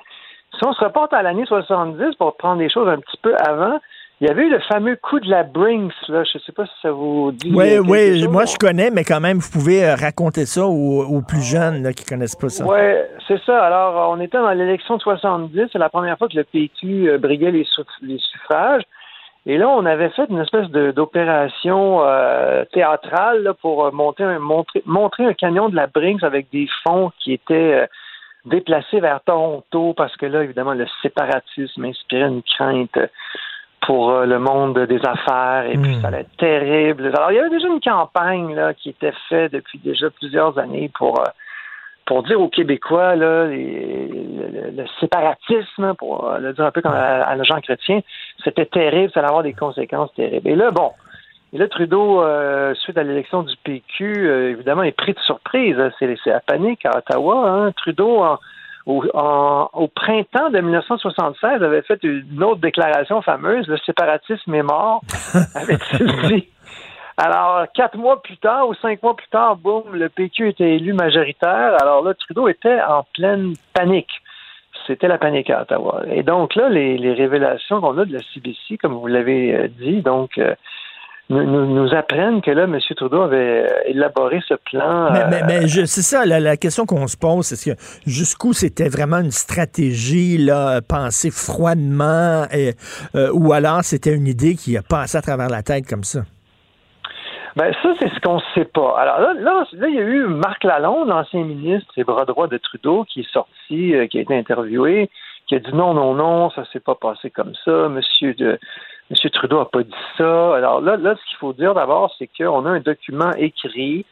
si 0.58 0.64
on 0.64 0.72
se 0.72 0.84
reporte 0.84 1.12
à 1.12 1.22
l'année 1.22 1.46
70 1.46 2.16
pour 2.16 2.36
prendre 2.36 2.58
des 2.58 2.68
choses 2.68 2.88
un 2.88 2.98
petit 2.98 3.16
peu 3.22 3.34
avant, 3.36 3.78
il 4.20 4.26
y 4.26 4.30
avait 4.30 4.46
eu 4.46 4.50
le 4.50 4.60
fameux 4.60 4.96
coup 4.96 5.18
de 5.18 5.30
la 5.30 5.44
Brinks, 5.44 5.94
là. 6.08 6.24
Je 6.24 6.38
sais 6.38 6.52
pas 6.52 6.66
si 6.66 6.72
ça 6.82 6.90
vous 6.92 7.32
dit. 7.32 7.50
Oui, 7.54 7.78
oui, 7.78 8.20
chose. 8.20 8.28
moi 8.28 8.44
je 8.44 8.56
connais, 8.58 8.90
mais 8.90 9.02
quand 9.02 9.20
même, 9.20 9.38
vous 9.38 9.50
pouvez 9.50 9.82
euh, 9.84 9.94
raconter 9.94 10.44
ça 10.44 10.66
aux, 10.66 11.04
aux 11.04 11.22
plus 11.22 11.40
jeunes 11.42 11.82
là, 11.82 11.92
qui 11.94 12.04
connaissent 12.04 12.36
pas 12.36 12.50
ça. 12.50 12.66
Oui, 12.66 12.78
c'est 13.26 13.40
ça. 13.44 13.64
Alors, 13.64 13.98
euh, 13.98 14.14
on 14.16 14.20
était 14.20 14.36
dans 14.38 14.50
l'élection 14.50 14.96
de 14.96 15.02
70. 15.02 15.68
C'est 15.72 15.78
la 15.78 15.88
première 15.88 16.18
fois 16.18 16.28
que 16.28 16.36
le 16.36 16.44
PQ 16.44 17.08
euh, 17.08 17.18
briguait 17.18 17.50
les, 17.50 17.64
suff- 17.64 17.86
les 18.02 18.18
suffrages. 18.18 18.82
Et 19.46 19.56
là, 19.56 19.68
on 19.70 19.86
avait 19.86 20.10
fait 20.10 20.28
une 20.28 20.40
espèce 20.40 20.68
d'opération 20.68 22.02
euh, 22.04 22.64
théâtrale 22.74 23.42
là, 23.42 23.54
pour 23.54 23.90
monter 23.90 24.22
un, 24.22 24.38
montrer, 24.38 24.82
montrer 24.84 25.24
un 25.24 25.32
camion 25.32 25.70
de 25.70 25.76
la 25.76 25.86
Brinks 25.86 26.22
avec 26.22 26.50
des 26.52 26.68
fonds 26.84 27.10
qui 27.20 27.32
étaient 27.32 27.88
déplacés 28.44 29.00
vers 29.00 29.20
Toronto 29.24 29.94
parce 29.96 30.14
que 30.16 30.26
là, 30.26 30.42
évidemment, 30.44 30.74
le 30.74 30.86
séparatisme 31.00 31.84
inspirait 31.86 32.28
une 32.28 32.42
crainte 32.42 32.98
pour 33.86 34.10
euh, 34.10 34.26
le 34.26 34.38
monde 34.38 34.78
des 34.78 35.00
affaires 35.04 35.64
et 35.70 35.76
puis 35.78 36.00
ça 36.00 36.08
allait 36.08 36.20
être 36.20 36.36
terrible. 36.36 37.06
Alors, 37.16 37.32
il 37.32 37.36
y 37.36 37.38
avait 37.38 37.50
déjà 37.50 37.66
une 37.68 37.80
campagne 37.80 38.54
là, 38.54 38.74
qui 38.74 38.90
était 38.90 39.14
faite 39.28 39.52
depuis 39.52 39.78
déjà 39.78 40.10
plusieurs 40.10 40.58
années 40.58 40.90
pour 40.96 41.18
euh, 41.20 41.24
pour 42.06 42.22
dire 42.24 42.40
aux 42.40 42.48
Québécois 42.48 43.14
là, 43.16 43.46
les- 43.46 44.08
le, 44.08 44.70
le 44.82 44.84
séparatisme, 44.98 45.94
pour 45.94 46.28
euh, 46.28 46.38
le 46.38 46.52
dire 46.52 46.64
un 46.64 46.70
peu 46.72 46.82
comme 46.82 46.92
à, 46.92 47.22
à 47.22 47.34
l'agent 47.36 47.60
chrétien, 47.60 48.00
c'était 48.44 48.66
terrible, 48.66 49.12
ça 49.12 49.20
allait 49.20 49.28
avoir 49.28 49.44
des 49.44 49.52
conséquences 49.54 50.12
terribles. 50.14 50.48
Et 50.48 50.56
là, 50.56 50.70
bon, 50.72 50.90
et 51.52 51.58
là, 51.58 51.66
Trudeau, 51.68 52.22
suite 52.74 52.96
à 52.98 53.02
l'élection 53.02 53.42
du 53.42 53.54
PQ, 53.64 54.28
évidemment, 54.52 54.82
est 54.84 54.92
pris 54.92 55.14
de 55.14 55.18
surprise. 55.20 55.76
hein. 55.80 55.90
C'est 55.98 56.16
c'est 56.22 56.30
la 56.30 56.40
panique 56.40 56.84
à 56.86 56.96
Ottawa. 56.98 57.48
hein. 57.48 57.72
Trudeau, 57.72 58.18
en- 58.22 58.38
au, 58.90 59.04
en- 59.14 59.68
au 59.72 59.88
printemps 59.88 60.50
de 60.50 60.60
1976, 60.60 61.62
avait 61.62 61.82
fait 61.82 62.02
une 62.02 62.42
autre 62.42 62.60
déclaration 62.60 63.22
fameuse, 63.22 63.66
le 63.68 63.76
séparatisme 63.78 64.54
est 64.54 64.62
mort, 64.62 65.00
avait-il 65.54 66.06
dit. 66.28 66.48
Alors, 67.16 67.66
quatre 67.74 67.98
mois 67.98 68.22
plus 68.22 68.38
tard 68.38 68.68
ou 68.68 68.74
cinq 68.74 69.02
mois 69.02 69.14
plus 69.14 69.28
tard, 69.28 69.56
boum, 69.56 69.82
le 69.92 70.08
PQ 70.08 70.48
était 70.50 70.76
élu 70.76 70.92
majoritaire. 70.94 71.76
Alors 71.82 72.02
là, 72.02 72.14
Trudeau 72.14 72.48
était 72.48 72.80
en 72.80 73.04
pleine 73.14 73.52
panique. 73.74 74.10
C'était 74.86 75.08
la 75.08 75.18
panique 75.18 75.50
à 75.50 75.62
Ottawa. 75.62 76.02
Et 76.10 76.22
donc 76.22 76.54
là, 76.54 76.70
les, 76.70 76.96
les 76.96 77.12
révélations 77.12 77.80
qu'on 77.82 77.98
a 77.98 78.06
de 78.06 78.14
la 78.14 78.20
CBC, 78.32 78.78
comme 78.78 78.94
vous 78.94 79.06
l'avez 79.06 79.54
euh, 79.54 79.68
dit, 79.68 80.00
donc 80.00 80.38
euh, 80.38 80.54
nous, 81.30 81.44
nous, 81.44 81.66
nous 81.74 81.94
apprennent 81.94 82.42
que 82.42 82.50
là, 82.50 82.64
M. 82.64 82.78
Trudeau 82.96 83.22
avait 83.22 83.64
euh, 83.64 83.80
élaboré 83.86 84.40
ce 84.46 84.54
plan. 84.54 85.10
Mais, 85.12 85.20
euh, 85.20 85.26
mais- 85.30 85.42
mais 85.46 85.68
je- 85.68 85.86
c'est 85.86 86.02
ça, 86.02 86.26
la, 86.26 86.40
la 86.40 86.56
question 86.56 86.84
qu'on 86.84 87.06
se 87.06 87.16
pose, 87.16 87.46
c'est 87.46 87.74
que 87.74 87.80
jusqu'où 88.06 88.52
c'était 88.52 88.88
vraiment 88.88 89.18
une 89.18 89.30
stratégie 89.30 90.36
là, 90.38 90.80
pensée 90.82 91.30
froidement, 91.30 92.44
et, 92.52 92.74
euh, 93.14 93.30
ou 93.32 93.52
alors 93.52 93.82
c'était 93.84 94.14
une 94.14 94.26
idée 94.26 94.54
qui 94.56 94.76
a 94.76 94.82
passé 94.82 95.16
à 95.16 95.22
travers 95.22 95.48
la 95.48 95.62
tête 95.62 95.86
comme 95.88 96.04
ça? 96.04 96.20
Ben 97.56 97.72
ça, 97.82 97.88
c'est 97.98 98.08
ce 98.14 98.20
qu'on 98.20 98.36
ne 98.36 98.40
sait 98.54 98.64
pas. 98.64 98.94
Alors 98.98 99.18
là, 99.20 99.34
là, 99.34 99.64
là, 99.72 99.88
il 99.88 99.94
y 99.94 99.98
a 99.98 100.02
eu 100.02 100.24
Marc 100.26 100.62
Lalonde, 100.62 101.08
l'ancien 101.08 101.42
ministre 101.44 101.92
et 101.96 102.04
bras 102.04 102.24
droit 102.24 102.46
de 102.46 102.58
Trudeau, 102.58 103.04
qui 103.12 103.20
est 103.20 103.32
sorti, 103.32 103.94
euh, 103.94 104.06
qui 104.06 104.18
a 104.18 104.20
été 104.20 104.36
interviewé, 104.36 105.10
qui 105.50 105.56
a 105.56 105.58
dit 105.58 105.74
non, 105.74 105.94
non, 105.94 106.14
non, 106.14 106.48
ça 106.50 106.64
s'est 106.72 106.78
pas 106.78 106.94
passé 106.94 107.28
comme 107.28 107.54
ça. 107.64 107.88
Monsieur 107.88 108.34
de 108.34 108.56
Monsieur 109.10 109.30
Trudeau 109.30 109.58
a 109.58 109.68
pas 109.68 109.82
dit 109.82 109.90
ça. 110.16 110.54
Alors 110.54 110.80
là, 110.80 110.96
là, 110.96 111.16
ce 111.16 111.28
qu'il 111.28 111.38
faut 111.38 111.52
dire 111.52 111.74
d'abord, 111.74 112.14
c'est 112.16 112.28
qu'on 112.28 112.64
a 112.66 112.70
un 112.70 112.78
document 112.78 113.32
écrit, 113.32 114.06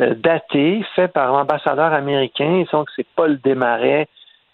euh, 0.00 0.14
daté, 0.16 0.84
fait 0.96 1.06
par 1.06 1.32
l'ambassadeur 1.32 1.92
américain. 1.92 2.64
Donc 2.72 2.88
c'est 2.96 3.06
Paul 3.14 3.40
Desmarais 3.40 4.08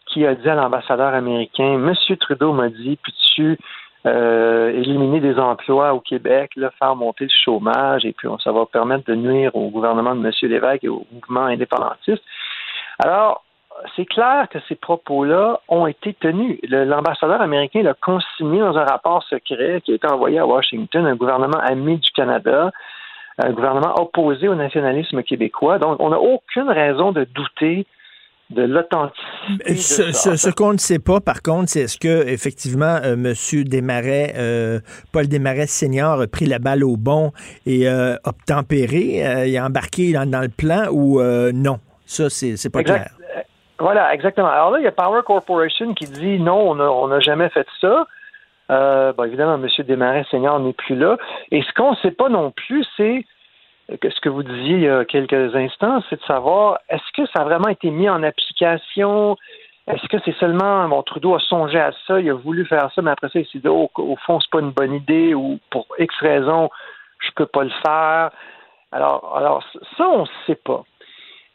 qui 0.05 0.27
a 0.27 0.35
dit 0.35 0.49
à 0.49 0.55
l'ambassadeur 0.55 1.15
américain, 1.15 1.79
Monsieur 1.79 2.17
Trudeau 2.17 2.53
m'a 2.53 2.69
dit, 2.69 2.99
puis 3.03 3.15
tu 3.35 3.59
euh, 4.07 4.71
éliminer 4.71 5.21
des 5.21 5.39
emplois 5.39 5.95
au 5.95 6.01
Québec, 6.01 6.53
faire 6.79 6.97
monter 6.97 7.25
le 7.25 7.31
chômage, 7.45 8.05
et 8.05 8.13
puis 8.13 8.29
ça 8.45 8.53
va 8.53 8.67
permettre 8.67 9.05
de 9.05 9.15
nuire 9.15 9.55
au 9.55 9.69
gouvernement 9.69 10.15
de 10.15 10.27
M. 10.27 10.33
Lévesque 10.43 10.85
et 10.85 10.89
au 10.89 11.07
mouvement 11.13 11.47
indépendantiste? 11.47 12.23
Alors, 12.99 13.45
c'est 13.97 14.07
clair 14.07 14.47
que 14.51 14.59
ces 14.69 14.75
propos-là 14.75 15.61
ont 15.69 15.87
été 15.87 16.15
tenus. 16.15 16.59
L'ambassadeur 16.69 17.41
américain 17.41 17.83
l'a 17.83 17.95
consigné 17.95 18.61
dans 18.61 18.77
un 18.77 18.85
rapport 18.85 19.23
secret 19.25 19.81
qui 19.85 19.93
a 19.93 19.95
été 19.97 20.07
envoyé 20.07 20.39
à 20.39 20.47
Washington, 20.47 21.07
un 21.07 21.17
gouvernement 21.17 21.59
ami 21.61 21.99
du 21.99 22.11
Canada, 22.11 22.71
un 23.39 23.51
gouvernement 23.53 23.95
opposé 24.01 24.49
au 24.49 24.55
nationalisme 24.55 25.23
québécois. 25.23 25.79
Donc, 25.79 25.97
on 26.01 26.11
n'a 26.11 26.19
aucune 26.19 26.69
raison 26.71 27.13
de 27.13 27.25
douter 27.25 27.87
de 28.51 28.63
l'authenticité 28.63 29.75
Ce, 29.77 30.11
ça. 30.13 30.31
ce- 30.31 30.37
ce 30.37 30.51
qu'on 30.51 30.73
ne 30.73 30.79
sait 30.79 30.99
pas, 30.99 31.21
par 31.21 31.43
contre, 31.43 31.69
c'est 31.69 31.81
est-ce 31.81 31.99
que 31.99 32.27
effectivement 32.27 32.99
euh, 33.05 33.13
M. 33.13 33.35
Desmarais, 33.65 34.33
euh, 34.39 34.81
Paul 35.13 35.29
Desmarais 35.29 35.67
senior 35.67 36.23
a 36.23 36.27
pris 36.27 36.47
la 36.47 36.59
balle 36.59 36.83
au 36.83 36.97
bon 36.97 37.33
et 37.67 37.87
euh, 37.89 38.17
obtempéré, 38.25 39.27
euh, 39.27 39.47
il 39.47 39.57
a 39.59 39.67
embarqué 39.67 40.13
dans, 40.15 40.29
dans 40.29 40.41
le 40.41 40.49
plan 40.49 40.87
ou 40.91 41.21
euh, 41.21 41.53
non? 41.53 41.79
Ça, 42.07 42.31
c'est 42.31 42.57
c'est 42.57 42.71
pas 42.71 42.81
Exact. 42.81 42.95
clair. 42.95 43.18
Euh, 43.81 43.85
Voilà, 43.85 44.15
exactement. 44.15 44.49
Alors 44.49 44.71
là, 44.71 44.79
il 44.79 44.85
y 44.85 44.89
a 44.89 44.93
Power 44.93 45.23
Corporation 45.25 45.95
qui 45.95 46.07
dit 46.07 46.39
non, 46.39 46.71
on 46.71 47.09
n'a 47.09 47.21
jamais 47.21 47.49
fait 47.49 47.67
ça. 47.81 48.07
Euh, 48.71 49.13
bon, 49.13 49.25
évidemment, 49.25 49.55
M. 49.55 49.67
Desmarais 49.87 50.27
Senior 50.31 50.61
n'est 50.61 50.75
plus 50.75 50.97
là. 50.97 51.17
Et 51.51 51.63
ce 51.63 51.73
qu'on 51.73 51.93
ne 51.93 51.97
sait 51.97 52.11
pas 52.11 52.29
non 52.29 52.51
plus, 52.51 52.85
c'est 52.97 53.25
que 54.01 54.11
ce 54.11 54.21
que 54.21 54.29
vous 54.29 54.43
disiez 54.43 54.75
il 54.75 54.83
y 54.83 54.89
a 54.89 55.05
quelques 55.05 55.55
instants, 55.57 56.03
c'est 56.11 56.21
de 56.21 56.27
savoir 56.27 56.79
est-ce 56.91 57.13
que 57.17 57.27
ça 57.31 57.43
a 57.43 57.45
vraiment 57.45 57.69
été 57.69 57.91
mis 57.91 58.09
en 58.09 58.23
application? 58.23 59.37
Est-ce 59.87 60.07
que 60.09 60.19
c'est 60.25 60.37
seulement 60.37 60.87
bon 60.89 61.03
Trudeau 61.03 61.35
a 61.35 61.41
songé 61.41 61.81
à 61.81 61.93
ça, 62.07 62.21
il 62.21 62.29
a 62.29 62.35
voulu 62.35 62.67
faire 62.67 62.91
ça, 62.95 63.01
mais 63.01 63.11
après 63.11 63.31
ça, 63.31 63.39
il 63.39 63.47
s'est 63.47 63.61
dit 63.61 63.69
oh, 63.69 63.91
au 63.97 64.17
fond, 64.17 64.39
c'est 64.41 64.51
pas 64.51 64.61
une 64.61 64.73
bonne 64.73 64.93
idée 64.93 65.33
ou 65.33 65.59
pour 65.71 65.87
X 65.99 66.15
raison, 66.21 66.69
je 67.21 67.31
peux 67.35 67.47
pas 67.47 67.65
le 67.65 67.71
faire. 67.83 68.31
Alors, 68.93 69.35
alors 69.35 69.65
ça, 69.97 70.07
on 70.07 70.23
ne 70.23 70.29
sait 70.47 70.57
pas. 70.57 70.85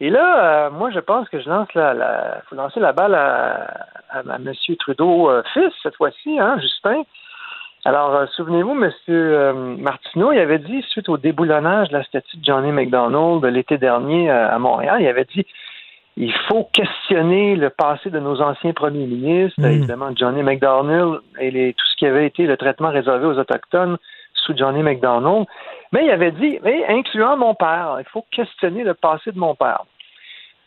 Et 0.03 0.09
là, 0.09 0.65
euh, 0.65 0.69
moi, 0.69 0.91
je 0.91 0.99
pense 0.99 1.29
que 1.29 1.39
je 1.39 1.47
lance 1.47 1.73
la, 1.75 1.93
la 1.93 2.41
faut 2.49 2.57
lancer 2.57 2.81
la 2.81 2.91
balle 2.91 3.15
à, 3.15 3.67
à, 4.09 4.19
à 4.19 4.35
M. 4.35 4.51
Trudeau 4.77 5.29
euh, 5.29 5.41
fils 5.53 5.71
cette 5.81 5.95
fois-ci, 5.95 6.37
hein, 6.41 6.57
Justin. 6.59 7.03
Alors, 7.85 8.13
euh, 8.13 8.25
souvenez-vous, 8.35 8.71
M. 8.83 9.77
Martineau, 9.79 10.33
il 10.33 10.39
avait 10.39 10.59
dit, 10.59 10.81
suite 10.89 11.07
au 11.07 11.15
déboulonnage 11.15 11.87
de 11.87 11.93
la 11.93 12.03
statue 12.03 12.35
de 12.35 12.43
Johnny 12.43 12.73
McDonald 12.73 13.45
l'été 13.45 13.77
dernier 13.77 14.29
à 14.29 14.59
Montréal, 14.59 14.97
il 14.99 15.07
avait 15.07 15.23
dit 15.33 15.45
il 16.17 16.33
faut 16.49 16.67
questionner 16.73 17.55
le 17.55 17.69
passé 17.69 18.09
de 18.09 18.19
nos 18.19 18.41
anciens 18.41 18.73
premiers 18.73 19.07
ministres, 19.07 19.61
Mm. 19.61 19.65
évidemment 19.71 20.09
Johnny 20.13 20.43
McDonald 20.43 21.21
et 21.39 21.49
les, 21.49 21.73
tout 21.73 21.85
ce 21.85 21.95
qui 21.95 22.05
avait 22.05 22.27
été 22.27 22.45
le 22.45 22.57
traitement 22.57 22.89
réservé 22.89 23.25
aux 23.25 23.39
Autochtones 23.39 23.97
sous 24.33 24.55
Johnny 24.55 24.83
McDonald. 24.83 25.45
Mais 25.93 26.05
il 26.05 26.11
avait 26.11 26.31
dit, 26.31 26.59
mais 26.61 26.85
incluant 26.89 27.37
mon 27.37 27.55
père, 27.55 27.95
il 27.99 28.05
faut 28.11 28.25
questionner 28.31 28.83
le 28.83 28.95
passé 28.95 29.31
de 29.31 29.39
mon 29.39 29.55
père. 29.55 29.85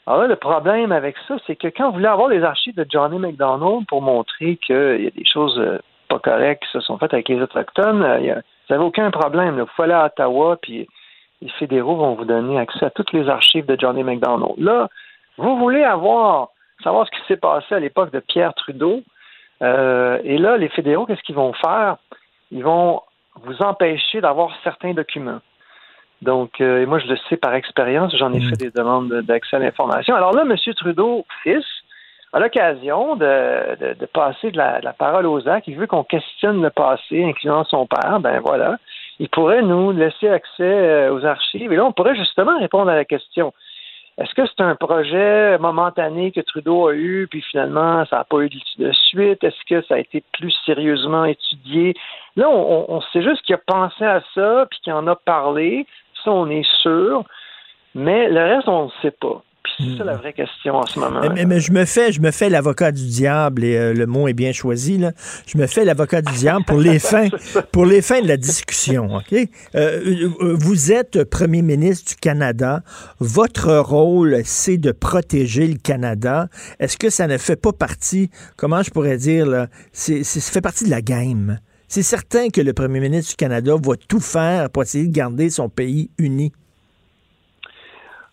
Alors 0.07 0.21
là, 0.21 0.27
le 0.29 0.37
problème 0.37 0.93
avec 0.93 1.17
ça, 1.27 1.37
c'est 1.47 1.57
que 1.57 1.69
quand 1.69 1.89
vous 1.89 1.95
voulez 1.95 2.07
avoir 2.07 2.29
les 2.29 2.43
archives 2.45 2.77
de 2.77 2.87
Johnny 2.89 3.19
McDonald 3.19 3.87
pour 3.89 4.03
montrer 4.03 4.57
qu'il 4.57 5.03
y 5.03 5.07
a 5.07 5.11
des 5.11 5.25
choses 5.25 5.59
euh, 5.59 5.79
pas 6.09 6.21
correctes 6.21 6.63
qui 6.65 6.71
se 6.71 6.81
sont 6.81 6.97
faites 6.99 7.13
avec 7.13 7.29
les 7.29 7.41
Autochtones, 7.43 8.03
euh, 8.03 8.21
il 8.21 8.31
a- 8.31 8.35
vous 8.37 8.75
n'avez 8.75 8.85
aucun 8.85 9.11
problème. 9.11 9.59
là. 9.59 9.65
Vous 9.65 9.83
allez 9.83 9.93
à 9.95 10.07
Ottawa, 10.07 10.57
puis 10.63 10.87
les 11.43 11.49
fédéraux 11.59 11.97
vont 11.97 12.15
vous 12.15 12.25
donner 12.25 12.59
accès 12.59 12.85
à 12.87 12.91
toutes 12.91 13.13
les 13.13 13.29
archives 13.29 13.67
de 13.67 13.77
Johnny 13.79 14.05
McDonald. 14.05 14.55
Là, 14.59 14.89
vous 15.39 15.57
voulez 15.59 15.83
avoir, 15.85 16.49
savoir 16.85 17.07
ce 17.07 17.11
qui 17.11 17.27
s'est 17.27 17.37
passé 17.37 17.75
à 17.75 17.81
l'époque 17.81 18.13
de 18.13 18.21
Pierre 18.21 18.55
Trudeau, 18.55 19.01
euh, 19.63 20.19
et 20.25 20.39
là, 20.39 20.57
les 20.57 20.69
fédéraux, 20.69 21.07
qu'est-ce 21.07 21.23
qu'ils 21.23 21.35
vont 21.35 21.53
faire? 21.53 21.97
Ils 22.53 22.63
vont 22.63 23.03
vous 23.43 23.61
empêcher 23.63 24.21
d'avoir 24.21 24.51
certains 24.63 24.95
documents. 24.95 25.41
Donc, 26.23 26.61
euh, 26.61 26.83
et 26.83 26.87
moi, 26.87 26.99
je 26.99 27.07
le 27.07 27.17
sais 27.29 27.37
par 27.37 27.55
expérience, 27.55 28.17
j'en 28.17 28.33
ai 28.33 28.41
fait 28.41 28.57
des 28.57 28.71
demandes 28.71 29.09
de- 29.09 29.21
d'accès 29.21 29.57
à 29.57 29.59
l'information. 29.59 30.15
Alors 30.15 30.33
là, 30.33 30.43
M. 30.43 30.57
Trudeau, 30.75 31.25
fils, 31.43 31.65
a 32.33 32.41
l'occasion 32.41 33.17
de, 33.17 33.77
de- 33.81 33.95
de 33.95 34.07
passer 34.07 34.51
de 34.51 34.57
la, 34.57 34.81
de 34.81 34.85
la 34.85 34.93
parole 34.93 35.27
aux 35.27 35.47
actes. 35.49 35.69
Il 35.69 35.77
veut 35.77 35.87
qu'on 35.87 36.05
questionne 36.05 36.63
le 36.63 36.71
passé, 36.71 37.23
incluant 37.23 37.65
son 37.65 37.87
père. 37.87 38.19
Ben 38.21 38.41
voilà. 38.41 38.77
Il 39.19 39.29
pourrait 39.29 39.63
nous 39.63 39.93
laisser 39.93 40.29
accès 40.29 40.63
euh, 40.63 41.13
aux 41.15 41.25
archives. 41.25 41.73
Et 41.73 41.77
là, 41.77 41.85
on 41.85 41.93
pourrait 41.93 42.17
justement 42.17 42.59
répondre 42.59 42.91
à 42.91 42.97
la 42.97 43.05
question. 43.05 43.53
Est-ce 44.19 44.35
que 44.35 44.47
c'est 44.47 44.63
un 44.63 44.75
projet 44.77 45.59
momentané 45.59 46.33
que 46.33 46.41
Trudeau 46.41 46.89
a 46.89 46.95
eu, 46.95 47.29
puis 47.31 47.43
finalement, 47.43 48.05
ça 48.07 48.17
n'a 48.17 48.25
pas 48.25 48.39
eu 48.39 48.49
de 48.79 48.93
suite? 48.93 49.45
Est-ce 49.45 49.63
que 49.69 49.83
ça 49.87 49.97
a 49.97 49.99
été 49.99 50.23
plus 50.33 50.55
sérieusement 50.65 51.27
étudié? 51.27 51.95
Là, 52.35 52.49
on, 52.49 52.87
on 52.89 53.01
sait 53.13 53.23
juste 53.23 53.43
qu'il 53.43 53.55
a 53.55 53.59
pensé 53.59 54.05
à 54.05 54.23
ça, 54.35 54.67
puis 54.71 54.81
qu'il 54.81 54.95
en 54.95 55.07
a 55.07 55.17
parlé. 55.17 55.87
Ça, 56.25 56.31
on 56.31 56.49
est 56.51 56.67
sûr. 56.83 57.25
Mais 57.95 58.29
le 58.29 58.55
reste, 58.57 58.69
on 58.69 58.87
ne 58.87 58.91
sait 59.03 59.15
pas. 59.21 59.43
Puis 59.65 59.73
c'est 59.93 59.99
ça 59.99 60.05
la 60.05 60.15
vraie 60.15 60.33
question 60.33 60.77
en 60.77 60.87
ce 60.87 60.97
moment. 61.01 61.21
Mais, 61.35 61.45
mais 61.45 61.59
je 61.59 61.73
me 61.73 61.85
fais, 61.87 62.13
je 62.13 62.21
me 62.21 62.31
fais 62.31 62.49
l'avocat 62.49 62.93
du 62.93 63.05
diable 63.05 63.65
et 63.65 63.77
euh, 63.77 63.93
le 63.95 64.07
mot 64.07 64.29
est 64.29 64.33
bien 64.33 64.53
choisi 64.53 64.97
là. 64.97 65.11
Je 65.49 65.59
me 65.59 65.67
fais 65.67 65.85
l'avocat 65.85 66.23
du 66.23 66.33
diable 66.35 66.65
pour 66.65 66.79
les 66.79 66.99
fins, 67.01 67.29
pour 67.73 67.85
les 67.85 68.01
fins 68.01 68.21
de 68.21 68.29
la 68.29 68.37
discussion. 68.37 69.17
Ok? 69.17 69.33
Euh, 69.33 69.49
euh, 69.75 70.55
vous 70.57 70.93
êtes 70.93 71.25
premier 71.25 71.63
ministre 71.63 72.13
du 72.13 72.17
Canada. 72.17 72.83
Votre 73.19 73.77
rôle, 73.79 74.43
c'est 74.45 74.79
de 74.79 74.93
protéger 74.93 75.67
le 75.67 75.79
Canada. 75.79 76.47
Est-ce 76.79 76.97
que 76.97 77.11
ça 77.11 77.27
ne 77.27 77.37
fait 77.37 77.61
pas 77.61 77.73
partie, 77.73 78.31
comment 78.57 78.83
je 78.85 78.91
pourrais 78.91 79.17
dire 79.17 79.47
là, 79.47 79.67
c'est, 79.93 80.23
c'est- 80.23 80.39
ça 80.39 80.53
fait 80.53 80.61
partie 80.61 80.85
de 80.85 80.91
la 80.91 81.01
game? 81.03 81.59
C'est 81.89 82.03
certain 82.03 82.49
que 82.49 82.61
le 82.61 82.73
premier 82.73 83.01
ministre 83.01 83.33
du 83.33 83.37
Canada 83.37 83.73
va 83.75 83.95
tout 84.09 84.21
faire 84.21 84.71
pour 84.71 84.83
essayer 84.83 85.07
de 85.07 85.15
garder 85.15 85.51
son 85.51 85.69
pays 85.69 86.11
uni. 86.19 86.53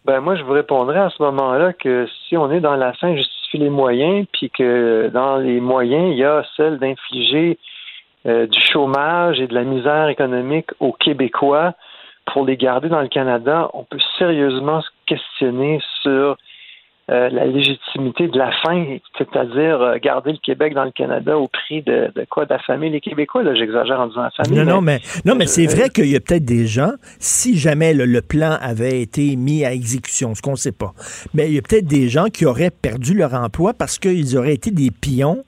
Ben 0.06 0.20
moi, 0.20 0.36
je 0.36 0.44
vous 0.44 0.52
répondrai 0.52 1.00
à 1.00 1.10
ce 1.10 1.22
moment-là 1.24 1.72
que 1.74 2.08
si 2.28 2.36
on 2.36 2.52
est 2.52 2.60
dans 2.60 2.76
la 2.76 2.94
fin 2.94 3.16
justifie 3.16 3.58
les 3.58 3.70
moyens, 3.70 4.26
puis 4.34 4.50
que 4.50 5.10
dans 5.14 5.38
les 5.38 5.62
moyens, 5.62 6.12
il 6.12 6.18
y 6.18 6.26
a 6.26 6.44
celle 6.58 6.78
d'infliger 6.78 7.58
euh, 8.26 8.48
du 8.48 8.60
chômage 8.60 9.40
et 9.40 9.48
de 9.48 9.54
la 9.54 9.64
misère 9.64 10.10
économique 10.10 10.72
aux 10.80 10.92
Québécois 10.94 11.74
pour 12.26 12.46
les 12.46 12.58
garder 12.58 12.90
dans 12.90 13.02
le 13.02 13.08
Canada, 13.08 13.70
on 13.74 13.84
peut 13.84 14.00
sérieusement 14.18 14.82
se 14.82 14.90
questionner 15.06 15.82
sur 16.02 16.38
euh, 17.12 17.30
la 17.30 17.46
légitimité 17.46 18.28
de 18.28 18.38
la 18.38 18.52
fin, 18.64 18.86
c'est-à-dire 19.18 19.82
euh, 19.82 19.98
garder 20.02 20.32
le 20.32 20.38
Québec 20.38 20.74
dans 20.74 20.86
le 20.86 20.92
Canada 20.92 21.38
au 21.38 21.48
prix 21.48 21.82
de, 21.82 22.12
de 22.16 22.26
quoi? 22.30 22.46
D'affamer 22.46 22.90
les 22.90 23.02
Québécois. 23.02 23.44
Là, 23.44 23.54
j'exagère 23.56 24.00
en 24.00 24.08
disant 24.08 24.22
affamer. 24.24 24.56
Non, 24.64 24.76
non, 24.76 24.82
mais, 24.82 25.00
non, 25.26 25.36
mais 25.36 25.46
c'est 25.48 25.68
Euh, 25.68 25.76
vrai 25.76 25.90
qu'il 25.90 26.08
y 26.08 26.16
a 26.16 26.20
peut-être 26.20 26.46
des 26.46 26.66
gens, 26.66 26.92
si 27.20 27.58
jamais 27.58 27.94
le, 27.94 28.06
le 28.06 28.22
plan 28.22 28.58
avait 28.62 29.02
été 29.02 29.36
mis 29.36 29.66
à 29.66 29.74
exécution, 29.74 30.34
ce 30.34 30.42
qu'on 30.42 30.52
ne 30.52 30.56
sait 30.56 30.72
pas, 30.72 30.94
mais 31.34 31.48
il 31.50 31.56
y 31.56 31.58
a 31.58 31.62
peut-être 31.62 31.88
des 31.88 32.08
gens 32.08 32.26
qui 32.26 32.46
auraient 32.46 32.72
perdu 32.72 33.14
leur 33.14 33.34
emploi 33.34 33.74
parce 33.74 34.00
qu'ils 34.00 34.38
auraient 34.38 34.54
été 34.54 34.72
des 34.72 34.90
pions 34.92 35.44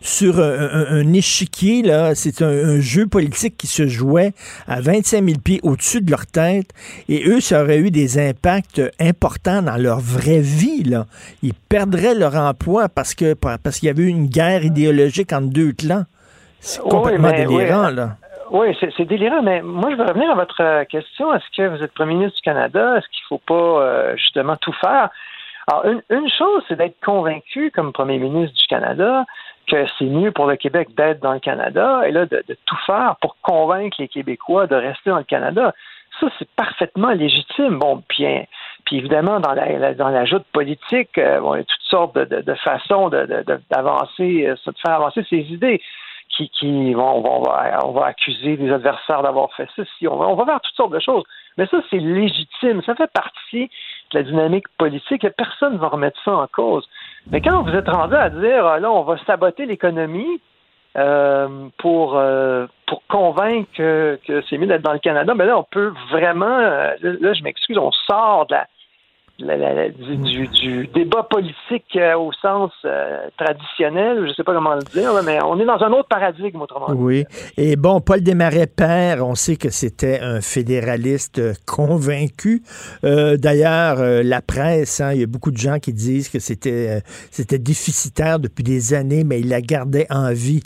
sur 0.00 0.38
un, 0.40 0.52
un- 0.52 0.86
un 1.00 1.12
échiquier. 1.12 1.82
là. 1.82 2.14
C'est 2.14 2.42
un, 2.42 2.48
un 2.48 2.80
jeu 2.80 3.06
politique 3.06 3.56
qui 3.56 3.66
se 3.66 3.86
jouait 3.86 4.32
à 4.68 4.80
25 4.80 5.24
000 5.24 5.38
pieds 5.44 5.60
au-dessus 5.62 6.00
de 6.00 6.10
leur 6.10 6.26
tête 6.26 6.70
et 7.08 7.28
eux, 7.28 7.40
ça 7.40 7.62
aurait 7.62 7.78
eu 7.78 7.90
des 7.90 8.18
impacts 8.18 8.82
importants 9.00 9.62
dans 9.62 9.76
leur 9.76 10.00
vraie 10.00 10.40
vie. 10.40 10.84
Là. 10.84 11.06
Ils 11.42 11.54
perdraient 11.54 12.14
leur 12.14 12.34
emploi 12.36 12.88
parce 12.88 13.14
que 13.14 13.34
parce 13.34 13.78
qu'il 13.78 13.86
y 13.86 13.90
avait 13.90 14.02
eu 14.04 14.08
une 14.08 14.26
guerre 14.26 14.64
idéologique 14.64 15.32
entre 15.32 15.48
deux 15.48 15.72
clans. 15.72 16.04
C'est 16.60 16.80
complètement 16.80 17.28
mais- 17.30 17.44
délirant, 17.46 17.88
oui, 17.88 17.94
là. 17.96 18.16
Oui, 18.52 18.68
c'est 18.78 18.90
c'est 18.96 19.04
délirant, 19.06 19.42
mais 19.42 19.60
moi, 19.60 19.90
je 19.90 19.96
veux 19.96 20.04
revenir 20.04 20.30
à 20.30 20.36
votre 20.36 20.60
euh, 20.62 20.84
question. 20.84 21.34
Est-ce 21.34 21.44
que 21.56 21.66
vous 21.76 21.82
êtes 21.82 21.92
premier 21.92 22.14
ministre 22.14 22.36
du 22.36 22.42
Canada? 22.42 22.96
Est-ce 22.96 23.06
qu'il 23.08 23.24
ne 23.24 23.28
faut 23.36 23.42
pas 23.44 23.82
euh, 23.82 24.16
justement 24.16 24.54
tout 24.56 24.72
faire? 24.80 25.10
Alors, 25.66 25.84
une, 25.86 26.00
une 26.10 26.28
chose, 26.30 26.62
c'est 26.68 26.76
d'être 26.76 26.94
convaincu 27.04 27.72
comme 27.74 27.92
premier 27.92 28.18
ministre 28.20 28.54
du 28.56 28.66
Canada 28.68 29.24
que 29.66 29.84
c'est 29.98 30.04
mieux 30.04 30.30
pour 30.32 30.46
le 30.46 30.56
Québec 30.56 30.88
d'être 30.96 31.20
dans 31.20 31.32
le 31.32 31.40
Canada 31.40 32.02
et 32.06 32.12
là, 32.12 32.26
de, 32.26 32.42
tout 32.64 32.76
faire 32.86 33.16
pour 33.20 33.36
convaincre 33.42 33.96
les 33.98 34.08
Québécois 34.08 34.66
de 34.66 34.76
rester 34.76 35.10
dans 35.10 35.18
le 35.18 35.24
Canada. 35.24 35.74
Ça, 36.20 36.28
c'est 36.38 36.48
parfaitement 36.56 37.10
légitime. 37.10 37.78
Bon, 37.78 38.02
puis, 38.08 38.26
hein, 38.26 38.44
puis 38.86 38.96
évidemment, 38.96 39.40
dans 39.40 39.52
la, 39.52 39.92
la- 39.92 40.34
politique, 40.52 41.18
euh, 41.18 41.40
bon, 41.40 41.54
il 41.54 41.58
y 41.58 41.60
a 41.60 41.64
toutes 41.64 41.82
sortes 41.82 42.16
de, 42.16 42.54
façons 42.54 43.10
d'avancer, 43.10 44.46
euh, 44.46 44.54
de 44.54 44.78
faire 44.80 44.94
avancer 44.94 45.26
ses 45.28 45.40
idées 45.52 45.82
qui, 46.30 46.48
qui 46.50 46.94
vont- 46.94 47.22
on, 47.24 47.92
va, 47.92 48.06
accuser 48.06 48.56
les 48.56 48.72
adversaires 48.72 49.22
d'avoir 49.22 49.52
fait 49.54 49.68
ceci. 49.76 50.08
On 50.08 50.16
va, 50.16 50.26
on 50.26 50.34
va 50.34 50.44
faire 50.44 50.60
toutes 50.60 50.74
sortes 50.74 50.92
de 50.92 51.00
choses. 51.00 51.24
Mais 51.56 51.66
ça, 51.66 51.78
c'est 51.90 51.98
légitime. 51.98 52.82
Ça 52.82 52.94
fait 52.94 53.10
partie 53.12 53.70
de 54.12 54.18
la 54.18 54.22
dynamique 54.22 54.66
politique 54.78 55.24
et 55.24 55.30
personne 55.30 55.74
ne 55.74 55.78
va 55.78 55.88
remettre 55.88 56.20
ça 56.24 56.32
en 56.32 56.46
cause. 56.46 56.86
Mais 57.30 57.40
quand 57.40 57.62
vous 57.62 57.74
êtes 57.74 57.88
rendu 57.88 58.14
à 58.14 58.30
dire, 58.30 58.66
ah, 58.66 58.78
là, 58.78 58.90
on 58.90 59.02
va 59.02 59.16
saboter 59.26 59.66
l'économie 59.66 60.40
euh, 60.96 61.68
pour, 61.78 62.16
euh, 62.16 62.66
pour 62.86 63.02
convaincre 63.08 63.68
que, 63.76 64.18
que 64.26 64.42
c'est 64.48 64.58
mieux 64.58 64.66
d'être 64.66 64.82
dans 64.82 64.92
le 64.92 64.98
Canada, 64.98 65.34
mais 65.34 65.46
là, 65.46 65.58
on 65.58 65.64
peut 65.64 65.92
vraiment, 66.10 66.46
euh, 66.46 66.94
là, 67.02 67.34
je 67.34 67.42
m'excuse, 67.42 67.76
on 67.78 67.90
sort 67.90 68.46
de 68.46 68.54
la, 68.54 68.66
du, 69.38 70.16
du- 70.16 70.48
du 70.48 70.86
débat 70.94 71.22
politique 71.24 71.96
euh, 71.96 72.16
au 72.16 72.32
sens 72.32 72.70
euh, 72.84 73.28
traditionnel, 73.36 74.18
je 74.22 74.28
ne 74.28 74.32
sais 74.34 74.44
pas 74.44 74.54
comment 74.54 74.74
le 74.74 74.82
dire, 74.98 75.10
mais 75.24 75.38
on 75.44 75.58
est 75.60 75.64
dans 75.66 75.82
un 75.82 75.92
autre 75.92 76.08
paradigme, 76.08 76.60
autrement 76.62 76.86
dit. 76.88 76.94
Oui. 76.98 77.24
Et 77.56 77.76
bon, 77.76 78.00
Paul 78.00 78.22
Desmarais 78.22 78.66
père, 78.66 79.26
on 79.26 79.34
sait 79.34 79.56
que 79.56 79.70
c'était 79.70 80.20
un 80.20 80.40
fédéraliste 80.40 81.40
convaincu. 81.66 82.62
Euh, 83.04 83.36
D'ailleurs, 83.36 83.98
la 84.24 84.40
presse, 84.42 85.00
hein, 85.00 85.12
il 85.12 85.20
y 85.20 85.22
a 85.22 85.26
beaucoup 85.26 85.50
de 85.50 85.56
gens 85.58 85.78
qui 85.78 85.92
disent 85.92 86.28
que 86.28 86.38
c'était 86.38 87.02
c'était 87.30 87.58
déficitaire 87.58 88.38
depuis 88.38 88.62
des 88.64 88.94
années, 88.94 89.24
mais 89.24 89.40
il 89.40 89.48
la 89.48 89.60
gardait 89.60 90.06
en 90.10 90.32
vie 90.32 90.62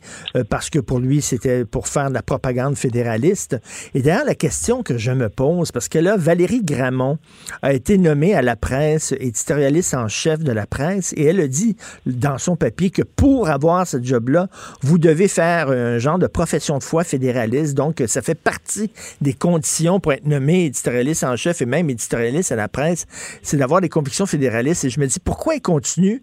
parce 0.49 0.71
que 0.71 0.79
pour 0.79 0.99
lui, 1.01 1.21
c'était 1.21 1.65
pour 1.65 1.89
faire 1.89 2.09
de 2.09 2.15
la 2.15 2.23
propagande 2.23 2.77
fédéraliste. 2.77 3.59
Et 3.95 4.03
d'ailleurs, 4.03 4.25
la 4.27 4.35
question 4.35 4.83
que 4.83 4.97
je 4.99 5.11
me 5.11 5.29
pose, 5.29 5.73
parce 5.73 5.89
que 5.89 5.99
là, 5.99 6.17
Valérie 6.17 6.63
Gramont 6.65 7.19
a 7.63 7.73
été 7.73 7.99
nommée 7.99 8.35
à 8.35 8.43
la 8.43 8.57
presse 8.61 9.13
éditorialiste 9.19 9.95
en 9.95 10.09
chef 10.09 10.41
de 10.41 10.53
la 10.53 10.67
presse 10.67 11.13
et 11.17 11.25
elle 11.25 11.41
a 11.41 11.49
dit 11.49 11.77
dans 12.07 12.39
son 12.39 12.57
papier 12.57 12.91
que 12.91 13.03
pour 13.03 13.49
avoir 13.49 13.87
ce 13.87 14.03
job-là, 14.03 14.49
vous 14.83 14.99
devez 14.99 15.29
faire 15.29 15.71
un 15.71 15.99
genre 15.99 16.19
de 16.19 16.27
profession 16.27 16.79
de 16.79 16.83
foi 16.83 17.05
fédéraliste. 17.05 17.75
Donc, 17.75 18.03
ça 18.07 18.23
fait 18.23 18.35
partie 18.35 18.91
des 19.21 19.33
conditions 19.33 20.01
pour 20.01 20.13
être 20.13 20.27
nommé 20.27 20.67
éditorialiste 20.67 21.25
en 21.25 21.37
chef 21.37 21.63
et 21.63 21.67
même 21.67 21.91
éditorialiste 21.91 22.53
à 22.53 22.57
la 22.57 22.69
presse, 22.69 23.07
c'est 23.43 23.57
d'avoir 23.57 23.81
des 23.81 23.89
convictions 23.89 24.27
fédéralistes. 24.27 24.85
Et 24.85 24.91
je 24.91 25.01
me 25.01 25.07
dis, 25.07 25.21
pourquoi 25.21 25.55
il 25.55 25.63
continue 25.63 26.23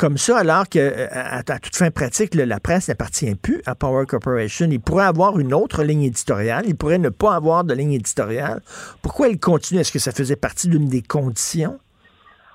comme 0.00 0.16
ça, 0.16 0.38
alors 0.38 0.66
que 0.68 0.78
euh, 0.78 1.06
à, 1.12 1.38
à 1.38 1.58
toute 1.58 1.76
fin 1.76 1.90
pratique, 1.90 2.34
la 2.34 2.58
presse 2.60 2.88
n'appartient 2.88 3.34
plus 3.34 3.60
à 3.66 3.74
Power 3.74 4.06
Corporation. 4.06 4.66
Il 4.70 4.80
pourrait 4.80 5.04
avoir 5.04 5.38
une 5.38 5.52
autre 5.52 5.82
ligne 5.84 6.04
éditoriale. 6.04 6.64
Il 6.66 6.74
pourrait 6.76 6.98
ne 6.98 7.10
pas 7.10 7.34
avoir 7.34 7.64
de 7.64 7.74
ligne 7.74 7.92
éditoriale. 7.92 8.60
Pourquoi 9.02 9.28
il 9.28 9.38
continue? 9.38 9.80
Est-ce 9.80 9.92
que 9.92 9.98
ça 9.98 10.12
faisait 10.12 10.36
partie 10.36 10.68
d'une 10.68 10.88
des 10.88 11.02
conditions 11.02 11.78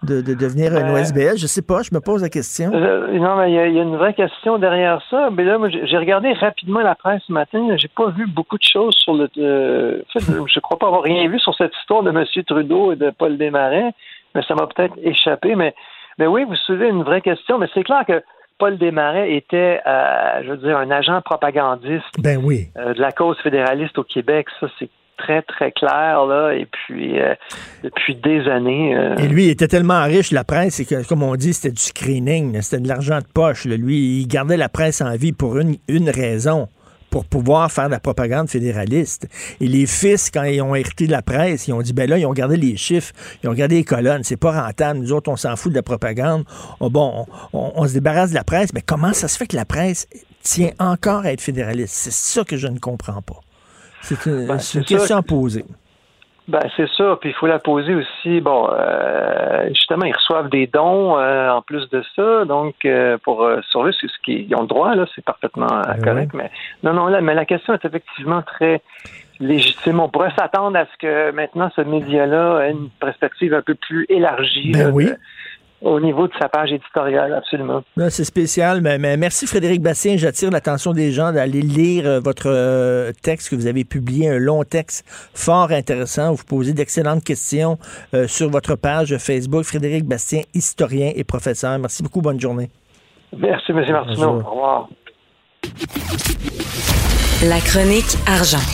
de, 0.04 0.22
de 0.22 0.34
devenir 0.34 0.74
un 0.76 0.90
Euh, 0.90 1.02
OSBL? 1.02 1.38
Je 1.38 1.48
sais 1.48 1.62
pas. 1.62 1.82
Je 1.84 1.90
me 1.94 2.00
pose 2.00 2.22
la 2.24 2.30
question. 2.30 2.72
Euh, 2.74 3.18
non, 3.20 3.38
mais 3.38 3.52
il 3.52 3.56
y, 3.56 3.60
a- 3.60 3.68
il 3.68 3.76
y 3.76 3.80
a 3.80 3.84
une 3.84 3.96
vraie 3.96 4.14
question 4.14 4.58
derrière 4.58 5.02
ça. 5.12 5.30
Mais 5.32 5.44
là, 5.44 5.58
j'ai 5.70 5.98
regardé 5.98 6.34
rapidement 6.34 6.82
la 6.82 6.96
presse 6.96 7.22
ce 7.28 7.32
matin. 7.34 7.60
J'ai 7.78 7.88
pas 7.96 8.10
vu 8.10 8.26
beaucoup 8.28 8.58
de 8.58 8.64
choses 8.64 8.96
sur 8.98 9.14
le. 9.14 9.30
euh, 9.38 10.02
en 10.02 10.20
fait, 10.20 10.26
je 10.54 10.60
crois 10.60 10.78
pas 10.80 10.88
avoir 10.88 11.04
rien 11.04 11.28
vu 11.30 11.40
sur 11.40 11.54
cette 11.56 11.76
histoire 11.82 12.02
de 12.04 12.10
M. 12.10 12.24
Trudeau 12.46 12.92
et 12.94 12.96
de 12.96 13.12
Paul 13.12 13.38
Desmarais, 13.38 13.92
mais 14.34 14.42
ça 14.48 14.56
m'a 14.56 14.68
peut-être 14.68 14.96
échappé. 15.04 15.56
Mais, 15.56 15.74
mais 16.18 16.28
oui, 16.28 16.44
vous 16.48 16.56
soulevez 16.56 16.90
une 16.90 17.04
vraie 17.04 17.22
question. 17.22 17.58
Mais 17.58 17.68
c'est 17.74 17.84
clair 17.84 18.04
que 18.08 18.24
Paul 18.58 18.78
Desmarais 18.78 19.34
était, 19.36 19.82
euh, 19.86 20.42
je 20.46 20.52
veux 20.52 20.58
dire, 20.58 20.78
un 20.78 20.90
agent 20.92 21.22
propagandiste 21.22 22.06
Ben 22.20 22.40
oui. 22.44 22.68
euh, 22.78 22.94
de 22.94 23.02
la 23.02 23.12
cause 23.12 23.38
fédéraliste 23.42 23.98
au 23.98 24.04
Québec. 24.04 24.48
Ça, 24.60 24.68
c'est 24.80 24.90
très, 25.18 25.42
très 25.42 25.72
clair, 25.72 26.26
là. 26.26 26.54
Et 26.54 26.66
puis, 26.66 27.20
euh, 27.20 27.36
depuis 27.84 28.16
des 28.16 28.48
années. 28.48 28.96
euh, 28.96 29.16
Et 29.18 29.28
lui, 29.28 29.46
il 29.46 29.50
était 29.50 29.68
tellement 29.68 30.04
riche, 30.04 30.32
la 30.32 30.44
presse, 30.44 30.80
et 30.80 30.86
que, 30.86 31.08
comme 31.08 31.24
on 31.24 31.36
dit, 31.36 31.54
c'était 31.54 31.74
du 31.74 31.82
screening, 31.82 32.62
c'était 32.62 32.82
de 32.82 32.88
l'argent 32.88 33.20
de 33.20 33.26
poche. 33.34 33.66
là. 33.66 33.76
Lui, 33.78 34.22
il 34.22 34.28
gardait 34.28 34.58
la 34.58 34.70
presse 34.70 35.02
en 35.02 35.16
vie 35.16 35.32
pour 35.34 35.58
une, 35.58 35.76
une 35.88 36.10
raison, 36.10 36.68
pour 37.16 37.24
pouvoir 37.24 37.72
faire 37.72 37.86
de 37.86 37.92
la 37.92 38.02
propagande 38.02 38.50
fédéraliste. 38.50 39.30
Et 39.62 39.70
les 39.70 39.86
fils, 39.86 40.30
quand 40.30 40.44
ils 40.44 40.62
ont 40.62 40.76
hérité 40.76 41.08
de 41.08 41.14
la 41.14 41.22
presse, 41.22 41.66
ils 41.66 41.72
ont 41.72 41.82
dit, 41.82 41.94
ben 41.94 42.10
là, 42.10 42.18
ils 42.18 42.26
ont 42.26 42.34
gardé 42.34 42.58
les 42.58 42.76
chiffres, 42.76 43.14
ils 43.42 43.48
ont 43.48 43.54
gardé 43.54 43.76
les 43.76 43.84
colonnes, 43.86 44.26
c'est 44.26 44.36
pas 44.36 44.52
rentable, 44.64 45.00
nous 45.00 45.14
autres, 45.14 45.32
on 45.32 45.38
s'en 45.38 45.56
fout 45.56 45.72
de 45.72 45.78
la 45.78 45.82
propagande. 45.82 46.44
Oh, 46.82 46.90
bon, 46.90 47.26
on, 47.54 47.72
on 47.74 47.88
se 47.88 47.94
débarrasse 47.94 48.32
de 48.32 48.36
la 48.36 48.44
presse, 48.44 48.74
mais 48.74 48.82
comment 48.82 49.14
ça 49.14 49.30
se 49.30 49.38
fait 49.38 49.48
que 49.48 49.56
la 49.56 49.64
presse 49.64 50.10
tient 50.44 50.72
encore 50.78 51.22
à 51.22 51.32
être 51.32 51.40
fédéraliste? 51.40 51.96
C'est 51.96 52.12
ça 52.12 52.44
que 52.44 52.58
je 52.58 52.68
ne 52.68 52.80
comprends 52.80 53.22
pas. 53.22 53.40
C'est 54.02 54.26
une, 54.26 54.48
Ben, 54.48 54.60
une 54.74 54.84
question 54.84 55.16
à 55.16 55.22
poser. 55.22 55.64
Ben, 56.48 56.60
c'est 56.78 56.88
ça. 56.90 57.18
Puis 57.20 57.30
il 57.32 57.34
faut 57.34 57.48
la 57.48 57.58
poser 57.58 57.96
aussi. 57.96 58.40
Bon, 58.40 58.70
euh, 58.72 59.68
justement, 59.70 60.06
ils 60.06 60.14
reçoivent 60.14 60.50
des 60.50 60.68
dons 60.68 61.18
euh, 61.18 61.50
en 61.50 61.62
plus 61.64 61.90
de 61.90 62.04
ça. 62.16 62.46
Donc, 62.46 62.76
euh, 62.86 63.18
pour 63.24 63.44
euh, 63.44 63.62
survivre, 63.70 63.98
c'est 64.00 64.08
ce 64.08 64.20
qu'ils 64.24 64.42
ils 64.48 64.56
ont 64.56 64.62
le 64.62 64.68
droit, 64.68 64.94
là, 64.94 65.06
c'est 65.16 65.26
parfaitement 65.26 65.66
euh, 65.72 65.94
Ben 65.98 66.04
correct. 66.04 66.32
Mais 66.36 66.52
non, 66.84 66.94
non, 66.94 67.08
là, 67.08 67.20
mais 67.22 67.34
la 67.34 67.46
question 67.46 67.74
est 67.74 67.84
effectivement 67.84 68.44
très 68.44 68.82
légitime. 69.40 70.00
On 70.00 70.08
pourrait 70.08 70.32
s'attendre 70.38 70.78
à 70.78 70.86
ce 70.86 70.98
que 71.00 71.32
maintenant 71.32 71.70
ce 71.76 71.82
média-là 71.82 72.62
ait 72.68 72.72
une 72.72 72.90
perspective 73.00 73.54
un 73.54 73.62
peu 73.62 73.76
plus 73.76 74.06
élargie 74.08 74.72
Ben 74.72 74.84
là, 74.88 74.90
oui. 74.94 75.06
de- 75.08 75.18
au 75.86 76.00
niveau 76.00 76.28
de 76.28 76.34
sa 76.42 76.50
page 76.50 76.74
éditoriale, 76.74 77.32
absolument. 77.34 77.84
Là, 77.96 78.10
C'est 78.10 78.24
spécial, 78.24 78.82
mais, 78.82 78.98
mais 78.98 79.18
merci 79.18 79.46
Frédéric 79.46 79.82
Bastien. 79.82 80.18
J'attire 80.18 80.50
l'attention 80.50 80.94
des 80.94 81.12
gens 81.12 81.32
d'aller 81.32 81.62
lire 81.62 82.08
euh, 82.08 82.20
votre 82.20 82.48
euh, 82.48 83.12
texte 83.22 83.52
que 83.52 83.56
vous 83.56 83.68
avez 83.68 83.86
publié, 83.86 84.30
un 84.30 84.40
long 84.40 84.64
texte 84.64 85.06
fort 85.36 85.72
intéressant. 85.72 86.34
Vous 86.34 86.44
posez 86.44 86.74
d'excellentes 86.74 87.24
questions 87.24 87.78
euh, 88.16 88.28
sur 88.28 88.50
votre 88.50 88.76
page 88.76 89.16
Facebook. 89.18 89.64
Frédéric 89.64 90.06
Bastien, 90.06 90.42
historien 90.56 91.12
et 91.16 91.24
professeur. 91.24 91.78
Merci 91.78 92.02
beaucoup. 92.02 92.22
Bonne 92.22 92.42
journée. 92.42 92.70
Merci, 93.38 93.72
M. 93.72 93.86
Martineau. 93.92 94.42
Au 94.42 94.50
revoir. 94.50 94.90
La 97.48 97.60
chronique 97.60 98.18
argent. 98.28 98.66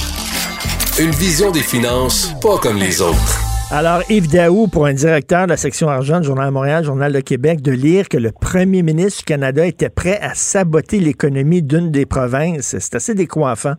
Une 0.97 1.11
vision 1.11 1.51
des 1.51 1.63
finances 1.63 2.33
pas 2.41 2.57
comme 2.57 2.77
les 2.77 3.01
autres. 3.01 3.50
Alors, 3.73 4.01
Yves 4.09 4.29
Daou, 4.29 4.67
pour 4.67 4.85
un 4.85 4.91
directeur 4.91 5.45
de 5.45 5.51
la 5.51 5.55
section 5.55 5.87
argent 5.87 6.19
du 6.19 6.27
Journal 6.27 6.47
de 6.47 6.53
Montréal, 6.53 6.83
Journal 6.83 7.13
de 7.13 7.21
Québec, 7.21 7.61
de 7.61 7.71
lire 7.71 8.09
que 8.09 8.17
le 8.17 8.31
premier 8.33 8.83
ministre 8.83 9.19
du 9.19 9.23
Canada 9.23 9.65
était 9.65 9.89
prêt 9.89 10.19
à 10.21 10.33
saboter 10.33 10.99
l'économie 10.99 11.63
d'une 11.63 11.89
des 11.89 12.05
provinces. 12.05 12.75
C'est 12.77 12.95
assez 12.97 13.15
décoiffant. 13.15 13.75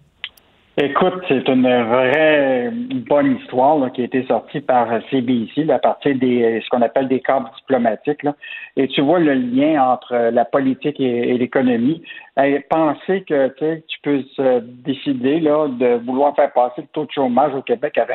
Écoute, 0.79 1.23
c'est 1.29 1.47
une 1.47 1.69
vraie 1.69 2.71
bonne 3.07 3.37
histoire 3.37 3.93
qui 3.93 4.01
a 4.01 4.05
été 4.05 4.25
sortie 4.25 4.63
par 4.63 4.89
CBC 5.11 5.65
là, 5.65 5.75
à 5.75 5.79
partir 5.79 6.19
des 6.19 6.63
ce 6.65 6.71
qu'on 6.71 6.81
appelle 6.81 7.09
des 7.09 7.21
cadres 7.21 7.53
diplomatiques. 7.59 8.27
Et 8.79 8.89
tu 8.89 9.03
vois 9.03 9.19
le 9.19 9.35
lien 9.35 9.93
entre 9.93 10.15
la 10.33 10.47
politique 10.47 10.99
et, 11.01 11.37
l'économie. 11.37 12.03
Penser 12.71 13.25
que 13.29 13.49
tu 13.59 13.99
peux 14.03 14.25
décider 14.87 15.41
de 15.41 16.03
vouloir 16.07 16.35
faire 16.35 16.51
passer 16.55 16.81
le 16.81 16.89
taux 16.95 17.05
de 17.05 17.13
chômage 17.13 17.53
au 17.55 17.61
Québec 17.61 17.99
à 17.99 18.07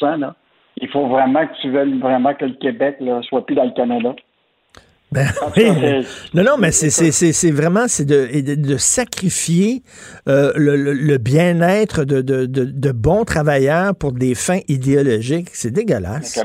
20 0.00 0.16
là, 0.16 0.34
il 0.78 0.88
faut 0.88 1.06
vraiment 1.08 1.46
que 1.46 1.52
tu 1.62 1.70
veuilles 1.70 1.98
vraiment 1.98 2.34
que 2.34 2.44
le 2.44 2.54
Québec 2.54 2.96
là, 3.00 3.20
soit 3.28 3.44
plus 3.46 3.54
dans 3.54 3.64
le 3.64 3.72
Canada. 3.74 4.14
Ben 5.12 5.26
oui, 5.56 5.70
non, 6.34 6.42
non, 6.42 6.56
mais 6.58 6.72
c'est- 6.72 7.50
vraiment 7.52 7.84
c'est 7.86 8.04
de, 8.04 8.40
de, 8.42 8.54
de 8.56 8.76
sacrifier 8.76 9.82
euh, 10.28 10.52
le, 10.56 10.76
le- 10.76 10.92
le 10.94 11.18
bien-être 11.18 12.04
de, 12.04 12.20
de, 12.22 12.44
de, 12.46 12.64
de 12.64 12.92
bons 12.92 13.24
travailleurs 13.24 13.94
pour 13.94 14.12
des 14.12 14.34
fins 14.34 14.58
idéologiques. 14.68 15.50
C'est 15.52 15.70
dégueulasse. 15.70 16.44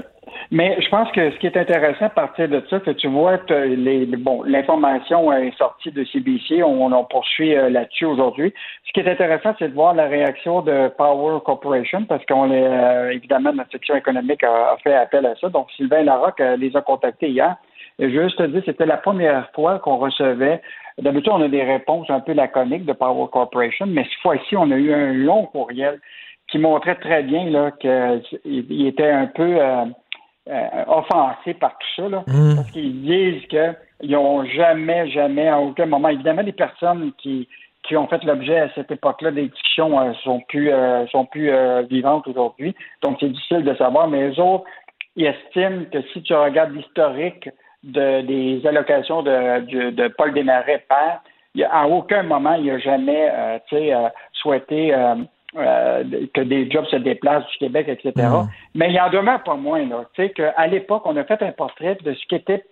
Mais 0.54 0.78
je 0.82 0.90
pense 0.90 1.10
que 1.14 1.32
ce 1.32 1.38
qui 1.38 1.48
est 1.48 1.56
intéressant 1.56 2.08
à 2.08 2.10
partir 2.10 2.50
de 2.50 2.62
ça, 2.70 2.82
que 2.82 2.92
tu 2.92 3.08
vois, 3.08 3.40
les, 3.50 4.06
bon, 4.06 4.44
l'information 4.44 5.32
est 5.32 5.58
sortie 5.58 5.92
de 5.92 6.04
CBC, 6.04 6.62
on, 6.62 6.92
on 6.92 7.06
poursuit 7.06 7.56
euh, 7.56 7.70
là-dessus 7.70 8.04
aujourd'hui. 8.04 8.54
Ce 8.86 8.92
qui 8.92 9.00
est 9.00 9.10
intéressant, 9.10 9.56
c'est 9.58 9.70
de 9.70 9.74
voir 9.74 9.94
la 9.94 10.08
réaction 10.08 10.62
de 10.62 10.90
Power 10.98 11.40
Corporation, 11.46 12.04
parce 12.04 12.26
qu'on 12.26 12.52
est 12.52 12.68
euh, 12.68 13.12
évidemment 13.12 13.54
notre 13.54 13.72
section 13.72 13.96
économique 13.96 14.44
a, 14.44 14.76
fait 14.84 14.94
appel 14.94 15.26
à 15.26 15.36
ça. 15.36 15.48
Donc 15.48 15.72
Sylvain 15.78 16.04
Larocque 16.04 16.42
euh, 16.42 16.58
les 16.58 16.76
a 16.76 16.82
contactés 16.82 17.30
hier. 17.30 17.56
Et 17.98 18.12
juste 18.12 18.38
te 18.38 18.44
dire, 18.44 18.62
c'était 18.66 18.86
la 18.86 18.98
première 18.98 19.50
fois 19.52 19.80
qu'on 19.80 19.98
recevait. 19.98 20.62
D'habitude, 20.98 21.32
on 21.34 21.42
a 21.42 21.48
des 21.48 21.64
réponses 21.64 22.10
un 22.10 22.20
peu 22.20 22.34
laconiques 22.34 22.86
de 22.86 22.94
Power 22.94 23.28
Corporation, 23.32 23.86
mais 23.88 24.04
cette 24.04 24.22
fois-ci, 24.22 24.58
on 24.58 24.70
a 24.72 24.76
eu 24.76 24.92
un 24.94 25.14
long 25.14 25.46
courriel 25.46 26.02
qui 26.50 26.58
montrait 26.58 26.96
très 26.96 27.24
bien 27.24 27.50
là 27.50 27.72
qu'il 27.72 28.86
était 28.86 29.10
un 29.10 29.28
peu 29.28 29.62
euh, 29.62 29.86
euh, 30.50 30.84
offensé 30.88 31.54
par 31.54 31.78
tout 31.78 31.88
ça, 32.02 32.10
là, 32.10 32.24
Mm. 32.28 32.56
parce 32.56 32.72
qu'ils 32.72 33.02
disent 33.04 33.46
qu'ils 33.48 34.12
n'ont 34.12 34.44
jamais, 34.46 35.10
jamais, 35.10 35.48
à 35.48 35.60
aucun 35.60 35.86
moment, 35.86 36.10
évidemment, 36.10 36.42
les 36.42 36.52
personnes 36.52 37.12
qui 37.18 37.48
qui 37.84 37.98
ont 37.98 38.08
fait 38.08 38.24
l'objet 38.24 38.60
à 38.60 38.70
cette 38.76 38.92
époque-là 38.92 39.32
des 39.32 39.48
discussions 39.48 40.00
euh, 40.00 40.14
sont 40.24 40.40
plus 40.42 40.72
euh, 40.72 41.08
sont 41.08 41.26
plus 41.26 41.50
euh, 41.52 41.82
vivantes 41.90 42.28
aujourd'hui, 42.28 42.76
donc 43.02 43.18
c'est 43.20 43.30
difficile 43.30 43.64
de 43.64 43.74
savoir. 43.76 44.08
Mais 44.08 44.30
les 44.30 44.40
autres, 44.40 44.66
ils 45.16 45.26
estiment 45.26 45.86
que 45.92 46.02
si 46.14 46.22
tu 46.22 46.34
regardes 46.34 46.76
l'historique 46.76 47.50
de, 47.84 48.22
des 48.22 48.66
allocations 48.68 49.24
de, 49.24 49.62
de, 49.62 49.90
de 49.90 50.08
Paul 50.10 50.32
Desmarais 50.34 50.86
père, 50.88 51.22
il 51.56 51.64
a, 51.64 51.74
à 51.74 51.88
aucun 51.88 52.24
moment 52.24 52.54
il 52.54 52.68
n'a 52.68 52.78
jamais 52.80 53.30
euh, 53.32 53.58
tu 53.68 53.76
sais, 53.78 53.94
euh, 53.94 54.10
souhaité 54.34 54.94
euh, 54.94 55.16
euh, 55.58 56.04
que 56.34 56.42
des 56.42 56.70
jobs 56.72 56.86
se 56.86 56.96
déplacent 56.96 57.48
du 57.48 57.58
Québec, 57.58 57.88
etc. 57.90 58.28
Mais 58.74 58.92
il 58.92 59.00
en 59.00 59.10
demeure 59.10 59.44
pas 59.44 59.56
moins. 59.56 59.86
Là, 59.86 60.06
tu 60.14 60.24
sais, 60.24 60.30
qu'à 60.30 60.68
l'époque, 60.68 61.04
on 61.06 61.18
a 61.18 61.24
fait 61.24 61.42
un 61.44 61.52
portrait 61.52 61.98
de 62.04 62.14
ce 62.14 62.26
qu'était 62.28 62.64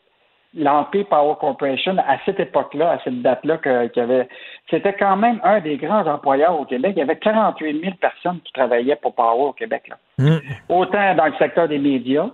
l'Empire 0.56 1.06
Power 1.06 1.36
Corporation 1.40 1.96
à 1.98 2.18
cette 2.26 2.40
époque-là, 2.40 2.92
à 2.92 3.00
cette 3.04 3.22
date-là, 3.22 3.58
qu'il 3.58 3.92
y 3.96 4.00
avait. 4.00 4.28
C'était 4.70 4.94
quand 4.94 5.18
même 5.18 5.40
un 5.44 5.60
des 5.60 5.78
grands 5.78 6.08
employeurs 6.08 6.60
au 6.60 6.66
Québec. 6.66 6.94
Il 6.96 7.00
y 7.00 7.04
avait 7.04 7.18
48 7.18 7.82
000 7.82 7.94
personnes 8.00 8.40
qui 8.44 8.54
travaillaient 8.54 8.96
pour 8.96 9.14
Power 9.14 9.50
au 9.50 9.54
Québec. 9.54 9.90
Là. 9.90 9.98
Mm. 10.18 10.40
Autant 10.70 11.16
dans 11.16 11.26
le 11.28 11.36
secteur 11.38 11.68
des 11.68 11.80
médias, 11.80 12.30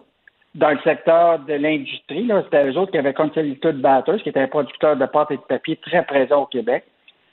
dans 0.54 0.72
le 0.72 0.80
secteur 0.84 1.40
de 1.40 1.54
l'industrie, 1.54 2.26
là, 2.26 2.42
c'était 2.44 2.70
eux 2.70 2.78
autres 2.78 2.92
qui 2.92 2.98
avaient 2.98 3.14
Consolidated 3.14 3.82
Batters, 3.82 4.22
qui 4.24 4.30
était 4.30 4.40
un 4.40 4.48
producteur 4.48 4.96
de 4.96 5.06
pâte 5.06 5.32
et 5.32 5.38
de 5.38 5.42
papier 5.42 5.76
très 5.78 6.04
présent 6.04 6.44
au 6.44 6.46
Québec, 6.46 6.86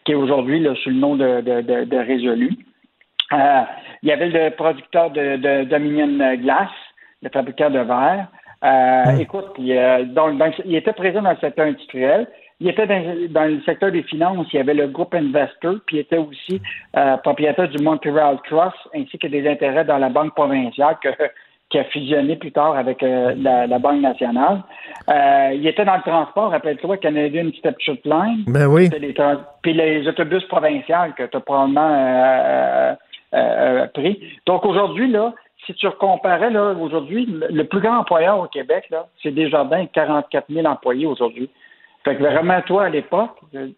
qui 0.05 0.13
est 0.13 0.17
aujourd'hui 0.17 0.59
là, 0.59 0.75
sous 0.83 0.91
le 0.91 0.97
nom 0.97 1.15
de, 1.15 1.41
de, 1.41 1.61
de, 1.61 1.85
de 1.85 1.97
Résolu. 1.97 2.59
Euh, 3.33 3.63
il 4.03 4.09
y 4.09 4.13
avait 4.13 4.29
le 4.29 4.51
producteur 4.51 5.11
de, 5.11 5.37
de 5.37 5.65
Dominion 5.65 6.35
Glass, 6.37 6.71
le 7.23 7.29
fabricant 7.31 7.71
de 7.71 7.79
verre. 7.81 8.27
Euh, 8.65 9.19
Écoute, 9.19 9.47
il, 9.59 9.73
euh, 9.73 10.05
donc, 10.05 10.39
dans- 10.39 10.51
il 10.65 10.77
était 10.77 10.93
présent 10.93 11.23
dans 11.23 11.31
le 11.31 11.37
secteur 11.39 11.67
industriel. 11.67 12.27
Il 12.61 12.69
était 12.69 12.87
dans, 12.87 13.03
dans 13.31 13.45
le 13.51 13.61
secteur 13.63 13.91
des 13.91 14.05
finances. 14.05 14.47
Il 14.53 14.57
y 14.57 14.61
avait 14.61 14.75
le 14.75 14.87
groupe 14.87 15.15
Investor, 15.15 15.75
puis 15.87 15.97
il 15.97 16.01
était 16.01 16.19
aussi 16.19 16.61
euh, 16.97 17.17
propriétaire 17.19 17.69
du 17.69 17.83
Montreal 17.83 18.37
Trust, 18.49 18.77
ainsi 18.95 19.19
que 19.19 19.27
des 19.27 19.49
intérêts 19.49 19.85
dans 19.85 19.99
la 19.99 20.09
Banque 20.11 20.35
provinciale 20.35 20.97
que, 21.03 21.09
qui 21.71 21.79
a 21.81 21.85
fusionné 21.85 22.37
plus 22.37 22.53
tard 22.53 22.77
avec 22.77 23.03
euh, 23.03 23.35
la, 23.37 23.67
la 23.67 23.79
Banque 23.81 24.01
nationale. 24.03 24.63
Il 25.09 25.67
était 25.67 25.85
dans 25.85 25.97
le 25.97 26.03
transport, 26.03 26.51
rappelle-toi, 26.53 26.99
Canadian 26.99 27.51
Step 27.59 27.77
Short 27.81 28.05
Line. 28.05 28.45
Ben 28.47 28.67
oui. 28.67 28.91
Les 29.01 29.15
Puis 29.63 29.73
les 29.73 30.07
autobus 30.07 30.45
provinciaux 30.45 31.13
que 31.17 31.25
tu 31.25 31.37
as 31.37 31.41
probablement 31.41 31.91
euh, 33.35 33.37
euh, 33.39 33.83
euh, 33.83 33.87
pris. 33.95 34.21
Donc 34.47 34.65
aujourd'hui, 34.65 35.11
là, 35.11 35.35
si 35.67 35.75
tu 35.75 35.87
comparais, 36.01 36.51
là, 36.51 36.75
aujourd'hui, 36.81 37.27
le 37.27 37.63
plus 37.65 37.81
grand 37.81 37.99
employeur 37.99 38.39
au 38.41 38.47
Québec, 38.49 38.85
là, 38.91 39.07
c'est 39.23 39.31
Desjardins, 39.31 39.77
avec 39.77 39.93
44 39.93 40.47
000 40.51 40.67
employés 40.67 41.07
aujourd'hui. 41.07 41.49
Fait 42.05 42.17
que 42.17 42.21
vraiment, 42.23 42.61
toi, 42.63 42.87
à 42.87 42.89
l'époque, 42.89 43.31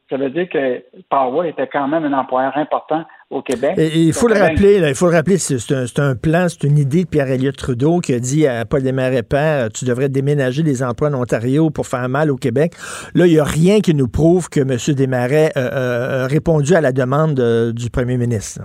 ça 0.09 0.17
veut 0.17 0.31
dire 0.31 0.49
que 0.49 0.83
Power 1.11 1.47
était 1.47 1.67
quand 1.71 1.87
même 1.89 2.05
un 2.07 2.19
employeur 2.19 2.57
important 2.57 3.05
au 3.29 3.43
Québec. 3.43 3.75
Et- 3.77 3.87
et 3.87 3.99
il 3.99 4.13
faut 4.15 4.29
le 4.29 4.35
ben, 4.35 4.45
rappeler, 4.45 4.81
là, 4.81 4.89
il 4.89 4.95
faut 4.95 5.11
le 5.11 5.13
rappeler, 5.15 5.37
c'est 5.37 5.59
c'est 5.59 5.75
un, 5.75 5.87
c'est 5.87 6.01
un 6.01 6.17
plan, 6.17 6.47
c'est 6.49 6.65
une 6.67 6.79
idée 6.79 7.05
de 7.05 7.09
Pierre-Éliott 7.11 7.55
Trudeau 7.55 7.99
qui 8.01 8.15
a 8.15 8.19
dit 8.19 8.47
à 8.47 8.65
Paul 8.65 8.83
Desmarais 8.83 9.23
Père, 9.25 9.69
tu 9.69 9.85
devrais 9.85 10.09
déménager 10.09 10.63
des 10.63 10.83
emplois 10.83 11.11
en 11.11 11.21
Ontario 11.21 11.69
pour 11.69 11.87
faire 11.87 12.09
mal 12.09 12.31
au 12.31 12.37
Québec. 12.37 12.73
Là, 13.15 13.27
il 13.27 13.33
n'y 13.35 13.39
a 13.39 13.45
rien 13.45 13.81
qui 13.81 13.95
nous 13.95 14.09
prouve 14.09 14.49
que 14.49 14.61
M. 14.61 14.79
Desmarais 14.97 15.51
euh, 15.59 15.69
euh, 15.71 16.25
a 16.25 16.27
répondu 16.27 16.75
à 16.75 16.81
la 16.81 16.93
demande 16.93 17.39
euh, 17.41 17.73
du 17.75 17.91
premier 17.91 18.17
ministre. 18.17 18.63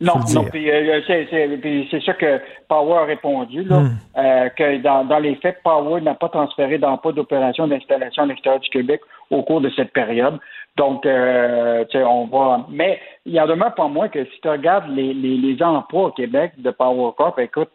Non, 0.00 0.14
non, 0.34 0.44
puis 0.44 0.70
euh, 0.70 1.00
c'est, 1.06 1.28
c'est, 1.30 2.00
ça 2.04 2.14
que 2.14 2.40
Power 2.68 2.98
a 2.98 3.04
répondu, 3.04 3.62
là, 3.62 3.80
Hmm. 3.80 3.96
euh, 4.18 4.48
que 4.48 4.78
dans, 4.78 5.04
dans 5.04 5.20
les 5.20 5.36
faits, 5.36 5.62
Power 5.62 6.00
n'a 6.00 6.14
pas 6.14 6.28
transféré 6.28 6.78
d'emploi 6.78 7.12
d'opération 7.12 7.68
d'installation 7.68 8.24
à 8.24 8.26
l'extérieur 8.26 8.60
du 8.60 8.68
Québec 8.70 9.00
au 9.30 9.42
cours 9.42 9.60
de 9.60 9.70
cette 9.70 9.92
période. 9.92 10.38
Donc, 10.76 11.06
euh, 11.06 11.84
tu 11.90 11.98
sais, 11.98 12.04
on 12.04 12.26
va. 12.26 12.66
Mais 12.70 12.98
il 13.24 13.38
en 13.40 13.46
demeure 13.46 13.74
pas 13.74 13.86
moins 13.86 14.08
que 14.08 14.24
si 14.24 14.40
tu 14.42 14.48
regardes 14.48 14.90
les, 14.90 15.14
les, 15.14 15.36
les 15.36 15.62
emplois 15.62 16.06
au 16.06 16.10
Québec 16.10 16.52
de 16.58 16.70
Power 16.72 17.12
Corp, 17.16 17.38
écoute, 17.38 17.70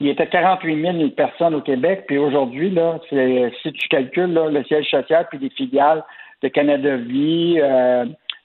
il 0.00 0.08
était 0.08 0.26
48 0.26 0.98
000 0.98 1.10
personnes 1.10 1.54
au 1.54 1.60
Québec, 1.60 2.04
puis 2.08 2.18
aujourd'hui, 2.18 2.70
là, 2.70 2.98
c'est, 3.08 3.52
si 3.62 3.72
tu 3.72 3.88
calcules 3.88 4.32
là, 4.32 4.48
le 4.48 4.64
siège 4.64 4.90
social 4.90 5.28
puis 5.30 5.38
les 5.38 5.50
filiales 5.50 6.02
de 6.42 6.48
Canada 6.48 6.96
Vie, 6.96 7.60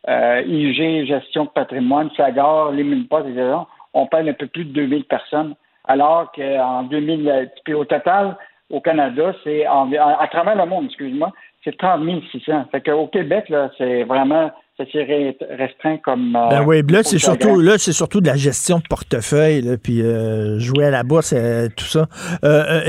euh, 0.07 0.11
euh, 0.11 0.41
IG, 0.47 1.05
gestion 1.07 1.45
de 1.45 1.49
patrimoine, 1.49 2.09
Sagar, 2.15 2.71
les 2.71 2.83
Post, 3.09 3.27
etc., 3.27 3.55
on 3.93 4.05
parle 4.07 4.29
un 4.29 4.33
peu 4.33 4.47
plus 4.47 4.65
de 4.65 4.73
2000 4.73 5.05
personnes, 5.05 5.55
alors 5.87 6.31
qu'en 6.31 6.83
2000, 6.83 7.49
puis 7.65 7.73
au 7.73 7.85
total, 7.85 8.37
au 8.69 8.81
Canada, 8.81 9.33
c'est 9.43 9.67
en- 9.67 9.91
à, 9.91 10.27
travers 10.27 10.55
le 10.55 10.65
monde, 10.65 10.85
excuse-moi, 10.85 11.31
c'est 11.63 11.77
30 11.77 12.01
600. 12.31 12.65
Fait 12.71 12.81
qu'au 12.81 13.07
Québec, 13.07 13.49
là, 13.49 13.71
c'est 13.77 14.03
vraiment 14.03 14.51
ça 14.77 14.83
s'est 14.91 15.33
restreint 15.57 15.97
comme. 15.97 16.35
Euh, 16.35 16.49
ben 16.49 16.63
oui, 16.63 16.83
là, 16.87 17.01
c'est 17.01 17.17
surtout, 17.17 17.59
là, 17.59 17.79
c'est 17.79 17.93
surtout 17.93 18.21
de 18.21 18.27
la 18.27 18.35
gestion 18.35 18.77
de 18.77 18.83
portefeuille, 18.87 19.61
là, 19.61 19.77
puis 19.81 20.01
euh, 20.03 20.59
jouer 20.59 20.85
à 20.85 20.91
la 20.91 21.01
bourse, 21.01 21.33
et 21.33 21.67
tout 21.75 21.85
ça. 21.85 22.05
Euh, 22.43 22.81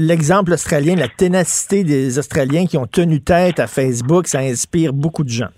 l'exemple 0.00 0.52
australien, 0.52 0.94
la 0.94 1.08
ténacité 1.08 1.82
des 1.82 2.18
Australiens 2.20 2.66
qui 2.66 2.76
ont 2.78 2.86
tenu 2.86 3.20
tête 3.20 3.58
à 3.58 3.66
Facebook, 3.66 4.28
ça 4.28 4.38
inspire 4.38 4.92
beaucoup 4.92 5.24
de 5.24 5.30
gens. 5.30 5.48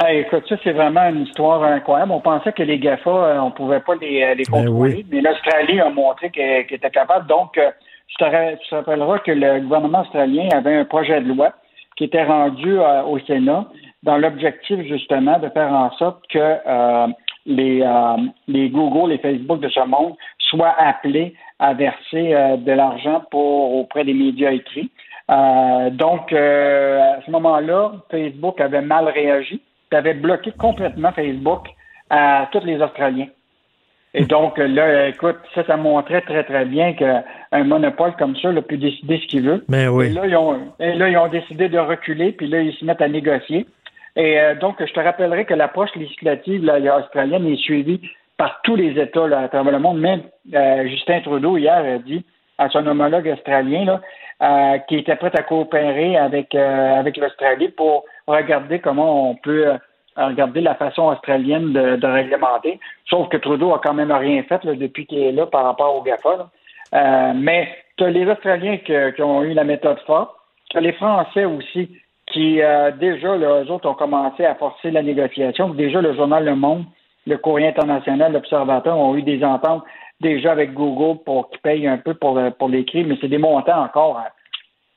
Ah, 0.00 0.12
écoute, 0.12 0.44
ça, 0.48 0.56
c'est 0.62 0.72
vraiment 0.72 1.08
une 1.08 1.22
histoire 1.22 1.62
incroyable. 1.62 2.12
On 2.12 2.20
pensait 2.20 2.52
que 2.52 2.62
les 2.62 2.78
GAFA, 2.78 3.42
on 3.42 3.50
pouvait 3.50 3.80
pas 3.80 3.94
les, 3.94 4.34
les 4.34 4.44
ben 4.44 4.66
contrôler, 4.66 5.06
mais 5.10 5.20
l'Australie 5.20 5.80
a 5.80 5.90
montré 5.90 6.30
qu'elle 6.30 6.66
était 6.68 6.90
capable. 6.90 7.26
Donc, 7.26 7.58
tu 8.08 8.16
te 8.16 8.74
rappelleras 8.74 9.18
que 9.20 9.30
le 9.30 9.60
gouvernement 9.60 10.02
australien 10.02 10.48
avait 10.52 10.74
un 10.74 10.84
projet 10.84 11.20
de 11.20 11.28
loi 11.28 11.52
qui 11.96 12.04
était 12.04 12.24
rendu 12.24 12.78
au 13.06 13.18
Sénat 13.20 13.66
dans 14.04 14.18
l'objectif 14.18 14.80
justement 14.86 15.38
de 15.38 15.48
faire 15.48 15.72
en 15.72 15.90
sorte 15.92 16.24
que 16.28 16.38
euh, 16.38 17.06
les, 17.46 17.82
euh, 17.82 18.16
les 18.46 18.68
Google, 18.68 19.10
les 19.10 19.18
Facebook 19.18 19.60
de 19.60 19.68
ce 19.68 19.80
monde 19.80 20.14
soient 20.38 20.74
appelés 20.78 21.34
à 21.58 21.72
verser 21.72 22.34
euh, 22.34 22.56
de 22.56 22.72
l'argent 22.72 23.22
pour 23.30 23.76
auprès 23.76 24.04
des 24.04 24.14
médias 24.14 24.50
écrits. 24.50 24.90
donc, 25.28 26.32
à 26.32 27.20
ce 27.24 27.30
moment-là, 27.30 27.92
Facebook 28.10 28.60
avait 28.60 28.82
mal 28.82 29.08
réagi, 29.08 29.60
avait 29.94 30.14
bloqué 30.14 30.52
complètement 30.52 31.12
Facebook 31.12 31.68
à 32.10 32.48
tous 32.52 32.64
les 32.64 32.80
Australiens. 32.80 33.28
Et 34.16 34.24
donc, 34.26 34.58
là, 34.58 35.08
écoute, 35.08 35.38
ça, 35.54 35.64
ça 35.64 35.76
montrait 35.76 36.20
très, 36.20 36.44
très 36.44 36.64
bien 36.64 36.92
qu'un 36.92 37.64
monopole 37.64 38.14
comme 38.16 38.36
ça 38.36 38.50
a 38.50 38.62
pu 38.62 38.78
décider 38.78 39.18
ce 39.18 39.26
qu'il 39.26 39.42
veut. 39.42 39.64
Mais 39.68 39.86
ben 39.86 39.90
oui. 39.90 40.06
Et 40.06 40.10
là, 40.10 40.26
ils 40.26 40.36
ont, 40.36 40.60
et 40.78 40.94
là, 40.94 41.08
ils 41.08 41.18
ont 41.18 41.26
décidé 41.26 41.68
de 41.68 41.78
reculer, 41.78 42.30
puis 42.30 42.46
là, 42.46 42.60
ils 42.60 42.72
se 42.74 42.84
mettent 42.84 43.02
à 43.02 43.08
négocier. 43.08 43.66
Et 44.16 44.40
euh, 44.40 44.54
donc, 44.54 44.76
je 44.78 44.92
te 44.92 45.00
rappellerai 45.00 45.44
que 45.44 45.54
l'approche 45.54 45.94
législative 45.96 46.64
là, 46.64 46.98
australienne 46.98 47.46
est 47.46 47.56
suivie 47.56 48.00
par 48.36 48.60
tous 48.62 48.76
les 48.76 49.00
États 49.00 49.26
là, 49.26 49.40
à 49.40 49.48
travers 49.48 49.72
le 49.72 49.80
monde. 49.80 49.98
Même 49.98 50.22
euh, 50.54 50.86
Justin 50.86 51.20
Trudeau, 51.20 51.56
hier, 51.56 51.84
a 51.84 51.98
dit 51.98 52.24
à 52.58 52.68
son 52.68 52.86
homologue 52.86 53.26
australien 53.26 53.84
là, 53.84 54.00
euh, 54.42 54.78
qui 54.88 54.98
était 54.98 55.16
prêt 55.16 55.32
à 55.34 55.42
coopérer 55.42 56.16
avec, 56.16 56.54
avec 56.54 57.16
l'Australie 57.16 57.70
pour 57.70 58.04
regarder 58.26 58.78
comment 58.78 59.30
on 59.30 59.34
peut 59.36 59.72
regarder 60.16 60.60
la 60.60 60.74
façon 60.76 61.08
australienne 61.08 61.72
de, 61.72 62.06
réglementer. 62.06 62.78
Sauf 63.08 63.28
que 63.28 63.36
Trudeau 63.36 63.72
a 63.74 63.80
quand 63.82 63.94
même 63.94 64.12
rien 64.12 64.42
fait 64.44 64.62
là, 64.64 64.74
depuis 64.74 65.06
qu'il 65.06 65.18
est 65.18 65.32
là 65.32 65.46
par 65.46 65.64
rapport 65.64 65.96
au 65.96 66.02
GAFA. 66.02 66.50
mais 67.34 67.68
tu 67.96 68.04
as 68.04 68.10
les 68.10 68.26
Australiens 68.26 68.78
qui 68.78 69.22
ont 69.22 69.42
eu 69.42 69.54
la 69.54 69.64
méthode 69.64 69.98
forte. 70.06 70.30
Les 70.74 70.92
Français 70.92 71.44
aussi 71.44 71.88
qui 72.26 72.62
euh, 72.62 72.90
déjà, 72.92 73.36
là, 73.36 73.62
eux 73.62 73.70
autres 73.70 73.88
ont 73.88 73.94
commencé 73.94 74.44
à 74.44 74.54
forcer 74.54 74.90
la 74.90 75.02
négociation. 75.02 75.68
Déjà, 75.70 76.00
le 76.00 76.14
journal 76.14 76.44
Le 76.44 76.56
Monde, 76.56 76.84
le 77.26 77.36
Courrier 77.36 77.68
international, 77.68 78.32
l'Observateur 78.32 78.98
ont 78.98 79.16
eu 79.16 79.22
des 79.22 79.44
ententes 79.44 79.84
déjà 80.20 80.52
avec 80.52 80.72
Google 80.72 81.22
pour 81.24 81.50
qu'ils 81.50 81.60
payent 81.60 81.86
un 81.86 81.98
peu 81.98 82.14
pour, 82.14 82.38
euh, 82.38 82.50
pour 82.50 82.68
l'écrit, 82.68 83.04
mais 83.04 83.16
c'est 83.20 83.28
des 83.28 83.38
montants 83.38 83.82
encore 83.84 84.22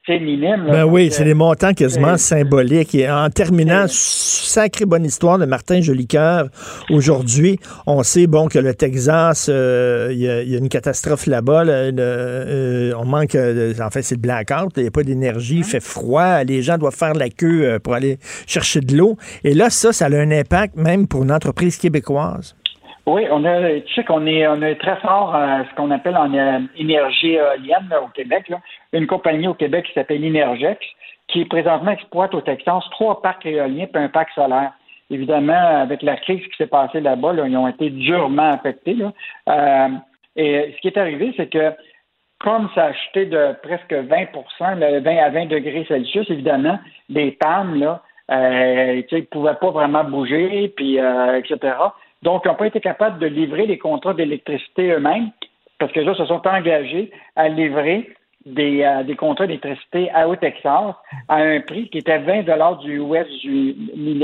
ben 0.07 0.85
oui, 0.85 1.11
c'est 1.11 1.25
des 1.25 1.33
montants 1.33 1.73
quasiment 1.73 2.15
symboliques. 2.15 2.95
Et 2.95 3.09
en 3.09 3.29
terminant, 3.29 3.85
sacrée 3.87 4.85
bonne 4.85 5.03
histoire 5.03 5.37
de 5.37 5.45
Martin 5.45 5.81
Jolicoeur. 5.81 6.45
Aujourd'hui, 6.89 7.59
on 7.85 8.03
sait 8.03 8.25
bon 8.25 8.47
que 8.47 8.57
le 8.57 8.73
Texas, 8.73 9.49
euh, 9.51 10.09
il 10.11 10.19
y, 10.19 10.55
a 10.55 10.57
une 10.57 10.69
catastrophe 10.69 11.27
là-bas. 11.27 11.65
Euh, 11.65 12.93
on 12.97 13.05
manque, 13.05 13.35
en 13.35 13.89
fait, 13.89 14.01
c'est 14.01 14.15
le 14.15 14.21
blackout. 14.21 14.71
Il 14.77 14.83
n'y 14.83 14.87
a 14.87 14.91
pas 14.91 15.03
d'énergie, 15.03 15.57
il 15.57 15.63
fait 15.65 15.83
froid. 15.83 16.43
Les 16.43 16.61
gens 16.61 16.77
doivent 16.77 16.95
faire 16.95 17.13
la 17.13 17.29
queue 17.29 17.65
euh, 17.65 17.79
pour 17.79 17.93
aller 17.93 18.17
chercher 18.47 18.79
de 18.79 18.95
l'eau. 18.95 19.17
Et 19.43 19.53
là, 19.53 19.69
ça, 19.69 19.91
ça 19.91 20.05
a 20.05 20.15
un 20.15 20.31
impact 20.31 20.77
même 20.77 21.07
pour 21.07 21.23
une 21.23 21.31
entreprise 21.33 21.77
québécoise. 21.77 22.55
Oui, 23.07 23.23
on 23.31 23.45
a, 23.45 23.79
tu 23.79 23.93
sais 23.93 24.03
qu'on 24.03 24.27
est, 24.27 24.45
on 24.47 24.61
est 24.61 24.75
très 24.75 24.97
fort 24.97 25.33
à 25.33 25.63
ce 25.63 25.75
qu'on 25.75 25.91
appelle 25.91 26.17
en 26.17 26.33
euh, 26.33 26.59
énergie 26.77 27.35
éolienne 27.35 27.89
au 28.03 28.09
Québec. 28.09 28.49
Là. 28.49 28.57
Une 28.93 29.07
compagnie 29.07 29.47
au 29.47 29.53
Québec 29.53 29.85
qui 29.85 29.93
s'appelle 29.93 30.23
Inergex, 30.23 30.79
qui 31.27 31.45
présentement 31.45 31.91
exploite 31.91 32.33
au 32.33 32.41
Texas 32.41 32.83
trois 32.91 33.21
parcs 33.21 33.45
éoliens 33.45 33.87
et 33.93 33.97
un 33.97 34.09
parc 34.09 34.31
solaire. 34.31 34.71
Évidemment, 35.09 35.81
avec 35.81 36.01
la 36.01 36.17
crise 36.17 36.41
qui 36.41 36.57
s'est 36.57 36.67
passée 36.67 36.99
là-bas, 36.99 37.33
ils 37.47 37.57
ont 37.57 37.67
été 37.67 37.89
durement 37.89 38.51
affectés. 38.51 38.97
Euh, 39.49 39.87
et 40.35 40.73
ce 40.75 40.81
qui 40.81 40.87
est 40.87 40.97
arrivé, 40.97 41.33
c'est 41.37 41.47
que 41.47 41.73
comme 42.39 42.69
ça 42.75 42.85
a 42.85 42.87
acheté 42.89 43.25
de 43.25 43.55
presque 43.63 43.93
20 43.93 44.25
le 44.75 44.99
20 44.99 45.17
à 45.17 45.29
20 45.29 45.45
degrés 45.47 45.85
Celsius, 45.87 46.29
évidemment, 46.29 46.77
les 47.09 47.31
pannes, 47.31 47.79
là, 47.79 48.03
euh, 48.29 49.01
ils 49.09 49.17
ne 49.17 49.21
pouvaient 49.21 49.55
pas 49.59 49.71
vraiment 49.71 50.03
bouger, 50.03 50.71
puis 50.75 50.99
euh, 50.99 51.39
etc. 51.39 51.75
Donc, 52.21 52.43
ils 52.45 52.49
n'ont 52.49 52.55
pas 52.55 52.67
été 52.67 52.79
capables 52.79 53.19
de 53.19 53.27
livrer 53.27 53.65
les 53.65 53.77
contrats 53.77 54.13
d'électricité 54.13 54.91
eux-mêmes, 54.91 55.31
parce 55.79 55.91
que 55.91 55.99
là, 55.99 56.13
se 56.13 56.25
sont 56.25 56.45
engagés 56.47 57.11
à 57.35 57.47
livrer 57.47 58.09
des, 58.47 58.83
euh, 58.83 59.03
des 59.03 59.15
contrats 59.15 59.47
d'électricité 59.47 60.09
à 60.11 60.27
Haut-Texas 60.27 60.95
à 61.27 61.35
un 61.35 61.59
prix 61.61 61.89
qui 61.89 61.99
était 61.99 62.19
20 62.19 62.43
du 62.79 62.99
US 62.99 63.27
du 63.41 63.75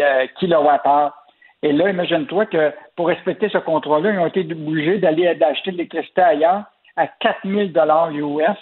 euh, 0.01 0.25
kilowattheure. 0.39 1.13
Et 1.61 1.71
là, 1.71 1.89
imagine-toi 1.89 2.45
que 2.47 2.71
pour 2.95 3.07
respecter 3.07 3.49
ce 3.49 3.57
contrat-là, 3.57 4.11
ils 4.11 4.19
ont 4.19 4.27
été 4.27 4.41
obligés 4.41 4.97
d'aller 4.97 5.33
d'acheter 5.35 5.71
de 5.71 5.77
l'électricité 5.77 6.21
ailleurs 6.21 6.63
à 6.95 7.07
4000 7.07 7.71
dollars 7.71 8.11
US. 8.11 8.57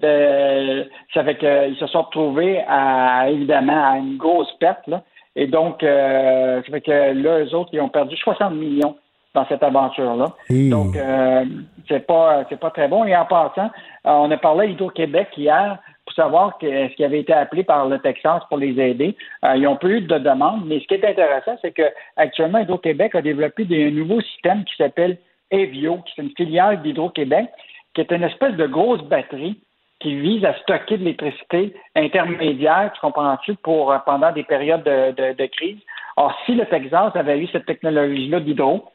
ça 0.00 1.24
fait 1.24 1.36
qu'ils 1.36 1.76
se 1.76 1.86
sont 1.86 2.02
retrouvés 2.02 2.62
à, 2.66 3.28
évidemment 3.28 3.92
à 3.92 3.98
une 3.98 4.16
grosse 4.16 4.52
perte. 4.58 4.88
Et 5.36 5.46
donc, 5.46 5.82
euh, 5.82 6.62
ça 6.62 6.72
fait 6.72 6.80
que 6.80 6.90
là, 6.90 7.40
eux 7.40 7.54
autres, 7.54 7.70
ils 7.72 7.80
ont 7.80 7.88
perdu 7.88 8.16
60 8.16 8.54
millions 8.54 8.96
dans 9.34 9.46
cette 9.46 9.62
aventure-là. 9.62 10.34
Donc, 10.48 10.96
euh, 10.96 11.44
c'est 11.88 12.06
pas 12.06 12.44
c'est 12.48 12.58
pas 12.58 12.70
très 12.70 12.88
bon. 12.88 13.04
Et 13.04 13.16
en 13.16 13.24
passant, 13.26 13.70
euh, 14.06 14.10
on 14.10 14.30
a 14.30 14.36
parlé 14.36 14.66
à 14.66 14.70
Hydro-Québec 14.70 15.28
hier 15.36 15.78
pour 16.04 16.14
savoir 16.14 16.58
ce 16.60 16.94
qui 16.94 17.04
avait 17.04 17.20
été 17.20 17.32
appelé 17.32 17.62
par 17.62 17.88
le 17.88 17.98
Texas 18.00 18.42
pour 18.48 18.58
les 18.58 18.80
aider. 18.80 19.16
Euh, 19.44 19.56
ils 19.56 19.62
n'ont 19.62 19.76
plus 19.76 19.98
eu 19.98 20.00
de 20.00 20.18
demande, 20.18 20.62
mais 20.66 20.80
ce 20.80 20.86
qui 20.86 20.94
est 20.94 21.04
intéressant, 21.04 21.56
c'est 21.62 21.72
que 21.72 21.88
actuellement, 22.16 22.58
Hydro-Québec 22.58 23.14
a 23.14 23.22
développé 23.22 23.64
des 23.64 23.90
nouveaux 23.90 24.20
systèmes 24.20 24.64
qui 24.64 24.74
s'appellent 24.76 25.18
Evio, 25.50 25.98
qui 25.98 26.20
est 26.20 26.24
une 26.24 26.32
filiale 26.36 26.82
d'Hydro-Québec, 26.82 27.46
qui 27.94 28.00
est 28.00 28.12
une 28.12 28.24
espèce 28.24 28.54
de 28.54 28.66
grosse 28.66 29.02
batterie 29.02 29.60
qui 30.00 30.16
vise 30.16 30.44
à 30.44 30.54
stocker 30.60 30.96
de 30.96 31.04
l'électricité 31.04 31.74
intermédiaire, 31.94 32.90
tu 32.94 33.00
comprends-tu, 33.00 33.54
pour 33.56 33.92
euh, 33.92 33.98
pendant 34.04 34.32
des 34.32 34.44
périodes 34.44 34.82
de, 34.82 35.46
crise. 35.46 35.78
Or, 36.16 36.34
si 36.46 36.54
le 36.54 36.64
Texas 36.66 37.12
avait 37.14 37.38
eu 37.38 37.46
cette 37.48 37.66
technologie-là 37.66 38.40
d'hydro, 38.40 38.86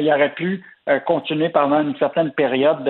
il 0.00 0.08
aurait 0.08 0.34
pu 0.34 0.62
euh, 0.88 0.98
continuer 1.00 1.48
pendant 1.50 1.80
une 1.80 1.96
certaine 1.96 2.32
période 2.32 2.88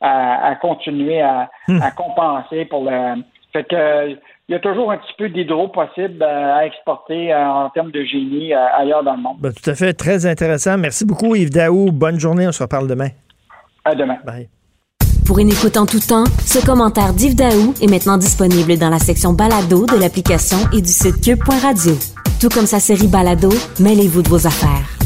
à, 0.00 0.54
continuer 0.60 1.22
hmm. 1.68 1.80
à, 1.82 1.90
compenser 1.90 2.64
pour 2.66 2.84
le. 2.84 3.22
Fait 3.52 3.64
que 3.64 4.10
il 4.10 4.52
y 4.52 4.54
a 4.54 4.60
toujours 4.60 4.90
un 4.92 4.96
petit 4.96 5.12
peu 5.18 5.28
d'hydro 5.28 5.68
possible 5.68 6.22
à 6.22 6.64
exporter 6.64 7.34
en 7.34 7.68
termes 7.70 7.90
de 7.90 8.02
génie 8.02 8.54
ailleurs 8.54 9.02
dans 9.02 9.14
le 9.14 9.22
monde. 9.22 9.36
Ben, 9.40 9.52
tout 9.52 9.68
à 9.68 9.74
fait, 9.74 9.92
très 9.92 10.24
intéressant. 10.24 10.78
Merci 10.78 11.04
beaucoup 11.04 11.34
Yves 11.34 11.50
Daou. 11.50 11.92
Bonne 11.92 12.18
journée, 12.18 12.46
on 12.48 12.52
se 12.52 12.62
reparle 12.62 12.88
demain. 12.88 13.08
À 13.84 13.94
demain. 13.94 14.16
Bye. 14.24 14.48
Pour 15.28 15.38
une 15.40 15.50
écoute 15.50 15.76
en 15.76 15.84
tout 15.84 16.00
temps, 16.00 16.24
ce 16.46 16.64
commentaire 16.64 17.12
d'Yves 17.12 17.36
Daou 17.36 17.74
est 17.82 17.90
maintenant 17.90 18.16
disponible 18.16 18.78
dans 18.78 18.88
la 18.88 18.98
section 18.98 19.34
balado 19.34 19.84
de 19.84 20.00
l'application 20.00 20.56
et 20.72 20.80
du 20.80 20.88
site 20.88 21.22
cube.radio. 21.22 21.92
Tout 22.40 22.48
comme 22.48 22.64
sa 22.64 22.80
série 22.80 23.08
balado, 23.08 23.50
mêlez-vous 23.78 24.22
de 24.22 24.28
vos 24.30 24.46
affaires. 24.46 24.97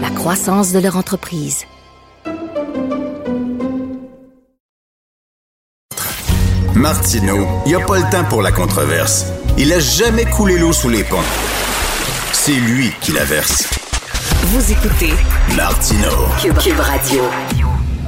la 0.00 0.10
croissance 0.10 0.72
de 0.72 0.78
leur 0.78 0.96
entreprise. 0.96 1.64
Martino, 6.74 7.46
il 7.66 7.70
n'y 7.70 7.74
a 7.74 7.84
pas 7.84 7.98
le 7.98 8.10
temps 8.10 8.24
pour 8.28 8.40
la 8.40 8.52
controverse. 8.52 9.26
Il 9.56 9.72
a 9.72 9.80
jamais 9.80 10.24
coulé 10.24 10.58
l'eau 10.58 10.72
sous 10.72 10.88
les 10.88 11.02
ponts. 11.02 11.16
C'est 12.32 12.52
lui 12.52 12.92
qui 13.00 13.12
la 13.12 13.24
verse. 13.24 13.68
Vous 14.44 14.72
écoutez 14.72 15.12
Martino 15.56 16.08
Cube, 16.40 16.78
Radio. 16.78 17.22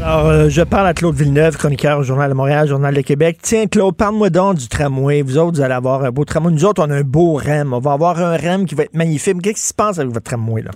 Alors, 0.02 0.26
euh, 0.26 0.48
je 0.48 0.62
parle 0.62 0.86
à 0.86 0.94
Claude 0.94 1.14
Villeneuve, 1.14 1.56
chroniqueur 1.56 1.98
au 1.98 2.02
Journal 2.04 2.30
de 2.30 2.34
Montréal, 2.34 2.68
Journal 2.68 2.94
de 2.94 3.00
Québec. 3.00 3.38
Tiens, 3.42 3.66
Claude, 3.66 3.96
parle-moi 3.96 4.30
donc 4.30 4.56
du 4.56 4.68
tramway. 4.68 5.22
Vous 5.22 5.36
autres, 5.36 5.56
vous 5.56 5.60
allez 5.60 5.74
avoir 5.74 6.04
un 6.04 6.10
beau 6.10 6.24
tramway. 6.24 6.52
Nous 6.52 6.64
autres, 6.64 6.82
on 6.86 6.90
a 6.90 6.96
un 6.96 7.02
beau 7.02 7.34
REM. 7.34 7.74
On 7.74 7.80
va 7.80 7.92
avoir 7.92 8.18
un 8.18 8.36
REM 8.36 8.64
qui 8.64 8.74
va 8.74 8.84
être 8.84 8.94
magnifique. 8.94 9.42
Qu'est-ce 9.42 9.60
qui 9.60 9.66
se 9.68 9.74
passe 9.74 9.98
avec 9.98 10.12
votre 10.12 10.24
tramway, 10.24 10.62
là? 10.62 10.70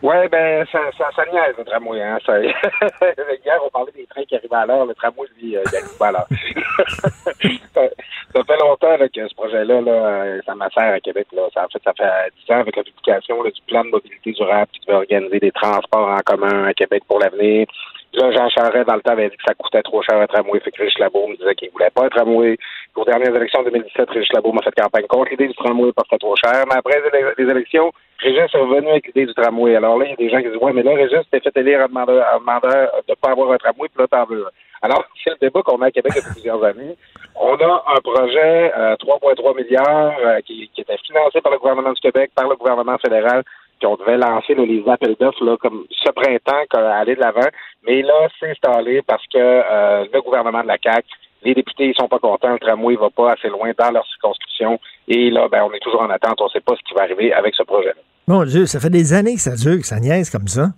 Oui, 0.00 0.14
ben, 0.30 0.64
ça, 0.70 0.78
ça, 0.96 1.10
ça 1.14 1.24
niaise, 1.32 1.56
le 1.58 1.64
tramway. 1.64 2.00
Hein. 2.00 2.18
Ça... 2.24 2.40
Hier, 2.40 3.58
on 3.64 3.70
parlait 3.70 3.90
des 3.92 4.06
trains 4.06 4.24
qui 4.24 4.36
arrivaient 4.36 4.54
à 4.54 4.66
l'heure. 4.66 4.86
Le 4.86 4.94
tramway, 4.94 5.26
lui, 5.36 5.56
euh, 5.56 5.62
il 5.72 5.76
arrive 5.76 5.98
pas 5.98 6.08
à 6.08 6.12
l'heure. 6.12 6.28
ça, 7.74 8.44
fait 8.44 8.56
longtemps 8.60 8.96
là, 8.96 9.08
que 9.08 9.28
ce 9.28 9.34
projet-là, 9.34 9.80
là, 9.80 9.92
euh, 9.92 10.40
ça 10.46 10.54
m'assère 10.54 10.94
à 10.94 11.00
Québec. 11.00 11.26
Là. 11.32 11.48
Ça, 11.52 11.64
en 11.64 11.68
fait, 11.68 11.82
ça 11.82 11.92
fait 11.94 12.32
10 12.46 12.54
ans 12.54 12.60
avec 12.60 12.76
la 12.76 12.84
publication 12.84 13.42
là, 13.42 13.50
du 13.50 13.60
plan 13.66 13.84
de 13.84 13.90
mobilité 13.90 14.32
durable 14.32 14.70
qui 14.72 14.86
devait 14.86 14.98
organiser 14.98 15.40
des 15.40 15.52
transports 15.52 16.08
en 16.08 16.20
commun 16.24 16.66
à 16.66 16.74
Québec 16.74 17.02
pour 17.08 17.18
l'avenir. 17.18 17.66
Là, 18.14 18.30
Jean 18.32 18.48
Charest, 18.48 18.88
dans 18.88 18.94
le 18.94 19.02
temps, 19.02 19.12
avait 19.12 19.30
dit 19.30 19.36
que 19.36 19.42
ça 19.46 19.54
coûtait 19.54 19.82
trop 19.82 20.02
cher 20.02 20.18
un 20.18 20.26
tramway. 20.26 20.60
Fait 20.60 20.70
que 20.70 20.82
Rich 20.82 20.98
Labo 20.98 21.26
me 21.26 21.36
disait 21.36 21.54
qu'il 21.56 21.70
voulait 21.70 21.90
pas 21.90 22.04
un 22.04 22.08
tramway. 22.08 22.56
Aux 22.98 23.04
dernières 23.04 23.34
élections 23.34 23.62
de 23.62 23.70
2017, 23.70 24.10
Régis 24.10 24.32
Labo 24.32 24.52
m'a 24.52 24.60
fait 24.60 24.74
campagne 24.74 25.06
contre 25.06 25.30
l'idée 25.30 25.46
du 25.46 25.54
tramway 25.54 25.92
parce 25.94 26.08
que 26.08 26.16
trop 26.16 26.34
cher. 26.34 26.64
Mais 26.66 26.74
après 26.74 27.00
les, 27.38 27.48
élections, 27.48 27.92
Régis 28.18 28.52
est 28.52 28.58
revenu 28.58 28.88
avec 28.88 29.06
l'idée 29.06 29.26
du 29.26 29.34
tramway. 29.34 29.76
Alors 29.76 29.96
là, 29.98 30.06
il 30.06 30.10
y 30.10 30.12
a 30.14 30.16
des 30.16 30.28
gens 30.28 30.38
qui 30.38 30.48
disent 30.48 30.60
Ouais, 30.60 30.72
mais 30.72 30.82
là, 30.82 30.94
Régis 30.96 31.20
t'es 31.30 31.38
fait 31.38 31.56
élire 31.58 31.80
en 31.80 31.86
demandant, 31.86 32.08
de 32.10 33.14
pas 33.14 33.30
avoir 33.30 33.52
un 33.52 33.56
tramway, 33.58 33.86
puis 33.88 34.02
là, 34.02 34.08
t'en 34.08 34.24
veux. 34.24 34.46
Alors, 34.82 35.04
c'est 35.24 35.30
le 35.30 35.36
débat 35.40 35.62
qu'on 35.62 35.80
a 35.80 35.86
à 35.86 35.90
Québec 35.92 36.12
depuis 36.16 36.32
plusieurs 36.32 36.64
années. 36.64 36.96
On 37.36 37.54
a 37.54 37.84
un 37.86 38.00
projet, 38.02 38.72
euh, 38.76 38.96
3,3 38.96 39.56
milliards, 39.56 40.18
euh, 40.24 40.40
qui, 40.40 40.68
était 40.76 40.98
financé 41.06 41.40
par 41.40 41.52
le 41.52 41.58
gouvernement 41.58 41.92
du 41.92 42.00
Québec, 42.00 42.32
par 42.34 42.48
le 42.48 42.56
gouvernement 42.56 42.98
fédéral, 42.98 43.44
qu'on 43.80 43.94
devait 43.94 44.16
lancer 44.16 44.54
les 44.54 44.82
appels 44.88 45.14
d'offres 45.20 45.56
comme 45.56 45.84
ce 45.90 46.10
printemps, 46.10 46.64
aller 46.74 47.14
de 47.14 47.20
l'avant. 47.20 47.48
Mais 47.86 48.02
là, 48.02 48.26
c'est 48.40 48.50
installé 48.50 49.02
parce 49.02 49.24
que 49.28 49.38
euh, 49.38 50.04
le 50.12 50.20
gouvernement 50.20 50.62
de 50.62 50.66
la 50.66 50.78
CAQ, 50.82 51.06
les 51.42 51.54
députés, 51.54 51.88
ils 51.88 51.94
sont 51.94 52.08
pas 52.08 52.18
contents, 52.18 52.52
le 52.52 52.58
tramway 52.58 52.96
va 52.96 53.10
pas 53.10 53.32
assez 53.32 53.48
loin 53.48 53.70
dans 53.78 53.90
leur 53.90 54.06
circonscription. 54.06 54.80
Et 55.06 55.30
là, 55.30 55.48
ben, 55.48 55.62
on 55.62 55.72
est 55.72 55.80
toujours 55.80 56.02
en 56.02 56.10
attente, 56.10 56.40
on 56.40 56.48
sait 56.48 56.60
pas 56.60 56.74
ce 56.76 56.88
qui 56.88 56.94
va 56.94 57.02
arriver 57.02 57.32
avec 57.32 57.54
ce 57.54 57.62
projet-là. 57.62 58.00
Mon 58.26 58.44
Dieu, 58.44 58.66
ça 58.66 58.80
fait 58.80 58.90
des 58.90 59.12
années 59.12 59.34
que 59.34 59.40
ça 59.40 59.54
dure, 59.54 59.78
que 59.78 59.86
ça 59.86 60.00
niaise 60.00 60.30
comme 60.30 60.48
ça. 60.48 60.70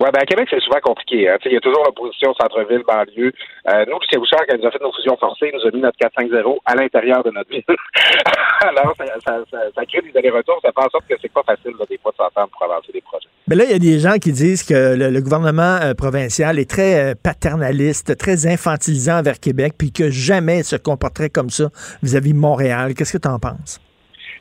Ouais, 0.00 0.10
ben 0.12 0.20
à 0.20 0.26
Québec, 0.26 0.46
c'est 0.50 0.60
souvent 0.60 0.80
compliqué. 0.82 1.28
Hein. 1.28 1.38
Il 1.46 1.52
y 1.52 1.56
a 1.56 1.60
toujours 1.60 1.84
l'opposition 1.84 2.34
centre-ville, 2.34 2.82
banlieue. 2.86 3.32
Euh, 3.68 3.84
nous, 3.88 3.96
c'est 4.10 4.18
Bouchard, 4.18 4.40
quand 4.46 4.54
il 4.54 4.60
nous 4.60 4.66
a 4.66 4.70
fait 4.70 4.82
nos 4.82 4.92
fusions 4.92 5.16
forcées, 5.16 5.50
il 5.52 5.58
nous 5.58 5.66
a 5.66 5.70
mis 5.70 5.80
notre 5.80 5.98
4-5-0 5.98 6.58
à 6.66 6.74
l'intérieur 6.74 7.24
de 7.24 7.30
notre 7.30 7.48
ville. 7.48 7.64
Alors, 8.60 8.94
ça, 8.96 9.86
crée 9.86 10.02
des 10.02 10.18
allers-retours, 10.18 10.60
ça 10.62 10.70
fait 10.72 10.86
en 10.86 10.90
sorte 10.90 11.06
que 11.08 11.14
c'est 11.20 11.32
pas 11.32 11.42
facile, 11.44 11.72
là, 11.78 11.84
des 11.88 11.98
fois, 11.98 12.12
de 12.12 12.16
s'entendre 12.16 12.50
pour 12.52 12.64
avancer 12.64 12.92
des 12.92 13.00
projets. 13.00 13.28
Mais 13.48 13.56
là, 13.56 13.64
il 13.64 13.70
y 13.70 13.74
a 13.74 13.78
des 13.78 13.98
gens 13.98 14.18
qui 14.18 14.32
disent 14.32 14.64
que 14.64 14.96
le, 14.96 15.20
gouvernement 15.20 15.78
euh, 15.82 15.94
provincial 15.94 16.58
est 16.58 16.68
très 16.68 17.12
euh, 17.12 17.14
paternaliste, 17.14 18.18
très 18.18 18.46
infantilisant 18.46 19.20
envers 19.20 19.40
Québec, 19.40 19.74
puis 19.78 19.92
que 19.92 20.10
jamais 20.10 20.62
se 20.62 20.76
comporterait 20.76 21.30
comme 21.30 21.50
ça 21.50 21.70
vis-à-vis 22.02 22.34
de 22.34 22.38
Montréal. 22.38 22.92
Qu'est-ce 22.94 23.16
que 23.16 23.22
tu 23.22 23.28
en 23.28 23.38
penses? 23.38 23.80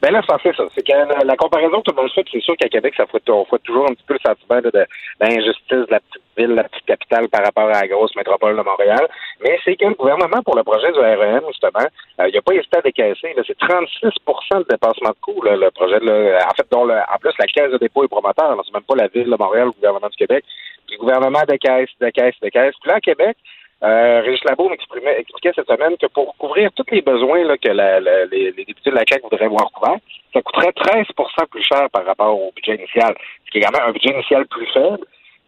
Ben 0.06 0.12
là, 0.14 0.22
fait 0.22 0.54
ça. 0.56 0.64
C'est 0.76 0.86
que 0.86 1.26
la, 1.26 1.36
comparaison 1.36 1.82
que 1.82 1.90
tout 1.90 1.96
le 1.96 2.04
monde 2.04 2.12
fait, 2.12 2.24
c'est 2.32 2.40
sûr 2.40 2.56
qu'à 2.58 2.70
Québec, 2.70 2.94
ça 2.96 3.08
fait, 3.08 3.28
on 3.28 3.44
fait 3.46 3.58
toujours 3.64 3.90
un 3.90 3.94
petit 3.96 4.04
peu 4.06 4.14
le 4.14 4.20
sentiment 4.20 4.62
de 4.62 4.86
d'injustice 5.20 5.88
de 5.88 5.88
la 5.90 6.00
petite 6.00 6.22
ville, 6.38 6.54
la 6.54 6.66
petite 6.66 6.86
capitale 6.86 7.28
par 7.30 7.44
rapport 7.44 7.70
à 7.70 7.82
la 7.82 7.88
grosse 7.88 8.16
métropole 8.16 8.56
de 8.56 8.62
Montréal. 8.62 9.08
Mais 9.44 9.58
c'est 9.66 9.76
que 9.76 9.86
le 9.86 9.96
gouvernement, 9.96 10.44
pour 10.44 10.56
le 10.56 10.64
projet 10.64 10.92
du 10.92 11.00
REM, 11.00 11.42
justement, 11.48 11.88
euh, 12.20 12.30
il 12.30 12.36
n'a 12.36 12.42
pas 12.44 12.54
hésité 12.54 12.78
à 12.78 12.82
décaisser. 12.82 13.34
C'est 13.48 13.58
36% 13.58 14.60
de 14.60 14.66
dépassement 14.70 15.10
de 15.10 15.16
coûts, 15.22 15.42
le 15.42 15.72
projet. 15.72 15.98
Là, 16.00 16.46
en 16.52 16.54
fait, 16.54 16.68
dont 16.70 16.86
le, 16.86 16.94
en 16.94 17.18
plus, 17.20 17.34
la 17.40 17.48
Caisse 17.48 17.72
de 17.72 17.80
dépôt 17.80 18.04
est 18.04 18.08
promoteur. 18.08 18.62
C'est 18.64 18.74
même 18.76 18.84
pas 18.84 18.96
la 18.96 19.08
ville 19.08 19.32
de 19.32 19.38
Montréal 19.40 19.66
le 19.66 19.72
gouvernement 19.72 20.10
du 20.10 20.18
Québec. 20.18 20.46
Puis 20.86 20.98
le 20.98 21.00
gouvernement 21.00 21.42
décaisse, 21.48 21.90
décaisse, 22.00 22.36
décaisse. 22.44 22.76
Puis 22.80 22.90
là, 22.92 22.98
à 22.98 23.02
Québec, 23.02 23.38
euh, 23.84 24.22
Régis 24.22 24.42
m'exprimait- 24.46 25.20
expliquait 25.20 25.52
cette 25.56 25.68
semaine 25.68 25.98
que 25.98 26.08
pour 26.08 26.36
couvrir 26.38 26.72
tous 26.76 26.86
les 26.92 27.02
besoins 27.02 27.44
là, 27.44 27.58
que 27.58 27.70
la- 27.70 28.00
la- 28.00 28.26
les, 28.26 28.52
les 28.52 28.66
députés 28.66 28.90
de 28.90 28.96
la 28.96 29.04
CAQ 29.08 29.24
voudraient 29.24 29.48
voir 29.48 29.70
couverts, 29.72 30.00
ça 30.34 30.42
coûterait 30.42 30.72
13% 30.72 31.46
plus 31.52 31.64
cher 31.64 31.90
par 31.92 32.06
rapport 32.06 32.40
au 32.40 32.52
budget 32.56 32.76
initial, 32.76 33.14
ce 33.46 33.52
qui 33.52 33.58
est 33.58 33.62
quand 33.62 33.78
même 33.78 33.90
un 33.90 33.92
budget 33.92 34.12
initial 34.12 34.46
plus 34.48 34.66
faible, 34.68 35.00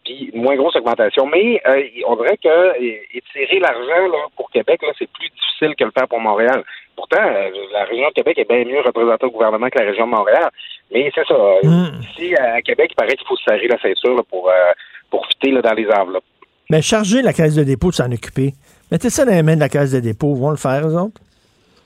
puis 0.06 0.30
une 0.34 0.42
moins 0.44 0.56
grosse 0.56 0.76
augmentation. 0.76 1.26
Mais 1.26 1.62
euh, 1.68 1.84
on 2.06 2.16
dirait 2.18 2.38
que 2.38 2.82
étirer 3.18 3.60
l'argent 3.60 4.30
pour 4.36 4.50
Québec, 4.52 4.82
là, 4.84 4.90
c'est 5.00 5.10
plus 5.12 5.30
difficile 5.30 5.76
que 5.76 5.84
le 5.86 5.92
faire 5.92 6.08
pour 6.08 6.20
Montréal. 6.20 6.64
Pourtant, 6.96 7.24
euh, 7.24 7.50
la 7.72 7.86
région 7.86 8.08
de 8.10 8.14
Québec 8.14 8.38
est 8.40 8.50
bien 8.50 8.66
mieux 8.66 8.82
représentée 8.82 9.26
au 9.26 9.32
gouvernement 9.32 9.70
que 9.70 9.80
la 9.80 9.86
région 9.86 10.06
de 10.06 10.12
Montréal. 10.12 10.50
Mais 10.92 11.12
c'est 11.14 11.26
ça. 11.28 11.34
euh, 11.34 11.60
Ici, 12.02 12.36
à 12.36 12.62
Québec, 12.62 12.90
il 12.92 12.96
paraît 12.96 13.16
qu'il 13.16 13.28
faut 13.28 13.36
se 13.36 13.44
serrer 13.44 13.68
la 13.68 13.78
ceinture 13.80 14.16
là, 14.16 14.22
pour, 14.30 14.50
euh, 14.50 14.72
pour 15.12 15.26
fitter 15.28 15.52
là, 15.52 15.62
dans 15.62 15.74
les 15.74 15.88
enveloppes. 15.92 16.24
Mais 16.70 16.82
charger 16.82 17.22
la 17.22 17.34
caisse 17.34 17.56
de 17.56 17.64
dépôt 17.64 17.90
de 17.90 17.96
s'en 17.96 18.12
occuper. 18.12 18.54
Mettez 18.92 19.10
ça 19.10 19.26
dans 19.26 19.32
les 19.32 19.44
mains 19.44 19.56
de 19.56 19.62
la 19.62 19.70
caisse 19.70 19.92
de 19.92 20.00
dépôt. 20.00 20.34
Ils 20.36 20.42
vont 20.42 20.52
le 20.52 20.58
faire, 20.58 20.86
eux 20.88 20.96
autres? 20.96 21.22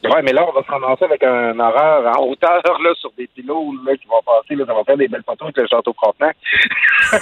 Ouais, 0.03 0.23
mais 0.23 0.33
là, 0.33 0.43
on 0.47 0.51
va 0.51 0.63
se 0.63 0.71
ramasser 0.71 1.05
avec 1.05 1.23
un 1.23 1.59
horreur 1.59 2.17
en 2.17 2.25
hauteur 2.25 2.63
là, 2.81 2.89
sur 2.95 3.11
des 3.15 3.27
pylônes 3.27 3.77
là, 3.85 3.95
qui 3.95 4.07
vont 4.07 4.21
passer. 4.25 4.55
Là, 4.55 4.65
ça 4.65 4.73
va 4.73 4.83
faire 4.83 4.97
des 4.97 5.07
belles 5.07 5.23
photos 5.23 5.49
avec 5.49 5.57
le 5.57 5.67
château 5.67 5.93
Frontenac. 5.93 6.35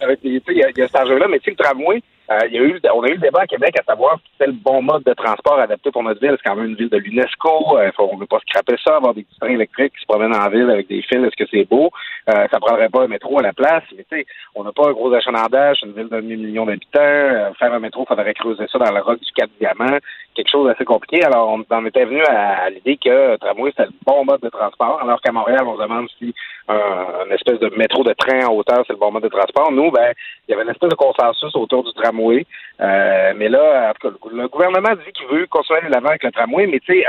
avec 0.00 0.20
sais, 0.20 0.42
il 0.48 0.56
y, 0.56 0.80
y 0.80 0.82
a 0.82 0.88
cet 0.88 0.96
enjeu-là, 0.96 1.28
mais 1.28 1.38
tu 1.38 1.50
le 1.50 1.56
tramway, 1.56 2.02
euh, 2.40 2.90
on 2.94 3.02
a 3.02 3.08
eu 3.08 3.14
le 3.14 3.18
débat 3.18 3.42
à 3.42 3.46
Québec 3.46 3.74
à 3.78 3.84
savoir 3.84 4.18
si 4.18 4.30
c'était 4.32 4.50
le 4.50 4.56
bon 4.58 4.82
mode 4.82 5.02
de 5.04 5.14
transport 5.14 5.58
adapté 5.58 5.90
pour 5.90 6.02
notre 6.02 6.20
ville. 6.20 6.36
C'est 6.36 6.48
quand 6.48 6.56
même 6.56 6.70
une 6.70 6.76
ville 6.76 6.88
de 6.88 6.98
l'UNESCO. 6.98 7.78
Euh, 7.78 7.90
on 7.98 8.14
ne 8.14 8.20
veut 8.20 8.26
pas 8.26 8.38
scraper 8.40 8.76
ça, 8.84 8.96
avoir 8.96 9.14
des 9.14 9.22
petits 9.22 9.38
trains 9.40 9.50
électriques 9.50 9.94
qui 9.94 10.00
se 10.00 10.06
promènent 10.06 10.34
en 10.34 10.48
ville 10.48 10.70
avec 10.70 10.88
des 10.88 11.02
fils. 11.02 11.18
Est-ce 11.18 11.36
que 11.36 11.48
c'est 11.50 11.68
beau? 11.68 11.90
Euh, 12.28 12.46
ça 12.50 12.60
prendrait 12.60 12.88
pas 12.88 13.02
un 13.02 13.08
métro 13.08 13.38
à 13.38 13.42
la 13.42 13.52
place. 13.52 13.82
Mais 13.96 14.04
tu 14.10 14.16
sais, 14.16 14.26
on 14.54 14.64
n'a 14.64 14.72
pas 14.72 14.88
un 14.88 14.92
gros 14.92 15.12
achalandage, 15.12 15.78
une 15.82 15.92
ville 15.92 16.08
de 16.08 16.16
demi-million 16.16 16.66
d'habitants. 16.66 17.00
Euh, 17.00 17.52
faire 17.58 17.72
un 17.72 17.80
métro, 17.80 18.04
il 18.04 18.08
faudrait 18.08 18.34
creuser 18.34 18.66
ça 18.70 18.78
dans 18.78 18.92
le 18.92 19.00
roc 19.00 19.18
du 19.20 19.32
Cap 19.32 19.50
Diamant. 19.58 19.98
Quelque 20.34 20.50
chose 20.50 20.68
d'assez 20.68 20.84
compliqué. 20.84 21.24
Alors, 21.24 21.48
on 21.48 21.64
en 21.74 21.86
était 21.86 22.04
venu 22.04 22.22
à, 22.22 22.70
l'idée 22.70 22.96
que 22.96 23.36
tramway, 23.36 23.70
c'était 23.70 23.88
le 23.88 23.96
bon 24.06 24.24
mode 24.24 24.40
de 24.40 24.48
transport. 24.48 25.00
Alors 25.02 25.20
qu'à 25.20 25.32
Montréal, 25.32 25.62
on 25.66 25.76
se 25.76 25.82
demande 25.82 26.08
si 26.18 26.34
un, 26.68 27.30
espèce 27.32 27.58
de 27.58 27.70
métro 27.76 28.04
de 28.04 28.12
train 28.12 28.46
en 28.46 28.54
hauteur, 28.54 28.84
c'est 28.86 28.92
le 28.92 28.98
bon 28.98 29.10
mode 29.10 29.24
de 29.24 29.28
transport. 29.28 29.72
Nous, 29.72 29.90
ben, 29.90 30.12
il 30.46 30.52
y 30.52 30.54
avait 30.54 30.62
une 30.62 30.70
espèce 30.70 30.90
de 30.90 30.94
consensus 30.94 31.54
autour 31.56 31.84
du 31.84 31.92
tramway. 31.94 32.21
Euh, 32.30 33.32
mais 33.36 33.48
là, 33.48 33.90
en 33.90 33.92
tout 33.94 34.10
cas, 34.10 34.28
le, 34.32 34.48
gouvernement 34.48 34.94
dit 34.96 35.12
qu'il 35.12 35.26
veut 35.28 35.46
continuer 35.46 35.78
à 35.78 35.80
aller 35.82 35.88
de 35.88 35.94
l'avant 35.94 36.08
avec 36.08 36.22
le 36.24 36.32
tramway, 36.32 36.66
mais 36.66 36.80
tu 36.80 36.94
sais, 36.94 37.04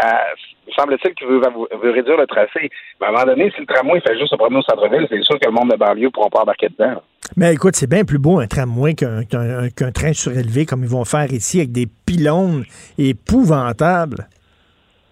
semble-t-il 0.78 1.14
qu'il 1.16 1.28
veut, 1.28 1.40
veut 1.82 1.92
réduire 1.92 2.18
le 2.18 2.28
tracé. 2.28 2.70
Mais 3.00 3.08
à 3.08 3.10
un 3.10 3.12
moment 3.14 3.26
donné, 3.26 3.52
si 3.56 3.62
le 3.62 3.66
tramway 3.66 4.00
fait 4.02 4.18
juste 4.18 4.30
se 4.32 4.36
promener 4.36 4.60
au 4.60 4.62
centre-ville, 4.64 5.08
c'est 5.10 5.24
sûr 5.24 5.40
que 5.40 5.46
le 5.46 5.52
monde 5.52 5.72
de 5.72 5.78
banlieue 5.78 6.06
ne 6.06 6.10
pourra 6.10 6.30
pas 6.30 6.42
embarquer 6.42 6.70
dedans. 6.70 7.02
Mais 7.38 7.54
écoute, 7.54 7.76
c'est 7.76 7.90
bien 7.90 8.04
plus 8.04 8.20
beau 8.20 8.40
un 8.40 8.48
tramway 8.48 8.94
qu'un 8.94 9.92
train 9.94 10.14
surélevé 10.14 10.66
comme 10.66 10.84
ils 10.84 10.90
vont 10.90 11.06
faire 11.06 11.32
ici 11.32 11.60
avec 11.60 11.72
des 11.72 11.88
pylônes 12.06 12.66
épouvantables. 12.98 14.28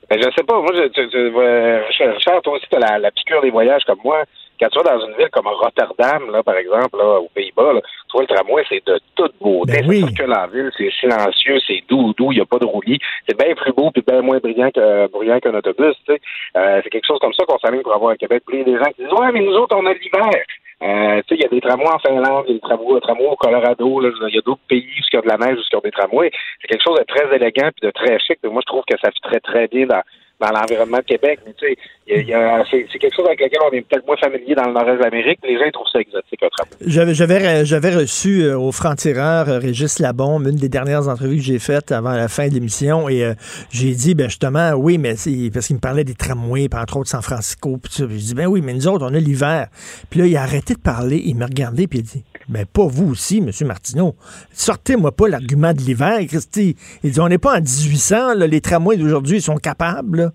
Ben, 0.10 0.19
je 0.19 0.30
sais 0.36 0.44
pas. 0.44 0.60
Moi, 0.60 0.72
je, 0.76 0.84
je, 0.95 1.10
je- 1.10 1.18
euh, 1.40 1.82
Richard, 1.88 2.14
Richard, 2.15 2.41
toi 2.41 2.53
aussi, 2.53 2.65
tu 2.69 2.76
as 2.76 2.80
la, 2.80 2.99
la 2.99 3.11
piqûre 3.11 3.41
des 3.41 3.49
voyages 3.49 3.84
comme 3.88 3.99
moi. 4.03 4.23
Quand 4.62 4.70
tu 4.70 4.80
vas 4.80 4.96
dans 4.96 5.06
une 5.08 5.16
ville 5.16 5.30
comme 5.32 5.48
Rotterdam, 5.48 6.30
là, 6.32 6.44
par 6.44 6.56
exemple, 6.56 6.96
là, 6.98 7.20
aux 7.20 7.30
Pays-Bas, 7.34 7.74
là, 7.74 7.82
tu 7.82 8.12
vois 8.14 8.22
le 8.22 8.28
tramway, 8.28 8.64
c'est 8.70 8.86
de 8.86 9.00
toute 9.16 9.34
beauté. 9.42 9.82
Ben 9.82 10.02
ça 10.02 10.08
circule 10.08 10.34
en 10.34 10.48
ville, 10.48 10.70
c'est 10.78 10.92
silencieux, 11.00 11.60
c'est 11.66 11.82
doux, 11.90 12.14
doux, 12.14 12.32
il 12.32 12.36
n'y 12.36 12.42
a 12.42 12.46
pas 12.46 12.60
de 12.60 12.66
roulis. 12.66 13.00
C'est 13.28 13.36
bien 13.36 13.56
plus 13.56 13.74
beau 13.74 13.90
puis 13.90 14.04
bien 14.06 14.22
moins 14.22 14.38
brillant 14.38 14.70
que 14.70 15.08
bruyant 15.08 15.40
qu'un 15.40 15.56
autobus. 15.56 15.96
tu 16.06 16.14
sais. 16.14 16.22
Euh, 16.58 16.80
c'est 16.84 16.92
quelque 16.92 17.08
chose 17.08 17.18
comme 17.20 17.34
ça 17.34 17.44
qu'on 17.46 17.58
s'aligne 17.58 17.82
pour 17.82 17.94
avoir 17.94 18.12
à 18.12 18.18
Québec. 18.18 18.44
Puis 18.46 18.58
il 18.58 18.60
y 18.60 18.62
a 18.62 18.78
des 18.78 18.84
gens 18.84 18.92
qui 18.92 19.02
disent 19.02 19.14
Ouais, 19.14 19.32
mais 19.32 19.42
nous 19.42 19.56
autres, 19.56 19.76
on 19.76 19.86
a 19.88 19.94
l'hiver. 19.94 20.44
Euh, 20.84 21.22
tu 21.28 21.30
sais, 21.30 21.36
il 21.36 21.42
y 21.42 21.46
a 21.46 21.50
des 21.50 21.62
tramways 21.62 21.90
en 21.90 22.00
Finlande, 22.00 22.46
il 22.48 22.54
y 22.54 22.58
a 22.58 22.60
des 22.60 23.02
tramways, 23.02 23.30
au 23.30 23.36
Colorado, 23.36 24.02
il 24.02 24.36
y 24.36 24.38
a 24.38 24.42
d'autres 24.42 24.62
pays 24.68 24.82
où 24.82 25.04
il 25.12 25.16
y 25.16 25.18
a 25.18 25.22
de 25.22 25.28
la 25.28 25.38
neige, 25.38 25.58
où 25.58 25.62
il 25.62 25.74
y 25.74 25.78
a 25.78 25.82
des 25.82 25.92
tramways. 25.92 26.32
C'est 26.62 26.68
quelque 26.68 26.84
chose 26.84 26.98
de 27.00 27.06
très 27.06 27.36
élégant 27.36 27.70
puis 27.70 27.88
de 27.88 27.92
très 27.92 28.20
chic. 28.20 28.38
Moi, 28.44 28.62
je 28.62 28.72
trouve 28.72 28.84
que 28.88 28.98
ça 29.04 29.12
fit 29.12 29.22
très, 29.22 29.40
très 29.40 29.68
bien 29.68 29.86
dans, 29.86 30.02
dans 30.41 30.51
l'environnement 30.51 30.97
de 30.97 31.03
Québec. 31.03 31.39
Mais 31.45 31.53
tu 31.53 31.68
sais, 31.68 32.23
y 32.26 32.34
a- 32.34 32.63
c'est 32.69 32.99
quelque 32.99 33.15
chose 33.15 33.26
avec 33.27 33.39
lequel 33.39 33.59
on 33.65 33.72
est 33.72 33.81
peut-être 33.81 34.05
moins 34.05 34.18
familier 34.18 34.55
dans 34.55 34.65
le 34.65 34.73
nord-est 34.73 34.97
de 34.97 35.03
l'Amérique. 35.03 35.39
Les 35.43 35.57
gens 35.57 35.69
trouvent 35.72 35.88
ça 35.91 35.99
exotique, 35.99 36.39
tramway. 36.39 36.76
J'avais, 37.13 37.65
j'avais, 37.65 37.95
reçu 37.95 38.43
euh, 38.43 38.57
au 38.57 38.72
franc-tireur 38.72 39.47
euh, 39.49 39.59
Régis 39.59 39.99
Labombe, 39.99 40.47
une 40.47 40.55
des 40.55 40.69
dernières 40.69 41.07
entrevues 41.07 41.38
que 41.38 41.43
j'ai 41.43 41.59
faites 41.59 41.91
avant 41.91 42.11
la 42.13 42.27
fin 42.27 42.47
de 42.47 42.53
l'émission, 42.53 43.07
et 43.07 43.23
euh, 43.23 43.34
j'ai 43.72 43.91
dit, 43.91 44.15
ben 44.15 44.27
justement, 44.30 44.72
oui, 44.73 44.97
mais 44.97 45.13
parce 45.53 45.68
qu'il 45.68 45.76
me 45.76 45.80
parlait 45.81 46.03
des 46.03 46.15
tramways, 46.15 46.68
puis 46.69 46.80
entre 46.80 46.97
autres 46.97 47.09
San 47.09 47.22
Francisco, 47.22 47.77
puis 47.77 47.91
ça. 47.93 48.05
Puis 48.07 48.19
J'ai 48.19 48.26
dit, 48.27 48.34
ben 48.35 48.47
oui, 48.47 48.61
mais 48.63 48.73
nous 48.73 48.88
autres, 48.88 49.05
on 49.09 49.13
a 49.13 49.19
l'hiver. 49.19 49.68
Puis 50.09 50.19
là, 50.22 50.26
il 50.26 50.35
a 50.38 50.41
arrêté 50.41 50.73
de 50.73 50.80
parler, 50.80 51.22
il 51.23 51.35
m'a 51.35 51.45
regardé, 51.45 51.88
puis 51.88 51.99
il 51.99 52.01
a 52.01 52.05
dit, 52.13 52.23
ben 52.52 52.65
pas 52.65 52.86
vous 52.86 53.11
aussi, 53.11 53.38
M. 53.40 53.49
Martineau. 53.68 54.15
Sortez-moi 54.52 55.11
pas 55.11 55.28
l'argument 55.30 55.73
de 55.73 55.80
l'hiver, 55.80 56.19
Christy. 56.28 56.76
Il 57.03 57.11
dit, 57.11 57.19
on 57.19 57.30
n'est 57.30 57.38
pas 57.38 57.53
en 57.53 57.61
1800, 57.61 58.36
là, 58.36 58.45
les 58.48 58.61
tramways 58.61 58.98
d'aujourd'hui, 58.98 59.38
ils 59.38 59.41
sont 59.41 59.57
capables. 59.57 60.32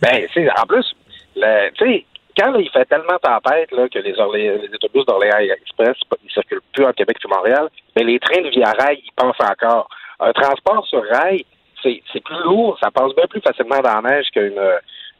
Ben, 0.00 0.26
en 0.58 0.66
plus, 0.66 0.84
tu 1.34 1.40
sais, 1.78 2.04
quand 2.38 2.54
il 2.54 2.68
fait 2.70 2.86
tellement 2.86 3.18
tempête 3.22 3.68
que 3.70 3.98
les, 3.98 4.14
Orlé- 4.18 4.58
les 4.62 4.74
autobus 4.74 5.04
d'Orléans 5.06 5.38
Express, 5.38 5.96
ils 6.24 6.30
circulent 6.32 6.60
plus 6.72 6.84
en 6.84 6.92
Québec 6.92 7.18
sur 7.20 7.28
Montréal, 7.30 7.68
mais 7.94 8.04
les 8.04 8.18
trains 8.18 8.42
de 8.42 8.48
via 8.48 8.72
rail, 8.72 9.00
ils 9.04 9.12
pensent 9.14 9.36
encore. 9.40 9.88
Un 10.18 10.32
transport 10.32 10.86
sur 10.88 11.02
rail, 11.12 11.44
c'est 11.82 12.24
plus 12.24 12.42
lourd, 12.44 12.78
ça 12.82 12.90
passe 12.90 13.14
bien 13.14 13.26
plus 13.28 13.40
facilement 13.40 13.80
dans 13.80 14.00
la 14.00 14.10
neige 14.10 14.26
qu'une 14.32 14.58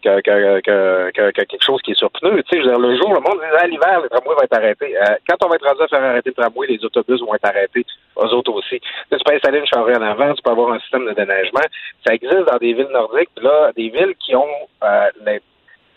que, 0.02 0.20
que, 0.20 0.60
que, 0.60 1.10
que- 1.10 1.30
que 1.30 1.42
quelque 1.42 1.64
chose 1.64 1.80
qui 1.82 1.92
est 1.92 1.98
sur 1.98 2.10
pneu. 2.10 2.42
Tu 2.44 2.56
sais, 2.56 2.62
le 2.62 2.96
jour, 2.96 3.14
le 3.14 3.20
monde 3.20 3.40
dit, 3.40 3.56
à 3.56 3.66
l'hiver, 3.66 4.00
le 4.02 4.08
tramway 4.08 4.34
va 4.36 4.44
être 4.44 4.56
arrêté. 4.56 4.96
Euh, 4.96 5.16
quand 5.28 5.36
on 5.44 5.48
va 5.48 5.56
être 5.56 5.66
rendu 5.66 5.82
à 5.82 5.88
faire 5.88 6.02
arrêter 6.02 6.30
le 6.36 6.42
tramway, 6.42 6.66
les 6.68 6.84
autobus 6.84 7.20
vont 7.20 7.34
être 7.34 7.44
arrêtés, 7.44 7.84
eux 8.18 8.34
autres 8.34 8.52
aussi. 8.52 8.80
Tu, 8.80 9.18
peux 9.24 9.34
installer 9.34 9.58
une 9.58 9.66
charrue 9.66 9.94
en 9.94 10.02
avant, 10.02 10.34
tu 10.34 10.42
peux 10.42 10.50
avoir 10.50 10.72
un 10.72 10.80
système 10.80 11.06
de 11.06 11.12
déneigement. 11.12 11.60
Ça 12.06 12.14
existe 12.14 12.44
dans 12.50 12.58
des 12.58 12.72
villes 12.74 12.90
nordiques, 12.92 13.30
là, 13.40 13.72
des 13.76 13.88
villes 13.88 14.14
qui 14.18 14.34
ont 14.34 14.46
euh, 14.84 15.38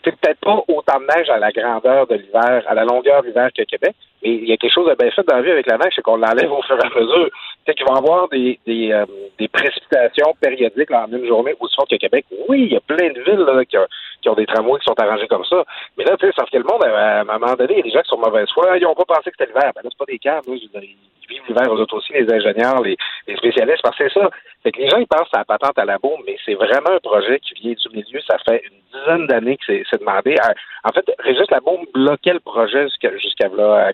peut-être 0.02 0.40
pas 0.40 0.62
autant 0.68 1.00
de 1.00 1.06
neige 1.16 1.28
à 1.30 1.38
la 1.38 1.50
grandeur 1.50 2.06
de 2.06 2.14
l'hiver, 2.14 2.62
à 2.66 2.74
la 2.74 2.84
longueur 2.84 3.22
de 3.22 3.28
l'hiver 3.28 3.50
que 3.56 3.62
Québec, 3.62 3.94
mais 4.22 4.30
il 4.30 4.48
y 4.48 4.52
a 4.52 4.56
quelque 4.56 4.72
chose 4.72 4.88
de 4.88 4.94
bien 4.94 5.10
fait 5.10 5.22
dans 5.24 5.36
la 5.36 5.42
vie 5.42 5.50
avec 5.50 5.66
la 5.66 5.78
neige, 5.78 5.92
c'est 5.94 6.02
qu'on 6.02 6.16
l'enlève 6.16 6.50
au 6.50 6.62
fur 6.62 6.76
et 6.76 6.86
à 6.86 7.00
mesure. 7.00 7.28
Tu 7.30 7.32
sais 7.66 7.74
qu'ils 7.74 7.86
vont 7.86 7.96
avoir 7.96 8.28
des, 8.28 8.58
des, 8.66 8.92
euh, 8.92 9.04
des 9.38 9.48
précipitations 9.48 10.34
périodiques 10.40 10.90
en 10.90 11.06
une 11.08 11.26
journée 11.26 11.54
aussi 11.60 11.74
fortes 11.76 11.90
que 11.90 11.96
Québec. 11.96 12.24
Oui, 12.48 12.64
il 12.64 12.72
y 12.72 12.76
a 12.76 12.80
plein 12.80 13.10
de 13.10 13.20
villes 13.20 13.44
là, 13.46 13.64
qui, 13.64 13.76
ont, 13.78 13.86
qui 14.22 14.28
ont 14.28 14.34
des 14.34 14.46
tramways 14.46 14.78
qui 14.80 14.84
sont 14.84 14.98
arrangés 14.98 15.28
comme 15.28 15.44
ça. 15.44 15.64
Mais 15.96 16.04
là, 16.04 16.16
tu 16.18 16.26
sais, 16.26 16.32
sauf 16.38 16.50
que 16.50 16.58
le 16.58 16.64
monde, 16.64 16.84
à, 16.84 17.18
à 17.18 17.20
un 17.20 17.24
moment 17.24 17.54
donné, 17.54 17.74
il 17.74 17.76
y 17.78 17.80
a 17.80 17.82
des 17.82 17.90
gens 17.90 18.02
qui 18.02 18.08
sont 18.08 18.16
de 18.16 18.26
mauvaise 18.26 18.48
foi, 18.52 18.76
ils 18.76 18.82
n'ont 18.82 18.94
pas 18.94 19.04
pensé 19.04 19.30
que 19.30 19.36
c'était 19.38 19.52
l'hiver. 19.52 19.72
Ben 19.74 19.82
là, 19.82 19.90
c'est 19.90 19.98
pas 19.98 20.04
des 20.06 20.18
dire, 20.18 20.40
ils 20.46 21.28
vivent 21.28 21.42
l'hiver, 21.48 21.74
eux 21.74 21.80
autres 21.80 21.96
aussi, 21.96 22.12
les 22.12 22.32
ingénieurs, 22.32 22.80
les, 22.82 22.96
spécialistes, 23.36 23.82
parce 23.82 23.96
que 23.96 24.08
c'est 24.08 24.20
ça. 24.20 24.30
Fait 24.62 24.72
que 24.72 24.80
les 24.80 24.88
gens, 24.88 24.98
ils 24.98 25.06
pensent 25.06 25.32
à 25.32 25.38
la 25.38 25.44
patente 25.44 25.78
à 25.78 25.84
la 25.84 25.98
bombe, 25.98 26.20
mais 26.26 26.36
c'est 26.44 26.54
vraiment 26.54 26.90
un 26.90 27.00
projet 27.00 27.40
qui 27.40 27.54
vient 27.54 27.72
du 27.72 27.96
milieu. 27.96 28.20
Ça 28.28 28.36
fait 28.48 28.62
une 28.64 28.98
dizaine 28.98 29.26
d'années 29.26 29.56
que 29.56 29.64
c'est 29.66 29.82
c'est 29.90 30.00
demandé. 30.00 30.34
Euh, 30.34 30.52
En 30.84 30.92
fait, 30.92 31.04
Régis 31.18 31.50
Labaume 31.50 31.84
bloquait 31.92 32.34
le 32.34 32.40
projet 32.40 32.84
jusqu'à 32.84 33.16
jusqu'à 33.18 33.48
là, 33.48 33.92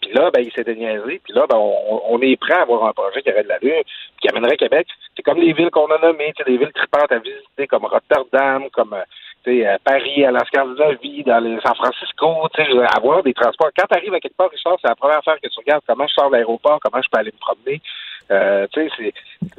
Puis 0.00 0.12
là, 0.12 0.30
ben, 0.30 0.42
il 0.44 0.52
s'est 0.52 0.64
déniaisé. 0.64 1.20
Puis 1.24 1.32
là, 1.32 1.46
ben, 1.48 1.56
on, 1.56 2.20
est 2.20 2.36
prêt 2.36 2.54
à 2.54 2.62
avoir 2.62 2.84
un 2.86 2.92
projet 2.92 3.22
qui 3.22 3.30
aurait 3.30 3.42
de 3.42 3.48
l'allure, 3.48 3.82
puis 3.84 4.20
qui 4.20 4.28
amènerait 4.28 4.56
Québec. 4.56 4.86
C'est 5.16 5.22
comme 5.22 5.38
les 5.38 5.52
villes 5.52 5.70
qu'on 5.70 5.86
a 5.86 5.98
nommées, 5.98 6.32
des 6.46 6.56
villes 6.56 6.72
tripantes 6.72 7.10
à 7.10 7.18
visiter, 7.18 7.66
comme 7.66 7.86
Rotterdam, 7.86 8.68
comme 8.72 8.94
sais, 9.46 9.66
euh, 9.66 9.76
Paris, 9.84 10.24
à 10.24 10.30
la 10.30 10.40
Scandinavie, 10.44 11.22
dans 11.24 11.40
les 11.40 11.58
San 11.64 11.74
Francisco, 11.74 12.48
avoir 12.96 13.22
des 13.22 13.34
transports. 13.34 13.70
Quand 13.76 13.86
tu 13.90 13.96
arrives 13.96 14.14
à 14.14 14.20
quelque 14.20 14.36
part, 14.36 14.50
Richard, 14.50 14.76
c'est 14.82 14.88
la 14.88 14.94
première 14.96 15.18
affaire 15.18 15.36
que 15.42 15.48
tu 15.48 15.58
regardes 15.58 15.82
comment 15.86 16.06
je 16.06 16.14
sors 16.14 16.30
de 16.30 16.36
l'aéroport, 16.36 16.78
comment 16.82 17.02
je 17.02 17.08
peux 17.10 17.18
aller 17.18 17.32
me 17.32 17.40
promener. 17.40 17.80
Euh, 18.30 18.66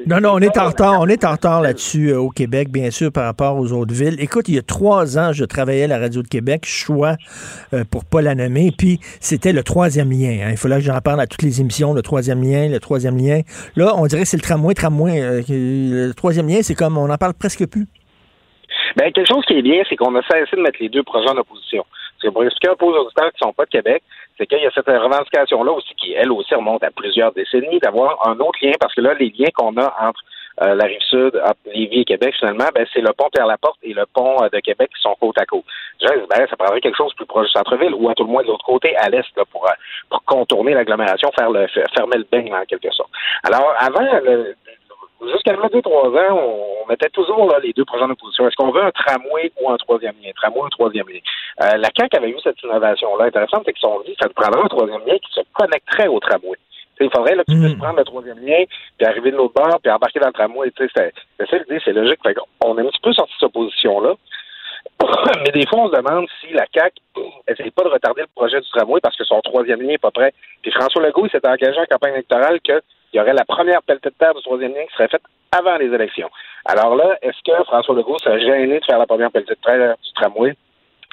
Non, 0.07 0.19
non, 0.19 0.31
on 0.33 0.39
est 0.39 0.57
en 0.57 0.67
retard. 0.67 0.99
On 0.99 1.07
est 1.07 1.23
en 1.23 1.31
retard 1.31 1.61
là-dessus 1.61 2.09
euh, 2.09 2.19
au 2.19 2.29
Québec, 2.29 2.69
bien 2.69 2.91
sûr, 2.91 3.11
par 3.13 3.23
rapport 3.23 3.57
aux 3.57 3.71
autres 3.71 3.93
villes. 3.93 4.19
Écoute, 4.19 4.49
il 4.49 4.55
y 4.55 4.57
a 4.57 4.61
trois 4.61 5.17
ans, 5.17 5.31
je 5.31 5.45
travaillais 5.45 5.83
à 5.83 5.87
la 5.87 5.99
Radio 5.99 6.21
de 6.21 6.27
Québec, 6.27 6.65
choix 6.65 7.15
euh, 7.73 7.85
pour 7.89 8.03
pas 8.03 8.21
la 8.21 8.35
nommer, 8.35 8.73
puis 8.77 8.99
c'était 9.21 9.53
le 9.53 9.63
troisième 9.63 10.11
lien. 10.11 10.45
hein. 10.45 10.51
Il 10.51 10.57
fallait 10.57 10.75
que 10.75 10.81
j'en 10.81 10.99
parle 10.99 11.21
à 11.21 11.27
toutes 11.27 11.43
les 11.43 11.61
émissions, 11.61 11.93
le 11.93 12.01
troisième 12.01 12.43
lien, 12.43 12.67
le 12.67 12.79
troisième 12.79 13.17
lien. 13.17 13.39
Là, 13.77 13.93
on 13.95 14.05
dirait 14.05 14.23
que 14.23 14.27
c'est 14.27 14.37
le 14.37 14.43
tramway, 14.43 14.73
tramway. 14.73 15.43
le 15.47 16.11
troisième 16.11 16.49
lien, 16.49 16.59
c'est 16.61 16.75
comme, 16.75 16.97
on 16.97 17.07
n'en 17.07 17.17
parle 17.17 17.35
presque 17.35 17.65
plus. 17.67 17.87
Ben, 18.97 19.11
quelque 19.11 19.31
chose 19.31 19.45
qui 19.45 19.53
est 19.53 19.61
bien, 19.61 19.83
c'est 19.87 19.95
qu'on 19.95 20.15
a 20.15 20.23
cessé 20.23 20.55
de 20.55 20.61
mettre 20.61 20.79
les 20.81 20.89
deux 20.89 21.03
projets 21.03 21.29
en 21.29 21.37
opposition. 21.37 21.85
Parce 22.17 22.23
que 22.23 22.29
pour 22.29 22.43
expliquer 22.43 22.69
un 22.69 22.75
peu 22.75 22.85
aux 22.85 23.05
auditeurs 23.05 23.31
qui 23.31 23.43
ne 23.43 23.47
sont 23.47 23.53
pas 23.53 23.65
de 23.65 23.69
Québec, 23.69 24.01
c'est 24.35 24.47
qu'il 24.47 24.57
y 24.57 24.65
a 24.65 24.71
cette 24.71 24.87
revendication-là 24.87 25.71
aussi 25.71 25.93
qui, 25.93 26.13
elle 26.13 26.31
aussi, 26.31 26.55
remonte 26.55 26.83
à 26.83 26.89
plusieurs 26.89 27.31
décennies, 27.31 27.77
d'avoir 27.77 28.27
un 28.27 28.39
autre 28.39 28.57
lien, 28.59 28.71
parce 28.79 28.95
que 28.95 29.01
là, 29.01 29.13
les 29.13 29.31
liens 29.37 29.51
qu'on 29.53 29.77
a 29.77 29.93
entre 30.01 30.19
euh, 30.63 30.73
la 30.73 30.85
rive 30.85 31.01
sud, 31.01 31.39
entre 31.45 31.59
Lévis 31.71 32.01
et 32.01 32.05
Québec, 32.05 32.33
finalement, 32.39 32.65
ben, 32.73 32.87
c'est 32.91 33.01
le 33.01 33.13
pont 33.13 33.29
Pierre-Laporte 33.31 33.77
et 33.83 33.93
le 33.93 34.07
pont 34.11 34.37
euh, 34.41 34.49
de 34.49 34.59
Québec 34.61 34.89
qui 34.95 35.01
sont 35.03 35.13
côte 35.21 35.37
à 35.37 35.45
côte. 35.45 35.65
Je 36.01 36.07
dis, 36.07 36.25
ben, 36.31 36.47
ça 36.49 36.55
prendrait 36.57 36.81
quelque 36.81 36.97
chose 36.97 37.13
plus 37.13 37.27
proche 37.27 37.45
du 37.45 37.51
centre-ville, 37.51 37.93
ou 37.93 38.09
à 38.09 38.15
tout 38.15 38.23
le 38.23 38.31
moins 38.31 38.41
de 38.41 38.47
l'autre 38.47 38.65
côté, 38.65 38.95
à 38.97 39.09
l'est, 39.09 39.27
pour, 39.51 39.67
euh, 39.67 39.73
pour 40.09 40.23
contourner 40.23 40.73
l'agglomération, 40.73 41.29
faire 41.37 41.51
le, 41.51 41.67
fermer 41.67 42.17
le 42.17 42.25
beigne, 42.31 42.51
en 42.51 42.65
quelque 42.65 42.89
sorte. 42.91 43.11
Alors, 43.43 43.75
avant, 43.77 44.01
le, 44.23 44.55
Jusqu'à 45.25 45.53
a 45.53 45.69
deux, 45.69 45.81
trois 45.81 46.09
ans, 46.09 46.37
on, 46.37 46.83
on 46.83 46.87
mettait 46.87 47.09
toujours 47.09 47.49
là, 47.49 47.59
les 47.59 47.73
deux 47.73 47.85
projets 47.85 48.03
en 48.03 48.11
opposition. 48.11 48.47
Est-ce 48.47 48.55
qu'on 48.55 48.71
veut 48.71 48.83
un 48.83 48.91
tramway 48.91 49.51
ou 49.59 49.69
un 49.71 49.77
troisième 49.77 50.15
lien? 50.23 50.31
Tramway 50.35 50.61
ou 50.61 50.65
un 50.65 50.69
troisième 50.69 51.07
lien? 51.09 51.19
Euh, 51.63 51.77
la 51.77 51.89
CAQ 51.97 52.17
avait 52.17 52.29
eu 52.29 52.39
cette 52.43 52.61
innovation-là 52.63 53.25
intéressante, 53.25 53.63
c'est 53.65 53.73
qu'ils 53.73 53.81
sont 53.81 54.01
dit 54.05 54.15
ça 54.21 54.29
te 54.29 54.33
prendrait 54.33 54.61
un 54.61 54.67
troisième 54.67 55.01
lien 55.05 55.17
qui 55.17 55.33
se 55.33 55.41
connecterait 55.53 56.07
au 56.07 56.19
tramway. 56.19 56.57
Il 56.99 57.09
faudrait 57.11 57.35
là, 57.35 57.43
que 57.43 57.51
tu 57.51 57.59
puisses 57.59 57.77
prendre 57.77 57.97
le 57.97 58.05
troisième 58.05 58.39
lien, 58.39 58.63
puis 58.97 59.07
arriver 59.07 59.31
de 59.31 59.37
l'autre 59.37 59.53
bord, 59.53 59.79
puis 59.81 59.91
embarquer 59.91 60.19
dans 60.19 60.27
le 60.27 60.33
tramway. 60.33 60.71
Tu 60.71 60.87
sais, 60.89 61.13
c'est 61.37 61.59
l'idée, 61.59 61.79
c'est 61.83 61.93
logique. 61.93 62.19
Fait 62.23 62.35
on 62.63 62.77
est 62.77 62.81
un 62.81 62.89
petit 62.89 63.01
peu 63.01 63.13
sorti 63.13 63.33
de 63.33 63.45
cette 63.45 63.53
position-là. 63.53 64.13
Mais 65.43 65.51
des 65.51 65.67
fois, 65.67 65.79
on 65.79 65.89
se 65.89 65.95
demande 65.95 66.27
si 66.41 66.53
la 66.53 66.65
CAQ 66.73 66.95
essaye 67.47 67.71
pas 67.71 67.83
de 67.83 67.89
retarder 67.89 68.21
le 68.21 68.27
projet 68.35 68.59
du 68.59 68.69
tramway 68.69 68.99
parce 69.01 69.15
que 69.15 69.23
son 69.23 69.39
troisième 69.41 69.81
lien 69.81 69.87
n'est 69.87 69.97
pas 69.97 70.11
prêt. 70.11 70.33
Puis 70.61 70.71
François 70.71 71.01
Legault, 71.01 71.25
il 71.25 71.31
s'était 71.31 71.47
engagé 71.47 71.79
en 71.79 71.85
campagne 71.85 72.13
électorale 72.13 72.59
qu'il 72.61 72.81
y 73.13 73.19
aurait 73.19 73.33
la 73.33 73.45
première 73.45 73.81
pelletée 73.83 74.09
de 74.09 74.15
terre 74.15 74.33
du 74.33 74.41
troisième 74.41 74.73
lien 74.73 74.85
qui 74.85 74.93
serait 74.93 75.07
faite 75.07 75.23
avant 75.51 75.77
les 75.77 75.93
élections. 75.93 76.29
Alors 76.65 76.95
là, 76.95 77.17
est-ce 77.21 77.37
que 77.45 77.63
François 77.65 77.95
Legault 77.95 78.19
serait 78.19 78.41
gêné 78.41 78.79
de 78.79 78.85
faire 78.85 78.99
la 78.99 79.07
première 79.07 79.31
pelletée 79.31 79.55
de 79.55 79.59
terre 79.61 79.95
du 79.95 80.13
tramway 80.13 80.55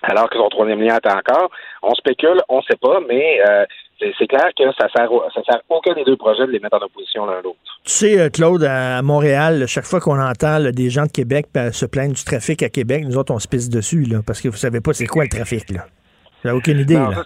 alors 0.02 0.28
que 0.28 0.36
son 0.36 0.48
troisième 0.48 0.82
lien 0.82 0.96
attend 0.96 1.16
encore? 1.16 1.51
On 1.82 1.94
spécule, 1.94 2.40
on 2.48 2.62
sait 2.62 2.76
pas, 2.80 3.01
mais 3.09 3.40
euh, 3.48 3.64
c'est 3.98 4.26
clair 4.26 4.50
que 4.56 4.64
ça 4.78 4.88
sert, 4.94 5.08
ça 5.34 5.42
sert 5.44 5.60
aucun 5.68 5.94
des 5.94 6.04
deux 6.04 6.16
projets 6.16 6.46
de 6.46 6.52
les 6.52 6.60
mettre 6.60 6.76
en 6.76 6.84
opposition 6.84 7.26
l'un 7.26 7.40
l'autre. 7.42 7.58
Tu 7.84 7.92
sais, 7.92 8.20
euh, 8.20 8.28
Claude, 8.28 8.64
à 8.64 9.02
Montréal, 9.02 9.64
chaque 9.66 9.84
fois 9.84 10.00
qu'on 10.00 10.20
entend 10.20 10.58
là, 10.58 10.72
des 10.72 10.90
gens 10.90 11.04
de 11.06 11.12
Québec 11.12 11.46
ben, 11.52 11.72
se 11.72 11.86
plaindre 11.86 12.14
du 12.14 12.24
trafic 12.24 12.62
à 12.62 12.68
Québec, 12.68 13.04
nous 13.06 13.16
autres, 13.16 13.32
on 13.32 13.38
se 13.38 13.48
pisse 13.48 13.68
dessus, 13.68 14.04
là, 14.04 14.18
parce 14.26 14.40
que 14.40 14.48
vous 14.48 14.56
savez 14.56 14.80
pas 14.80 14.92
c'est 14.92 15.06
quoi 15.06 15.24
le 15.24 15.30
trafic, 15.30 15.70
là. 15.70 15.84
Vous 16.42 16.48
n'avez 16.48 16.58
aucune 16.58 16.78
idée, 16.78 16.94
Non, 16.94 17.08
là. 17.08 17.24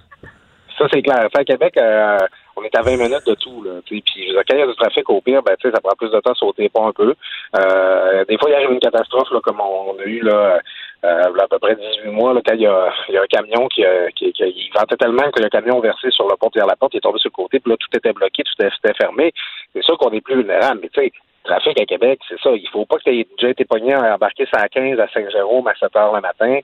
Ça, 0.78 0.86
c'est 0.92 1.02
clair. 1.02 1.28
Ça, 1.34 1.40
à 1.40 1.44
Québec, 1.44 1.74
euh, 1.76 2.18
on 2.59 2.62
est 2.64 2.74
à 2.76 2.82
20 2.82 2.97
minutes 2.97 3.26
de 3.26 3.35
tout. 3.35 3.62
Là, 3.62 3.80
puis, 3.85 4.02
je 4.06 4.35
quand 4.35 4.55
il 4.55 4.59
y 4.59 4.62
a 4.62 4.66
du 4.66 4.74
trafic, 4.74 5.09
au 5.10 5.20
pire, 5.20 5.43
ben, 5.43 5.55
ça 5.62 5.80
prend 5.80 5.94
plus 5.97 6.10
de 6.10 6.20
temps 6.20 6.32
à 6.32 6.35
sauter 6.35 6.68
ponts 6.68 6.89
un 6.89 6.93
peu. 6.93 7.14
Euh, 7.56 8.24
des 8.26 8.36
fois, 8.39 8.51
il 8.51 8.55
arrive 8.55 8.70
une 8.72 8.80
catastrophe, 8.80 9.30
là, 9.30 9.40
comme 9.43 9.60
on, 9.60 9.97
a 9.98 10.05
eu 10.05 10.20
là, 10.22 10.60
euh, 11.05 11.22
à 11.39 11.48
peu 11.48 11.59
près 11.59 11.76
18 11.76 12.10
mois, 12.10 12.35
là, 12.35 12.40
quand 12.47 12.55
il 12.55 12.62
y 12.62 12.66
a, 12.66 12.93
il 13.09 13.14
y 13.14 13.18
a 13.18 13.22
un 13.22 13.26
camion 13.26 13.68
qui, 13.68 13.85
qui, 14.16 14.32
qui- 14.32 14.43
il 14.44 14.70
ventait 14.74 14.97
tellement 14.97 15.30
que 15.30 15.43
le 15.43 15.48
camion 15.48 15.80
versé 15.80 16.10
sur 16.10 16.28
le 16.28 16.36
pont 16.36 16.51
de 16.55 16.60
la 16.60 16.76
porte, 16.76 16.94
il 16.94 16.98
est 16.98 17.01
tombé 17.01 17.18
sur 17.18 17.30
le 17.30 17.43
côté, 17.43 17.60
puis 17.60 17.70
là, 17.70 17.76
tout 17.78 17.97
était 17.97 18.12
bloqué, 18.12 18.43
tout 18.43 18.64
était 18.64 18.94
fermé. 18.94 19.32
C'est 19.74 19.82
sûr 19.85 19.97
qu'on 19.98 20.10
est 20.12 20.20
plus 20.20 20.36
vulnérable, 20.36 20.80
mais 20.82 20.89
tu 20.89 21.01
sais, 21.01 21.12
trafic 21.44 21.80
à 21.80 21.86
Québec, 21.86 22.20
c'est 22.28 22.40
ça. 22.40 22.51
Il 22.51 22.68
faut 22.68 22.85
pas 22.85 22.97
que 22.97 23.05
tu 23.05 23.10
aies 23.20 23.26
déjà 23.39 23.51
été 23.51 23.64
pogné 23.64 23.94
à 23.94 24.14
embarquer 24.14 24.47
ça 24.52 24.60
à 24.60 24.68
15 24.68 24.98
à 25.01 25.09
Saint-Jérôme 25.09 25.66
à 25.68 25.74
7 25.74 25.94
heures 25.97 26.14
le 26.14 26.20
matin, 26.20 26.59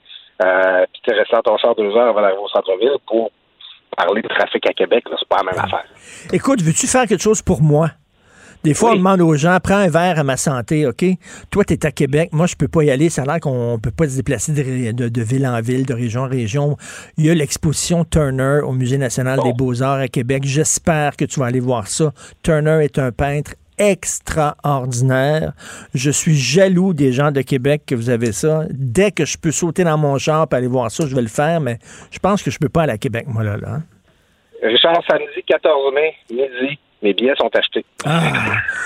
euh, 0.45 0.85
puis 0.93 1.01
tu 1.05 1.11
es 1.11 1.19
resté 1.19 1.35
dans 1.37 1.43
ton 1.43 1.57
char 1.59 1.75
deux 1.75 1.97
heures 1.97 2.09
avant 2.09 2.21
d'arriver 2.21 2.41
au 2.43 2.49
centre-ville 2.49 2.97
pour 3.07 3.31
parler 3.97 4.23
de 4.23 4.29
trafic 4.29 4.67
à 4.69 4.73
Québec, 4.73 5.05
c'est 5.09 5.29
pas 5.29 5.39
la 5.45 5.53
même 5.53 5.61
affaire. 5.65 5.85
Écoute, 6.33 6.63
veux-tu 6.63 6.87
faire 6.87 7.07
quelque 7.07 7.23
chose 7.23 7.43
pour 7.43 7.63
moi? 7.63 7.91
Des 8.63 8.73
fois, 8.73 8.93
on 8.93 8.97
demande 8.97 9.21
aux 9.21 9.35
gens, 9.37 9.59
prends 9.63 9.75
un 9.77 9.89
verre 9.89 10.19
à 10.19 10.25
ma 10.25 10.39
santé, 10.39 10.87
OK? 10.87 11.05
Toi, 11.51 11.65
tu 11.67 11.75
es 11.75 11.85
à 11.85 11.93
Québec, 11.93 12.31
moi, 12.33 12.47
je 12.47 12.55
peux 12.57 12.67
pas 12.67 12.83
y 12.83 12.91
aller. 12.91 13.11
Ça 13.11 13.21
a 13.21 13.27
l'air 13.27 13.39
qu'on 13.41 13.79
peut 13.79 13.91
pas 13.91 14.09
se 14.09 14.17
déplacer 14.17 14.53
de, 14.53 14.63
ré- 14.63 14.93
de- 14.95 15.11
de 15.11 15.23
ville 15.23 15.47
en 15.47 15.61
ville, 15.61 15.85
de 15.85 15.93
région 15.93 16.23
en 16.23 16.29
région. 16.29 16.79
Il 17.19 17.27
y 17.27 17.31
a 17.31 17.35
l'exposition 17.35 18.07
Turner 18.07 18.61
au 18.65 18.73
Musée 18.73 18.97
national 18.97 19.39
des 19.45 19.53
beaux-arts 19.53 19.99
à 19.99 20.09
Québec. 20.09 20.45
J'espère 20.47 21.15
que 21.17 21.27
tu 21.27 21.41
vas 21.41 21.47
aller 21.47 21.61
voir 21.61 21.89
ça. 21.89 22.15
Turner 22.43 22.79
est 22.83 22.99
un 22.99 23.13
peintre 23.13 23.53
extraordinaire. 23.79 25.53
Je 25.95 26.11
suis 26.11 26.35
jaloux 26.35 26.95
des 26.95 27.13
gens 27.13 27.31
de 27.31 27.43
Québec 27.43 27.83
que 27.87 27.95
vous 27.95 28.11
avez 28.11 28.33
ça. 28.33 28.63
Dès 28.71 29.11
que 29.11 29.25
je 29.25 29.37
peux 29.39 29.51
sauter 29.51 29.85
dans 29.85 29.99
mon 29.99 30.19
char 30.19 30.47
et 30.51 30.55
aller 30.55 30.67
voir 30.67 30.91
ça, 30.91 31.05
je 31.07 31.15
vais 31.15 31.23
le 31.23 31.29
faire, 31.29 31.61
mais 31.61 31.79
je 32.11 32.19
pense 32.19 32.43
que 32.43 32.51
je 32.51 32.59
peux 32.59 32.69
pas 32.69 32.83
aller 32.83 32.93
à 32.93 32.99
Québec, 32.99 33.27
moi, 33.29 33.43
là. 33.43 33.57
là. 33.57 33.69
hein. 33.77 33.83
Richard, 34.63 35.03
samedi 35.09 35.43
14 35.47 35.93
mai, 35.95 36.15
midi, 36.31 36.79
mes 37.03 37.13
billets 37.13 37.35
sont 37.37 37.51
achetés. 37.55 37.85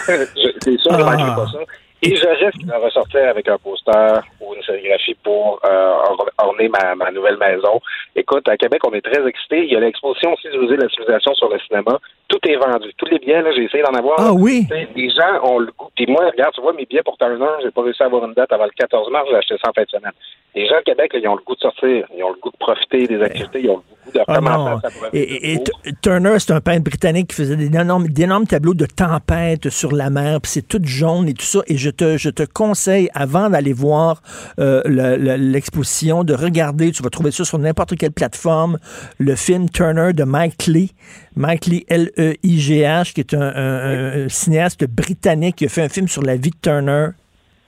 Je- 0.09 0.53
c'est 0.63 0.79
sûr, 0.79 0.93
je 0.93 1.03
Ah. 1.03 1.11
manquerai 1.11 1.35
pas 1.37 1.47
ça. 1.53 1.59
Et 2.01 2.15
je 2.15 2.27
risque 2.45 2.65
de 2.65 2.73
ressortir 2.75 3.29
avec 3.29 3.49
un 3.49 3.59
poster 3.59 4.21
ou 4.41 4.55
une 4.55 4.63
sérigraphie 4.63 5.17
pour 5.25 5.61
euh, 5.65 5.93
or- 6.09 6.31
orner 6.39 6.69
ma, 6.69 6.95
ma 6.95 7.11
nouvelle 7.11 7.37
maison. 7.39 7.81
Écoute, 8.15 8.49
à 8.49 8.57
Québec, 8.57 8.81
on 8.87 8.93
est 8.93 9.01
très 9.05 9.27
excités. 9.27 9.65
Il 9.65 9.73
y 9.73 9.77
a 9.77 9.81
l'exposition 9.81 10.33
aussi 10.33 10.49
du 10.49 10.59
musée 10.59 10.77
de 10.77 10.83
la 10.83 10.89
civilisation 10.89 11.35
sur 11.35 11.49
le 11.49 11.59
cinéma. 11.67 11.99
Tout 12.29 12.39
est 12.47 12.57
vendu. 12.57 12.89
Tous 12.99 13.07
les 13.07 13.19
billets, 13.19 13.41
là, 13.41 13.51
j'ai 13.57 13.65
essayé 13.65 13.83
d'en 13.83 13.97
avoir. 13.99 14.17
Ah 14.21 14.33
oui? 14.35 14.67
Les 14.95 15.09
gens 15.09 15.43
ont 15.45 15.59
le 15.59 15.73
goût. 15.77 15.89
Puis 15.97 16.07
moi, 16.07 16.29
regarde, 16.31 16.53
tu 16.55 16.61
vois, 16.61 16.75
mes 16.75 16.85
billets 16.85 17.03
pour 17.03 17.17
Turner, 17.17 17.47
j'ai 17.63 17.71
pas 17.71 17.83
réussi 17.83 18.03
à 18.03 18.07
avoir 18.07 18.25
une 18.27 18.35
date 18.35 18.53
avant 18.53 18.65
le 18.65 18.71
14 18.77 19.11
mars, 19.11 19.27
j'ai 19.31 19.37
acheté 19.37 19.55
ça 19.65 19.71
en 19.71 19.73
fin 19.73 19.83
de 19.83 19.89
semaine. 19.89 20.13
Les 20.55 20.67
gens 20.67 20.77
de 20.79 20.83
Québec, 20.85 21.13
là, 21.15 21.21
ils 21.23 21.29
ont 21.29 21.37
le 21.37 21.43
goût 21.43 21.55
de 21.55 21.61
sortir. 21.61 22.07
Ils 22.17 22.23
ont 22.25 22.31
le 22.31 22.41
goût 22.41 22.51
de 22.51 22.57
profiter 22.59 23.07
des 23.07 23.23
activités. 23.23 23.61
Ils 23.63 23.71
ont 23.71 23.77
le 23.77 24.11
goût 24.11 24.13
de 24.15 24.21
Ah 24.27 24.79
Et, 25.13 25.53
et- 25.55 25.63
Turner, 26.03 26.35
c'est 26.39 26.53
un 26.53 26.61
peintre 26.61 26.85
britannique 26.85 27.29
qui 27.29 27.37
faisait 27.37 27.57
d'énormes 27.57 28.47
tableaux 28.47 28.75
de 28.75 28.87
tempête 28.87 29.69
sur 29.71 29.93
la 29.93 30.11
mer, 30.11 30.41
puis 30.43 30.51
c'est 30.51 30.67
tout 30.69 30.81
jaune 30.85 31.29
et 31.29 31.35
tout 31.35 31.45
ça. 31.45 31.61
Et 31.67 31.77
je 31.77 31.91
te, 31.91 32.17
je 32.19 32.31
te 32.31 32.43
conseille, 32.43 33.09
avant 33.15 33.49
d'aller 33.51 33.73
voir 33.73 34.21
euh, 34.59 34.83
le- 34.85 35.17
le- 35.17 35.37
l'exposition, 35.37 36.25
de 36.25 36.35
regarder, 36.35 36.91
tu 36.93 37.03
vas 37.03 37.11
trouver 37.11 37.31
ça 37.31 37.45
sur 37.45 37.59
n'importe 37.59 37.97
quelle 37.97 38.13
plateforme, 38.13 38.79
le 39.19 39.35
film 39.37 39.69
Turner 39.71 40.13
de 40.13 40.25
Mike 40.25 40.67
Lee. 40.67 40.93
Mike 41.39 41.67
Lee, 41.67 41.85
L-E-I-G-H, 41.89 43.13
qui 43.15 43.21
est 43.21 43.33
un, 43.33 43.41
un- 43.41 44.25
un 44.25 44.29
cinéaste 44.29 44.85
britannique 44.85 45.55
qui 45.57 45.67
a 45.67 45.69
fait 45.69 45.83
un 45.83 45.89
film 45.89 46.09
sur 46.09 46.23
la 46.23 46.35
vie 46.37 46.51
de 46.51 46.57
Turner. 46.61 47.11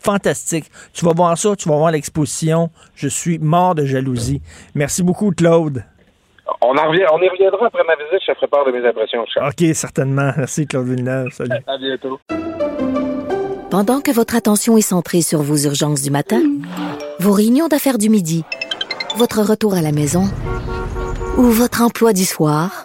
Fantastique. 0.01 0.65
Tu 0.93 1.05
vas 1.05 1.13
voir 1.15 1.39
ça, 1.39 1.55
tu 1.57 1.69
vas 1.69 1.77
voir 1.77 1.93
l'exposition. 1.93 2.71
Je 2.97 3.07
suis 3.07 3.39
mort 3.39 3.75
de 3.77 3.85
jalousie. 3.85 4.43
Merci 4.75 5.03
beaucoup, 5.05 5.31
Claude. 5.31 5.85
On, 6.63 6.77
en 6.77 6.89
revient, 6.89 7.05
on 7.13 7.21
y 7.23 7.29
reviendra 7.29 7.67
après 7.67 7.85
ma 7.87 7.95
visite. 7.95 8.21
Je 8.27 8.33
te 8.33 8.37
ferai 8.37 8.49
part 8.49 8.65
de 8.67 8.73
mes 8.73 8.85
impressions. 8.89 9.21
OK, 9.47 9.75
certainement. 9.75 10.33
Merci, 10.37 10.67
Claude 10.67 10.89
Villeneuve. 10.89 11.29
Salut. 11.31 11.53
À 11.67 11.79
bientôt. 11.79 12.19
Pendant 13.71 14.01
que 14.01 14.11
votre 14.11 14.35
attention 14.35 14.77
est 14.77 14.81
centrée 14.81 15.23
sur 15.23 15.43
vos 15.43 15.57
urgences 15.59 16.03
du 16.03 16.11
matin, 16.11 16.43
vos 17.21 17.31
réunions 17.33 17.69
d'affaires 17.69 17.99
du 17.99 18.09
midi, 18.09 18.43
votre 19.17 19.43
retour 19.43 19.75
à 19.75 19.81
la 19.83 19.93
maison 19.93 20.25
ou 21.37 21.43
votre 21.45 21.83
emploi 21.83 22.13
du 22.13 22.25
soir, 22.25 22.85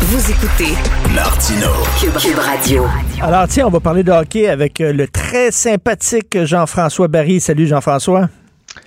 Vous 0.00 0.30
écoutez 0.30 0.74
Martino, 1.14 1.68
Cube, 2.00 2.14
Cube 2.16 2.38
Radio. 2.38 2.86
Alors, 3.22 3.46
tiens, 3.48 3.66
on 3.66 3.70
va 3.70 3.80
parler 3.80 4.02
de 4.02 4.10
hockey 4.10 4.48
avec 4.48 4.80
euh, 4.80 4.92
le 4.92 5.06
très 5.06 5.50
sympathique 5.50 6.44
Jean-François 6.44 7.08
Barry. 7.08 7.40
Salut, 7.40 7.66
Jean-François. 7.66 8.28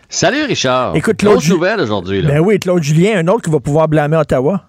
Salut, 0.09 0.43
Richard. 0.43 0.95
Écoute, 0.95 1.17
Claude 1.17 1.39
Ju- 1.41 1.51
nouvelle 1.53 1.79
aujourd'hui. 1.81 2.21
Ben 2.23 2.39
oui, 2.39 2.59
Claude 2.59 2.81
Julien, 2.83 3.19
un 3.19 3.27
autre 3.27 3.43
qui 3.43 3.49
va 3.51 3.59
pouvoir 3.59 3.87
blâmer 3.87 4.17
Ottawa. 4.17 4.63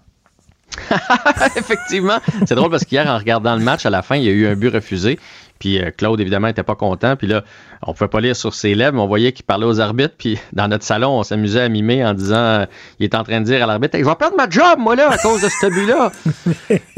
Effectivement. 1.55 2.17
C'est 2.45 2.55
drôle 2.55 2.69
parce 2.71 2.85
qu'hier, 2.85 3.07
en 3.07 3.17
regardant 3.17 3.55
le 3.55 3.61
match, 3.63 3.85
à 3.85 3.89
la 3.89 4.01
fin, 4.01 4.15
il 4.15 4.23
y 4.23 4.29
a 4.29 4.31
eu 4.31 4.47
un 4.47 4.55
but 4.55 4.69
refusé. 4.73 5.19
Puis 5.59 5.79
euh, 5.81 5.91
Claude, 5.95 6.19
évidemment, 6.19 6.47
n'était 6.47 6.63
pas 6.63 6.75
content. 6.75 7.15
Puis 7.15 7.27
là, 7.27 7.43
on 7.81 7.93
pouvait 7.93 8.07
pas 8.09 8.19
lire 8.19 8.35
sur 8.35 8.53
ses 8.53 8.75
lèvres, 8.75 8.93
mais 8.95 9.01
on 9.01 9.07
voyait 9.07 9.31
qu'il 9.31 9.45
parlait 9.45 9.65
aux 9.65 9.79
arbitres. 9.79 10.15
Puis 10.17 10.37
dans 10.53 10.67
notre 10.67 10.83
salon, 10.83 11.19
on 11.19 11.23
s'amusait 11.23 11.61
à 11.61 11.69
mimer 11.69 12.05
en 12.05 12.13
disant 12.13 12.35
euh, 12.35 12.65
il 12.99 13.05
est 13.05 13.15
en 13.15 13.23
train 13.23 13.39
de 13.39 13.45
dire 13.45 13.63
à 13.63 13.65
l'arbitre 13.65 13.95
Hey, 13.95 14.03
Je 14.03 14.09
vais 14.09 14.15
perdre 14.15 14.35
ma 14.37 14.49
job, 14.49 14.79
moi, 14.79 14.95
là, 14.95 15.09
à 15.11 15.17
cause 15.17 15.41
de 15.41 15.47
ce 15.49 15.67
but-là. 15.67 16.11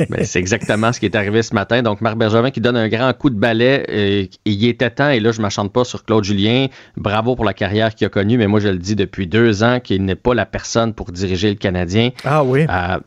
Mais 0.10 0.24
c'est 0.26 0.40
exactement 0.40 0.92
ce 0.94 1.00
qui 1.00 1.06
est 1.06 1.16
arrivé 1.16 1.42
ce 1.44 1.54
matin. 1.54 1.82
Donc, 1.82 2.02
Marc 2.02 2.18
Bergevin 2.18 2.52
qui 2.52 2.62
donne 2.62 2.78
un 2.78 2.88
grand 2.88 3.14
coup 3.14 3.30
de 3.30 3.36
balai. 3.40 3.86
euh, 3.90 3.94
et 4.24 4.30
il 4.46 4.66
était 4.68 4.90
temps. 4.90 5.10
Et 5.10 5.20
là, 5.20 5.32
je 5.32 5.38
ne 5.38 5.44
m'achante 5.44 5.72
pas 5.72 5.84
sur 5.84 6.04
Claude 6.04 6.24
Julien. 6.24 6.68
Bravo 6.96 7.36
pour 7.36 7.46
la 7.46 7.54
carrière 7.54 7.94
qu'il 7.96 8.06
a 8.08 8.10
connue. 8.10 8.38
Mais 8.38 8.48
moi, 8.48 8.60
je 8.60 8.70
le 8.70 8.78
dis 8.78 8.96
depuis 8.96 9.28
deux 9.28 9.64
ans 9.64 9.80
qu'il 9.80 10.04
n'est 10.04 10.16
pas 10.16 10.34
la 10.34 10.46
personne 10.46 10.94
pour 10.94 11.12
diriger 11.12 11.50
le 11.50 11.56
Canadien. 11.56 12.10
Ah 12.26 12.44
oui. 12.44 12.66
Euh, 12.70 12.98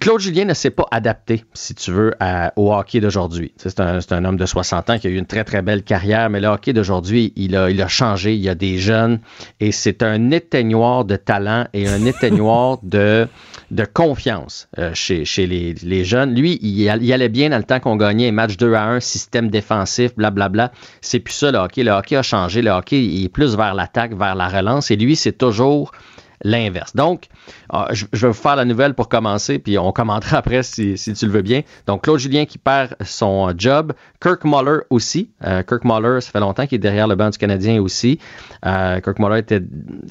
Claude 0.00 0.20
Julien 0.20 0.44
ne 0.44 0.52
s'est 0.54 0.70
pas 0.70 0.86
adapté, 0.90 1.44
si 1.54 1.74
tu 1.74 1.90
veux, 1.90 2.12
à- 2.20 2.52
au 2.56 2.72
hockey 2.72 3.00
d'aujourd'hui. 3.00 3.52
C'est 3.56 3.80
un, 3.80 4.24
homme 4.24 4.36
de 4.36 4.44
60 4.46 4.90
ans 4.90 4.98
qui 4.98 5.06
a 5.06 5.10
eu 5.10 5.16
une 5.16 5.26
très, 5.26 5.42
très 5.44 5.62
belle 5.62 5.82
carrière, 5.82 6.28
mais 6.28 6.40
le 6.40 6.48
hockey 6.48 6.72
d'aujourd'hui, 6.74 7.32
il 7.34 7.56
a, 7.56 7.70
il 7.70 7.80
a 7.80 7.88
changé. 7.88 8.34
Il 8.34 8.40
y 8.40 8.48
a 8.50 8.54
des 8.54 8.78
jeunes 8.78 9.20
et 9.58 9.72
c'est 9.72 10.02
un 10.02 10.30
éteignoir 10.30 11.04
de 11.06 11.16
talent 11.16 11.66
et 11.72 11.88
un 11.88 12.04
éteignoir 12.06 12.78
de, 12.82 13.26
de 13.70 13.84
confiance 13.84 14.68
euh, 14.78 14.90
chez, 14.94 15.24
chez 15.24 15.46
les, 15.46 15.74
les 15.82 16.04
jeunes. 16.04 16.34
Lui, 16.34 16.58
il, 16.60 16.80
il 16.80 17.12
allait 17.12 17.28
bien 17.30 17.48
dans 17.48 17.58
le 17.58 17.64
temps 17.64 17.80
qu'on 17.80 17.96
gagnait 17.96 18.28
un 18.28 18.32
match 18.32 18.58
2 18.58 18.74
à 18.74 18.84
1, 18.84 19.00
système 19.00 19.48
défensif, 19.48 20.14
blablabla. 20.14 20.72
C'est 21.00 21.20
plus 21.20 21.32
ça, 21.34 21.50
le 21.50 21.58
hockey. 21.58 21.84
Le 21.84 21.92
hockey 21.92 22.16
a 22.16 22.22
changé. 22.22 22.60
Le 22.60 22.70
hockey, 22.70 23.02
il 23.02 23.24
est 23.24 23.28
plus 23.30 23.56
vers 23.56 23.74
l'attaque, 23.74 24.14
vers 24.14 24.34
la 24.34 24.48
relance 24.48 24.90
et 24.90 24.96
lui, 24.96 25.16
c'est 25.16 25.32
toujours 25.32 25.92
l'inverse. 26.42 26.94
Donc, 26.94 27.26
ah, 27.70 27.88
je, 27.92 28.06
vais 28.12 28.28
vous 28.28 28.32
faire 28.32 28.56
la 28.56 28.64
nouvelle 28.64 28.94
pour 28.94 29.08
commencer, 29.08 29.58
puis 29.58 29.78
on 29.78 29.92
commentera 29.92 30.36
après 30.38 30.62
si, 30.62 30.96
si 30.96 31.12
tu 31.12 31.26
le 31.26 31.32
veux 31.32 31.42
bien. 31.42 31.62
Donc, 31.86 32.04
Claude 32.04 32.18
Julien 32.18 32.44
qui 32.46 32.58
perd 32.58 32.94
son 33.04 33.52
job. 33.56 33.92
Kirk 34.20 34.44
Muller 34.44 34.80
aussi. 34.90 35.30
Euh, 35.44 35.62
Kirk 35.62 35.84
Muller, 35.84 36.20
ça 36.20 36.30
fait 36.30 36.40
longtemps 36.40 36.66
qu'il 36.66 36.76
est 36.76 36.80
derrière 36.80 37.06
le 37.06 37.14
banc 37.14 37.30
du 37.30 37.38
Canadien 37.38 37.80
aussi. 37.80 38.18
Euh, 38.66 39.00
Kirk 39.00 39.18
Muller 39.18 39.38
était 39.38 39.62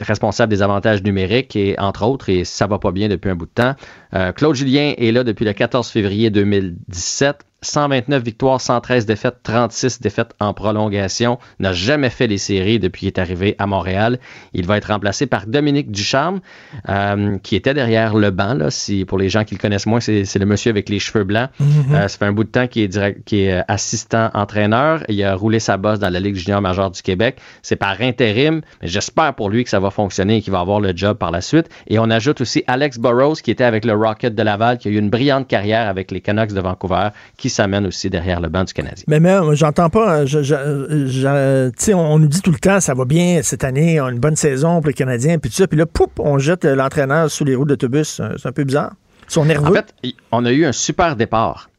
responsable 0.02 0.50
des 0.50 0.62
avantages 0.62 1.04
numériques, 1.04 1.56
et 1.56 1.78
entre 1.80 2.06
autres, 2.06 2.30
et 2.30 2.44
ça 2.44 2.68
va 2.68 2.80
pas 2.80 2.92
bien 2.92 3.08
depuis 3.08 3.30
un 3.30 3.36
bout 3.36 3.46
de 3.46 3.52
temps. 3.52 3.76
Euh, 4.14 4.32
Claude 4.32 4.56
Julien 4.56 4.94
est 4.98 5.12
là 5.12 5.24
depuis 5.24 5.46
le 5.46 5.54
14 5.54 5.90
février 5.90 6.30
2017. 6.30 7.44
129 7.62 8.24
victoires, 8.24 8.62
113 8.62 9.06
défaites, 9.06 9.38
36 9.44 10.00
défaites 10.02 10.34
en 10.40 10.54
prolongation. 10.54 11.40
N'a 11.60 11.74
jamais 11.74 12.10
fait 12.10 12.28
les 12.28 12.38
séries 12.38 12.80
depuis 12.80 13.00
qu'il 13.00 13.08
est 13.08 13.20
arrivé 13.20 13.56
à 13.58 13.66
Montréal. 13.66 14.20
Il 14.54 14.66
va 14.66 14.78
être 14.78 14.90
remplacé 14.92 15.26
par 15.26 15.48
Dominique 15.48 15.92
Ducharme, 15.92 16.40
euh, 16.88 17.38
qui 17.40 17.56
était 17.56 17.74
derrière 17.74 18.16
le 18.16 18.30
banc. 18.32 18.54
Là, 18.54 18.70
si, 18.70 19.06
pour 19.06 19.18
les 19.18 19.30
gens 19.30 19.44
qui 19.44 19.56
le 19.56 19.60
connaissent 19.60 19.88
moins, 19.88 20.00
c'est 20.00 20.36
le 20.36 20.46
monsieur 20.46 20.70
avec 20.70 20.88
les 20.90 21.00
cheveux 21.00 21.24
blancs. 21.24 21.50
Mhm. 21.60 21.96
Euh, 21.96 22.08
ça 22.08 22.18
fait 22.18 22.26
un 22.26 22.32
bout 22.32 22.44
de 22.44 22.50
temps 22.50 22.68
qu'il 22.68 22.84
est, 22.84 22.88
direct- 22.88 23.34
est 23.34 23.54
euh, 23.54 23.62
assistant 23.68 24.30
entraîneur. 24.34 25.04
Il 25.10 25.24
a 25.24 25.34
roulé 25.36 25.60
sa 25.60 25.78
bosse 25.78 26.00
dans 26.00 26.10
la 26.10 26.20
Ligue 26.20 26.36
junior 26.36 26.62
majeure 26.62 26.92
du 26.92 27.02
Québec. 27.02 27.38
C'est 27.64 27.76
par 27.76 28.00
intérim, 28.02 28.62
mais 28.82 28.88
j'espère 28.88 29.34
pour 29.34 29.50
lui 29.50 29.64
que 29.64 29.70
ça 29.70 29.80
va 29.80 29.90
fonctionner 29.90 30.38
et 30.38 30.42
qu'il 30.42 30.54
va 30.54 30.60
avoir 30.60 30.80
le 30.80 30.96
job 30.96 31.18
par 31.18 31.32
la 31.32 31.42
suite. 31.42 31.68
Et 31.88 31.98
on 32.00 32.10
ajoute 32.10 32.42
aussi 32.42 32.64
Alex 32.68 33.00
Burrows, 33.00 33.36
qui 33.36 33.50
était 33.52 33.64
avec 33.64 33.84
le 33.84 33.94
Rocket 33.94 34.36
de 34.36 34.44
Laval, 34.44 34.78
qui 34.78 34.88
a 34.90 34.92
eu 34.92 34.98
une 34.98 35.10
brillante 35.10 35.48
carrière 35.48 35.88
avec 35.88 36.12
les 36.12 36.22
Canucks 36.22 36.54
de 36.54 36.62
Vancouver, 36.62 37.10
qui 37.48 37.54
s'amène 37.56 37.86
aussi 37.88 38.10
derrière 38.10 38.40
le 38.42 38.50
banc 38.50 38.64
du 38.64 38.74
Canadien. 38.74 39.04
Mais 39.08 39.20
même, 39.20 39.54
j'entends 39.54 39.90
pas. 39.90 40.26
Je, 40.26 40.44
je- 40.44 41.06
je- 41.08 41.70
tu 41.70 41.74
sais, 41.78 41.94
on, 41.94 42.14
on 42.14 42.20
nous 42.20 42.28
dit 42.28 42.42
tout 42.42 42.52
le 42.52 42.60
temps, 42.60 42.80
ça 42.80 42.94
va 42.94 43.06
bien 43.06 43.42
cette 43.44 43.64
année, 43.64 44.00
on 44.02 44.06
a 44.06 44.12
une 44.12 44.20
bonne 44.20 44.36
saison 44.36 44.82
pour 44.82 44.88
les 44.88 44.94
Canadiens, 44.94 45.38
puis 45.40 45.50
tout 45.50 45.56
ça. 45.58 45.68
Puis 45.68 45.78
là, 45.78 45.86
poup, 45.86 46.12
on 46.20 46.38
jette 46.38 46.66
l'entraîneur 46.66 47.30
sous 47.32 47.44
les 47.46 47.56
roues 47.56 47.66
d'autobus. 47.66 48.22
C'est 48.38 48.48
un 48.48 48.52
peu 48.52 48.64
bizarre. 48.64 48.92
Ils 49.30 49.34
sont 49.34 49.46
nerveux. 49.46 49.70
En 49.70 49.74
fait, 49.74 49.94
on 50.32 50.46
a 50.46 50.52
eu 50.52 50.66
un 50.66 50.72
super 50.72 51.16
départ. 51.16 51.70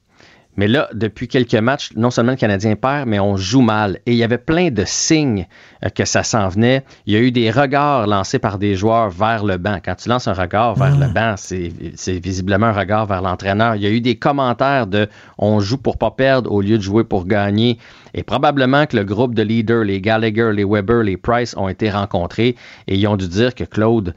Mais 0.58 0.66
là, 0.66 0.88
depuis 0.92 1.28
quelques 1.28 1.54
matchs, 1.54 1.90
non 1.94 2.10
seulement 2.10 2.32
le 2.32 2.36
Canadien 2.36 2.74
perd, 2.74 3.06
mais 3.06 3.20
on 3.20 3.36
joue 3.36 3.60
mal. 3.60 4.00
Et 4.06 4.12
il 4.12 4.16
y 4.16 4.24
avait 4.24 4.38
plein 4.38 4.72
de 4.72 4.82
signes 4.84 5.46
euh, 5.84 5.88
que 5.88 6.04
ça 6.04 6.24
s'en 6.24 6.48
venait. 6.48 6.82
Il 7.06 7.14
y 7.14 7.16
a 7.16 7.20
eu 7.20 7.30
des 7.30 7.52
regards 7.52 8.08
lancés 8.08 8.40
par 8.40 8.58
des 8.58 8.74
joueurs 8.74 9.08
vers 9.08 9.44
le 9.44 9.56
banc. 9.56 9.78
Quand 9.84 9.94
tu 9.94 10.08
lances 10.08 10.26
un 10.26 10.32
regard 10.32 10.74
vers 10.74 10.98
le 10.98 11.06
banc, 11.06 11.34
c'est 11.36 11.72
c'est 11.94 12.18
visiblement 12.18 12.66
un 12.66 12.72
regard 12.72 13.06
vers 13.06 13.22
l'entraîneur. 13.22 13.76
Il 13.76 13.82
y 13.82 13.86
a 13.86 13.90
eu 13.90 14.00
des 14.00 14.16
commentaires 14.16 14.88
de 14.88 15.08
on 15.38 15.60
joue 15.60 15.78
pour 15.78 15.96
pas 15.96 16.10
perdre 16.10 16.50
au 16.50 16.60
lieu 16.60 16.76
de 16.76 16.82
jouer 16.82 17.04
pour 17.04 17.26
gagner. 17.26 17.78
Et 18.14 18.24
probablement 18.24 18.86
que 18.86 18.96
le 18.96 19.04
groupe 19.04 19.36
de 19.36 19.42
leaders, 19.42 19.84
les 19.84 20.00
Gallagher, 20.00 20.50
les 20.52 20.64
Weber, 20.64 21.04
les 21.04 21.16
Price, 21.16 21.54
ont 21.56 21.68
été 21.68 21.88
rencontrés 21.88 22.56
et 22.88 22.96
ils 22.96 23.06
ont 23.06 23.16
dû 23.16 23.28
dire 23.28 23.54
que 23.54 23.62
Claude 23.62 24.12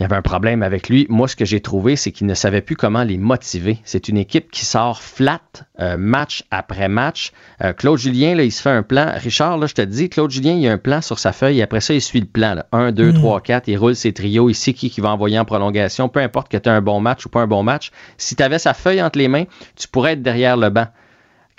il 0.00 0.04
y 0.04 0.06
avait 0.06 0.16
un 0.16 0.22
problème 0.22 0.62
avec 0.62 0.88
lui. 0.88 1.06
Moi, 1.10 1.28
ce 1.28 1.36
que 1.36 1.44
j'ai 1.44 1.60
trouvé, 1.60 1.94
c'est 1.94 2.10
qu'il 2.10 2.26
ne 2.26 2.32
savait 2.32 2.62
plus 2.62 2.74
comment 2.74 3.02
les 3.04 3.18
motiver. 3.18 3.78
C'est 3.84 4.08
une 4.08 4.16
équipe 4.16 4.50
qui 4.50 4.64
sort 4.64 5.02
flat 5.02 5.42
euh, 5.78 5.98
match 5.98 6.42
après 6.50 6.88
match. 6.88 7.32
Euh, 7.62 7.74
Claude 7.74 7.98
Julien, 7.98 8.34
là, 8.34 8.42
il 8.44 8.50
se 8.50 8.62
fait 8.62 8.70
un 8.70 8.82
plan. 8.82 9.12
Richard, 9.14 9.58
là, 9.58 9.66
je 9.66 9.74
te 9.74 9.82
dis, 9.82 10.08
Claude 10.08 10.30
Julien, 10.30 10.54
il 10.54 10.66
a 10.66 10.72
un 10.72 10.78
plan 10.78 11.02
sur 11.02 11.18
sa 11.18 11.32
feuille 11.32 11.58
et 11.58 11.62
après 11.62 11.82
ça, 11.82 11.92
il 11.92 12.00
suit 12.00 12.20
le 12.20 12.26
plan. 12.26 12.54
Là. 12.54 12.64
1, 12.72 12.92
2, 12.92 13.12
Mm. 13.12 13.14
3, 13.14 13.40
4. 13.42 13.68
Il 13.68 13.76
roule 13.76 13.94
ses 13.94 14.14
trios. 14.14 14.48
Il 14.48 14.54
sait 14.54 14.72
qui, 14.72 14.88
qui 14.88 15.02
va 15.02 15.10
envoyer 15.10 15.38
en 15.38 15.44
prolongation. 15.44 16.08
Peu 16.08 16.20
importe 16.20 16.50
que 16.50 16.56
tu 16.56 16.70
aies 16.70 16.72
un 16.72 16.80
bon 16.80 17.00
match 17.00 17.26
ou 17.26 17.28
pas 17.28 17.42
un 17.42 17.46
bon 17.46 17.62
match. 17.62 17.90
Si 18.16 18.34
tu 18.34 18.42
avais 18.42 18.58
sa 18.58 18.72
feuille 18.72 19.02
entre 19.02 19.18
les 19.18 19.28
mains, 19.28 19.44
tu 19.76 19.86
pourrais 19.86 20.12
être 20.14 20.22
derrière 20.22 20.56
le 20.56 20.70
banc 20.70 20.86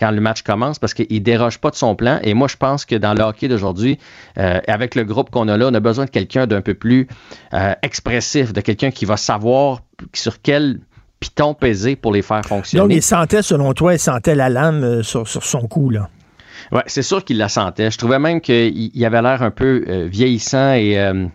quand 0.01 0.11
le 0.11 0.19
match 0.19 0.41
commence 0.41 0.79
parce 0.79 0.95
qu'il 0.95 1.21
déroge 1.21 1.59
pas 1.59 1.69
de 1.69 1.75
son 1.75 1.95
plan. 1.95 2.19
Et 2.23 2.33
moi, 2.33 2.47
je 2.47 2.57
pense 2.57 2.85
que 2.85 2.95
dans 2.95 3.13
le 3.13 3.21
hockey 3.21 3.47
d'aujourd'hui, 3.47 3.99
euh, 4.39 4.59
avec 4.67 4.95
le 4.95 5.03
groupe 5.03 5.29
qu'on 5.29 5.47
a 5.47 5.57
là, 5.57 5.67
on 5.71 5.73
a 5.75 5.79
besoin 5.79 6.05
de 6.05 6.09
quelqu'un 6.09 6.47
d'un 6.47 6.61
peu 6.61 6.73
plus 6.73 7.07
euh, 7.53 7.73
expressif, 7.83 8.51
de 8.51 8.61
quelqu'un 8.61 8.89
qui 8.89 9.05
va 9.05 9.15
savoir 9.15 9.81
sur 10.13 10.41
quel 10.41 10.79
piton 11.19 11.53
peser 11.53 11.95
pour 11.95 12.11
les 12.11 12.23
faire 12.23 12.43
fonctionner. 12.43 12.81
Donc, 12.81 12.91
il 12.91 13.03
sentait, 13.03 13.43
selon 13.43 13.73
toi, 13.73 13.93
il 13.93 13.99
sentait 13.99 14.33
la 14.33 14.49
lame 14.49 14.83
euh, 14.83 15.03
sur, 15.03 15.27
sur 15.27 15.43
son 15.43 15.67
cou, 15.67 15.91
là. 15.91 16.09
Ouais, 16.71 16.83
c'est 16.87 17.01
sûr 17.01 17.23
qu'il 17.23 17.37
la 17.37 17.49
sentait. 17.49 17.91
Je 17.91 17.97
trouvais 17.97 18.19
même 18.19 18.39
qu'il 18.41 18.91
il 18.93 19.05
avait 19.05 19.21
l'air 19.21 19.41
un 19.43 19.51
peu 19.51 19.83
euh, 19.87 20.07
vieillissant 20.09 20.73
et 20.73 20.99
euh, 20.99 21.25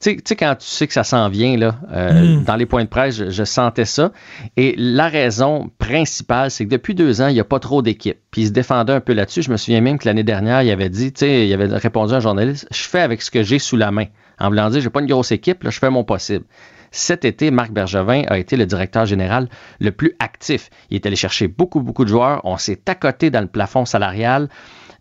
tu 0.00 0.18
sais- 0.24 0.36
quand 0.36 0.54
tu 0.56 0.66
sais 0.66 0.86
que 0.86 0.92
ça 0.92 1.04
s'en 1.04 1.28
vient, 1.28 1.56
là, 1.56 1.76
euh, 1.92 2.38
Mm. 2.40 2.44
dans 2.44 2.56
les 2.56 2.66
points 2.66 2.84
de 2.84 2.88
presse, 2.88 3.16
je, 3.16 3.30
je 3.30 3.44
sentais 3.44 3.84
ça. 3.84 4.12
Et 4.56 4.74
la 4.76 5.08
raison 5.08 5.70
principale, 5.78 6.50
c'est 6.50 6.64
que 6.64 6.70
depuis 6.70 6.94
deux 6.94 7.20
ans, 7.22 7.28
il 7.28 7.34
n'y 7.34 7.40
a 7.40 7.44
pas 7.44 7.58
trop 7.60 7.82
d'équipes. 7.82 8.18
Puis 8.30 8.42
il 8.42 8.46
se 8.48 8.52
défendait 8.52 8.92
un 8.92 9.00
peu 9.00 9.12
là-dessus. 9.14 9.42
Je 9.42 9.50
me 9.50 9.56
souviens 9.56 9.80
même 9.80 9.98
que 9.98 10.06
l'année 10.06 10.22
dernière, 10.24 10.62
il 10.62 10.70
avait 10.70 10.90
dit, 10.90 11.12
tu 11.12 11.20
sais, 11.20 11.46
il 11.46 11.52
avait 11.54 11.66
répondu 11.66 12.12
à 12.12 12.16
un 12.16 12.20
journaliste, 12.20 12.66
je 12.70 12.82
fais 12.82 13.00
avec 13.00 13.22
ce 13.22 13.30
que 13.30 13.42
j'ai 13.42 13.58
sous 13.58 13.76
la 13.76 13.90
main. 13.90 14.06
En 14.38 14.48
voulant 14.48 14.68
dire, 14.68 14.80
j'ai 14.82 14.90
pas 14.90 15.00
une 15.00 15.06
grosse 15.06 15.32
équipe, 15.32 15.62
là, 15.62 15.70
je 15.70 15.78
fais 15.78 15.88
mon 15.90 16.04
possible. 16.04 16.44
Cet 16.90 17.24
été, 17.24 17.50
Marc 17.50 17.72
Bergevin 17.72 18.22
a 18.28 18.38
été 18.38 18.56
le 18.56 18.64
directeur 18.64 19.06
général 19.06 19.48
le 19.80 19.92
plus 19.92 20.14
actif. 20.18 20.70
Il 20.90 20.94
est 20.94 21.04
allé 21.06 21.16
chercher 21.16 21.48
beaucoup, 21.48 21.80
beaucoup 21.80 22.04
de 22.04 22.08
joueurs. 22.10 22.40
On 22.44 22.56
s'est 22.58 22.80
accoté 22.86 23.30
dans 23.30 23.40
le 23.40 23.48
plafond 23.48 23.84
salarial. 23.84 24.48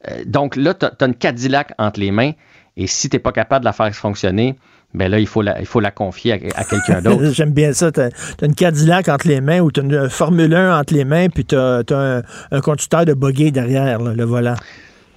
Euh, 0.09 0.23
donc 0.25 0.55
là, 0.55 0.73
tu 0.73 0.85
as, 0.85 1.05
une 1.05 1.15
Cadillac 1.15 1.73
entre 1.77 1.99
les 1.99 2.11
mains. 2.11 2.31
Et 2.75 2.87
si 2.87 3.07
tu 3.09 3.15
n'es 3.15 3.19
pas 3.19 3.31
capable 3.31 3.63
de 3.63 3.65
la 3.69 3.73
faire 3.73 3.93
fonctionner, 3.95 4.55
ben 4.95 5.09
là, 5.09 5.19
il 5.19 5.27
faut 5.27 5.41
la, 5.41 5.59
il 5.59 5.65
faut 5.65 5.79
la 5.79 5.91
confier 5.91 6.33
à, 6.33 6.59
à 6.59 6.63
quelqu'un 6.63 7.01
d'autre. 7.01 7.25
J'aime 7.33 7.51
bien 7.51 7.73
ça. 7.73 7.91
T'as 7.91 8.07
as 8.07 8.45
une 8.45 8.55
Cadillac 8.55 9.09
entre 9.09 9.27
les 9.27 9.41
mains 9.41 9.59
ou 9.59 9.71
t'as 9.71 9.81
une 9.81 10.09
Formule 10.09 10.53
1 10.53 10.79
entre 10.79 10.93
les 10.93 11.05
mains, 11.05 11.29
puis 11.29 11.45
t'as 11.45 11.79
as 11.79 11.93
un, 11.93 12.21
un 12.51 12.61
conducteur 12.61 13.05
de 13.05 13.13
buggy 13.13 13.51
derrière, 13.51 13.99
là, 13.99 14.13
le 14.13 14.23
volant. 14.23 14.55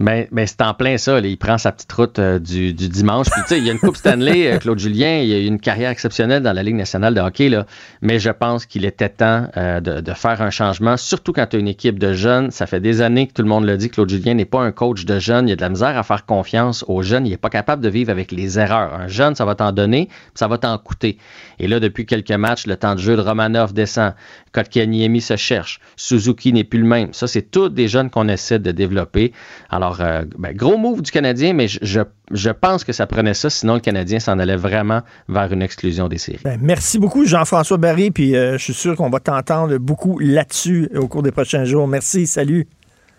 Ben, 0.01 0.27
ben 0.31 0.47
c'est 0.47 0.63
en 0.63 0.75
plein 0.75 0.97
ça. 0.97 1.21
Là. 1.21 1.27
Il 1.27 1.37
prend 1.37 1.59
sa 1.59 1.73
petite 1.73 1.91
route 1.93 2.19
euh, 2.19 2.39
du, 2.39 2.73
du, 2.73 2.89
dimanche. 2.89 3.27
Puis, 3.31 3.43
tu 3.43 3.49
sais, 3.49 3.59
il 3.59 3.65
y 3.65 3.69
a 3.69 3.73
une 3.73 3.81
Coupe 3.81 3.97
Stanley, 3.97 4.47
euh, 4.53 4.59
Claude 4.59 4.79
Julien. 4.79 5.19
Il 5.19 5.33
a 5.33 5.39
eu 5.39 5.47
une 5.47 5.59
carrière 5.59 5.91
exceptionnelle 5.91 6.43
dans 6.43 6.53
la 6.53 6.63
Ligue 6.63 6.77
nationale 6.77 7.15
de 7.15 7.21
hockey. 7.21 7.49
Là. 7.49 7.67
Mais 8.01 8.21
je 8.21 8.31
pense 8.31 8.65
qu'il 8.67 8.85
était 8.85 9.09
temps 9.09 9.49
euh, 9.57 9.81
de, 9.81 10.01
de, 10.01 10.13
faire 10.13 10.41
un 10.41 10.51
changement, 10.51 10.97
surtout 10.97 11.33
quand 11.33 11.47
tu 11.47 11.57
as 11.57 11.59
une 11.59 11.69
équipe 11.69 11.99
de 11.99 12.13
jeunes. 12.13 12.51
Ça 12.51 12.67
fait 12.67 12.81
des 12.81 13.03
années 13.03 13.27
que 13.27 13.33
tout 13.33 13.43
le 13.43 13.49
monde 13.49 13.65
le 13.65 13.77
dit. 13.77 13.91
Claude 13.91 14.09
Julien 14.09 14.35
n'est 14.35 14.45
pas 14.45 14.61
un 14.61 14.71
coach 14.71 15.05
de 15.05 15.19
jeunes. 15.19 15.49
Il 15.49 15.53
a 15.53 15.57
de 15.57 15.63
la 15.63 15.69
misère 15.69 15.99
à 15.99 16.03
faire 16.05 16.27
confiance 16.27 16.85
aux 16.87 17.03
jeunes. 17.03 17.27
Il 17.27 17.31
n'est 17.31 17.37
pas 17.37 17.51
capable 17.51 17.83
de 17.83 17.89
vivre 17.89 18.11
avec 18.11 18.31
les 18.31 18.59
erreurs. 18.59 18.95
Un 18.95 19.09
jeune, 19.09 19.35
ça 19.35 19.45
va 19.45 19.57
t'en 19.57 19.73
donner, 19.73 20.09
ça 20.35 20.47
va 20.47 20.59
t'en 20.59 20.79
coûter. 20.79 21.19
Et 21.59 21.67
là, 21.67 21.81
depuis 21.81 22.07
quelques 22.07 22.31
matchs, 22.31 22.67
le 22.67 22.77
temps 22.77 22.95
de 22.95 23.01
jeu 23.01 23.17
de 23.17 23.23
Romanov 23.23 23.73
descend. 23.73 24.15
Kotkaniemi 24.53 25.21
se 25.21 25.37
cherche. 25.37 25.81
Suzuki 25.97 26.53
n'est 26.53 26.65
plus 26.65 26.79
le 26.79 26.87
même. 26.87 27.13
Ça, 27.13 27.27
c'est 27.27 27.51
tous 27.51 27.69
des 27.69 27.89
jeunes 27.89 28.11
qu'on 28.11 28.29
essaie 28.29 28.59
de 28.59 28.71
développer. 28.71 29.33
Alors, 29.71 29.88
euh, 30.01 30.25
ben, 30.39 30.55
gros 30.55 30.77
move 30.77 31.03
du 31.03 31.11
Canadien, 31.11 31.53
mais 31.53 31.69
je, 31.69 32.01
je, 32.31 32.51
pense 32.51 32.85
que 32.85 32.93
ça 32.93 33.07
prenait 33.07 33.35
ça, 33.35 33.51
sinon 33.51 33.75
le 33.75 33.81
Canadien 33.81 34.21
s'en 34.21 34.39
allait 34.39 34.57
vraiment 34.57 35.03
vers 35.29 35.53
une 35.53 35.63
exclusion 35.63 36.09
des 36.09 36.19
séries. 36.19 36.41
Ben, 36.45 36.59
merci 36.61 36.99
beaucoup, 36.99 37.25
Jean-François 37.25 37.79
Barry, 37.79 38.11
puis 38.11 38.37
euh, 38.37 38.59
je 38.59 38.65
suis 38.65 38.75
sûr 38.75 38.97
qu'on 38.97 39.11
va 39.11 39.21
t'entendre 39.21 39.79
beaucoup 39.79 40.19
là-dessus 40.19 40.91
au 40.95 41.09
cours 41.09 41.23
des 41.23 41.33
prochains 41.33 41.65
jours. 41.65 41.89
Merci, 41.89 42.27
salut. 42.27 42.67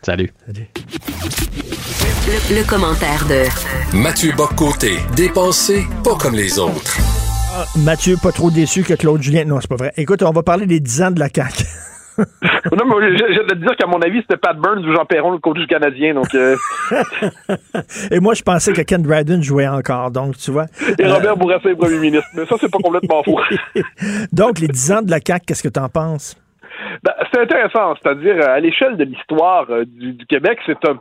Salut. 0.01 0.31
salut. 0.45 0.67
Le, 2.27 2.57
le, 2.57 2.63
commentaire 2.67 3.25
de 3.27 3.97
Mathieu 3.97 4.31
Boccoté, 4.35 4.97
dépensé 5.15 5.85
pas 6.03 6.15
comme 6.15 6.35
les 6.35 6.59
autres. 6.59 6.97
Ah, 7.55 7.65
Mathieu, 7.79 8.15
pas 8.21 8.31
trop 8.31 8.51
déçu 8.51 8.83
que 8.83 8.93
Claude 8.93 9.21
Julien. 9.21 9.43
Non, 9.43 9.59
c'est 9.59 9.67
pas 9.67 9.75
vrai. 9.75 9.93
Écoute, 9.97 10.23
on 10.23 10.31
va 10.31 10.43
parler 10.43 10.65
des 10.65 10.79
10 10.79 11.01
ans 11.01 11.11
de 11.11 11.19
la 11.19 11.27
CAQ. 11.33 11.65
non, 12.71 12.85
mais 12.85 13.17
je, 13.17 13.41
vais 13.41 13.47
te 13.47 13.55
dire 13.55 13.75
qu'à 13.77 13.87
mon 13.87 14.01
avis, 14.01 14.21
c'était 14.21 14.37
Pat 14.37 14.57
Burns 14.57 14.85
ou 14.85 14.93
Jean 14.93 15.05
Perron, 15.05 15.31
le 15.31 15.39
coach 15.39 15.57
du 15.57 15.67
Canadien. 15.67 16.13
Donc, 16.13 16.33
euh... 16.35 16.55
Et 18.11 18.19
moi, 18.19 18.33
je 18.33 18.43
pensais 18.43 18.73
que 18.73 18.81
Ken 18.81 19.01
Dryden 19.01 19.41
jouait 19.41 19.67
encore, 19.67 20.11
donc 20.11 20.37
tu 20.37 20.51
vois. 20.51 20.65
Et 20.97 21.07
Robert 21.07 21.33
euh... 21.33 21.35
Bourassa 21.35 21.69
est 21.69 21.75
premier 21.75 21.99
ministre. 21.99 22.27
Mais 22.35 22.45
ça, 22.45 22.55
c'est 22.59 22.71
pas 22.71 22.79
complètement 22.79 23.23
faux. 23.25 23.39
donc, 24.31 24.59
les 24.59 24.67
10 24.67 24.91
ans 24.91 25.01
de 25.01 25.11
la 25.11 25.19
CAQ, 25.25 25.45
qu'est-ce 25.45 25.63
que 25.63 25.69
tu 25.69 25.79
en 25.79 25.89
penses? 25.89 26.35
Ben, 27.03 27.13
c'est 27.31 27.41
intéressant, 27.41 27.95
c'est-à-dire 27.95 28.49
à 28.49 28.59
l'échelle 28.59 28.97
de 28.97 29.03
l'histoire 29.03 29.65
euh, 29.69 29.85
du, 29.85 30.25
Québec, 30.27 30.59
c'est 30.65 30.87
un 30.87 30.99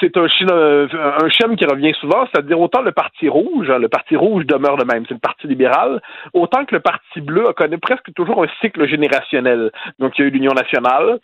c'est 0.00 0.12
schéma 0.28 1.56
qui 1.56 1.64
revient 1.64 1.92
souvent, 2.00 2.26
c'est-à-dire 2.26 2.58
autant 2.60 2.82
le 2.82 2.92
Parti 2.92 3.28
rouge, 3.28 3.70
hein, 3.70 3.78
le 3.78 3.88
Parti 3.88 4.16
rouge 4.16 4.46
demeure 4.46 4.76
le 4.76 4.84
même, 4.84 5.04
c'est 5.06 5.14
le 5.14 5.20
Parti 5.20 5.46
libéral, 5.46 6.00
autant 6.32 6.64
que 6.64 6.74
le 6.74 6.80
Parti 6.80 7.20
bleu 7.20 7.52
connaît 7.56 7.78
presque 7.78 8.12
toujours 8.14 8.42
un 8.42 8.48
cycle 8.60 8.86
générationnel. 8.88 9.70
Donc 9.98 10.18
il 10.18 10.22
y 10.22 10.24
a 10.24 10.28
eu 10.28 10.30
l'Union 10.30 10.52
nationale, 10.52 11.18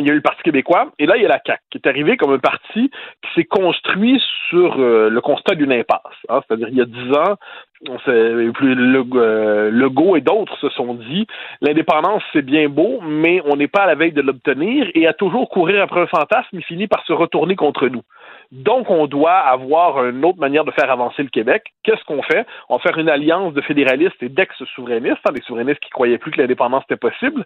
il 0.00 0.06
y 0.06 0.10
a 0.10 0.12
eu 0.12 0.16
le 0.16 0.22
Parti 0.22 0.42
québécois, 0.42 0.90
et 0.98 1.06
là, 1.06 1.16
il 1.16 1.22
y 1.22 1.26
a 1.26 1.28
la 1.28 1.40
CAQ, 1.44 1.60
qui 1.70 1.78
est 1.78 1.88
arrivé 1.88 2.16
comme 2.16 2.32
un 2.32 2.38
parti 2.38 2.90
qui 3.22 3.34
s'est 3.34 3.44
construit 3.44 4.22
sur 4.48 4.80
euh, 4.80 5.08
le 5.10 5.20
constat 5.20 5.54
d'une 5.54 5.72
impasse. 5.72 6.00
Hein, 6.28 6.40
C'est-à-dire, 6.46 6.68
il 6.68 6.76
y 6.76 6.80
a 6.80 6.84
dix 6.84 7.12
ans, 7.12 7.36
le, 8.06 9.04
euh, 9.16 9.70
Legault 9.70 10.16
et 10.16 10.20
d'autres 10.20 10.56
se 10.58 10.68
sont 10.70 10.94
dit, 10.94 11.26
l'indépendance, 11.60 12.22
c'est 12.32 12.42
bien 12.42 12.68
beau, 12.68 13.00
mais 13.02 13.42
on 13.44 13.56
n'est 13.56 13.68
pas 13.68 13.82
à 13.82 13.86
la 13.86 13.94
veille 13.94 14.12
de 14.12 14.22
l'obtenir, 14.22 14.88
et 14.94 15.06
à 15.06 15.12
toujours 15.12 15.48
courir 15.48 15.82
après 15.82 16.00
un 16.00 16.06
fantasme, 16.06 16.48
il 16.52 16.64
finit 16.64 16.86
par 16.86 17.04
se 17.04 17.12
retourner 17.12 17.56
contre 17.56 17.88
nous. 17.88 18.02
Donc, 18.52 18.90
on 18.90 19.06
doit 19.06 19.38
avoir 19.38 20.04
une 20.04 20.22
autre 20.26 20.38
manière 20.38 20.64
de 20.64 20.70
faire 20.72 20.90
avancer 20.90 21.22
le 21.22 21.30
Québec. 21.30 21.72
Qu'est-ce 21.82 22.04
qu'on 22.04 22.22
fait? 22.22 22.46
On 22.68 22.78
faire 22.78 22.98
une 22.98 23.08
alliance 23.08 23.54
de 23.54 23.62
fédéralistes 23.62 24.22
et 24.22 24.28
d'ex-souverainistes, 24.28 25.20
hein, 25.26 25.32
des 25.32 25.40
souverainistes 25.40 25.80
qui 25.80 25.88
croyaient 25.88 26.18
plus 26.18 26.32
que 26.32 26.40
l'indépendance 26.40 26.84
était 26.84 26.96
possible, 26.96 27.44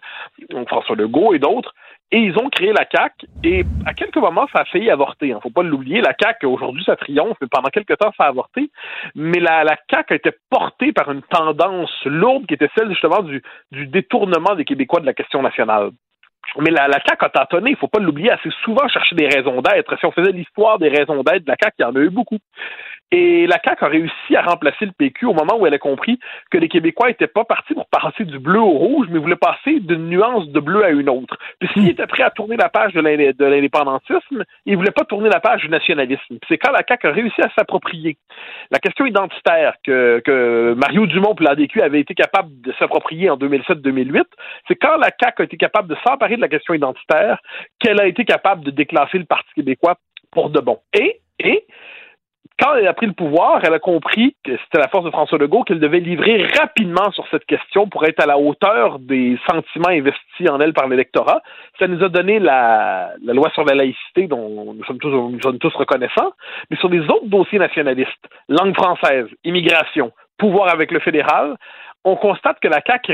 donc 0.49 0.67
François 0.67 0.95
Legault 0.95 1.33
et 1.33 1.39
d'autres, 1.39 1.73
et 2.11 2.19
ils 2.19 2.37
ont 2.37 2.49
créé 2.49 2.73
la 2.73 2.85
CAC 2.85 3.25
et 3.43 3.63
à 3.85 3.93
quelques 3.93 4.17
moments 4.17 4.47
ça 4.53 4.61
a 4.61 4.65
failli 4.65 4.89
avorter. 4.89 5.31
Hein, 5.31 5.39
faut 5.41 5.49
pas 5.49 5.63
l'oublier. 5.63 6.01
La 6.01 6.13
CAC 6.13 6.43
aujourd'hui 6.43 6.83
ça 6.85 6.95
triomphe, 6.95 7.37
mais 7.41 7.47
pendant 7.47 7.69
quelques 7.69 7.97
temps 7.97 8.11
ça 8.17 8.25
a 8.25 8.27
avorté. 8.27 8.69
Mais 9.15 9.39
la, 9.39 9.77
CAC 9.87 10.11
a 10.11 10.15
été 10.15 10.31
portée 10.49 10.91
par 10.93 11.11
une 11.11 11.21
tendance 11.23 12.05
lourde 12.05 12.45
qui 12.47 12.53
était 12.53 12.69
celle 12.77 12.89
justement 12.89 13.21
du 13.21 13.87
détournement 13.87 14.55
des 14.55 14.65
Québécois 14.65 14.99
de 14.99 15.05
la 15.05 15.13
question 15.13 15.41
nationale. 15.41 15.91
Mais 16.59 16.71
la, 16.71 16.87
la 16.87 16.99
CAQ 17.05 17.25
a 17.25 17.29
tâtonné, 17.29 17.71
il 17.71 17.77
faut 17.77 17.87
pas 17.87 17.99
l'oublier, 17.99 18.31
assez 18.31 18.49
souvent 18.63 18.87
chercher 18.87 19.15
des 19.15 19.27
raisons 19.27 19.61
d'être. 19.61 19.97
Si 19.99 20.05
on 20.05 20.11
faisait 20.11 20.31
l'histoire 20.31 20.79
des 20.79 20.89
raisons 20.89 21.21
d'être 21.23 21.43
de 21.43 21.49
la 21.49 21.57
CAQ, 21.61 21.75
il 21.79 21.81
y 21.81 21.85
en 21.85 21.95
a 21.95 21.99
eu 21.99 22.09
beaucoup. 22.09 22.39
Et 23.11 23.47
la 23.47 23.57
CAQ 23.63 23.85
a 23.85 23.87
réussi 23.87 24.35
à 24.35 24.41
remplacer 24.41 24.85
le 24.85 24.91
PQ 24.91 25.27
au 25.27 25.33
moment 25.33 25.57
où 25.57 25.65
elle 25.65 25.73
a 25.73 25.79
compris 25.79 26.19
que 26.51 26.57
les 26.57 26.67
Québécois 26.67 27.07
n'étaient 27.07 27.27
pas 27.27 27.45
partis 27.45 27.73
pour 27.73 27.87
passer 27.87 28.25
du 28.25 28.37
bleu 28.37 28.59
au 28.59 28.71
rouge, 28.71 29.07
mais 29.09 29.19
voulaient 29.19 29.37
passer 29.37 29.79
d'une 29.79 30.09
nuance 30.09 30.49
de 30.49 30.59
bleu 30.59 30.83
à 30.83 30.89
une 30.89 31.09
autre. 31.09 31.37
Puis 31.59 31.69
s'ils 31.71 31.89
étaient 31.89 32.07
prêts 32.07 32.23
à 32.23 32.31
tourner 32.31 32.57
la 32.57 32.67
page 32.67 32.93
de 32.93 32.99
l'indépendantisme, 32.99 34.43
ils 34.65 34.75
voulaient 34.75 34.91
pas 34.91 35.05
tourner 35.05 35.29
la 35.29 35.39
page 35.39 35.61
du 35.61 35.69
nationalisme. 35.69 36.37
C'est 36.49 36.57
quand 36.57 36.71
la 36.71 36.83
CAQ 36.85 37.07
a 37.07 37.11
réussi 37.11 37.41
à 37.41 37.49
s'approprier 37.57 38.17
la 38.71 38.79
question 38.79 39.05
identitaire 39.05 39.75
que, 39.85 40.21
que 40.25 40.73
Mario 40.77 41.05
Dumont 41.05 41.33
pour 41.33 41.45
l'ADQ 41.45 41.81
avait 41.81 42.01
été 42.01 42.13
capable 42.13 42.49
de 42.59 42.73
s'approprier 42.77 43.29
en 43.29 43.37
2007-2008, 43.37 44.23
c'est 44.67 44.75
quand 44.75 44.97
la 44.97 45.11
CAQ 45.17 45.41
a 45.41 45.45
été 45.45 45.55
capable 45.55 45.87
de 45.87 45.95
s'emparer 46.05 46.35
de 46.35 46.41
la 46.41 46.49
question 46.49 46.73
identitaire 46.73 47.39
qu'elle 47.79 48.01
a 48.01 48.07
été 48.07 48.25
capable 48.25 48.65
de 48.65 48.71
déclasser 48.71 49.17
le 49.17 49.25
Parti 49.25 49.49
québécois 49.55 49.95
pour 50.31 50.49
de 50.49 50.59
bon. 50.59 50.79
Et, 50.93 51.21
et 51.39 51.65
quand 52.59 52.75
elle 52.75 52.87
a 52.87 52.93
pris 52.93 53.05
le 53.05 53.13
pouvoir, 53.13 53.61
elle 53.63 53.73
a 53.73 53.79
compris 53.79 54.35
que 54.43 54.51
c'était 54.57 54.79
la 54.79 54.87
force 54.87 55.05
de 55.05 55.11
François 55.11 55.37
Legault 55.37 55.63
qu'elle 55.63 55.79
devait 55.79 55.99
livrer 55.99 56.43
rapidement 56.59 57.11
sur 57.11 57.25
cette 57.29 57.45
question 57.45 57.87
pour 57.87 58.03
être 58.05 58.21
à 58.21 58.25
la 58.25 58.39
hauteur 58.39 58.97
des 58.99 59.37
sentiments 59.47 59.89
investis 59.89 60.49
en 60.49 60.59
elle 60.59 60.73
par 60.73 60.87
l'électorat. 60.87 61.41
Ça 61.77 61.87
nous 61.87 62.03
a 62.03 62.09
donné 62.09 62.39
la, 62.39 63.11
la, 63.23 63.33
loi 63.33 63.51
sur 63.53 63.63
la 63.63 63.75
laïcité 63.75 64.27
dont 64.27 64.73
nous 64.73 64.83
sommes, 64.85 64.97
tous, 64.97 65.09
nous 65.09 65.41
sommes 65.41 65.59
tous 65.59 65.73
reconnaissants, 65.75 66.31
mais 66.71 66.77
sur 66.77 66.89
les 66.89 67.01
autres 67.01 67.27
dossiers 67.27 67.59
nationalistes, 67.59 68.25
langue 68.49 68.75
française, 68.75 69.27
immigration, 69.43 70.11
pouvoir 70.39 70.73
avec 70.73 70.91
le 70.91 70.99
fédéral, 70.99 71.55
on 72.03 72.15
constate 72.15 72.59
que 72.59 72.67
la 72.67 72.81
CAQ 72.85 73.13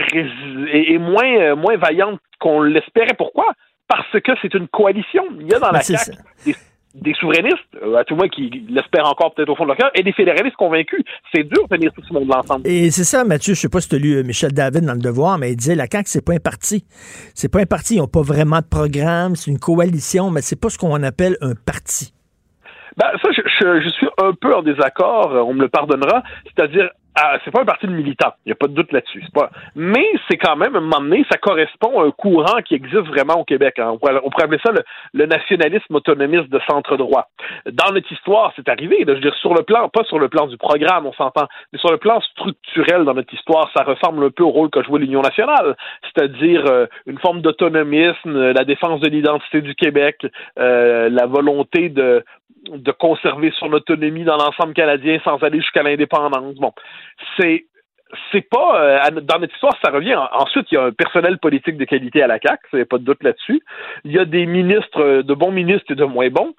est, 0.71 0.97
moins, 0.99 1.35
euh, 1.35 1.55
moins 1.55 1.75
vaillante 1.77 2.19
qu'on 2.39 2.61
l'espérait. 2.61 3.15
Pourquoi? 3.17 3.51
Parce 3.87 4.21
que 4.21 4.31
c'est 4.41 4.53
une 4.53 4.67
coalition. 4.67 5.25
Il 5.39 5.51
y 5.51 5.53
a 5.53 5.59
dans 5.59 5.71
la 5.71 5.81
CAQ 5.81 6.11
des 6.45 6.55
des 6.93 7.13
souverainistes, 7.15 7.57
euh, 7.81 7.95
à 7.95 8.03
tout 8.03 8.13
le 8.13 8.19
moins 8.19 8.29
qui 8.29 8.49
l'espèrent 8.69 9.07
encore 9.07 9.33
peut-être 9.33 9.49
au 9.49 9.55
fond 9.55 9.63
de 9.63 9.69
leur 9.69 9.77
cœur, 9.77 9.91
et 9.95 10.03
des 10.03 10.13
fédéralistes 10.13 10.55
convaincus. 10.55 11.03
C'est 11.33 11.43
dur 11.43 11.67
de 11.67 11.75
tenir 11.75 11.91
tout 11.93 12.03
ce 12.07 12.13
monde 12.13 12.31
ensemble. 12.31 12.67
Et 12.67 12.91
c'est 12.91 13.03
ça, 13.03 13.23
Mathieu, 13.23 13.53
je 13.53 13.61
sais 13.61 13.69
pas 13.69 13.81
si 13.81 13.89
tu 13.89 13.95
as 13.95 13.99
lu 13.99 14.17
euh, 14.17 14.23
Michel 14.23 14.51
David 14.53 14.85
dans 14.85 14.93
Le 14.93 14.99
Devoir, 14.99 15.37
mais 15.37 15.51
il 15.51 15.55
disait 15.55 15.75
la 15.75 15.87
CAQ, 15.91 16.03
c'est 16.07 16.25
pas 16.25 16.33
un 16.33 16.39
parti. 16.39 16.85
C'est 17.33 17.51
pas 17.51 17.61
un 17.61 17.65
parti, 17.65 17.95
ils 17.95 17.99
n'ont 17.99 18.07
pas 18.07 18.21
vraiment 18.21 18.59
de 18.59 18.67
programme, 18.69 19.35
c'est 19.35 19.49
une 19.49 19.59
coalition, 19.59 20.29
mais 20.29 20.41
c'est 20.41 20.59
pas 20.59 20.69
ce 20.69 20.77
qu'on 20.77 21.01
appelle 21.03 21.37
un 21.41 21.53
parti. 21.55 22.13
Ben, 22.97 23.07
ça, 23.23 23.29
je, 23.31 23.41
je, 23.41 23.81
je, 23.81 23.89
suis 23.89 24.07
un 24.21 24.33
peu 24.39 24.53
en 24.53 24.61
désaccord, 24.61 25.31
on 25.47 25.53
me 25.55 25.61
le 25.61 25.69
pardonnera. 25.69 26.21
C'est-à-dire, 26.45 26.89
ah, 27.15 27.37
c'est 27.43 27.51
pas 27.51 27.61
un 27.61 27.65
parti 27.65 27.85
de 27.85 27.91
militants, 27.91 28.33
il 28.45 28.49
n'y 28.49 28.51
a 28.53 28.55
pas 28.55 28.67
de 28.67 28.73
doute 28.73 28.91
là-dessus. 28.91 29.23
Pas... 29.33 29.51
Mais 29.75 30.05
c'est 30.29 30.37
quand 30.37 30.55
même, 30.55 30.75
à 30.75 30.79
un 30.79 30.81
moment 30.81 31.01
donné, 31.01 31.25
ça 31.31 31.37
correspond 31.37 32.01
à 32.01 32.05
un 32.05 32.11
courant 32.11 32.61
qui 32.65 32.73
existe 32.73 33.07
vraiment 33.07 33.35
au 33.35 33.43
Québec. 33.43 33.77
Hein. 33.77 33.91
On, 33.93 33.97
pourrait, 33.97 34.19
on, 34.23 34.29
pourrait, 34.29 34.45
appeler 34.45 34.59
ça 34.63 34.71
le, 34.71 34.83
le, 35.13 35.25
nationalisme 35.27 35.93
autonomiste 35.93 36.49
de 36.49 36.59
centre-droit. 36.67 37.27
Dans 37.71 37.93
notre 37.93 38.11
histoire, 38.11 38.51
c'est 38.55 38.67
arrivé. 38.67 39.05
Là, 39.05 39.13
je 39.13 39.13
veux 39.13 39.29
dire, 39.29 39.35
sur 39.35 39.53
le 39.53 39.61
plan, 39.61 39.89
pas 39.89 40.03
sur 40.05 40.17
le 40.17 40.27
plan 40.27 40.47
du 40.47 40.57
programme, 40.57 41.05
on 41.05 41.13
s'entend, 41.13 41.47
mais 41.71 41.79
sur 41.79 41.91
le 41.91 41.97
plan 41.97 42.19
structurel 42.21 43.05
dans 43.05 43.13
notre 43.13 43.33
histoire, 43.33 43.69
ça 43.75 43.83
ressemble 43.83 44.25
un 44.25 44.31
peu 44.31 44.43
au 44.43 44.49
rôle 44.49 44.69
qu'a 44.69 44.81
joué 44.81 44.99
l'Union 44.99 45.21
nationale, 45.21 45.75
c'est-à-dire 46.03 46.65
euh, 46.65 46.87
une 47.05 47.19
forme 47.19 47.41
d'autonomisme, 47.41 48.51
la 48.51 48.65
défense 48.65 49.01
de 49.01 49.09
l'identité 49.09 49.61
du 49.61 49.75
Québec, 49.75 50.25
euh, 50.59 51.09
la 51.09 51.27
volonté 51.27 51.89
de 51.89 52.23
de 52.69 52.91
conserver 52.91 53.51
son 53.59 53.71
autonomie 53.73 54.23
dans 54.23 54.37
l'ensemble 54.37 54.73
canadien 54.73 55.19
sans 55.23 55.41
aller 55.43 55.59
jusqu'à 55.59 55.83
l'indépendance. 55.83 56.55
Bon, 56.55 56.73
c'est 57.37 57.65
c'est 58.31 58.47
pas 58.47 58.79
euh, 58.79 59.21
dans 59.21 59.39
notre 59.39 59.53
histoire 59.53 59.75
ça 59.83 59.91
revient. 59.91 60.19
Ensuite 60.33 60.67
il 60.71 60.75
y 60.75 60.77
a 60.77 60.85
un 60.85 60.91
personnel 60.91 61.39
politique 61.39 61.77
de 61.77 61.85
qualité 61.85 62.21
à 62.21 62.27
la 62.27 62.39
CAC 62.39 62.59
il 62.73 62.77
n'y 62.77 62.81
a 62.83 62.85
pas 62.85 62.97
de 62.99 63.03
doute 63.03 63.23
là-dessus. 63.23 63.61
Il 64.03 64.11
y 64.11 64.19
a 64.19 64.25
des 64.25 64.45
ministres 64.45 65.21
de 65.21 65.33
bons 65.33 65.51
ministres 65.51 65.91
et 65.91 65.95
de 65.95 66.05
moins 66.05 66.29
bons 66.29 66.53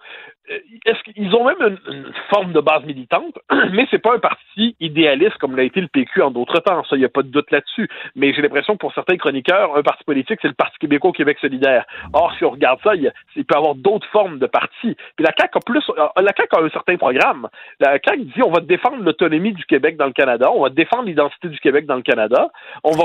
est-ce 0.49 1.03
qu'ils 1.13 1.35
ont 1.35 1.45
même 1.45 1.79
une, 1.89 2.13
forme 2.31 2.53
de 2.53 2.61
base 2.61 2.85
militante, 2.85 3.39
mais 3.73 3.87
c'est 3.91 3.99
pas 3.99 4.15
un 4.15 4.19
parti 4.19 4.77
idéaliste 4.81 5.39
comme 5.39 5.57
l'a 5.57 5.63
été 5.63 5.81
le 5.81 5.89
PQ 5.89 6.23
en 6.23 6.31
d'autres 6.31 6.61
temps. 6.61 6.85
Ça, 6.85 6.97
il 6.97 6.99
n'y 6.99 7.05
a 7.05 7.09
pas 7.09 7.23
de 7.23 7.29
doute 7.29 7.51
là-dessus. 7.51 7.89
Mais 8.15 8.33
j'ai 8.35 8.43
l'impression 8.43 8.75
que 8.75 8.79
pour 8.79 8.93
certains 8.93 9.17
chroniqueurs, 9.17 9.77
un 9.77 9.83
parti 9.83 10.05
politique, 10.05 10.39
c'est 10.43 10.49
le 10.49 10.55
Parti 10.55 10.79
québécois 10.79 11.11
au 11.11 11.13
Québec 11.13 11.39
solidaire. 11.41 11.85
Or, 12.13 12.35
si 12.37 12.45
on 12.45 12.51
regarde 12.51 12.79
ça, 12.83 12.95
il, 12.95 13.11
il 13.37 13.45
peut 13.45 13.55
y 13.55 13.59
avoir 13.59 13.75
d'autres 13.75 14.07
formes 14.09 14.39
de 14.39 14.47
partis. 14.47 14.97
Puis 15.17 15.25
la 15.25 15.33
CAQ 15.37 15.59
a 15.59 15.61
plus, 15.61 15.91
la 15.97 16.33
CAQ 16.37 16.57
a 16.57 16.63
un 16.63 16.71
certain 16.71 16.97
programme. 16.97 17.49
La 17.81 17.99
CAQ 18.05 18.25
dit 18.25 18.43
on 18.45 18.51
va 18.51 18.61
défendre 18.61 19.03
l'autonomie 19.03 19.53
du 19.53 19.65
Québec 19.65 19.97
dans 19.97 20.07
le 20.07 20.13
Canada, 20.13 20.51
on 20.53 20.63
va 20.63 20.71
défendre 20.71 21.05
l'identité 21.05 21.49
du 21.49 21.59
Québec 21.59 21.87
dans 21.87 21.97
le 21.97 22.03
Canada, 22.03 22.51
on 22.83 22.93
va 22.93 23.05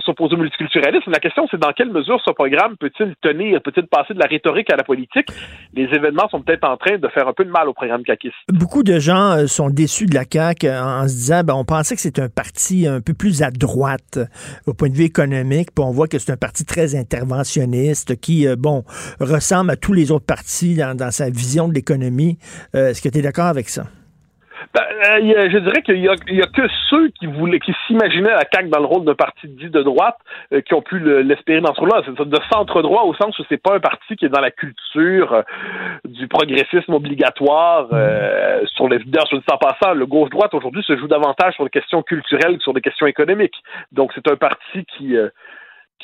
s'opposer 0.00 0.34
au 0.34 0.38
multiculturalisme. 0.38 1.10
La 1.10 1.20
question, 1.20 1.46
c'est 1.50 1.60
dans 1.60 1.72
quelle 1.72 1.90
mesure 1.90 2.20
ce 2.24 2.30
programme 2.30 2.76
peut-il 2.76 3.14
tenir, 3.20 3.60
peut-il 3.60 3.86
passer 3.86 4.14
de 4.14 4.18
la 4.18 4.26
rhétorique 4.26 4.70
à 4.72 4.76
la 4.76 4.84
politique? 4.84 5.28
Les 5.74 5.84
événements 5.84 6.28
sont 6.28 6.42
peut-être 6.42 6.61
en 6.64 6.76
train 6.76 6.98
de 6.98 7.08
faire 7.08 7.28
un 7.28 7.32
peu 7.32 7.44
de 7.44 7.50
mal 7.50 7.68
au 7.68 7.74
programme 7.74 8.02
caquiste. 8.02 8.34
Beaucoup 8.48 8.82
de 8.82 8.98
gens 8.98 9.36
euh, 9.36 9.46
sont 9.46 9.70
déçus 9.70 10.06
de 10.06 10.14
la 10.14 10.24
CAQ 10.30 10.66
euh, 10.66 10.82
en 10.82 11.08
se 11.08 11.14
disant, 11.14 11.44
ben, 11.44 11.54
on 11.54 11.64
pensait 11.64 11.94
que 11.94 12.00
c'était 12.00 12.22
un 12.22 12.28
parti 12.28 12.86
un 12.86 13.00
peu 13.00 13.14
plus 13.14 13.42
à 13.42 13.50
droite 13.50 14.18
euh, 14.18 14.26
au 14.66 14.74
point 14.74 14.88
de 14.88 14.94
vue 14.94 15.04
économique, 15.04 15.70
puis 15.74 15.84
on 15.84 15.90
voit 15.90 16.08
que 16.08 16.18
c'est 16.18 16.32
un 16.32 16.36
parti 16.36 16.64
très 16.64 16.94
interventionniste 16.94 18.20
qui, 18.20 18.46
bon, 18.56 18.84
ressemble 19.20 19.70
à 19.70 19.76
tous 19.76 19.92
les 19.92 20.10
autres 20.10 20.26
partis 20.26 20.76
dans, 20.76 21.10
sa 21.10 21.30
vision 21.30 21.68
de 21.68 21.74
l'économie. 21.74 22.38
Est-ce 22.74 23.02
que 23.02 23.08
tu 23.08 23.18
es 23.18 23.22
d'accord 23.22 23.46
avec 23.46 23.68
ça? 23.68 23.84
Ben, 24.74 24.82
euh, 24.82 25.50
je 25.50 25.58
dirais 25.58 25.82
qu'il 25.82 25.98
y 25.98 26.08
a, 26.08 26.16
que 26.46 26.62
ceux 26.88 27.08
qui 27.08 27.26
voulaient, 27.26 27.60
qui 27.60 27.74
s'imaginaient 27.86 28.30
la 28.30 28.44
CAQ 28.52 28.68
dans 28.68 28.80
le 28.80 28.86
rôle 28.86 29.04
d'un 29.04 29.14
parti 29.14 29.48
dit 29.48 29.68
de 29.70 29.82
droite, 29.82 30.16
euh, 30.52 30.60
qui 30.60 30.74
ont 30.74 30.82
pu 30.82 30.98
le- 30.98 31.22
l'espérer 31.22 31.60
dans 31.60 31.74
ce 31.74 31.80
rôle-là. 31.80 32.02
C'est 32.04 32.28
de 32.28 32.38
centre 32.52 32.82
droit 32.82 33.02
au 33.02 33.14
sens 33.14 33.38
où 33.38 33.44
c'est 33.48 33.62
pas 33.62 33.74
un 33.74 33.80
parti 33.80 34.16
qui 34.16 34.24
est 34.26 34.28
dans 34.28 34.40
la 34.40 34.50
culture 34.50 35.32
euh, 35.32 35.42
du 36.04 36.28
progressisme 36.28 36.94
obligatoire 36.94 37.88
euh, 37.92 38.60
sur 38.66 38.88
les 38.88 38.98
d'ailleurs, 39.00 39.26
sur 39.28 39.36
le 39.36 39.42
temps 39.42 39.58
passant. 39.58 39.94
Le 39.94 40.06
gauche 40.06 40.30
droite 40.30 40.54
aujourd'hui 40.54 40.82
se 40.84 40.96
joue 40.96 41.08
davantage 41.08 41.54
sur 41.54 41.64
les 41.64 41.70
questions 41.70 42.02
culturelles 42.02 42.56
que 42.56 42.62
sur 42.62 42.72
des 42.74 42.80
questions 42.80 43.06
économiques. 43.06 43.62
Donc 43.92 44.12
c'est 44.14 44.30
un 44.30 44.36
parti 44.36 44.84
qui 44.96 45.16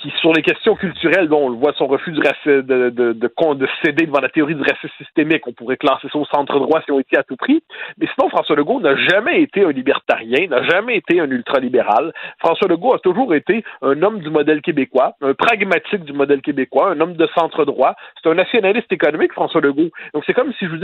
qui, 0.00 0.12
sur 0.20 0.32
les 0.32 0.42
questions 0.42 0.74
culturelles, 0.74 1.32
on 1.32 1.48
le 1.48 1.56
voit 1.56 1.72
son 1.76 1.86
refus 1.86 2.12
de, 2.12 3.68
céder 3.82 4.06
devant 4.06 4.20
la 4.20 4.28
théorie 4.28 4.54
du 4.54 4.62
racisme 4.62 4.94
systémique, 4.98 5.46
on 5.46 5.52
pourrait 5.52 5.76
classer 5.76 6.08
ça 6.12 6.18
centre 6.30 6.58
droit 6.58 6.80
si 6.82 6.92
on 6.92 7.00
était 7.00 7.18
à 7.18 7.22
tout 7.22 7.36
prix. 7.36 7.62
Mais 7.98 8.06
sinon, 8.14 8.28
François 8.28 8.56
Legault 8.56 8.80
n'a 8.80 8.96
jamais 8.96 9.42
été 9.42 9.64
un 9.64 9.70
libertarien, 9.70 10.48
n'a 10.48 10.62
jamais 10.64 10.96
été 10.96 11.20
un 11.20 11.30
ultralibéral. 11.30 12.12
François 12.38 12.68
Legault 12.68 12.94
a 12.94 12.98
toujours 12.98 13.34
été 13.34 13.64
un 13.82 14.02
homme 14.02 14.20
du 14.20 14.30
modèle 14.30 14.62
québécois, 14.62 15.14
un 15.20 15.34
pragmatique 15.34 16.04
du 16.04 16.12
modèle 16.12 16.42
québécois, 16.42 16.90
un 16.90 17.00
homme 17.00 17.14
de 17.14 17.28
centre 17.38 17.64
droit. 17.64 17.94
C'est 18.22 18.28
un 18.30 18.34
nationaliste 18.34 18.92
économique, 18.92 19.32
François 19.32 19.60
Legault. 19.60 19.90
Donc 20.14 20.24
c'est 20.26 20.34
comme 20.34 20.52
si 20.54 20.66
je 20.66 20.70
vous 20.70 20.76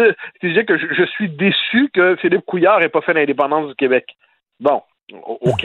disais, 0.42 0.64
que 0.64 0.78
je, 0.78 0.86
je 0.92 1.04
suis 1.04 1.28
déçu 1.28 1.90
que 1.92 2.16
Philippe 2.16 2.44
Couillard 2.46 2.80
n'ait 2.80 2.88
pas 2.88 3.00
fait 3.00 3.14
l'indépendance 3.14 3.68
du 3.68 3.74
Québec. 3.74 4.16
Bon, 4.60 4.82
OK. 5.12 5.64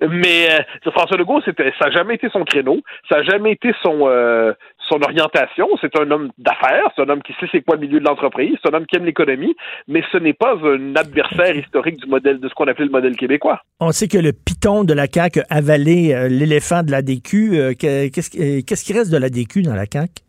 Mais 0.00 0.48
euh, 0.50 0.90
François 0.92 1.16
Legault, 1.16 1.40
c'était, 1.44 1.72
ça 1.78 1.86
n'a 1.86 1.90
jamais 1.90 2.14
été 2.14 2.28
son 2.30 2.44
créneau, 2.44 2.80
ça 3.08 3.16
n'a 3.16 3.22
jamais 3.24 3.52
été 3.52 3.72
son, 3.82 4.02
euh, 4.08 4.52
son 4.88 5.02
orientation. 5.02 5.66
C'est 5.80 5.98
un 5.98 6.08
homme 6.10 6.30
d'affaires, 6.38 6.88
c'est 6.94 7.02
un 7.02 7.08
homme 7.08 7.22
qui 7.22 7.32
sait 7.40 7.46
c'est 7.50 7.60
quoi 7.62 7.74
le 7.74 7.82
milieu 7.82 7.98
de 8.00 8.04
l'entreprise, 8.04 8.54
c'est 8.62 8.72
un 8.72 8.76
homme 8.78 8.86
qui 8.86 8.96
aime 8.96 9.04
l'économie, 9.04 9.56
mais 9.88 10.02
ce 10.12 10.18
n'est 10.18 10.32
pas 10.32 10.54
un 10.62 10.94
adversaire 10.94 11.56
historique 11.56 11.96
du 12.00 12.08
modèle 12.08 12.38
de 12.38 12.48
ce 12.48 12.54
qu'on 12.54 12.68
appelait 12.68 12.84
le 12.86 12.92
modèle 12.92 13.16
québécois. 13.16 13.60
On 13.80 13.90
sait 13.90 14.06
que 14.08 14.18
le 14.18 14.32
piton 14.32 14.84
de 14.84 14.92
la 14.94 15.06
CAQ 15.12 15.40
a 15.40 15.56
avalé 15.56 16.14
euh, 16.14 16.28
l'éléphant 16.28 16.82
de 16.84 16.92
la 16.92 17.02
DQ. 17.02 17.74
Que- 17.78 18.08
Qu'est-ce 18.08 18.30
qui- 18.30 18.64
qu'est-ce 18.64 18.84
qui 18.84 18.92
reste 18.92 19.10
de 19.12 19.18
la 19.18 19.28
DQ 19.28 19.62
dans 19.62 19.74
la 19.74 19.86
CAQ? 19.92 20.22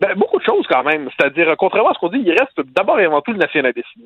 Ben, 0.00 0.14
beaucoup 0.16 0.38
de 0.38 0.44
choses 0.44 0.66
quand 0.68 0.82
même. 0.82 1.08
C'est-à-dire, 1.16 1.54
contrairement 1.58 1.90
à 1.90 1.94
ce 1.94 1.98
qu'on 2.00 2.08
dit, 2.08 2.22
il 2.24 2.30
reste 2.32 2.58
d'abord 2.74 2.98
et 2.98 3.04
avant 3.04 3.20
tout 3.20 3.32
le 3.32 3.38
nationalisme. 3.38 4.00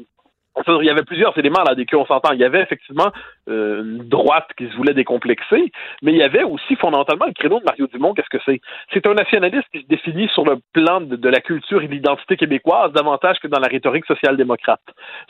Il 0.66 0.87
y 0.87 0.91
avait 0.91 1.05
plusieurs 1.05 1.37
éléments 1.39 1.62
là 1.66 1.74
DQ, 1.74 1.97
on 1.97 2.07
s'entend. 2.07 2.33
Il 2.33 2.41
y 2.41 2.45
avait 2.45 2.62
effectivement 2.62 3.11
euh, 3.49 3.83
une 3.83 4.09
droite 4.09 4.49
qui 4.57 4.69
se 4.69 4.77
voulait 4.77 4.95
décomplexer, 4.95 5.70
mais 6.03 6.12
il 6.12 6.19
y 6.19 6.23
avait 6.23 6.43
aussi 6.43 6.77
fondamentalement 6.77 7.27
le 7.27 7.33
créneau 7.33 7.61
de 7.61 7.65
Mario 7.65 7.87
Dumont. 7.89 8.15
Qu'est-ce 8.15 8.31
que 8.31 8.43
c'est? 8.45 8.61
C'est 8.93 9.07
un 9.07 9.15
nationaliste 9.15 9.66
qui 9.73 9.83
se 9.83 9.87
définit 9.87 10.28
sur 10.28 10.45
le 10.45 10.57
plan 10.73 11.01
de, 11.01 11.28
la 11.28 11.41
culture 11.41 11.83
et 11.83 11.89
de 11.89 11.93
l'identité 11.93 12.37
québécoise 12.37 12.93
davantage 12.93 13.39
que 13.41 13.49
dans 13.49 13.61
la 13.61 13.69
rhétorique 13.69 14.07
social-démocrate. 14.07 14.81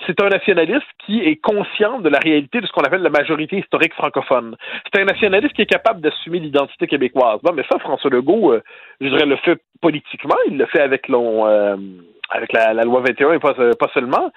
C'est 0.06 0.20
un 0.20 0.28
nationaliste 0.28 0.86
qui 1.04 1.20
est 1.20 1.36
conscient 1.36 1.98
de 2.00 2.08
la 2.08 2.18
réalité 2.18 2.60
de 2.60 2.66
ce 2.66 2.72
qu'on 2.72 2.82
appelle 2.82 3.02
la 3.02 3.10
majorité 3.10 3.58
historique 3.58 3.94
francophone. 3.94 4.56
C'est 4.84 5.00
un 5.00 5.04
nationaliste 5.04 5.54
qui 5.54 5.62
est 5.62 5.66
capable 5.66 6.00
d'assumer 6.00 6.38
l'identité 6.38 6.86
québécoise. 6.86 7.40
Bon, 7.42 7.52
mais 7.52 7.64
ça, 7.70 7.78
François 7.78 8.10
Legault, 8.10 8.52
euh, 8.52 8.62
je 9.00 9.08
dirais, 9.08 9.26
le 9.26 9.36
fait 9.36 9.60
politiquement, 9.80 10.36
il 10.48 10.58
le 10.58 10.66
fait 10.66 10.80
avec, 10.80 11.08
l'on, 11.08 11.46
euh, 11.46 11.76
avec 12.30 12.52
la, 12.52 12.72
loi 12.84 13.00
21 13.00 13.32
et 13.32 13.38
pas, 13.38 13.54
euh, 13.58 13.72
pas 13.78 13.90
seulement. 13.94 14.30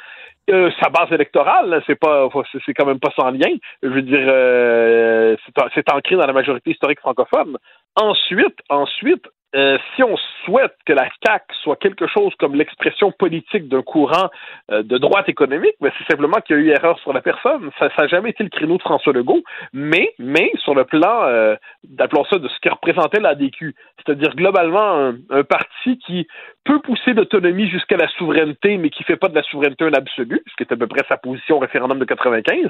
Euh, 0.49 0.71
sa 0.81 0.89
base 0.89 1.11
électorale, 1.11 1.81
c'est 1.85 1.95
pas, 1.99 2.27
c'est- 2.65 2.73
quand 2.73 2.85
même 2.85 2.99
pas 2.99 3.11
sans 3.15 3.29
lien. 3.29 3.51
Je 3.83 3.87
veux 3.89 4.01
dire, 4.01 4.25
euh, 4.27 5.35
c'est 5.75 5.93
ancré 5.93 6.15
dans 6.15 6.25
la 6.25 6.33
majorité 6.33 6.71
historique 6.71 6.99
francophone. 6.99 7.57
Ensuite, 7.95 8.57
ensuite, 8.69 9.25
euh, 9.55 9.77
si 9.95 10.03
on 10.03 10.15
souhaite 10.45 10.75
que 10.85 10.93
la 10.93 11.09
CAQ 11.25 11.45
soit 11.63 11.75
quelque 11.77 12.05
chose 12.07 12.33
comme 12.39 12.53
l'expression 12.53 13.11
politique 13.11 13.67
d'un 13.67 13.81
courant 13.81 14.29
euh, 14.71 14.83
de 14.83 14.97
droite 14.99 15.27
économique, 15.27 15.73
ben, 15.81 15.91
c'est 15.97 16.11
simplement 16.11 16.37
qu'il 16.41 16.55
y 16.55 16.59
a 16.59 16.61
eu 16.61 16.69
erreur 16.69 16.99
sur 16.99 17.13
la 17.13 17.21
personne. 17.21 17.71
Ça 17.79 17.89
n'a 17.97 18.07
jamais 18.07 18.29
été 18.29 18.43
le 18.43 18.49
créneau 18.49 18.77
de 18.77 18.81
François 18.83 19.11
Legault, 19.11 19.41
mais, 19.73 20.13
mais 20.19 20.51
sur 20.63 20.75
le 20.75 20.83
plan, 20.83 21.23
euh, 21.23 21.55
ça, 21.97 22.37
de 22.37 22.47
ce 22.47 22.59
qui 22.59 22.69
représentait 22.69 23.19
la 23.19 23.33
DQ, 23.33 23.73
c'est-à-dire 23.97 24.35
globalement 24.35 25.13
un, 25.29 25.43
parti 25.43 25.97
qui 26.05 26.27
peut 26.63 26.79
pousser 26.81 27.13
l'autonomie 27.13 27.67
jusqu'à 27.69 27.97
la 27.97 28.07
souveraineté, 28.09 28.77
mais 28.77 28.89
qui 28.89 29.03
fait 29.03 29.15
pas 29.15 29.29
de 29.29 29.35
la 29.35 29.43
souveraineté 29.43 29.85
un 29.85 29.93
absolu, 29.93 30.43
ce 30.47 30.55
qui 30.55 30.63
est 30.63 30.73
à 30.73 30.77
peu 30.77 30.85
près 30.85 31.03
sa 31.07 31.17
position 31.17 31.55
au 31.55 31.59
référendum 31.59 31.97
de 31.97 32.05
95. 32.05 32.69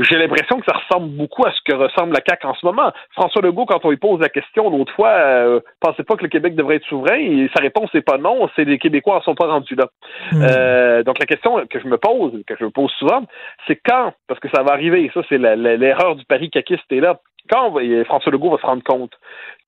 J'ai 0.00 0.16
l'impression 0.16 0.60
que 0.60 0.66
ça 0.66 0.76
ressemble 0.76 1.16
beaucoup 1.16 1.46
à 1.46 1.52
ce 1.52 1.60
que 1.64 1.74
ressemble 1.74 2.12
la 2.12 2.20
CAQ 2.26 2.46
en 2.46 2.54
ce 2.54 2.66
moment. 2.66 2.92
François 3.12 3.40
Legault, 3.40 3.64
quand 3.64 3.84
on 3.84 3.90
lui 3.90 3.96
pose 3.96 4.20
la 4.20 4.28
question 4.28 4.68
l'autre 4.68 4.92
fois, 4.92 5.10
euh, 5.10 5.60
pensez 5.80 6.02
pas 6.02 6.16
que 6.18 6.24
le 6.24 6.28
Québec 6.28 6.54
devrait 6.54 6.76
être 6.76 6.84
souverain, 6.86 7.16
et 7.18 7.48
sa 7.56 7.62
réponse 7.62 7.88
c'est 7.92 8.04
pas 8.04 8.18
non, 8.18 8.48
c'est 8.54 8.64
les 8.64 8.78
Québécois 8.78 9.16
en 9.16 9.22
sont 9.22 9.34
pas 9.34 9.46
rendus 9.46 9.74
là. 9.74 9.86
Euh, 10.42 11.02
donc 11.02 11.18
la 11.18 11.26
question 11.26 11.64
que 11.70 11.80
je 11.80 11.86
me 11.86 11.96
pose, 11.96 12.32
que 12.46 12.54
je 12.58 12.64
me 12.64 12.70
pose 12.70 12.90
souvent, 12.98 13.22
c'est 13.66 13.76
quand, 13.76 14.12
parce 14.26 14.40
que 14.40 14.48
ça 14.50 14.62
va 14.62 14.72
arriver, 14.72 15.10
ça 15.14 15.20
c'est 15.28 15.38
l'erreur 15.38 16.16
du 16.16 16.24
pari 16.26 16.50
caquiste 16.50 16.84
est 16.92 17.00
là, 17.00 17.18
quand 17.50 17.70
va- 17.70 17.82
et 17.82 18.04
François 18.04 18.30
Legault 18.30 18.50
va 18.50 18.58
se 18.58 18.66
rendre 18.66 18.82
compte 18.84 19.12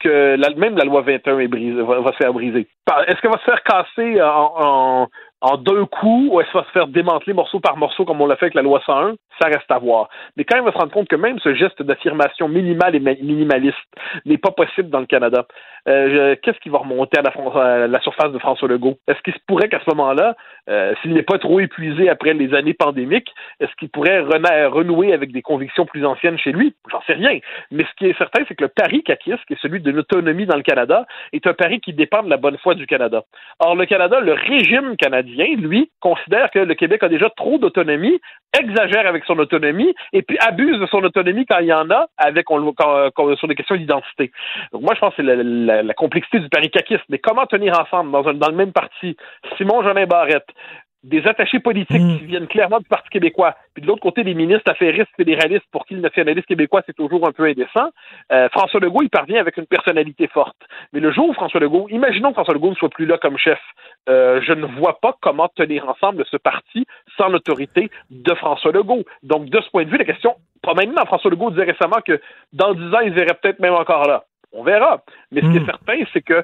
que 0.01 0.37
la- 0.37 0.55
même 0.57 0.77
la 0.77 0.85
loi 0.85 1.01
21 1.01 1.39
est 1.39 1.49
brisée, 1.49 1.81
va, 1.83 2.01
va 2.01 2.13
se 2.13 2.17
faire 2.19 2.33
briser. 2.35 2.67
Est-ce 3.07 3.21
qu'elle 3.23 3.31
va 3.31 3.39
se 3.39 3.45
faire 3.45 3.63
casser 3.63 4.21
en, 4.21 4.53
en, 4.57 5.07
en 5.43 5.57
deux 5.57 5.87
coups 5.87 6.31
ou 6.33 6.41
est-ce 6.41 6.53
va 6.53 6.65
se 6.65 6.71
faire 6.71 6.87
démanteler 6.87 7.33
morceau 7.33 7.61
par 7.61 7.77
morceau 7.77 8.05
comme 8.05 8.21
on 8.21 8.27
l'a 8.27 8.37
fait 8.37 8.47
avec 8.47 8.55
la 8.55 8.63
loi 8.63 8.81
101? 8.85 9.15
Ça 9.41 9.49
reste 9.49 9.71
à 9.71 9.79
voir. 9.79 10.09
Mais 10.37 10.45
quand 10.45 10.59
il 10.59 10.63
va 10.65 10.73
se 10.73 10.77
rendre 10.77 10.93
compte 10.93 11.09
que 11.09 11.17
même 11.17 11.39
ce 11.39 11.55
geste 11.55 11.83
d'affirmation 11.83 12.47
minimale 12.49 12.95
et 12.95 13.01
ma- 13.01 13.15
minimaliste 13.15 13.77
n'est 14.27 14.37
pas 14.37 14.51
possible 14.51 14.91
dans 14.91 15.01
le 15.01 15.07
Canada, 15.07 15.47
euh, 15.89 16.37
qu'est-ce 16.43 16.59
qui 16.61 16.69
va 16.69 16.79
remonter 16.79 17.19
à 17.19 17.87
la 17.87 18.01
surface 18.01 18.33
de 18.33 18.39
François 18.39 18.69
Legault? 18.69 18.97
Est-ce 19.09 19.21
qu'il 19.23 19.33
se 19.33 19.39
pourrait 19.47 19.71
qu'à 19.71 19.81
ce 19.81 19.89
moment-là, 19.95 20.37
euh, 20.71 20.95
s'il 21.03 21.13
n'est 21.13 21.23
pas 21.23 21.39
trop 21.39 21.61
épuisé 21.61 22.09
après 22.09 22.33
les 22.33 22.55
années 22.55 22.75
pandémiques, 22.75 23.33
est-ce 23.59 23.75
qu'il 23.77 23.89
pourrait 23.89 24.21
renouer 24.21 25.13
avec 25.13 25.33
des 25.33 25.43
convictions 25.43 25.85
plus 25.85 26.05
anciennes 26.07 26.39
chez 26.39 26.53
lui? 26.53 26.75
J'en 26.91 27.03
sais 27.03 27.15
rien. 27.15 27.39
Mais 27.71 27.85
ce 27.85 27.95
qui 27.97 28.07
est 28.07 28.17
certain, 28.17 28.43
c'est 28.47 28.55
que 28.55 28.65
le 28.65 28.69
pari 28.69 29.03
caquiste, 29.03 29.45
qui 29.47 29.55
est 29.55 29.61
celui 29.61 29.81
de 29.81 29.91
l'autonomie 29.91 30.47
dans 30.47 30.57
le 30.57 30.63
Canada, 30.63 31.07
est 31.33 31.47
un 31.47 31.55
pari 31.55 31.81
qui 31.81 31.93
dépend 31.93 32.23
de 32.23 32.31
la 32.31 32.37
bonne 32.37 32.59
foi 32.59 32.75
du 32.75 32.87
Canada. 32.87 33.25
Or, 33.59 33.75
le 33.75 33.87
Canada, 33.87 34.21
le 34.21 34.33
régime 34.33 34.97
canadien, 34.97 35.47
lui, 35.57 35.91
considère 36.01 36.51
que 36.51 36.61
le 36.61 36.75
Québec 36.75 37.03
a 37.03 37.09
déjà 37.09 37.31
trop 37.31 37.59
d'autonomie, 37.59 38.21
exagère 38.59 39.07
avec 39.07 39.25
son 39.25 39.39
autonomie, 39.39 39.95
et 40.13 40.23
puis 40.23 40.37
abuse 40.41 40.79
de 40.79 40.87
son 40.87 41.03
autonomie 41.05 41.47
quand 41.47 41.59
il 41.59 41.67
y 41.67 41.73
en 41.73 41.91
a, 41.91 42.09
avec 42.17 42.51
on 42.51 42.73
quand- 42.73 43.37
sur 43.37 43.49
des 43.49 43.55
questions 43.55 43.77
d'identité. 43.77 44.33
Donc 44.73 44.83
moi, 44.83 44.95
je 44.95 45.01
pense 45.01 45.15
que 45.15 45.23
c'est 45.23 45.35
la, 45.83 45.95
complexité 45.95 46.41
du 46.41 46.49
pari 46.49 46.71
caquiste. 46.71 47.05
Mais 47.09 47.19
comment 47.19 47.47
tenir 47.47 47.79
ensemble 47.79 48.11
dans, 48.11 48.27
un- 48.27 48.35
dans 48.35 48.49
le 48.49 48.57
même 48.57 48.73
parti? 48.73 49.17
Simon 49.57 49.83
Jolin 49.83 50.07
Barrette, 50.07 50.49
des 51.03 51.27
attachés 51.27 51.61
politiques 51.61 51.97
qui 51.97 52.27
viennent 52.27 52.47
clairement 52.47 52.79
du 52.79 52.89
Parti 52.89 53.09
québécois, 53.09 53.57
puis 53.75 53.83
de 53.83 53.87
l'autre 53.87 54.03
côté 54.03 54.23
des 54.23 54.35
ministres 54.35 54.71
affairistes 54.71 55.11
fédéralistes 55.17 55.65
pour 55.73 55.87
qui 55.87 55.95
le 55.95 56.01
nationalisme 56.01 56.47
québécois 56.47 56.83
c'est 56.87 56.97
toujours 56.97 57.27
un 57.27 57.33
peu 57.33 57.45
indécent. 57.45 57.91
Euh, 58.33 58.49
François 58.51 58.81
Legault, 58.81 59.03
il 59.03 59.11
parvient 59.11 59.41
avec 59.41 59.57
une 59.57 59.67
personnalité 59.67 60.27
forte. 60.29 60.57
Mais 60.93 61.01
le 61.01 61.11
jour 61.11 61.29
où 61.29 61.33
François 61.33 61.61
Legault, 61.61 61.89
imaginons 61.91 62.29
que 62.29 62.35
François 62.35 62.55
Legault 62.55 62.71
ne 62.71 62.75
soit 62.75 62.91
plus 62.91 63.07
là 63.07 63.19
comme 63.19 63.39
chef, 63.39 63.61
euh, 64.09 64.41
je 64.43 64.53
ne 64.53 64.67
vois 64.67 65.01
pas 65.01 65.17
comment 65.21 65.49
tenir 65.49 65.89
ensemble 65.89 66.25
ce 66.31 66.37
parti 66.37 66.87
sans 67.17 67.29
l'autorité 67.29 67.91
de 68.11 68.35
François 68.35 68.73
Legault. 68.73 69.05
Donc 69.23 69.47
de 69.47 69.61
ce 69.61 69.71
point 69.71 69.85
de 69.85 69.91
vue, 69.91 69.99
la 69.99 70.05
question, 70.05 70.35
pas 70.63 70.75
maintenant, 70.75 71.05
François 71.07 71.31
Legault 71.31 71.51
disait 71.51 71.65
récemment 71.65 72.01
que 72.05 72.21
dans 72.53 72.75
dix 72.75 72.95
ans, 72.95 73.01
ils 73.01 73.13
verraient 73.13 73.39
peut-être 73.41 73.61
même 73.61 73.75
encore 73.75 74.07
là. 74.07 74.25
On 74.53 74.65
verra. 74.65 75.03
Mais 75.31 75.43
ce 75.43 75.47
qui 75.47 75.59
est 75.59 75.65
certain, 75.65 75.99
c'est 76.13 76.23
que 76.23 76.43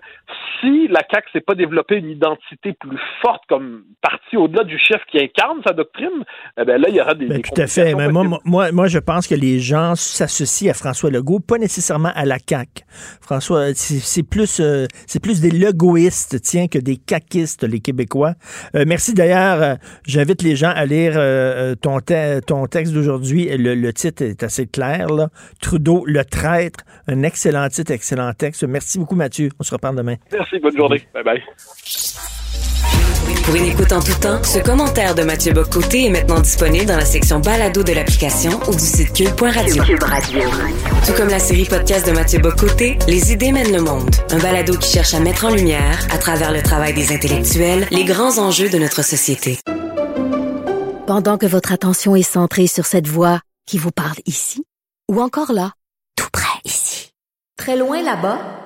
si 0.61 0.89
la 0.89 1.01
CAQ 1.11 1.29
s'est 1.33 1.41
pas 1.41 1.55
développé 1.55 1.97
une 1.97 2.11
identité 2.11 2.73
plus 2.79 2.99
forte 3.23 3.43
comme 3.49 3.85
parti 4.03 4.37
au-delà 4.37 4.65
du 4.65 4.79
chef 4.79 5.01
qui 5.11 5.19
incarne 5.19 5.59
sa 5.67 5.73
doctrine, 5.73 6.25
eh 6.61 6.65
ben 6.65 6.81
là, 6.81 6.89
il 6.89 6.95
y 6.97 7.01
aura 7.01 7.15
des, 7.15 7.27
Ben, 7.27 7.37
des 7.37 7.43
tout 7.43 7.61
à 7.61 7.67
fait. 7.67 7.95
Mais 7.95 8.09
moi, 8.09 8.25
moi, 8.45 8.73
moi, 8.73 8.87
je 8.89 8.99
pense 8.99 9.27
que 9.27 9.35
les 9.35 9.59
gens 9.61 9.95
s'associent 9.95 10.71
à 10.71 10.75
François 10.75 11.11
Legault, 11.11 11.41
pas 11.41 11.59
nécessairement 11.59 12.13
à 12.15 12.25
la 12.25 12.37
CAQ. 12.39 12.83
François, 13.21 13.67
c'est 13.75 14.23
plus, 14.23 14.61
euh, 14.61 14.87
c'est 15.07 15.21
plus 15.23 15.41
des 15.41 15.51
legaultistes, 15.51 16.41
tiens, 16.43 16.69
que 16.69 16.79
des 16.79 16.97
caquistes, 16.97 17.65
les 17.65 17.81
Québécois. 17.81 18.35
Euh, 18.75 18.85
merci 18.87 19.15
d'ailleurs. 19.15 19.63
euh, 19.63 19.75
J'invite 20.07 20.43
les 20.43 20.57
gens 20.57 20.73
à 20.75 20.85
lire 20.87 21.13
euh, 21.17 21.75
ton, 21.75 22.01
te- 22.01 22.41
ton 22.41 22.67
texte 22.67 22.93
d'aujourd'hui. 22.93 23.49
Le, 23.57 23.75
le 23.75 23.93
titre 23.93 24.23
est 24.23 24.43
assez 24.43 24.67
clair. 24.67 25.09
Là. 25.09 25.29
Trudeau, 25.61 26.05
le 26.07 26.25
traître. 26.25 26.85
Un 27.09 27.23
excellent 27.23 27.69
titre, 27.69 27.93
excellent 27.93 28.33
texte. 28.33 28.65
Merci 28.65 28.99
beaucoup, 28.99 29.15
Mathieu. 29.17 29.49
On 29.59 29.63
se 29.63 29.73
reparle 29.75 29.97
demain. 29.97 30.17
Merci, 30.37 30.59
bonne 30.59 30.77
journée. 30.77 31.03
Bye 31.15 31.25
bye. 31.25 31.43
Pour 33.45 33.55
une 33.55 33.65
écoute 33.65 33.93
en 33.93 34.01
tout 34.01 34.21
temps, 34.21 34.43
ce 34.43 34.59
commentaire 34.59 35.15
de 35.15 35.23
Mathieu 35.23 35.53
Bocoté 35.53 36.07
est 36.07 36.11
maintenant 36.11 36.41
disponible 36.41 36.85
dans 36.85 36.97
la 36.97 37.07
section 37.07 37.41
balado 37.41 37.83
de 37.83 37.93
l'application 37.93 38.51
ou 38.69 38.73
du 38.73 38.85
site 38.85 39.15
cube.radio. 39.15 39.83
Tout 41.07 41.13
comme 41.17 41.29
la 41.29 41.39
série 41.39 41.65
podcast 41.65 42.07
de 42.07 42.13
Mathieu 42.13 42.39
Bocoté, 42.41 42.99
Les 43.09 43.33
idées 43.33 43.53
mènent 43.53 43.73
le 43.73 43.81
monde. 43.81 44.11
Un 44.31 44.39
balado 44.39 44.77
qui 44.77 44.91
cherche 44.91 45.15
à 45.15 45.21
mettre 45.21 45.47
en 45.47 45.55
lumière, 45.55 46.07
à 46.11 46.19
travers 46.19 46.53
le 46.53 46.61
travail 46.61 46.93
des 46.93 47.15
intellectuels, 47.15 47.87
les 47.91 48.05
grands 48.05 48.39
enjeux 48.39 48.69
de 48.69 48.79
notre 48.79 49.03
société. 49.03 49.59
Pendant 51.07 51.39
que 51.39 51.47
votre 51.47 51.73
attention 51.73 52.15
est 52.15 52.23
centrée 52.23 52.67
sur 52.67 52.85
cette 52.85 53.07
voix 53.07 53.41
qui 53.67 53.79
vous 53.79 53.93
parle 53.93 54.19
ici, 54.27 54.65
ou 55.11 55.23
encore 55.23 55.53
là, 55.53 55.73
tout 56.15 56.29
près 56.31 56.61
ici, 56.65 57.13
très 57.57 57.77
loin 57.77 58.03
là-bas, 58.03 58.66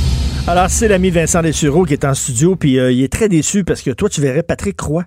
Alors, 0.47 0.69
c'est 0.69 0.87
l'ami 0.87 1.11
Vincent 1.11 1.41
Dessureau 1.41 1.85
qui 1.85 1.93
est 1.93 2.03
en 2.03 2.13
studio, 2.13 2.55
puis 2.55 2.77
euh, 2.79 2.91
il 2.91 3.03
est 3.03 3.11
très 3.11 3.29
déçu 3.29 3.63
parce 3.63 3.81
que 3.81 3.91
toi, 3.91 4.09
tu 4.09 4.21
verrais 4.21 4.43
Patrick 4.43 4.79
Roy. 4.81 5.05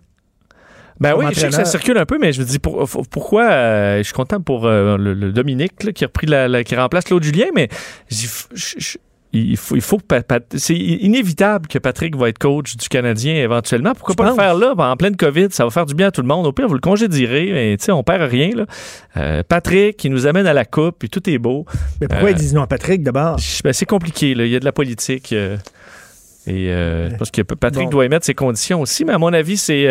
Ben 1.00 1.14
oui, 1.18 1.26
je 1.34 1.40
sais 1.40 1.48
que 1.48 1.52
ça 1.54 1.64
circule 1.64 1.98
un 1.98 2.06
peu, 2.06 2.18
mais 2.20 2.32
je 2.32 2.40
me 2.40 2.46
dis 2.46 2.60
pour- 2.60 2.88
pour- 2.88 3.06
pourquoi 3.08 3.50
euh, 3.50 3.98
je 3.98 4.02
suis 4.04 4.12
content 4.14 4.40
pour 4.40 4.64
euh, 4.66 4.96
le, 4.96 5.12
le 5.12 5.32
Dominique 5.32 5.82
là, 5.82 5.92
qui 5.92 6.04
a 6.04 6.06
repris 6.06 6.28
la, 6.28 6.46
la- 6.46 6.62
qui 6.62 6.76
remplace 6.76 7.04
Claude 7.04 7.22
Julien, 7.24 7.46
mais 7.54 7.68
je- 8.10 8.26
je- 8.54 8.96
il 9.34 9.56
faut, 9.56 9.74
il 9.76 9.82
c'est 10.56 10.74
inévitable 10.76 11.66
que 11.66 11.78
Patrick 11.78 12.16
va 12.16 12.28
être 12.28 12.38
coach 12.38 12.76
du 12.76 12.88
Canadien 12.88 13.34
éventuellement. 13.34 13.92
Pourquoi 13.94 14.14
pas 14.14 14.28
le 14.30 14.34
faire 14.34 14.54
là, 14.54 14.74
en 14.76 14.96
pleine 14.96 15.16
COVID, 15.16 15.48
ça 15.50 15.64
va 15.64 15.70
faire 15.70 15.86
du 15.86 15.94
bien 15.94 16.08
à 16.08 16.10
tout 16.10 16.20
le 16.22 16.28
monde. 16.28 16.46
Au 16.46 16.52
pire, 16.52 16.68
vous 16.68 16.74
le 16.74 16.80
congédierez, 16.80 17.50
mais 17.52 17.76
tu 17.76 17.84
sais, 17.84 17.92
on 17.92 18.02
perd 18.02 18.22
rien. 18.30 18.50
Là. 18.54 18.66
Euh, 19.16 19.42
Patrick, 19.46 19.96
qui 19.96 20.10
nous 20.10 20.26
amène 20.26 20.46
à 20.46 20.52
la 20.52 20.64
coupe, 20.64 20.96
puis 20.98 21.08
tout 21.08 21.28
est 21.28 21.38
beau. 21.38 21.66
Mais 22.00 22.08
pourquoi 22.08 22.28
Euh, 22.28 22.32
ils 22.32 22.36
disent 22.36 22.54
non 22.54 22.62
à 22.62 22.66
Patrick 22.66 23.02
d'abord? 23.02 23.38
ben, 23.64 23.72
c'est 23.72 23.86
compliqué. 23.86 24.34
Là. 24.34 24.44
Il 24.44 24.50
y 24.52 24.56
a 24.56 24.60
de 24.60 24.64
la 24.64 24.72
politique. 24.72 25.32
euh, 25.32 25.56
et 26.46 26.66
euh, 26.68 27.08
pense 27.16 27.30
que 27.30 27.40
Patrick 27.42 27.84
Bon. 27.86 27.90
doit 27.90 28.04
émettre 28.04 28.26
ses 28.26 28.34
conditions 28.34 28.82
aussi, 28.82 29.04
mais 29.06 29.14
à 29.14 29.18
mon 29.18 29.32
avis, 29.32 29.56
c'est. 29.56 29.82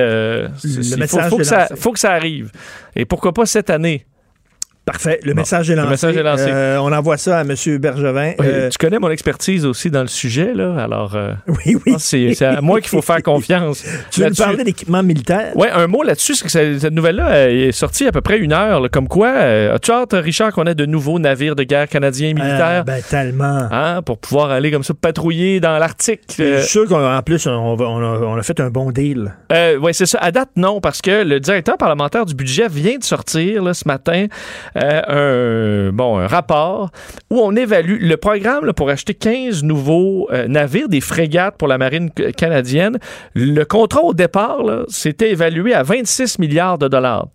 il 0.64 0.84
faut, 0.84 0.98
message 0.98 1.30
faut 1.30 1.36
est 1.36 1.40
que 1.40 1.44
ça, 1.44 1.61
lancé. 1.61 1.76
faut 1.78 1.91
que 1.91 1.99
ça 1.99 2.11
arrive. 2.11 2.52
Et 2.95 3.06
pourquoi 3.06 3.34
pas 3.34 3.45
cette 3.48 3.70
année? 3.72 4.06
Parfait. 4.85 5.19
Le 5.23 5.34
Bon. 5.34 5.39
message 5.41 5.69
est 5.69 5.76
Le 5.76 5.81
lancé. 5.81 5.89
message 5.91 6.18
est 6.18 6.23
lancé. 6.23 6.45
Euh, 6.49 6.77
on 6.81 6.91
envoie 6.91 7.15
ça 7.15 7.39
à 7.39 7.41
M. 7.43 7.53
Bergevin. 7.80 8.34
Oui, 8.38 8.45
Euh, 8.45 8.69
tu 8.69 8.77
connais 8.77 8.99
mon 8.99 9.10
expertise 9.11 9.65
aussi 9.65 9.89
dans 9.89 10.01
le 10.01 10.07
sujet, 10.07 10.53
là. 10.53 10.76
Alors, 10.77 11.15
euh, 11.15 11.31
oui, 11.47 11.77
oui. 11.85 11.95
C'est 11.99 12.34
c'est 12.34 12.45
à 12.45 12.60
moi 12.60 12.81
qu'il 12.81 12.89
faut 12.89 13.01
faire 13.01 13.23
confiance. 13.23 13.81
tu 14.11 14.19
veux 14.22 14.27
nous 14.30 14.35
parler 14.35 14.65
d'équipement 14.65 15.01
militaire? 15.01 15.55
Ouais, 15.55 15.69
un 15.72 15.88
mot 15.88 16.03
là-dessus, 16.03 16.35
c'est 16.35 16.43
que 16.45 16.51
cette 16.80 16.91
nouvelle-là 16.93 17.49
est 17.49 17.72
sortie 17.72 18.07
à 18.07 18.11
peu 18.11 18.19
près 18.19 18.38
une 18.39 18.51
heure. 18.51 18.81
là, 18.81 18.89
comme 18.89 19.07
quoi, 19.07 19.30
as-tu 19.30 19.91
hâte, 19.91 20.11
Richard, 20.14 20.51
qu'on 20.51 20.65
ait 20.65 20.76
de 20.76 20.85
nouveaux 20.85 21.18
navires 21.18 21.55
de 21.55 21.64
guerre 21.64 21.88
canadiens 21.88 22.30
et 22.30 22.34
militaires? 22.34 22.81
Ah, 22.81 22.84
ben, 22.84 23.01
tellement. 23.10 23.68
Hein, 23.72 24.01
pour 24.05 24.18
pouvoir 24.18 24.51
aller 24.51 24.69
comme 24.69 24.84
ça 24.84 24.93
patrouiller 24.93 25.61
dans 25.61 25.77
l'Arctique. 25.77 26.22
Je 26.38 26.57
suis 26.60 26.68
sûr 26.69 26.88
qu'en 26.89 27.22
plus, 27.22 27.47
on, 27.47 27.76
va- 27.76 27.85
on 27.85 27.99
a, 28.03 28.19
on 28.19 28.35
a 28.35 28.43
fait 28.43 28.60
un 28.60 28.69
bon 28.69 28.91
deal. 28.91 29.34
Oui, 29.81 29.93
c'est 29.93 30.05
ça. 30.07 30.18
À 30.19 30.31
date, 30.31 30.49
non, 30.57 30.81
parce 30.81 31.01
que 31.01 31.23
le 31.23 31.39
directeur 31.39 31.77
parlementaire 31.77 32.26
du 32.26 32.35
budget 32.35 32.68
vient 32.68 32.97
de 32.97 33.03
sortir 33.05 33.64
là, 33.64 33.73
ce 33.73 33.88
matin 33.88 34.26
un, 34.75 35.91
bon, 35.91 36.17
un 36.17 36.27
rapport 36.27 36.89
où 37.29 37.39
on 37.39 37.55
évalue 37.55 37.97
le 38.01 38.17
programme 38.17 38.65
là, 38.65 38.73
pour 38.73 38.89
acheter 38.89 39.13
15 39.13 39.63
nouveaux 39.63 40.27
euh, 40.31 40.47
navires, 40.47 40.89
des 40.89 41.01
frégates 41.01 41.57
pour 41.57 41.67
la 41.67 41.77
marine 41.77 42.09
canadienne. 42.11 42.97
Le 43.35 43.63
contrat 43.63 44.03
au 44.03 44.13
départ, 44.13 44.61
c'était 44.87 45.31
évalué 45.31 45.73
à 45.73 45.83
26 45.83 46.39
milliards 46.39 46.77
de 46.77 46.87
dollars. 46.87 47.27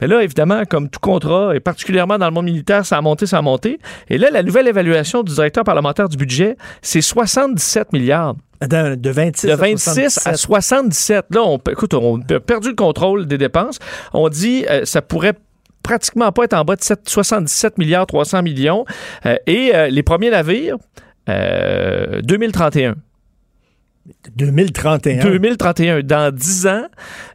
Mais 0.00 0.08
là, 0.08 0.20
évidemment, 0.20 0.64
comme 0.68 0.88
tout 0.88 0.98
contrat, 0.98 1.54
et 1.54 1.60
particulièrement 1.60 2.18
dans 2.18 2.26
le 2.26 2.32
monde 2.32 2.46
militaire, 2.46 2.84
ça 2.84 2.98
a 2.98 3.00
monté, 3.00 3.24
ça 3.24 3.38
a 3.38 3.42
monté. 3.42 3.78
Et 4.08 4.18
là, 4.18 4.30
la 4.32 4.42
nouvelle 4.42 4.66
évaluation 4.66 5.22
du 5.22 5.32
directeur 5.32 5.62
parlementaire 5.62 6.08
du 6.08 6.16
budget, 6.16 6.56
c'est 6.82 7.00
77 7.00 7.92
milliards. 7.92 8.34
De 8.60 9.10
26 9.10 9.46
De 9.46 9.52
à 9.52 9.56
26 9.56 10.26
à 10.26 10.34
77. 10.34 10.36
77. 10.36 11.26
Là, 11.30 11.42
on, 11.44 11.58
écoute, 11.70 11.94
on 11.94 12.20
a 12.20 12.40
perdu 12.40 12.70
le 12.70 12.74
contrôle 12.74 13.26
des 13.26 13.38
dépenses. 13.38 13.78
On 14.12 14.28
dit 14.28 14.64
euh, 14.68 14.84
ça 14.84 15.02
pourrait 15.02 15.34
pratiquement 15.82 16.32
pas 16.32 16.44
être 16.44 16.54
en 16.54 16.64
bas 16.64 16.76
de 16.76 16.82
7 16.82 17.08
77 17.08 17.78
milliards 17.78 18.06
300 18.06 18.42
millions. 18.42 18.84
Euh, 19.26 19.36
et 19.46 19.74
euh, 19.74 19.88
les 19.88 20.02
premiers 20.02 20.30
navires, 20.30 20.76
euh, 21.28 22.20
2031. 22.22 22.94
2031. 24.36 25.22
2031, 25.24 26.00
dans 26.02 26.34
10 26.34 26.66
ans. 26.66 26.84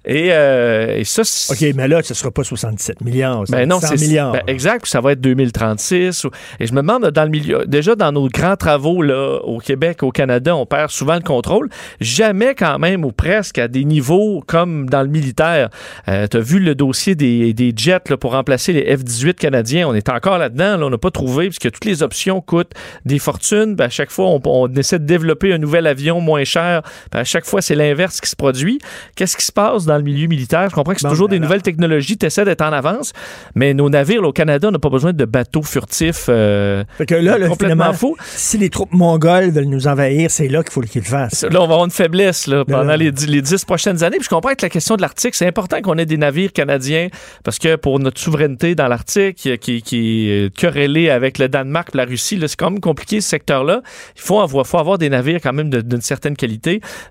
Et, 0.05 0.29
euh, 0.31 0.97
et 0.97 1.03
ça, 1.03 1.21
OK, 1.51 1.65
mais 1.75 1.87
là, 1.87 2.01
ce 2.03 2.13
ne 2.13 2.15
sera 2.15 2.31
pas 2.31 2.43
67 2.43 3.01
milliards. 3.01 3.47
ça 3.47 3.55
va 3.55 3.61
ben 3.63 3.69
non, 3.69 3.79
100 3.79 3.87
c'est 3.87 4.05
milliards. 4.07 4.31
ben 4.33 4.41
exact, 4.47 4.85
ça 4.85 4.99
va 5.01 5.13
être 5.13 5.21
2036. 5.21 6.25
ou- 6.25 6.29
et 6.59 6.67
je 6.67 6.71
me 6.73 6.77
demande 6.81 7.05
dans 7.09 7.23
le 7.23 7.29
milieu, 7.29 7.65
déjà 7.65 7.95
dans 7.95 8.11
nos 8.11 8.27
grands 8.27 8.55
travaux 8.55 9.01
là, 9.01 9.39
au 9.43 9.59
Québec, 9.59 10.03
au 10.03 10.11
Canada, 10.11 10.55
on 10.55 10.65
perd 10.65 10.89
souvent 10.89 11.15
le 11.15 11.21
contrôle. 11.21 11.69
Jamais 12.01 12.55
quand 12.55 12.79
même 12.79 13.05
ou 13.05 13.11
presque 13.11 13.59
à 13.59 13.67
des 13.67 13.85
niveaux 13.85 14.43
comme 14.45 14.89
dans 14.89 15.01
le 15.01 15.09
militaire. 15.09 15.69
tu 16.05 16.11
as 16.37 16.39
vu 16.39 16.59
le 16.59 16.75
dossier 16.75 17.15
des, 17.15 17.53
des 17.53 17.73
jets 17.75 18.09
là, 18.09 18.17
pour 18.17 18.31
remplacer 18.31 18.73
les 18.73 18.95
F-18 18.95 19.33
canadiens. 19.35 19.87
On 19.87 19.93
est 19.93 20.09
encore 20.09 20.37
là-dedans. 20.37 20.77
Là, 20.77 20.85
on 20.85 20.89
n'a 20.89 20.97
pas 20.97 21.11
trouvé 21.11 21.47
puisque 21.47 21.71
toutes 21.71 21.85
les 21.85 22.03
options 22.03 22.41
coûtent 22.41 22.73
des 23.05 23.19
fortunes. 23.19 23.75
Ben, 23.75 23.85
à 23.85 23.89
chaque 23.89 24.11
fois, 24.11 24.27
on, 24.27 24.41
on 24.45 24.73
essaie 24.75 24.99
de 24.99 25.05
développer 25.05 25.53
un 25.53 25.57
nouvel 25.57 25.87
avion 25.87 26.19
moins 26.21 26.43
cher. 26.43 26.56
Ben, 26.57 27.19
à 27.19 27.23
chaque 27.23 27.45
fois, 27.45 27.61
c'est 27.61 27.75
l'inverse 27.75 28.19
qui 28.21 28.29
se 28.29 28.35
produit. 28.35 28.79
Qu'est-ce 29.15 29.37
qui 29.37 29.45
se 29.45 29.51
passe 29.51 29.85
dans 29.85 29.97
le 29.97 30.03
milieu 30.03 30.27
militaire? 30.27 30.69
Je 30.69 30.75
comprends 30.75 30.93
que 30.93 30.99
c'est 30.99 31.07
Bon, 31.07 31.11
toujours 31.13 31.29
des 31.29 31.39
nouvelles 31.39 31.61
technologies. 31.61 32.17
Tu 32.17 32.25
essaies 32.25 32.45
d'être 32.45 32.61
en 32.61 32.71
avance. 32.73 33.13
Mais 33.55 33.73
nos 33.73 33.89
navires 33.89 34.21
là, 34.21 34.27
au 34.29 34.33
Canada, 34.33 34.67
on 34.67 34.71
n'a 34.71 34.79
pas 34.79 34.89
besoin 34.89 35.13
de 35.13 35.25
bateaux 35.25 35.63
furtifs. 35.63 36.25
euh, 36.29 36.83
Fait 36.97 37.05
que 37.05 37.15
là, 37.15 37.37
là, 37.37 37.47
complètement 37.47 37.93
fou. 37.93 38.15
si 38.25 38.57
les 38.57 38.69
troupes 38.69 38.93
mongoles 38.93 39.51
veulent 39.51 39.65
nous 39.65 39.87
envahir, 39.87 40.29
c'est 40.31 40.47
là 40.47 40.63
qu'il 40.63 40.71
faut 40.73 40.81
qu'ils 40.81 41.01
le 41.01 41.07
fassent. 41.07 41.43
Là, 41.43 41.49
on 41.61 41.67
va 41.67 41.73
avoir 41.73 41.85
une 41.85 41.91
faiblesse 41.91 42.47
là, 42.47 42.65
pendant 42.65 42.95
les, 42.95 43.11
dix- 43.11 43.27
les 43.27 43.41
dix 43.41 43.63
prochaines 43.65 44.03
années. 44.03 44.17
Puis 44.17 44.25
je 44.25 44.29
comprends 44.29 44.51
que 44.53 44.61
la 44.63 44.69
question 44.69 44.95
de 44.95 45.01
l'Arctique, 45.01 45.35
c'est 45.35 45.47
important 45.47 45.81
qu'on 45.81 45.97
ait 45.97 46.05
des 46.05 46.17
navires 46.17 46.51
canadiens 46.53 47.07
parce 47.43 47.59
que 47.59 47.75
pour 47.75 47.99
notre 47.99 48.19
souveraineté 48.19 48.73
dans 48.75 48.87
l'Arctique, 48.87 49.57
qui, 49.59 49.81
qui, 49.81 50.29
est 50.29 50.55
querellée 50.55 51.09
avec 51.09 51.37
le 51.37 51.47
Danemark 51.49 51.89
la 51.93 52.05
Russie, 52.05 52.39
c'est 52.47 52.55
quand 52.55 52.71
même 52.71 52.79
compliqué 52.79 53.21
ce 53.21 53.29
secteur-là. 53.29 53.81
Il 54.15 54.21
faut 54.21 54.39
avoir, 54.39 54.65
faut 54.65 54.77
avoir 54.79 54.97
des 54.97 55.09
navires 55.09 55.39
quand 55.41 55.53
même 55.53 55.69
d'une 55.69 56.01
certaine 56.01 56.35
qualité. 56.35 56.46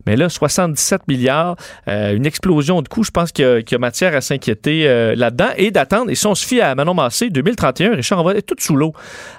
Mais 0.07 0.17
là, 0.17 0.29
77 0.29 1.03
milliards, 1.09 1.57
euh, 1.89 2.15
une 2.15 2.27
explosion 2.27 2.83
de 2.83 2.89
coûts, 2.89 3.05
je 3.05 3.11
pense 3.11 3.33
qu'il 3.33 3.45
y, 3.45 3.49
a- 3.49 3.63
qu'il 3.63 3.75
y 3.75 3.77
a 3.77 3.79
matière 3.79 4.15
à 4.15 4.21
s'inquiéter 4.21 4.89
euh, 4.89 5.15
là-dedans 5.17 5.49
et 5.57 5.71
d'attendre. 5.71 6.11
Et 6.11 6.15
si 6.15 6.27
on 6.27 6.35
se 6.35 6.45
fie 6.47 6.61
à 6.61 6.75
Manon 6.75 6.95
Massé, 6.95 7.31
2031, 7.31 7.95
Richard, 7.97 8.21
on 8.21 8.25
va 8.25 8.35
être 8.35 8.47
tout 8.47 8.55
sous 8.59 8.77
l'eau. 8.77 8.93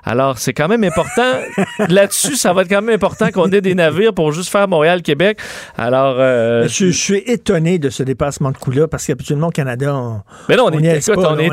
Alors, 0.03 0.37
c'est 0.37 0.53
quand 0.53 0.67
même 0.67 0.83
important. 0.83 1.33
Là-dessus, 1.89 2.35
ça 2.35 2.53
va 2.53 2.61
être 2.63 2.69
quand 2.69 2.81
même 2.81 2.95
important 2.95 3.29
qu'on 3.31 3.49
ait 3.51 3.61
des 3.61 3.75
navires 3.75 4.13
pour 4.13 4.31
juste 4.31 4.49
faire 4.49 4.67
Montréal-Québec. 4.67 5.39
Alors, 5.77 6.15
euh, 6.19 6.67
je, 6.67 6.87
je 6.87 6.91
suis 6.91 7.17
étonné 7.25 7.79
de 7.79 7.89
ce 7.89 8.03
dépassement 8.03 8.51
de 8.51 8.57
coût-là 8.57 8.87
parce 8.87 9.05
qu'habituellement, 9.05 9.47
au 9.47 9.51
Canada, 9.51 9.95
on. 9.95 10.21
Mais 10.49 10.55
là, 10.55 10.63
on 10.65 10.71
est- 10.71 10.77
n'y 10.77 10.87
est 10.87 10.97
écoute, 10.97 11.15
pas, 11.23 11.33
on 11.33 11.37
est- 11.39 11.49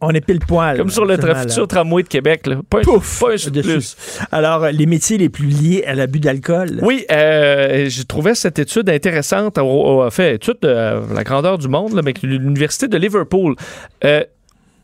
on 0.00 0.10
est, 0.10 0.20
pile 0.20 0.38
poil. 0.40 0.76
comme 0.78 0.90
sur 0.90 1.04
le 1.04 1.16
tra- 1.16 1.40
futur 1.42 1.66
tramway 1.68 2.02
de 2.02 2.08
Québec. 2.08 2.46
Là. 2.46 2.56
Pas, 2.68 2.80
Pouf! 2.80 3.20
pas 3.20 3.32
Dessus. 3.32 3.50
plus. 3.50 3.96
Alors, 4.32 4.66
les 4.68 4.86
métiers 4.86 5.18
les 5.18 5.28
plus 5.28 5.46
liés 5.46 5.84
à 5.86 5.94
l'abus 5.94 6.20
d'alcool. 6.20 6.75
Oui, 6.82 7.04
euh, 7.10 7.86
j'ai 7.88 8.04
trouvé 8.04 8.34
cette 8.34 8.58
étude 8.58 8.88
intéressante. 8.90 9.58
On 9.58 10.02
a 10.02 10.10
fait 10.10 10.36
étude 10.36 10.58
de 10.62 10.68
euh, 10.68 11.00
la 11.14 11.24
grandeur 11.24 11.58
du 11.58 11.68
monde 11.68 11.94
là, 11.94 12.02
l'Université 12.22 12.88
de 12.88 12.96
Liverpool. 12.96 13.56
Euh, 14.04 14.22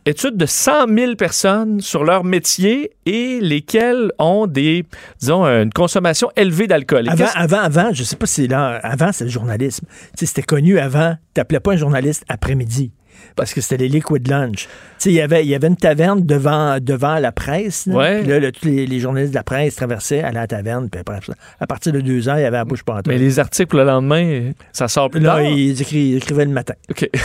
étude 0.05 0.37
de 0.37 0.47
100 0.47 0.89
000 0.89 1.15
personnes 1.15 1.81
sur 1.81 2.03
leur 2.03 2.25
métier 2.25 2.91
et 3.07 3.39
lesquelles 3.41 4.11
ont 4.19 4.47
des, 4.47 4.85
disons, 5.21 5.45
une 5.45 5.73
consommation 5.73 6.31
élevée 6.37 6.67
d'alcool. 6.67 7.09
Avant, 7.09 7.27
avant, 7.35 7.61
avant, 7.61 7.93
je 7.93 8.03
sais 8.03 8.17
pas 8.17 8.27
si 8.27 8.49
là, 8.49 8.81
avant, 8.83 9.13
c'est 9.13 9.25
le 9.25 9.31
journalisme. 9.31 9.87
Tu 9.87 10.21
sais, 10.21 10.27
c'était 10.27 10.43
connu 10.43 10.79
avant, 10.79 11.17
t'appelais 11.35 11.61
pas 11.61 11.73
un 11.73 11.77
journaliste 11.77 12.25
après-midi. 12.29 12.91
Parce 13.37 13.53
que 13.55 13.61
c'était 13.61 13.77
les 13.77 13.89
liquid 13.89 14.29
lunch. 14.29 14.65
Tu 14.65 14.69
sais, 14.99 15.11
il 15.11 15.15
y 15.15 15.21
avait, 15.21 15.43
il 15.45 15.49
y 15.49 15.55
avait 15.55 15.69
une 15.69 15.77
taverne 15.77 16.25
devant, 16.25 16.79
devant 16.81 17.19
la 17.19 17.33
presse. 17.33 17.87
Là, 17.87 17.95
Ouais. 17.97 18.21
Puis 18.23 18.41
là, 18.41 18.53
tous 18.53 18.67
les, 18.67 18.87
les 18.87 19.01
journalistes 19.01 19.33
de 19.33 19.39
la 19.39 19.43
presse 19.45 19.75
traversaient 19.77 20.23
à 20.23 20.33
la 20.33 20.47
taverne. 20.47 20.89
Puis 20.91 21.01
après, 21.01 21.19
à 21.61 21.67
partir 21.67 21.93
de 21.93 22.01
deux 22.01 22.29
heures, 22.29 22.39
il 22.39 22.43
y 22.43 22.45
avait 22.45 22.57
la 22.59 22.65
bouche 22.65 22.83
pas 22.85 23.01
Mais 23.07 23.19
les 23.19 23.39
articles 23.39 23.77
le 23.77 23.85
lendemain, 23.85 24.51
ça 24.73 24.89
sort 24.89 25.11
plus 25.11 25.21
Là, 25.21 25.35
tard. 25.37 25.43
ils, 25.43 25.75
écri- 25.81 25.97
ils 26.11 26.17
écrivaient 26.17 26.45
le 26.45 26.51
matin. 26.53 26.75
OK. 26.91 27.09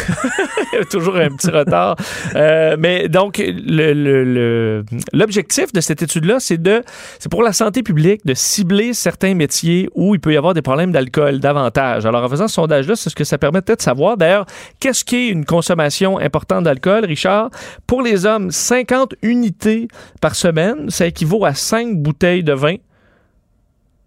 Il 0.73 0.79
y 0.79 0.81
a 0.81 0.85
toujours 0.85 1.15
un 1.15 1.29
petit 1.29 1.49
retard. 1.49 1.95
Euh, 2.35 2.75
mais 2.77 3.07
donc, 3.07 3.37
le- 3.37 3.93
le- 3.93 4.23
le- 4.23 4.85
l'objectif 5.13 5.71
de 5.71 5.79
cette 5.81 6.01
étude-là, 6.03 6.39
c'est 6.39 6.61
de, 6.61 6.83
c'est 7.19 7.29
pour 7.31 7.41
la 7.41 7.53
santé 7.53 7.83
publique 7.83 8.25
de 8.25 8.33
cibler 8.33 8.93
certains 8.93 9.33
métiers 9.33 9.87
où 9.95 10.13
il 10.13 10.19
peut 10.19 10.33
y 10.33 10.37
avoir 10.37 10.53
des 10.53 10.61
problèmes 10.61 10.91
d'alcool 10.91 11.39
davantage. 11.39 12.05
Alors, 12.05 12.23
en 12.23 12.29
faisant 12.29 12.47
ce 12.47 12.55
sondage-là, 12.55 12.95
c'est 12.95 13.09
ce 13.09 13.15
que 13.15 13.23
ça 13.23 13.37
permet 13.37 13.61
peut-être 13.61 13.79
de 13.79 13.83
savoir. 13.83 14.17
D'ailleurs, 14.17 14.45
qu'est-ce 14.79 15.05
qu'est 15.05 15.29
une 15.29 15.45
consommation 15.45 15.76
importante 16.19 16.63
d'alcool, 16.63 17.05
Richard? 17.05 17.49
Pour 17.85 18.01
les 18.01 18.25
hommes, 18.25 18.51
50 18.51 19.15
unités 19.21 19.87
par 20.21 20.35
semaine, 20.35 20.89
ça 20.89 21.05
équivaut 21.07 21.45
à 21.45 21.53
5 21.53 21.97
bouteilles 21.97 22.43
de 22.43 22.53
vin. 22.53 22.75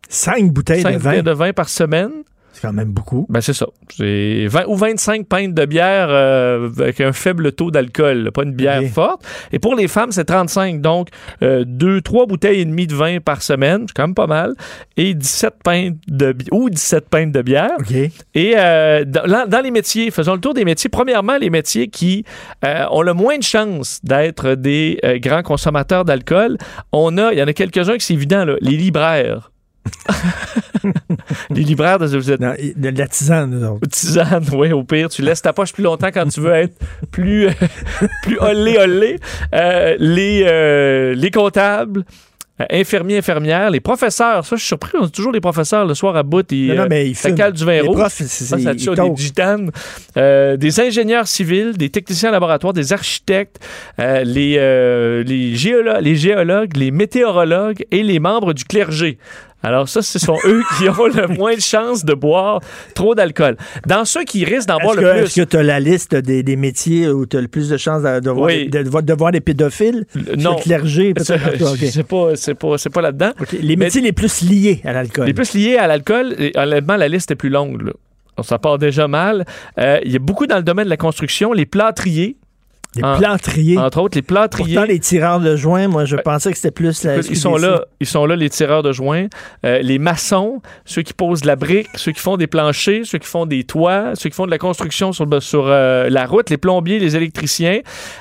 Cinq 0.08 0.52
bouteilles 0.52 0.82
Cinq 0.82 0.94
de 0.94 0.98
vin? 0.98 1.10
bouteilles 1.10 1.22
de 1.22 1.30
vin 1.32 1.52
par 1.52 1.68
semaine. 1.68 2.10
C'est 2.52 2.62
quand 2.62 2.72
même 2.72 2.90
beaucoup. 2.90 3.26
Ben, 3.28 3.40
c'est 3.40 3.52
ça. 3.52 3.66
C'est 3.96 4.46
20 4.48 4.64
ou 4.66 4.74
25 4.76 5.26
pintes 5.26 5.54
de 5.54 5.64
bière 5.66 6.08
euh, 6.10 6.68
avec 6.78 7.00
un 7.00 7.12
faible 7.12 7.52
taux 7.52 7.70
d'alcool, 7.70 8.30
pas 8.32 8.42
une 8.42 8.52
bière 8.52 8.82
forte. 8.92 9.24
Et 9.52 9.58
pour 9.58 9.74
les 9.76 9.86
femmes, 9.88 10.10
c'est 10.12 10.24
35. 10.24 10.80
Donc, 10.80 11.08
euh, 11.42 11.64
deux, 11.66 12.00
trois 12.00 12.26
bouteilles 12.26 12.60
et 12.60 12.64
demie 12.64 12.86
de 12.86 12.94
vin 12.94 13.18
par 13.20 13.42
semaine, 13.42 13.84
c'est 13.86 13.94
quand 13.94 14.02
même 14.08 14.14
pas 14.14 14.26
mal. 14.26 14.54
Et 14.96 15.14
17 15.14 15.54
pintes 15.62 15.96
de 16.08 16.32
bi- 16.32 16.48
ou 16.50 16.68
17 16.70 17.08
pintes 17.08 17.32
de 17.32 17.42
bière. 17.42 17.70
Et 18.34 18.54
euh, 18.56 19.04
dans, 19.04 19.62
les 19.62 19.70
métiers, 19.70 20.10
faisons 20.10 20.34
le 20.34 20.40
tour 20.40 20.54
des 20.54 20.64
métiers. 20.64 20.90
Premièrement, 20.90 21.36
les 21.38 21.50
métiers 21.50 21.88
qui 21.88 22.24
euh, 22.64 22.84
ont 22.90 23.02
le 23.02 23.14
moins 23.14 23.38
de 23.38 23.42
chances 23.44 24.00
d'être 24.02 24.54
des 24.54 24.98
euh, 25.04 25.18
grands 25.18 25.42
consommateurs 25.42 26.04
d'alcool. 26.04 26.58
On 26.92 27.16
a, 27.16 27.32
il 27.32 27.38
y 27.38 27.42
en 27.42 27.46
a 27.48 27.52
quelques-uns 27.52 27.96
qui 27.96 28.06
c'est 28.06 28.14
évident, 28.14 28.44
là, 28.44 28.56
les 28.60 28.76
libraires. 28.76 29.50
les 31.50 31.62
libraires 31.62 31.98
de 31.98 32.06
vous 32.06 32.30
êtes 32.30 32.40
de 32.40 32.98
la 32.98 33.06
tisane 33.06 33.64
autres. 33.64 33.86
tisane 33.88 34.44
oui 34.52 34.72
au 34.72 34.82
pire 34.84 35.08
tu 35.08 35.22
laisses 35.22 35.42
ta 35.42 35.52
poche 35.52 35.72
plus 35.72 35.84
longtemps 35.84 36.10
quand 36.12 36.26
tu 36.28 36.40
veux 36.40 36.52
être 36.52 36.74
plus 37.10 37.48
plus 38.22 38.38
olé 38.38 38.78
olé 38.78 39.16
Euh, 39.54 39.96
les 39.98 40.44
euh, 40.46 41.14
les 41.14 41.30
comptables 41.30 42.04
euh, 42.60 42.64
infirmiers, 42.72 43.16
infirmières, 43.18 43.70
les 43.70 43.80
professeurs. 43.80 44.44
Ça, 44.44 44.54
je 44.54 44.60
suis 44.60 44.68
surpris. 44.68 44.90
On 45.00 45.04
a 45.06 45.08
toujours 45.08 45.32
les 45.32 45.40
professeurs 45.40 45.86
le 45.86 45.94
soir 45.94 46.14
à 46.16 46.22
bout. 46.22 46.44
Ils, 46.52 46.68
Non, 46.68 46.82
non, 46.82 46.86
mais 46.90 47.08
ils 47.08 47.14
ça 47.16 47.30
cale 47.32 47.54
du 47.54 47.64
vin 47.64 47.72
Les 47.72 47.80
rouge. 47.80 47.96
profs, 47.98 48.12
Ça, 48.22 48.58
ça 48.58 48.74
tue 48.74 48.90
des 48.94 49.16
gitanes. 49.16 49.70
Euh, 50.18 50.58
des 50.58 50.78
ingénieurs 50.78 51.26
civils, 51.26 51.76
des 51.78 51.88
techniciens 51.88 52.30
laboratoires, 52.30 52.74
des 52.74 52.92
architectes, 52.92 53.58
euh, 53.98 54.24
les, 54.24 54.56
euh, 54.58 55.22
les, 55.24 55.54
géolo- 55.56 56.00
les 56.02 56.16
géologues, 56.16 56.76
les 56.76 56.90
météorologues 56.90 57.82
et 57.90 58.02
les 58.02 58.18
membres 58.20 58.52
du 58.52 58.64
clergé. 58.64 59.16
Alors 59.62 59.88
ça, 59.88 60.00
ce 60.02 60.18
sont 60.18 60.36
eux 60.46 60.62
qui 60.78 60.88
ont 60.88 61.06
le 61.06 61.26
moins 61.28 61.54
de 61.54 61.60
chances 61.60 62.04
de 62.04 62.14
boire 62.14 62.60
trop 62.94 63.14
d'alcool. 63.14 63.56
Dans 63.86 64.04
ceux 64.04 64.24
qui 64.24 64.44
risquent 64.44 64.68
d'en 64.68 64.78
boire 64.78 64.94
le 64.94 65.02
plus... 65.10 65.20
Est-ce 65.20 65.40
que 65.42 65.46
tu 65.46 65.56
as 65.58 65.62
la 65.62 65.80
liste 65.80 66.14
des, 66.14 66.42
des 66.42 66.56
métiers 66.56 67.08
où 67.08 67.26
tu 67.26 67.36
as 67.36 67.40
le 67.42 67.48
plus 67.48 67.68
de 67.68 67.76
chances 67.76 68.02
de, 68.02 68.20
de 68.20 68.30
voir, 68.30 68.46
Oui. 68.46 68.68
de, 68.70 68.82
de- 68.82 69.00
de 69.00 69.12
voir 69.14 69.32
des 69.32 69.40
pédophiles? 69.40 70.06
non. 70.38 70.56
Le 70.56 70.62
clergé, 70.62 71.12
C'est 71.18 71.38
peut-être? 71.38 71.72
Ok. 71.72 71.78
c'est 71.90 72.54
pas, 72.54 72.76
pas, 72.76 72.76
pas 72.90 73.00
là-dedans. 73.02 73.32
Les 73.52 73.76
Mais- 73.76 73.84
métiers 73.86 74.00
les 74.00 74.12
plus 74.12 74.40
liés 74.42 74.80
à 74.84 74.92
l'alcool. 74.92 75.26
Les 75.26 75.34
plus 75.34 75.52
liés 75.54 75.76
à 75.76 75.86
l'alcool, 75.86 76.34
honnêtement, 76.56 76.96
la 76.96 77.08
liste 77.08 77.30
est 77.30 77.36
plus 77.36 77.50
longue. 77.50 77.82
là. 77.82 77.92
Ça 78.42 78.58
part 78.58 78.78
déjà 78.78 79.06
mal. 79.06 79.44
Euh, 79.78 79.98
Il 80.02 80.12
y 80.12 80.16
a 80.16 80.18
beaucoup 80.18 80.46
dans 80.46 80.56
le 80.56 80.62
domaine 80.62 80.86
de 80.86 80.90
la 80.90 80.96
construction. 80.96 81.52
Les 81.52 81.66
plâtriers. 81.66 82.36
Les 82.96 83.04
En- 83.04 83.16
plâtriers. 83.18 83.78
Entre 83.78 84.00
autres, 84.00 84.16
les 84.18 84.22
plâtriers. 84.22 84.74
Pourtant, 84.74 84.88
les 84.88 84.98
tireurs 84.98 85.38
de 85.38 85.54
joint, 85.54 85.86
moi, 85.86 86.04
je 86.06 86.16
pensais 86.16 86.50
que 86.50 86.56
c'était 86.56 86.72
plus 86.72 87.04
la 87.04 87.18
ils 87.18 87.36
sont 87.36 87.56
là, 87.56 87.84
ils 88.00 88.06
sont 88.06 88.26
là, 88.26 88.34
les 88.34 88.50
tireurs 88.50 88.82
de 88.82 88.90
joint, 88.90 89.28
euh, 89.64 89.78
les 89.80 90.00
maçons, 90.00 90.60
ceux 90.84 91.02
qui 91.02 91.12
posent 91.12 91.42
de 91.42 91.46
la 91.46 91.54
brique, 91.54 91.86
ceux 91.94 92.10
qui 92.10 92.18
font 92.20 92.36
des 92.36 92.48
planchers, 92.48 93.02
ceux 93.06 93.18
qui 93.18 93.28
font 93.28 93.46
des 93.46 93.62
toits, 93.62 94.12
ceux 94.14 94.28
qui 94.28 94.34
font 94.34 94.46
de 94.46 94.50
la 94.50 94.58
construction 94.58 95.12
sur, 95.12 95.26
le- 95.26 95.38
sur 95.38 95.66
euh, 95.68 96.08
la 96.10 96.26
route, 96.26 96.50
les 96.50 96.56
plombiers, 96.56 96.98
les 96.98 97.14
électriciens. 97.16 97.78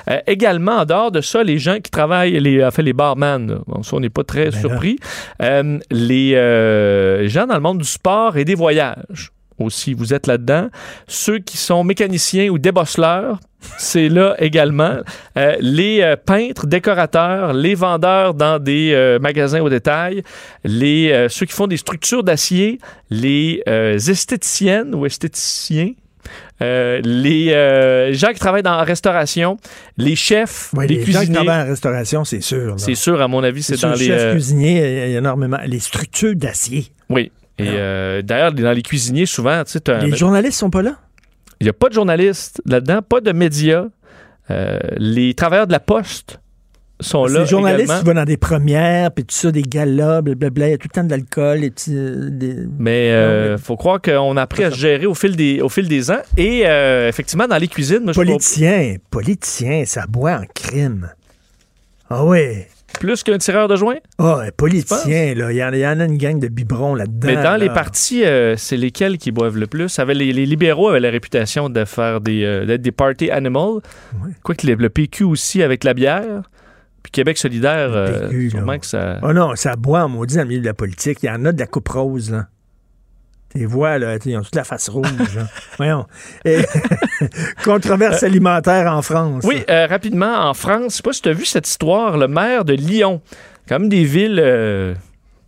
Euh, 0.08 0.18
également, 0.28 0.76
en 0.78 0.84
dehors 0.84 1.10
de 1.10 1.20
ça, 1.20 1.42
les 1.42 1.58
gens 1.58 1.78
qui 1.82 1.90
travaillent, 1.90 2.38
les, 2.38 2.64
en 2.64 2.70
fait, 2.70 2.82
les 2.82 2.92
barman. 2.92 3.60
Bon, 3.66 3.82
ça, 3.82 3.96
on 3.96 4.00
n'est 4.00 4.08
pas 4.08 4.22
très 4.24 4.52
surpris. 4.52 4.98
Euh, 5.42 5.78
les 5.90 7.28
gens 7.28 7.46
dans 7.48 7.54
le 7.54 7.60
monde 7.60 7.78
du 7.78 7.84
sport 7.88 8.36
et 8.36 8.44
des 8.44 8.54
voyages 8.54 9.32
aussi, 9.60 9.94
vous 9.94 10.12
êtes 10.14 10.26
là-dedans. 10.26 10.68
Ceux 11.06 11.38
qui 11.38 11.56
sont 11.56 11.84
mécaniciens 11.84 12.48
ou 12.48 12.58
débosseleurs, 12.58 13.38
c'est 13.78 14.08
là 14.08 14.34
également. 14.40 14.98
Euh, 15.36 15.56
les 15.60 16.00
euh, 16.02 16.16
peintres, 16.16 16.66
décorateurs, 16.66 17.52
les 17.52 17.74
vendeurs 17.74 18.34
dans 18.34 18.58
des 18.58 18.92
euh, 18.94 19.18
magasins 19.18 19.60
au 19.60 19.68
détail, 19.68 20.22
les, 20.64 21.10
euh, 21.12 21.28
ceux 21.28 21.46
qui 21.46 21.52
font 21.52 21.66
des 21.66 21.76
structures 21.76 22.24
d'acier, 22.24 22.78
les 23.10 23.62
euh, 23.68 23.94
esthéticiennes 23.98 24.94
ou 24.94 25.04
esthéticiens. 25.06 25.92
euh, 26.62 27.00
les 27.02 27.52
euh, 27.52 28.12
gens 28.12 28.28
qui 28.32 28.38
travaillent 28.38 28.62
dans 28.62 28.76
la 28.76 28.84
restauration, 28.84 29.56
les 29.96 30.14
chefs, 30.16 30.70
Ouais, 30.74 30.86
les, 30.86 30.96
les, 30.96 31.00
gens 31.00 31.06
qui 31.06 31.12
cuisiniers. 31.26 31.34
travaillent 31.44 31.66
en 31.66 31.70
restauration, 31.70 32.24
c'est 32.24 32.40
sûr. 32.42 32.74
C'est 32.78 32.94
sûr, 32.94 33.20
à 33.20 33.28
mon 33.28 33.42
avis, 33.42 33.62
c'est 33.62 33.80
dans 33.80 33.92
les. 33.94 34.06
chef, 34.06 34.20
euh, 34.20 34.32
cuisinier, 34.32 35.06
il 35.06 35.12
y 35.12 35.14
a 35.16 35.18
énormément. 35.18 35.58
Les 35.66 35.80
structures 35.80 36.34
d'acier. 36.36 36.86
Oui. 37.08 37.32
Et 37.64 37.68
euh, 37.68 38.22
d'ailleurs, 38.22 38.52
dans 38.52 38.72
les 38.72 38.82
cuisiniers, 38.82 39.26
souvent, 39.26 39.62
tu 39.64 39.72
sais, 39.72 40.00
Les 40.00 40.16
journalistes 40.16 40.58
sont 40.58 40.70
pas 40.70 40.82
là? 40.82 40.96
il 41.60 41.64
n'y 41.64 41.70
a 41.70 41.74
pas 41.74 41.88
de 41.90 41.94
journalistes 41.94 42.62
là-dedans, 42.66 43.00
pas 43.02 43.20
de 43.20 43.32
médias. 43.32 43.84
Euh, 44.50 44.78
les 44.96 45.34
travailleurs 45.34 45.66
de 45.66 45.72
la 45.72 45.78
poste 45.80 46.40
sont 47.00 47.26
là. 47.26 47.40
les 47.40 47.46
journalistes 47.46 47.84
également. 47.84 48.00
qui 48.00 48.06
vont 48.06 48.14
dans 48.14 48.24
des 48.24 48.36
premières, 48.38 49.10
puis 49.12 49.24
tout 49.24 49.34
ça, 49.34 49.50
des 49.52 49.62
galas, 49.62 50.22
blablabla, 50.22 50.68
il 50.68 50.70
y 50.70 50.74
a 50.74 50.78
tout 50.78 50.88
le 50.90 50.94
temps 51.00 51.04
de 51.04 51.10
l'alcool, 51.10 51.60
des 51.60 51.70
petits... 51.70 51.94
euh, 51.94 52.28
des- 52.30 52.56
Mais 52.78 53.08
il 53.52 53.58
faut 53.58 53.76
croire 53.76 54.00
qu'on 54.00 54.36
a 54.38 54.42
appris 54.42 54.64
à 54.64 54.70
se 54.70 54.76
gérer 54.76 55.04
au 55.06 55.14
fil 55.14 55.36
des, 55.36 55.60
au 55.60 55.68
fil 55.68 55.86
des 55.86 56.10
ans. 56.10 56.20
Et 56.38 56.62
euh, 56.66 57.08
effectivement, 57.08 57.46
dans 57.46 57.58
les 57.58 57.68
cuisines, 57.68 58.00
moi, 58.04 58.12
je 58.12 58.20
trouve- 58.20 58.26
Politiciens, 58.26 58.96
politiciens, 59.10 59.84
ça 59.84 60.06
boit 60.08 60.32
en 60.40 60.44
crime. 60.54 61.10
Ah 62.08 62.24
ouais. 62.24 62.68
Plus 62.98 63.22
qu'un 63.22 63.38
tireur 63.38 63.68
de 63.68 63.76
joint? 63.76 63.96
Ah, 64.18 64.40
un 64.46 64.50
politicien, 64.50 65.34
là, 65.34 65.52
il 65.52 65.56
y, 65.56 65.64
en- 65.64 65.72
il 65.72 65.78
y 65.78 65.86
en 65.86 66.00
a 66.00 66.04
une 66.04 66.18
gang 66.18 66.38
de 66.38 66.48
biberons 66.48 66.94
là-dedans. 66.94 67.26
Mais 67.28 67.36
dans 67.36 67.42
là. 67.42 67.58
les 67.58 67.68
partis, 67.70 68.24
euh, 68.24 68.56
c'est 68.56 68.76
lesquels 68.76 69.18
qui 69.18 69.30
boivent 69.32 69.56
le 69.58 69.66
plus? 69.66 69.98
Avait 69.98 70.14
les, 70.14 70.32
les 70.32 70.46
libéraux 70.46 70.88
avaient 70.88 71.00
la 71.00 71.10
réputation 71.10 71.68
de 71.68 71.84
faire 71.84 72.20
des, 72.20 72.44
euh, 72.44 72.64
d'être 72.66 72.82
des 72.82 72.92
party 72.92 73.30
animals. 73.30 73.80
Quoique 74.42 74.66
le, 74.66 74.74
le 74.74 74.88
PQ 74.90 75.24
aussi 75.24 75.62
avec 75.62 75.84
la 75.84 75.94
bière. 75.94 76.42
Puis 77.02 77.12
Québec 77.12 77.38
solidaire, 77.38 77.90
euh, 77.92 78.28
PQ, 78.28 78.50
sûrement 78.50 78.78
que 78.78 78.84
ça... 78.86 79.18
Ah 79.22 79.32
non, 79.32 79.56
ça 79.56 79.74
boit 79.76 80.02
en 80.04 80.08
maudit 80.08 80.36
dans 80.36 80.42
le 80.42 80.48
milieu 80.48 80.60
de 80.60 80.66
la 80.66 80.74
politique. 80.74 81.18
Il 81.22 81.26
y 81.26 81.30
en 81.30 81.44
a 81.46 81.52
de 81.52 81.58
la 81.58 81.66
coupe 81.66 81.88
rose, 81.88 82.30
là. 82.30 82.46
Tes 83.52 83.66
voix, 83.66 83.98
là, 83.98 84.16
ils 84.24 84.36
ont 84.36 84.42
toute 84.42 84.54
la 84.54 84.62
face 84.64 84.88
rouge. 84.88 85.34
là. 85.34 85.48
Voyons. 85.76 86.06
Controverse 87.64 88.22
alimentaire 88.22 88.92
en 88.92 89.02
France. 89.02 89.44
Oui, 89.46 89.64
euh, 89.68 89.86
rapidement, 89.86 90.48
en 90.48 90.54
France, 90.54 90.92
je 90.92 90.96
sais 90.98 91.02
pas 91.02 91.12
si 91.12 91.22
tu 91.22 91.28
as 91.30 91.32
vu 91.32 91.44
cette 91.44 91.66
histoire, 91.68 92.16
le 92.16 92.28
maire 92.28 92.64
de 92.64 92.74
Lyon, 92.74 93.20
comme 93.68 93.88
des 93.88 94.04
villes, 94.04 94.40
euh, 94.42 94.94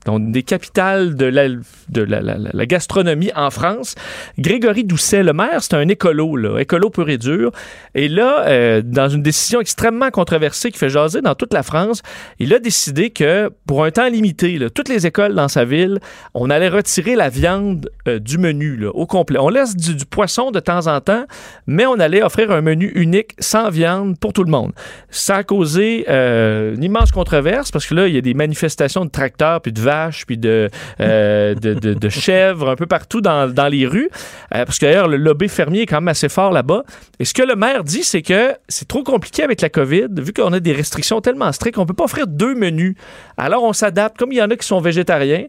donc 0.05 0.31
des 0.31 0.43
capitales 0.43 1.15
de, 1.15 1.27
la, 1.27 2.67
gastronomie 2.67 3.31
en 3.35 3.51
France. 3.51 3.95
Grégory 4.39 4.85
Doucet, 4.85 5.23
le 5.23 5.33
maire, 5.33 5.63
c'est 5.63 5.75
un 5.75 5.89
écolo, 5.89 6.59
écolo 6.59 6.91
pur 6.91 7.09
et 7.09 7.19
dur. 7.19 7.53
Et 7.95 8.09
là, 8.09 8.47
euh, 8.47 8.83
dans 8.85 9.09
une 9.09 9.23
décision 9.23 9.61
extrêmement 9.61 10.11
controversée 10.11 10.71
qui 10.71 10.79
fait 10.79 10.89
jaser 10.89 11.21
dans 11.21 11.35
toute 11.35 11.55
la 11.55 11.63
France, 11.63 12.03
il 12.39 12.53
a 12.55 12.59
décidé 12.59 13.11
que 13.11 13.51
pour 13.67 13.85
un 13.85 13.91
temps 13.91 14.09
limité, 14.09 14.59
toutes 14.75 14.89
les 14.89 15.07
écoles 15.07 15.35
dans 15.35 15.49
sa 15.49 15.65
ville, 15.65 15.99
on 16.35 16.51
allait 16.51 16.69
retirer 16.69 17.17
la 17.17 17.29
viande 17.29 17.91
euh, 18.09 18.19
du 18.19 18.39
menu 18.39 18.87
au 18.87 19.07
complet. 19.07 19.39
On 19.39 19.49
laisse 19.49 19.77
du, 19.77 19.95
du 19.95 20.07
poisson 20.07 20.51
de 20.51 20.61
temps 20.61 20.87
en 20.87 21.01
temps, 21.01 21.25
mais 21.67 21.87
on 21.87 21.99
allait 22.01 22.23
offrir 22.23 22.51
un 22.51 22.61
menu 22.61 22.91
unique 22.95 23.35
sans 23.39 23.71
viande 23.71 24.19
pour 24.19 24.33
tout 24.33 24.45
le 24.45 24.51
monde. 24.51 24.73
Ça 25.11 25.37
a 25.37 25.43
causé 25.45 26.07
euh, 26.09 26.75
une 26.75 26.85
immense 26.85 27.11
controverse 27.13 27.71
parce 27.71 27.87
que 27.87 27.95
là, 27.95 28.09
il 28.09 28.15
y 28.15 28.19
a 28.19 28.21
des 28.21 28.35
manifestations 28.35 29.05
de 29.05 29.11
tracteurs, 29.11 29.61
puis 29.61 29.73
de 29.73 29.81
vaches, 29.81 29.92
puis 30.27 30.39
de, 30.39 30.69
euh, 31.01 31.55
de, 31.55 31.75
de- 31.75 31.95
de 31.95 32.09
chèvres 32.09 32.71
un 32.71 32.77
peu 32.77 32.87
partout 32.87 33.21
dans, 33.21 33.53
dans 33.53 33.69
les 33.69 33.87
rues. 33.87 34.09
Euh, 34.55 34.65
parce 34.65 34.79
que 34.79 34.87
d'ailleurs, 34.87 35.09
le 35.09 35.17
lobby 35.17 35.49
fermier 35.49 35.83
est 35.83 35.87
quand 35.87 36.01
même 36.01 36.09
assez 36.09 36.29
fort 36.29 36.53
là-bas. 36.53 36.83
Et 37.19 37.25
ce 37.25 37.35
que 37.35 37.43
le 37.43 37.55
maire 37.57 37.85
dit, 37.85 38.03
c'est 38.05 38.23
que 38.23 38.53
c'est 38.69 38.89
trop 38.89 39.03
compliqué 39.03 39.43
avec 39.43 39.61
la 39.61 39.69
COVID, 39.69 40.07
vu 40.19 40.33
qu'on 40.33 40.53
a 40.53 40.61
des 40.61 40.73
restrictions 40.73 41.21
tellement 41.21 41.51
strictes, 41.53 41.79
on 41.79 41.87
peut 41.87 41.95
pas 41.95 42.05
offrir 42.05 42.27
deux 42.27 42.55
menus. 42.55 42.95
Alors, 43.37 43.63
on 43.65 43.73
s'adapte. 43.73 44.17
Comme 44.19 44.33
il 44.33 44.39
y 44.39 44.43
en 44.43 44.51
a 44.51 44.57
qui 44.57 44.67
sont 44.67 44.81
végétariens, 44.81 45.45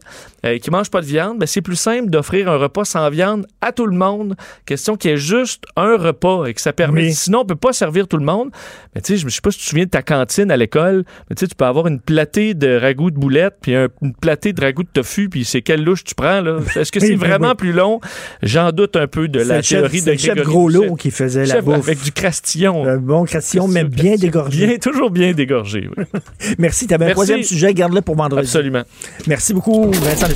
euh, 0.46 0.58
qui 0.58 0.70
mangent 0.70 0.90
pas 0.90 1.00
de 1.00 1.06
viande, 1.06 1.38
ben, 1.38 1.46
c'est 1.46 1.60
plus 1.62 1.76
simple 1.76 2.10
d'offrir 2.10 2.50
un 2.50 2.56
repas 2.56 2.84
sans 2.84 3.08
viande 3.10 3.46
à 3.60 3.72
tout 3.72 3.86
le 3.86 3.96
monde. 3.96 4.34
Question 4.66 4.96
qu'il 4.96 5.10
y 5.10 5.14
ait 5.14 5.16
juste 5.16 5.64
un 5.76 5.96
repas 5.96 6.46
et 6.46 6.54
que 6.54 6.60
ça 6.60 6.72
permet. 6.72 7.02
Oui. 7.02 7.12
Sinon, 7.14 7.40
on 7.40 7.44
peut 7.44 7.54
pas 7.56 7.72
servir 7.72 8.08
tout 8.08 8.16
le 8.16 8.24
monde. 8.24 8.50
Mais 8.94 9.00
tu 9.00 9.12
sais, 9.14 9.16
je 9.18 9.24
me 9.24 9.30
sais 9.30 9.40
pas 9.40 9.50
si 9.50 9.58
tu 9.58 9.64
te 9.64 9.68
souviens 9.70 9.84
de 9.84 9.90
ta 9.90 10.02
cantine 10.02 10.50
à 10.50 10.56
l'école, 10.56 11.04
mais 11.28 11.36
tu 11.36 11.40
sais, 11.40 11.48
tu 11.48 11.54
peux 11.54 11.64
avoir 11.64 11.86
une 11.86 12.00
platée 12.00 12.54
de 12.54 12.78
ragoût 12.78 13.10
de 13.10 13.16
boulettes 13.18 13.56
puis 13.60 13.74
un- 13.74 13.88
une 14.02 14.14
platée 14.14 14.33
latte 14.34 14.48
de 14.48 14.60
ragoût 14.60 14.82
de 14.82 14.88
tofu, 14.92 15.28
puis 15.28 15.44
c'est 15.44 15.62
quelle 15.62 15.82
louche 15.82 16.04
tu 16.04 16.14
prends, 16.14 16.40
là? 16.40 16.58
Est-ce 16.76 16.92
que 16.92 17.00
c'est 17.00 17.10
oui, 17.10 17.14
vraiment 17.14 17.54
plus 17.54 17.72
long? 17.72 18.00
J'en 18.42 18.72
doute 18.72 18.96
un 18.96 19.06
peu 19.06 19.28
de 19.28 19.40
la 19.40 19.62
théorie 19.62 20.00
c'est 20.00 20.06
de 20.06 20.10
le 20.12 20.18
chef 20.18 20.34
Grégory 20.34 20.44
Gros. 20.44 20.68
Lot 20.68 20.96
qui 20.96 21.10
faisait 21.10 21.46
la 21.46 21.60
bouffe. 21.62 21.76
Avec 21.76 22.02
du 22.02 22.12
crastillon. 22.12 22.86
Un 22.86 22.96
bon 22.96 23.24
crastillon, 23.24 23.68
mais 23.68 23.84
bien 23.84 24.16
dégorgé. 24.16 24.66
Bien, 24.66 24.78
toujours 24.78 25.10
bien 25.10 25.32
dégorgé. 25.32 25.88
oui. 25.96 26.04
Merci. 26.58 26.86
Tu 26.86 26.94
avais 26.94 27.10
un 27.10 27.12
troisième 27.12 27.42
sujet. 27.42 27.72
Garde-le 27.74 28.00
pour 28.00 28.16
vendredi. 28.16 28.46
Absolument. 28.46 28.82
Merci 29.26 29.54
beaucoup, 29.54 29.90
Vincent. 29.90 30.26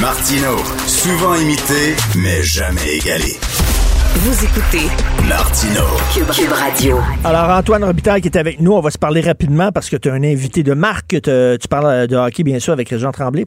Martino, 0.00 0.56
souvent 0.86 1.34
imité, 1.34 1.94
mais 2.16 2.42
jamais 2.42 2.96
égalé. 2.96 3.36
Vous 4.14 4.44
écoutez 4.44 4.86
Martino. 5.28 5.82
Cube, 6.12 6.26
Cube 6.32 6.52
Radio. 6.52 6.98
Alors, 7.24 7.48
Antoine 7.56 7.84
Robitaille 7.84 8.20
qui 8.20 8.28
est 8.28 8.36
avec 8.36 8.60
nous, 8.60 8.72
on 8.72 8.80
va 8.80 8.90
se 8.90 8.98
parler 8.98 9.20
rapidement 9.20 9.72
parce 9.72 9.88
que 9.88 9.96
tu 9.96 10.08
as 10.10 10.12
un 10.12 10.22
invité 10.22 10.62
de 10.62 10.74
marque. 10.74 11.16
Tu 11.22 11.68
parles 11.68 12.06
de 12.06 12.16
hockey, 12.16 12.42
bien 12.42 12.58
sûr, 12.58 12.72
avec 12.72 12.88
Régent 12.88 13.12
Tremblay. 13.12 13.46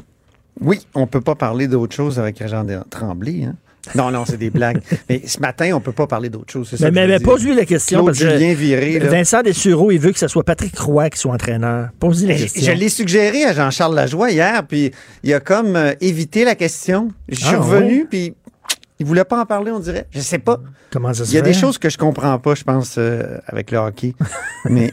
Oui, 0.61 0.80
on 0.95 1.06
peut 1.07 1.22
pas 1.22 1.35
parler 1.35 1.68
d'autre 1.68 1.95
chose 1.95 2.19
avec 2.19 2.40
Régent 2.40 2.65
Tremblay. 2.90 3.44
Hein? 3.45 3.56
Non, 3.95 4.11
non, 4.11 4.23
c'est 4.26 4.38
des 4.38 4.49
blagues. 4.49 4.81
Mais 5.10 5.22
ce 5.26 5.40
matin, 5.40 5.72
on 5.73 5.81
peut 5.81 5.91
pas 5.91 6.07
parler 6.07 6.30
d'autre 6.30 6.52
chose. 6.52 6.68
c'est 6.69 6.77
ça 6.77 6.90
Mais, 6.91 7.19
pose-lui 7.19 7.53
la 7.56 7.65
question. 7.65 7.99
Claude 7.99 8.07
parce 8.15 8.19
que 8.19 8.30
Julien 8.30 8.53
Viré, 8.53 8.99
là. 8.99 9.10
Vincent 9.10 9.41
Dessureau, 9.41 9.91
il 9.91 9.99
veut 9.99 10.11
que 10.14 10.19
ce 10.19 10.27
soit 10.30 10.44
Patrick 10.44 10.77
Roy 10.80 11.10
qui 11.10 11.19
soit 11.19 11.34
entraîneur. 11.34 11.90
Pose-lui 11.99 12.30
la 12.30 12.38
Je, 12.38 12.44
question. 12.44 12.64
je 12.73 12.77
l'ai 12.77 12.90
suggéré 12.90 13.44
à 13.44 13.53
Jean-Charles 13.53 13.95
Lajoie 13.95 14.31
hier, 14.31 14.65
puis 14.65 14.91
il 15.23 15.34
a 15.34 15.40
comme 15.41 15.76
euh, 15.76 15.94
évité 15.99 16.45
la 16.45 16.56
question. 16.56 17.10
Je 17.27 17.35
suis 17.35 17.53
Ah, 17.56 17.60
revenu, 17.60 17.99
ouais? 18.02 18.07
puis 18.10 18.34
il 19.03 19.05
voulait 19.05 19.25
pas 19.25 19.41
en 19.41 19.45
parler, 19.45 19.69
on 19.69 19.80
dirait. 19.80 20.07
Je 20.11 20.21
sais 20.21 20.39
pas. 20.39 20.59
Comment 20.89 21.13
ça 21.13 21.25
se 21.25 21.31
Il 21.31 21.35
y 21.35 21.38
a 21.38 21.43
fait? 21.43 21.51
des 21.51 21.53
choses 21.53 21.77
que 21.77 21.89
je 21.89 21.97
comprends 21.97 22.39
pas, 22.39 22.55
je 22.55 22.63
pense, 22.63 22.95
euh, 22.97 23.38
avec 23.47 23.69
le 23.69 23.77
hockey. 23.77 24.15
Mais... 24.65 24.89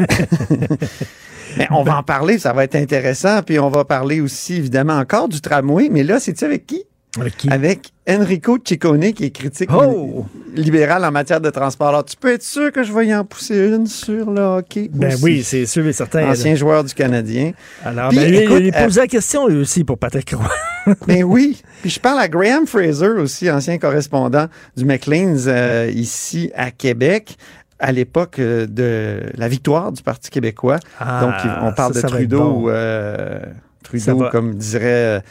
mais 1.57 1.69
on 1.71 1.85
va 1.85 1.99
en 1.99 2.03
parler, 2.03 2.39
ça 2.41 2.53
va 2.53 2.65
être 2.65 2.75
intéressant. 2.75 3.43
Puis 3.43 3.61
on 3.61 3.69
va 3.69 3.85
parler 3.85 4.21
aussi, 4.21 4.57
évidemment, 4.57 4.99
encore 4.99 5.29
du 5.29 5.41
tramway. 5.41 5.89
Mais 5.91 6.03
là, 6.03 6.19
c'est-tu 6.19 6.45
avec 6.45 6.67
qui? 6.67 6.85
Avec 7.19 7.37
qui? 7.37 7.51
Avec 7.51 7.93
Enrico 8.09 8.59
Ciccone, 8.65 9.13
qui 9.13 9.25
est 9.25 9.31
critique 9.31 9.71
Oh! 9.73 10.27
libéral 10.55 11.05
en 11.05 11.11
matière 11.11 11.41
de 11.41 11.51
transport. 11.51 11.89
Alors, 11.89 12.05
tu 12.05 12.17
peux 12.17 12.33
être 12.33 12.43
sûr 12.43 12.71
que 12.73 12.83
je 12.85 12.93
vais 12.93 13.07
y 13.09 13.15
en 13.15 13.25
pousser 13.25 13.69
une 13.69 13.87
sur 13.87 14.31
le 14.31 14.41
hockey. 14.41 14.89
Ben 14.93 15.15
aussi. 15.15 15.23
oui, 15.25 15.43
c'est 15.45 15.67
sûr 15.67 15.87
et 15.87 15.93
certain. 15.93 16.29
Ancien 16.31 16.55
joueur 16.55 16.83
du 16.85 16.93
Canadien. 16.95 17.53
Alors, 17.85 18.11
Puis, 18.11 18.19
ben, 18.19 18.35
écoute, 18.35 18.57
il 18.61 18.65
lui 18.67 18.73
euh, 18.75 18.85
posait 18.85 19.01
la 19.03 19.07
question, 19.07 19.47
lui 19.49 19.59
aussi, 19.61 19.83
pour 19.85 19.99
Patrick 19.99 20.31
Roy. 20.35 20.49
Ben 21.07 21.23
oui. 21.25 21.61
Puis 21.83 21.91
je 21.91 22.01
parle 22.01 22.19
à 22.21 22.27
Graham 22.29 22.67
Fraser 22.67 23.09
aussi, 23.19 23.51
ancien 23.51 23.77
correspondant 23.79 24.47
du 24.77 24.85
Maclean's 24.87 25.45
euh, 25.47 25.91
ici 25.95 26.51
à 26.57 26.71
Québec 26.71 27.37
à 27.79 27.93
l'époque 27.93 28.39
euh, 28.39 28.67
de 28.67 29.21
la 29.37 29.49
victoire 29.49 29.93
du 29.93 30.03
Parti 30.03 30.31
québécois. 30.31 30.79
Ah, 30.99 31.21
Donc, 31.21 31.35
il- 31.45 31.51
on 31.69 31.73
parle 31.75 31.93
ça, 31.95 32.01
de 32.03 32.09
ça 32.09 32.09
Trudeau, 32.09 32.39
bon. 32.41 32.65
euh, 32.69 33.41
Trudeau, 33.83 34.25
comme 34.33 34.55
dirait, 34.55 35.23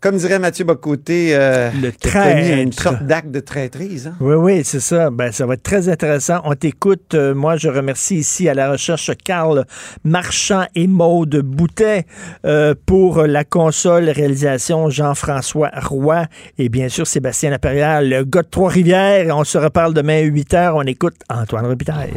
comme 0.00 0.16
dirait 0.16 0.38
Mathieu 0.38 0.64
Bocoté, 0.64 1.30
euh, 1.32 1.70
Le 1.72 1.90
commis 1.90 2.62
une 2.62 2.70
traître. 2.70 2.82
sorte 2.82 3.02
d'acte 3.04 3.30
de 3.30 3.40
traîtrise. 3.40 4.06
hein? 4.08 4.14
Oui, 4.20 4.34
oui, 4.34 4.60
c'est 4.64 4.80
ça. 4.80 5.10
Ben, 5.10 5.32
ça 5.32 5.44
va 5.46 5.54
être 5.54 5.62
très 5.62 5.88
intéressant. 5.88 6.40
On 6.44 6.54
t'écoute. 6.54 7.14
Euh, 7.14 7.34
moi, 7.34 7.56
je 7.56 7.68
remercie 7.68 8.16
ici 8.16 8.48
à 8.48 8.54
la 8.54 8.70
recherche 8.70 9.10
Carl 9.24 9.64
Marchand 10.04 10.66
et 10.74 10.86
Maude 10.86 11.36
Boutet 11.44 12.06
euh, 12.44 12.74
pour 12.86 13.22
la 13.22 13.44
console 13.44 14.08
réalisation 14.08 14.88
Jean-François 14.90 15.70
Roy 15.74 16.26
et 16.58 16.68
bien 16.68 16.88
sûr 16.88 17.06
Sébastien 17.06 17.50
Laperrière, 17.50 18.00
le 18.02 18.24
gars 18.24 18.42
de 18.42 18.48
Trois-Rivières. 18.48 19.36
On 19.36 19.44
se 19.44 19.58
reparle 19.58 19.94
demain 19.94 20.18
à 20.18 20.22
8 20.22 20.52
h. 20.54 20.72
On 20.74 20.82
écoute 20.82 21.16
Antoine 21.28 21.66
Robitaille. 21.66 22.12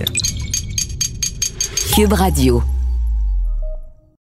Cube 1.95 2.13
Radio. 2.13 2.61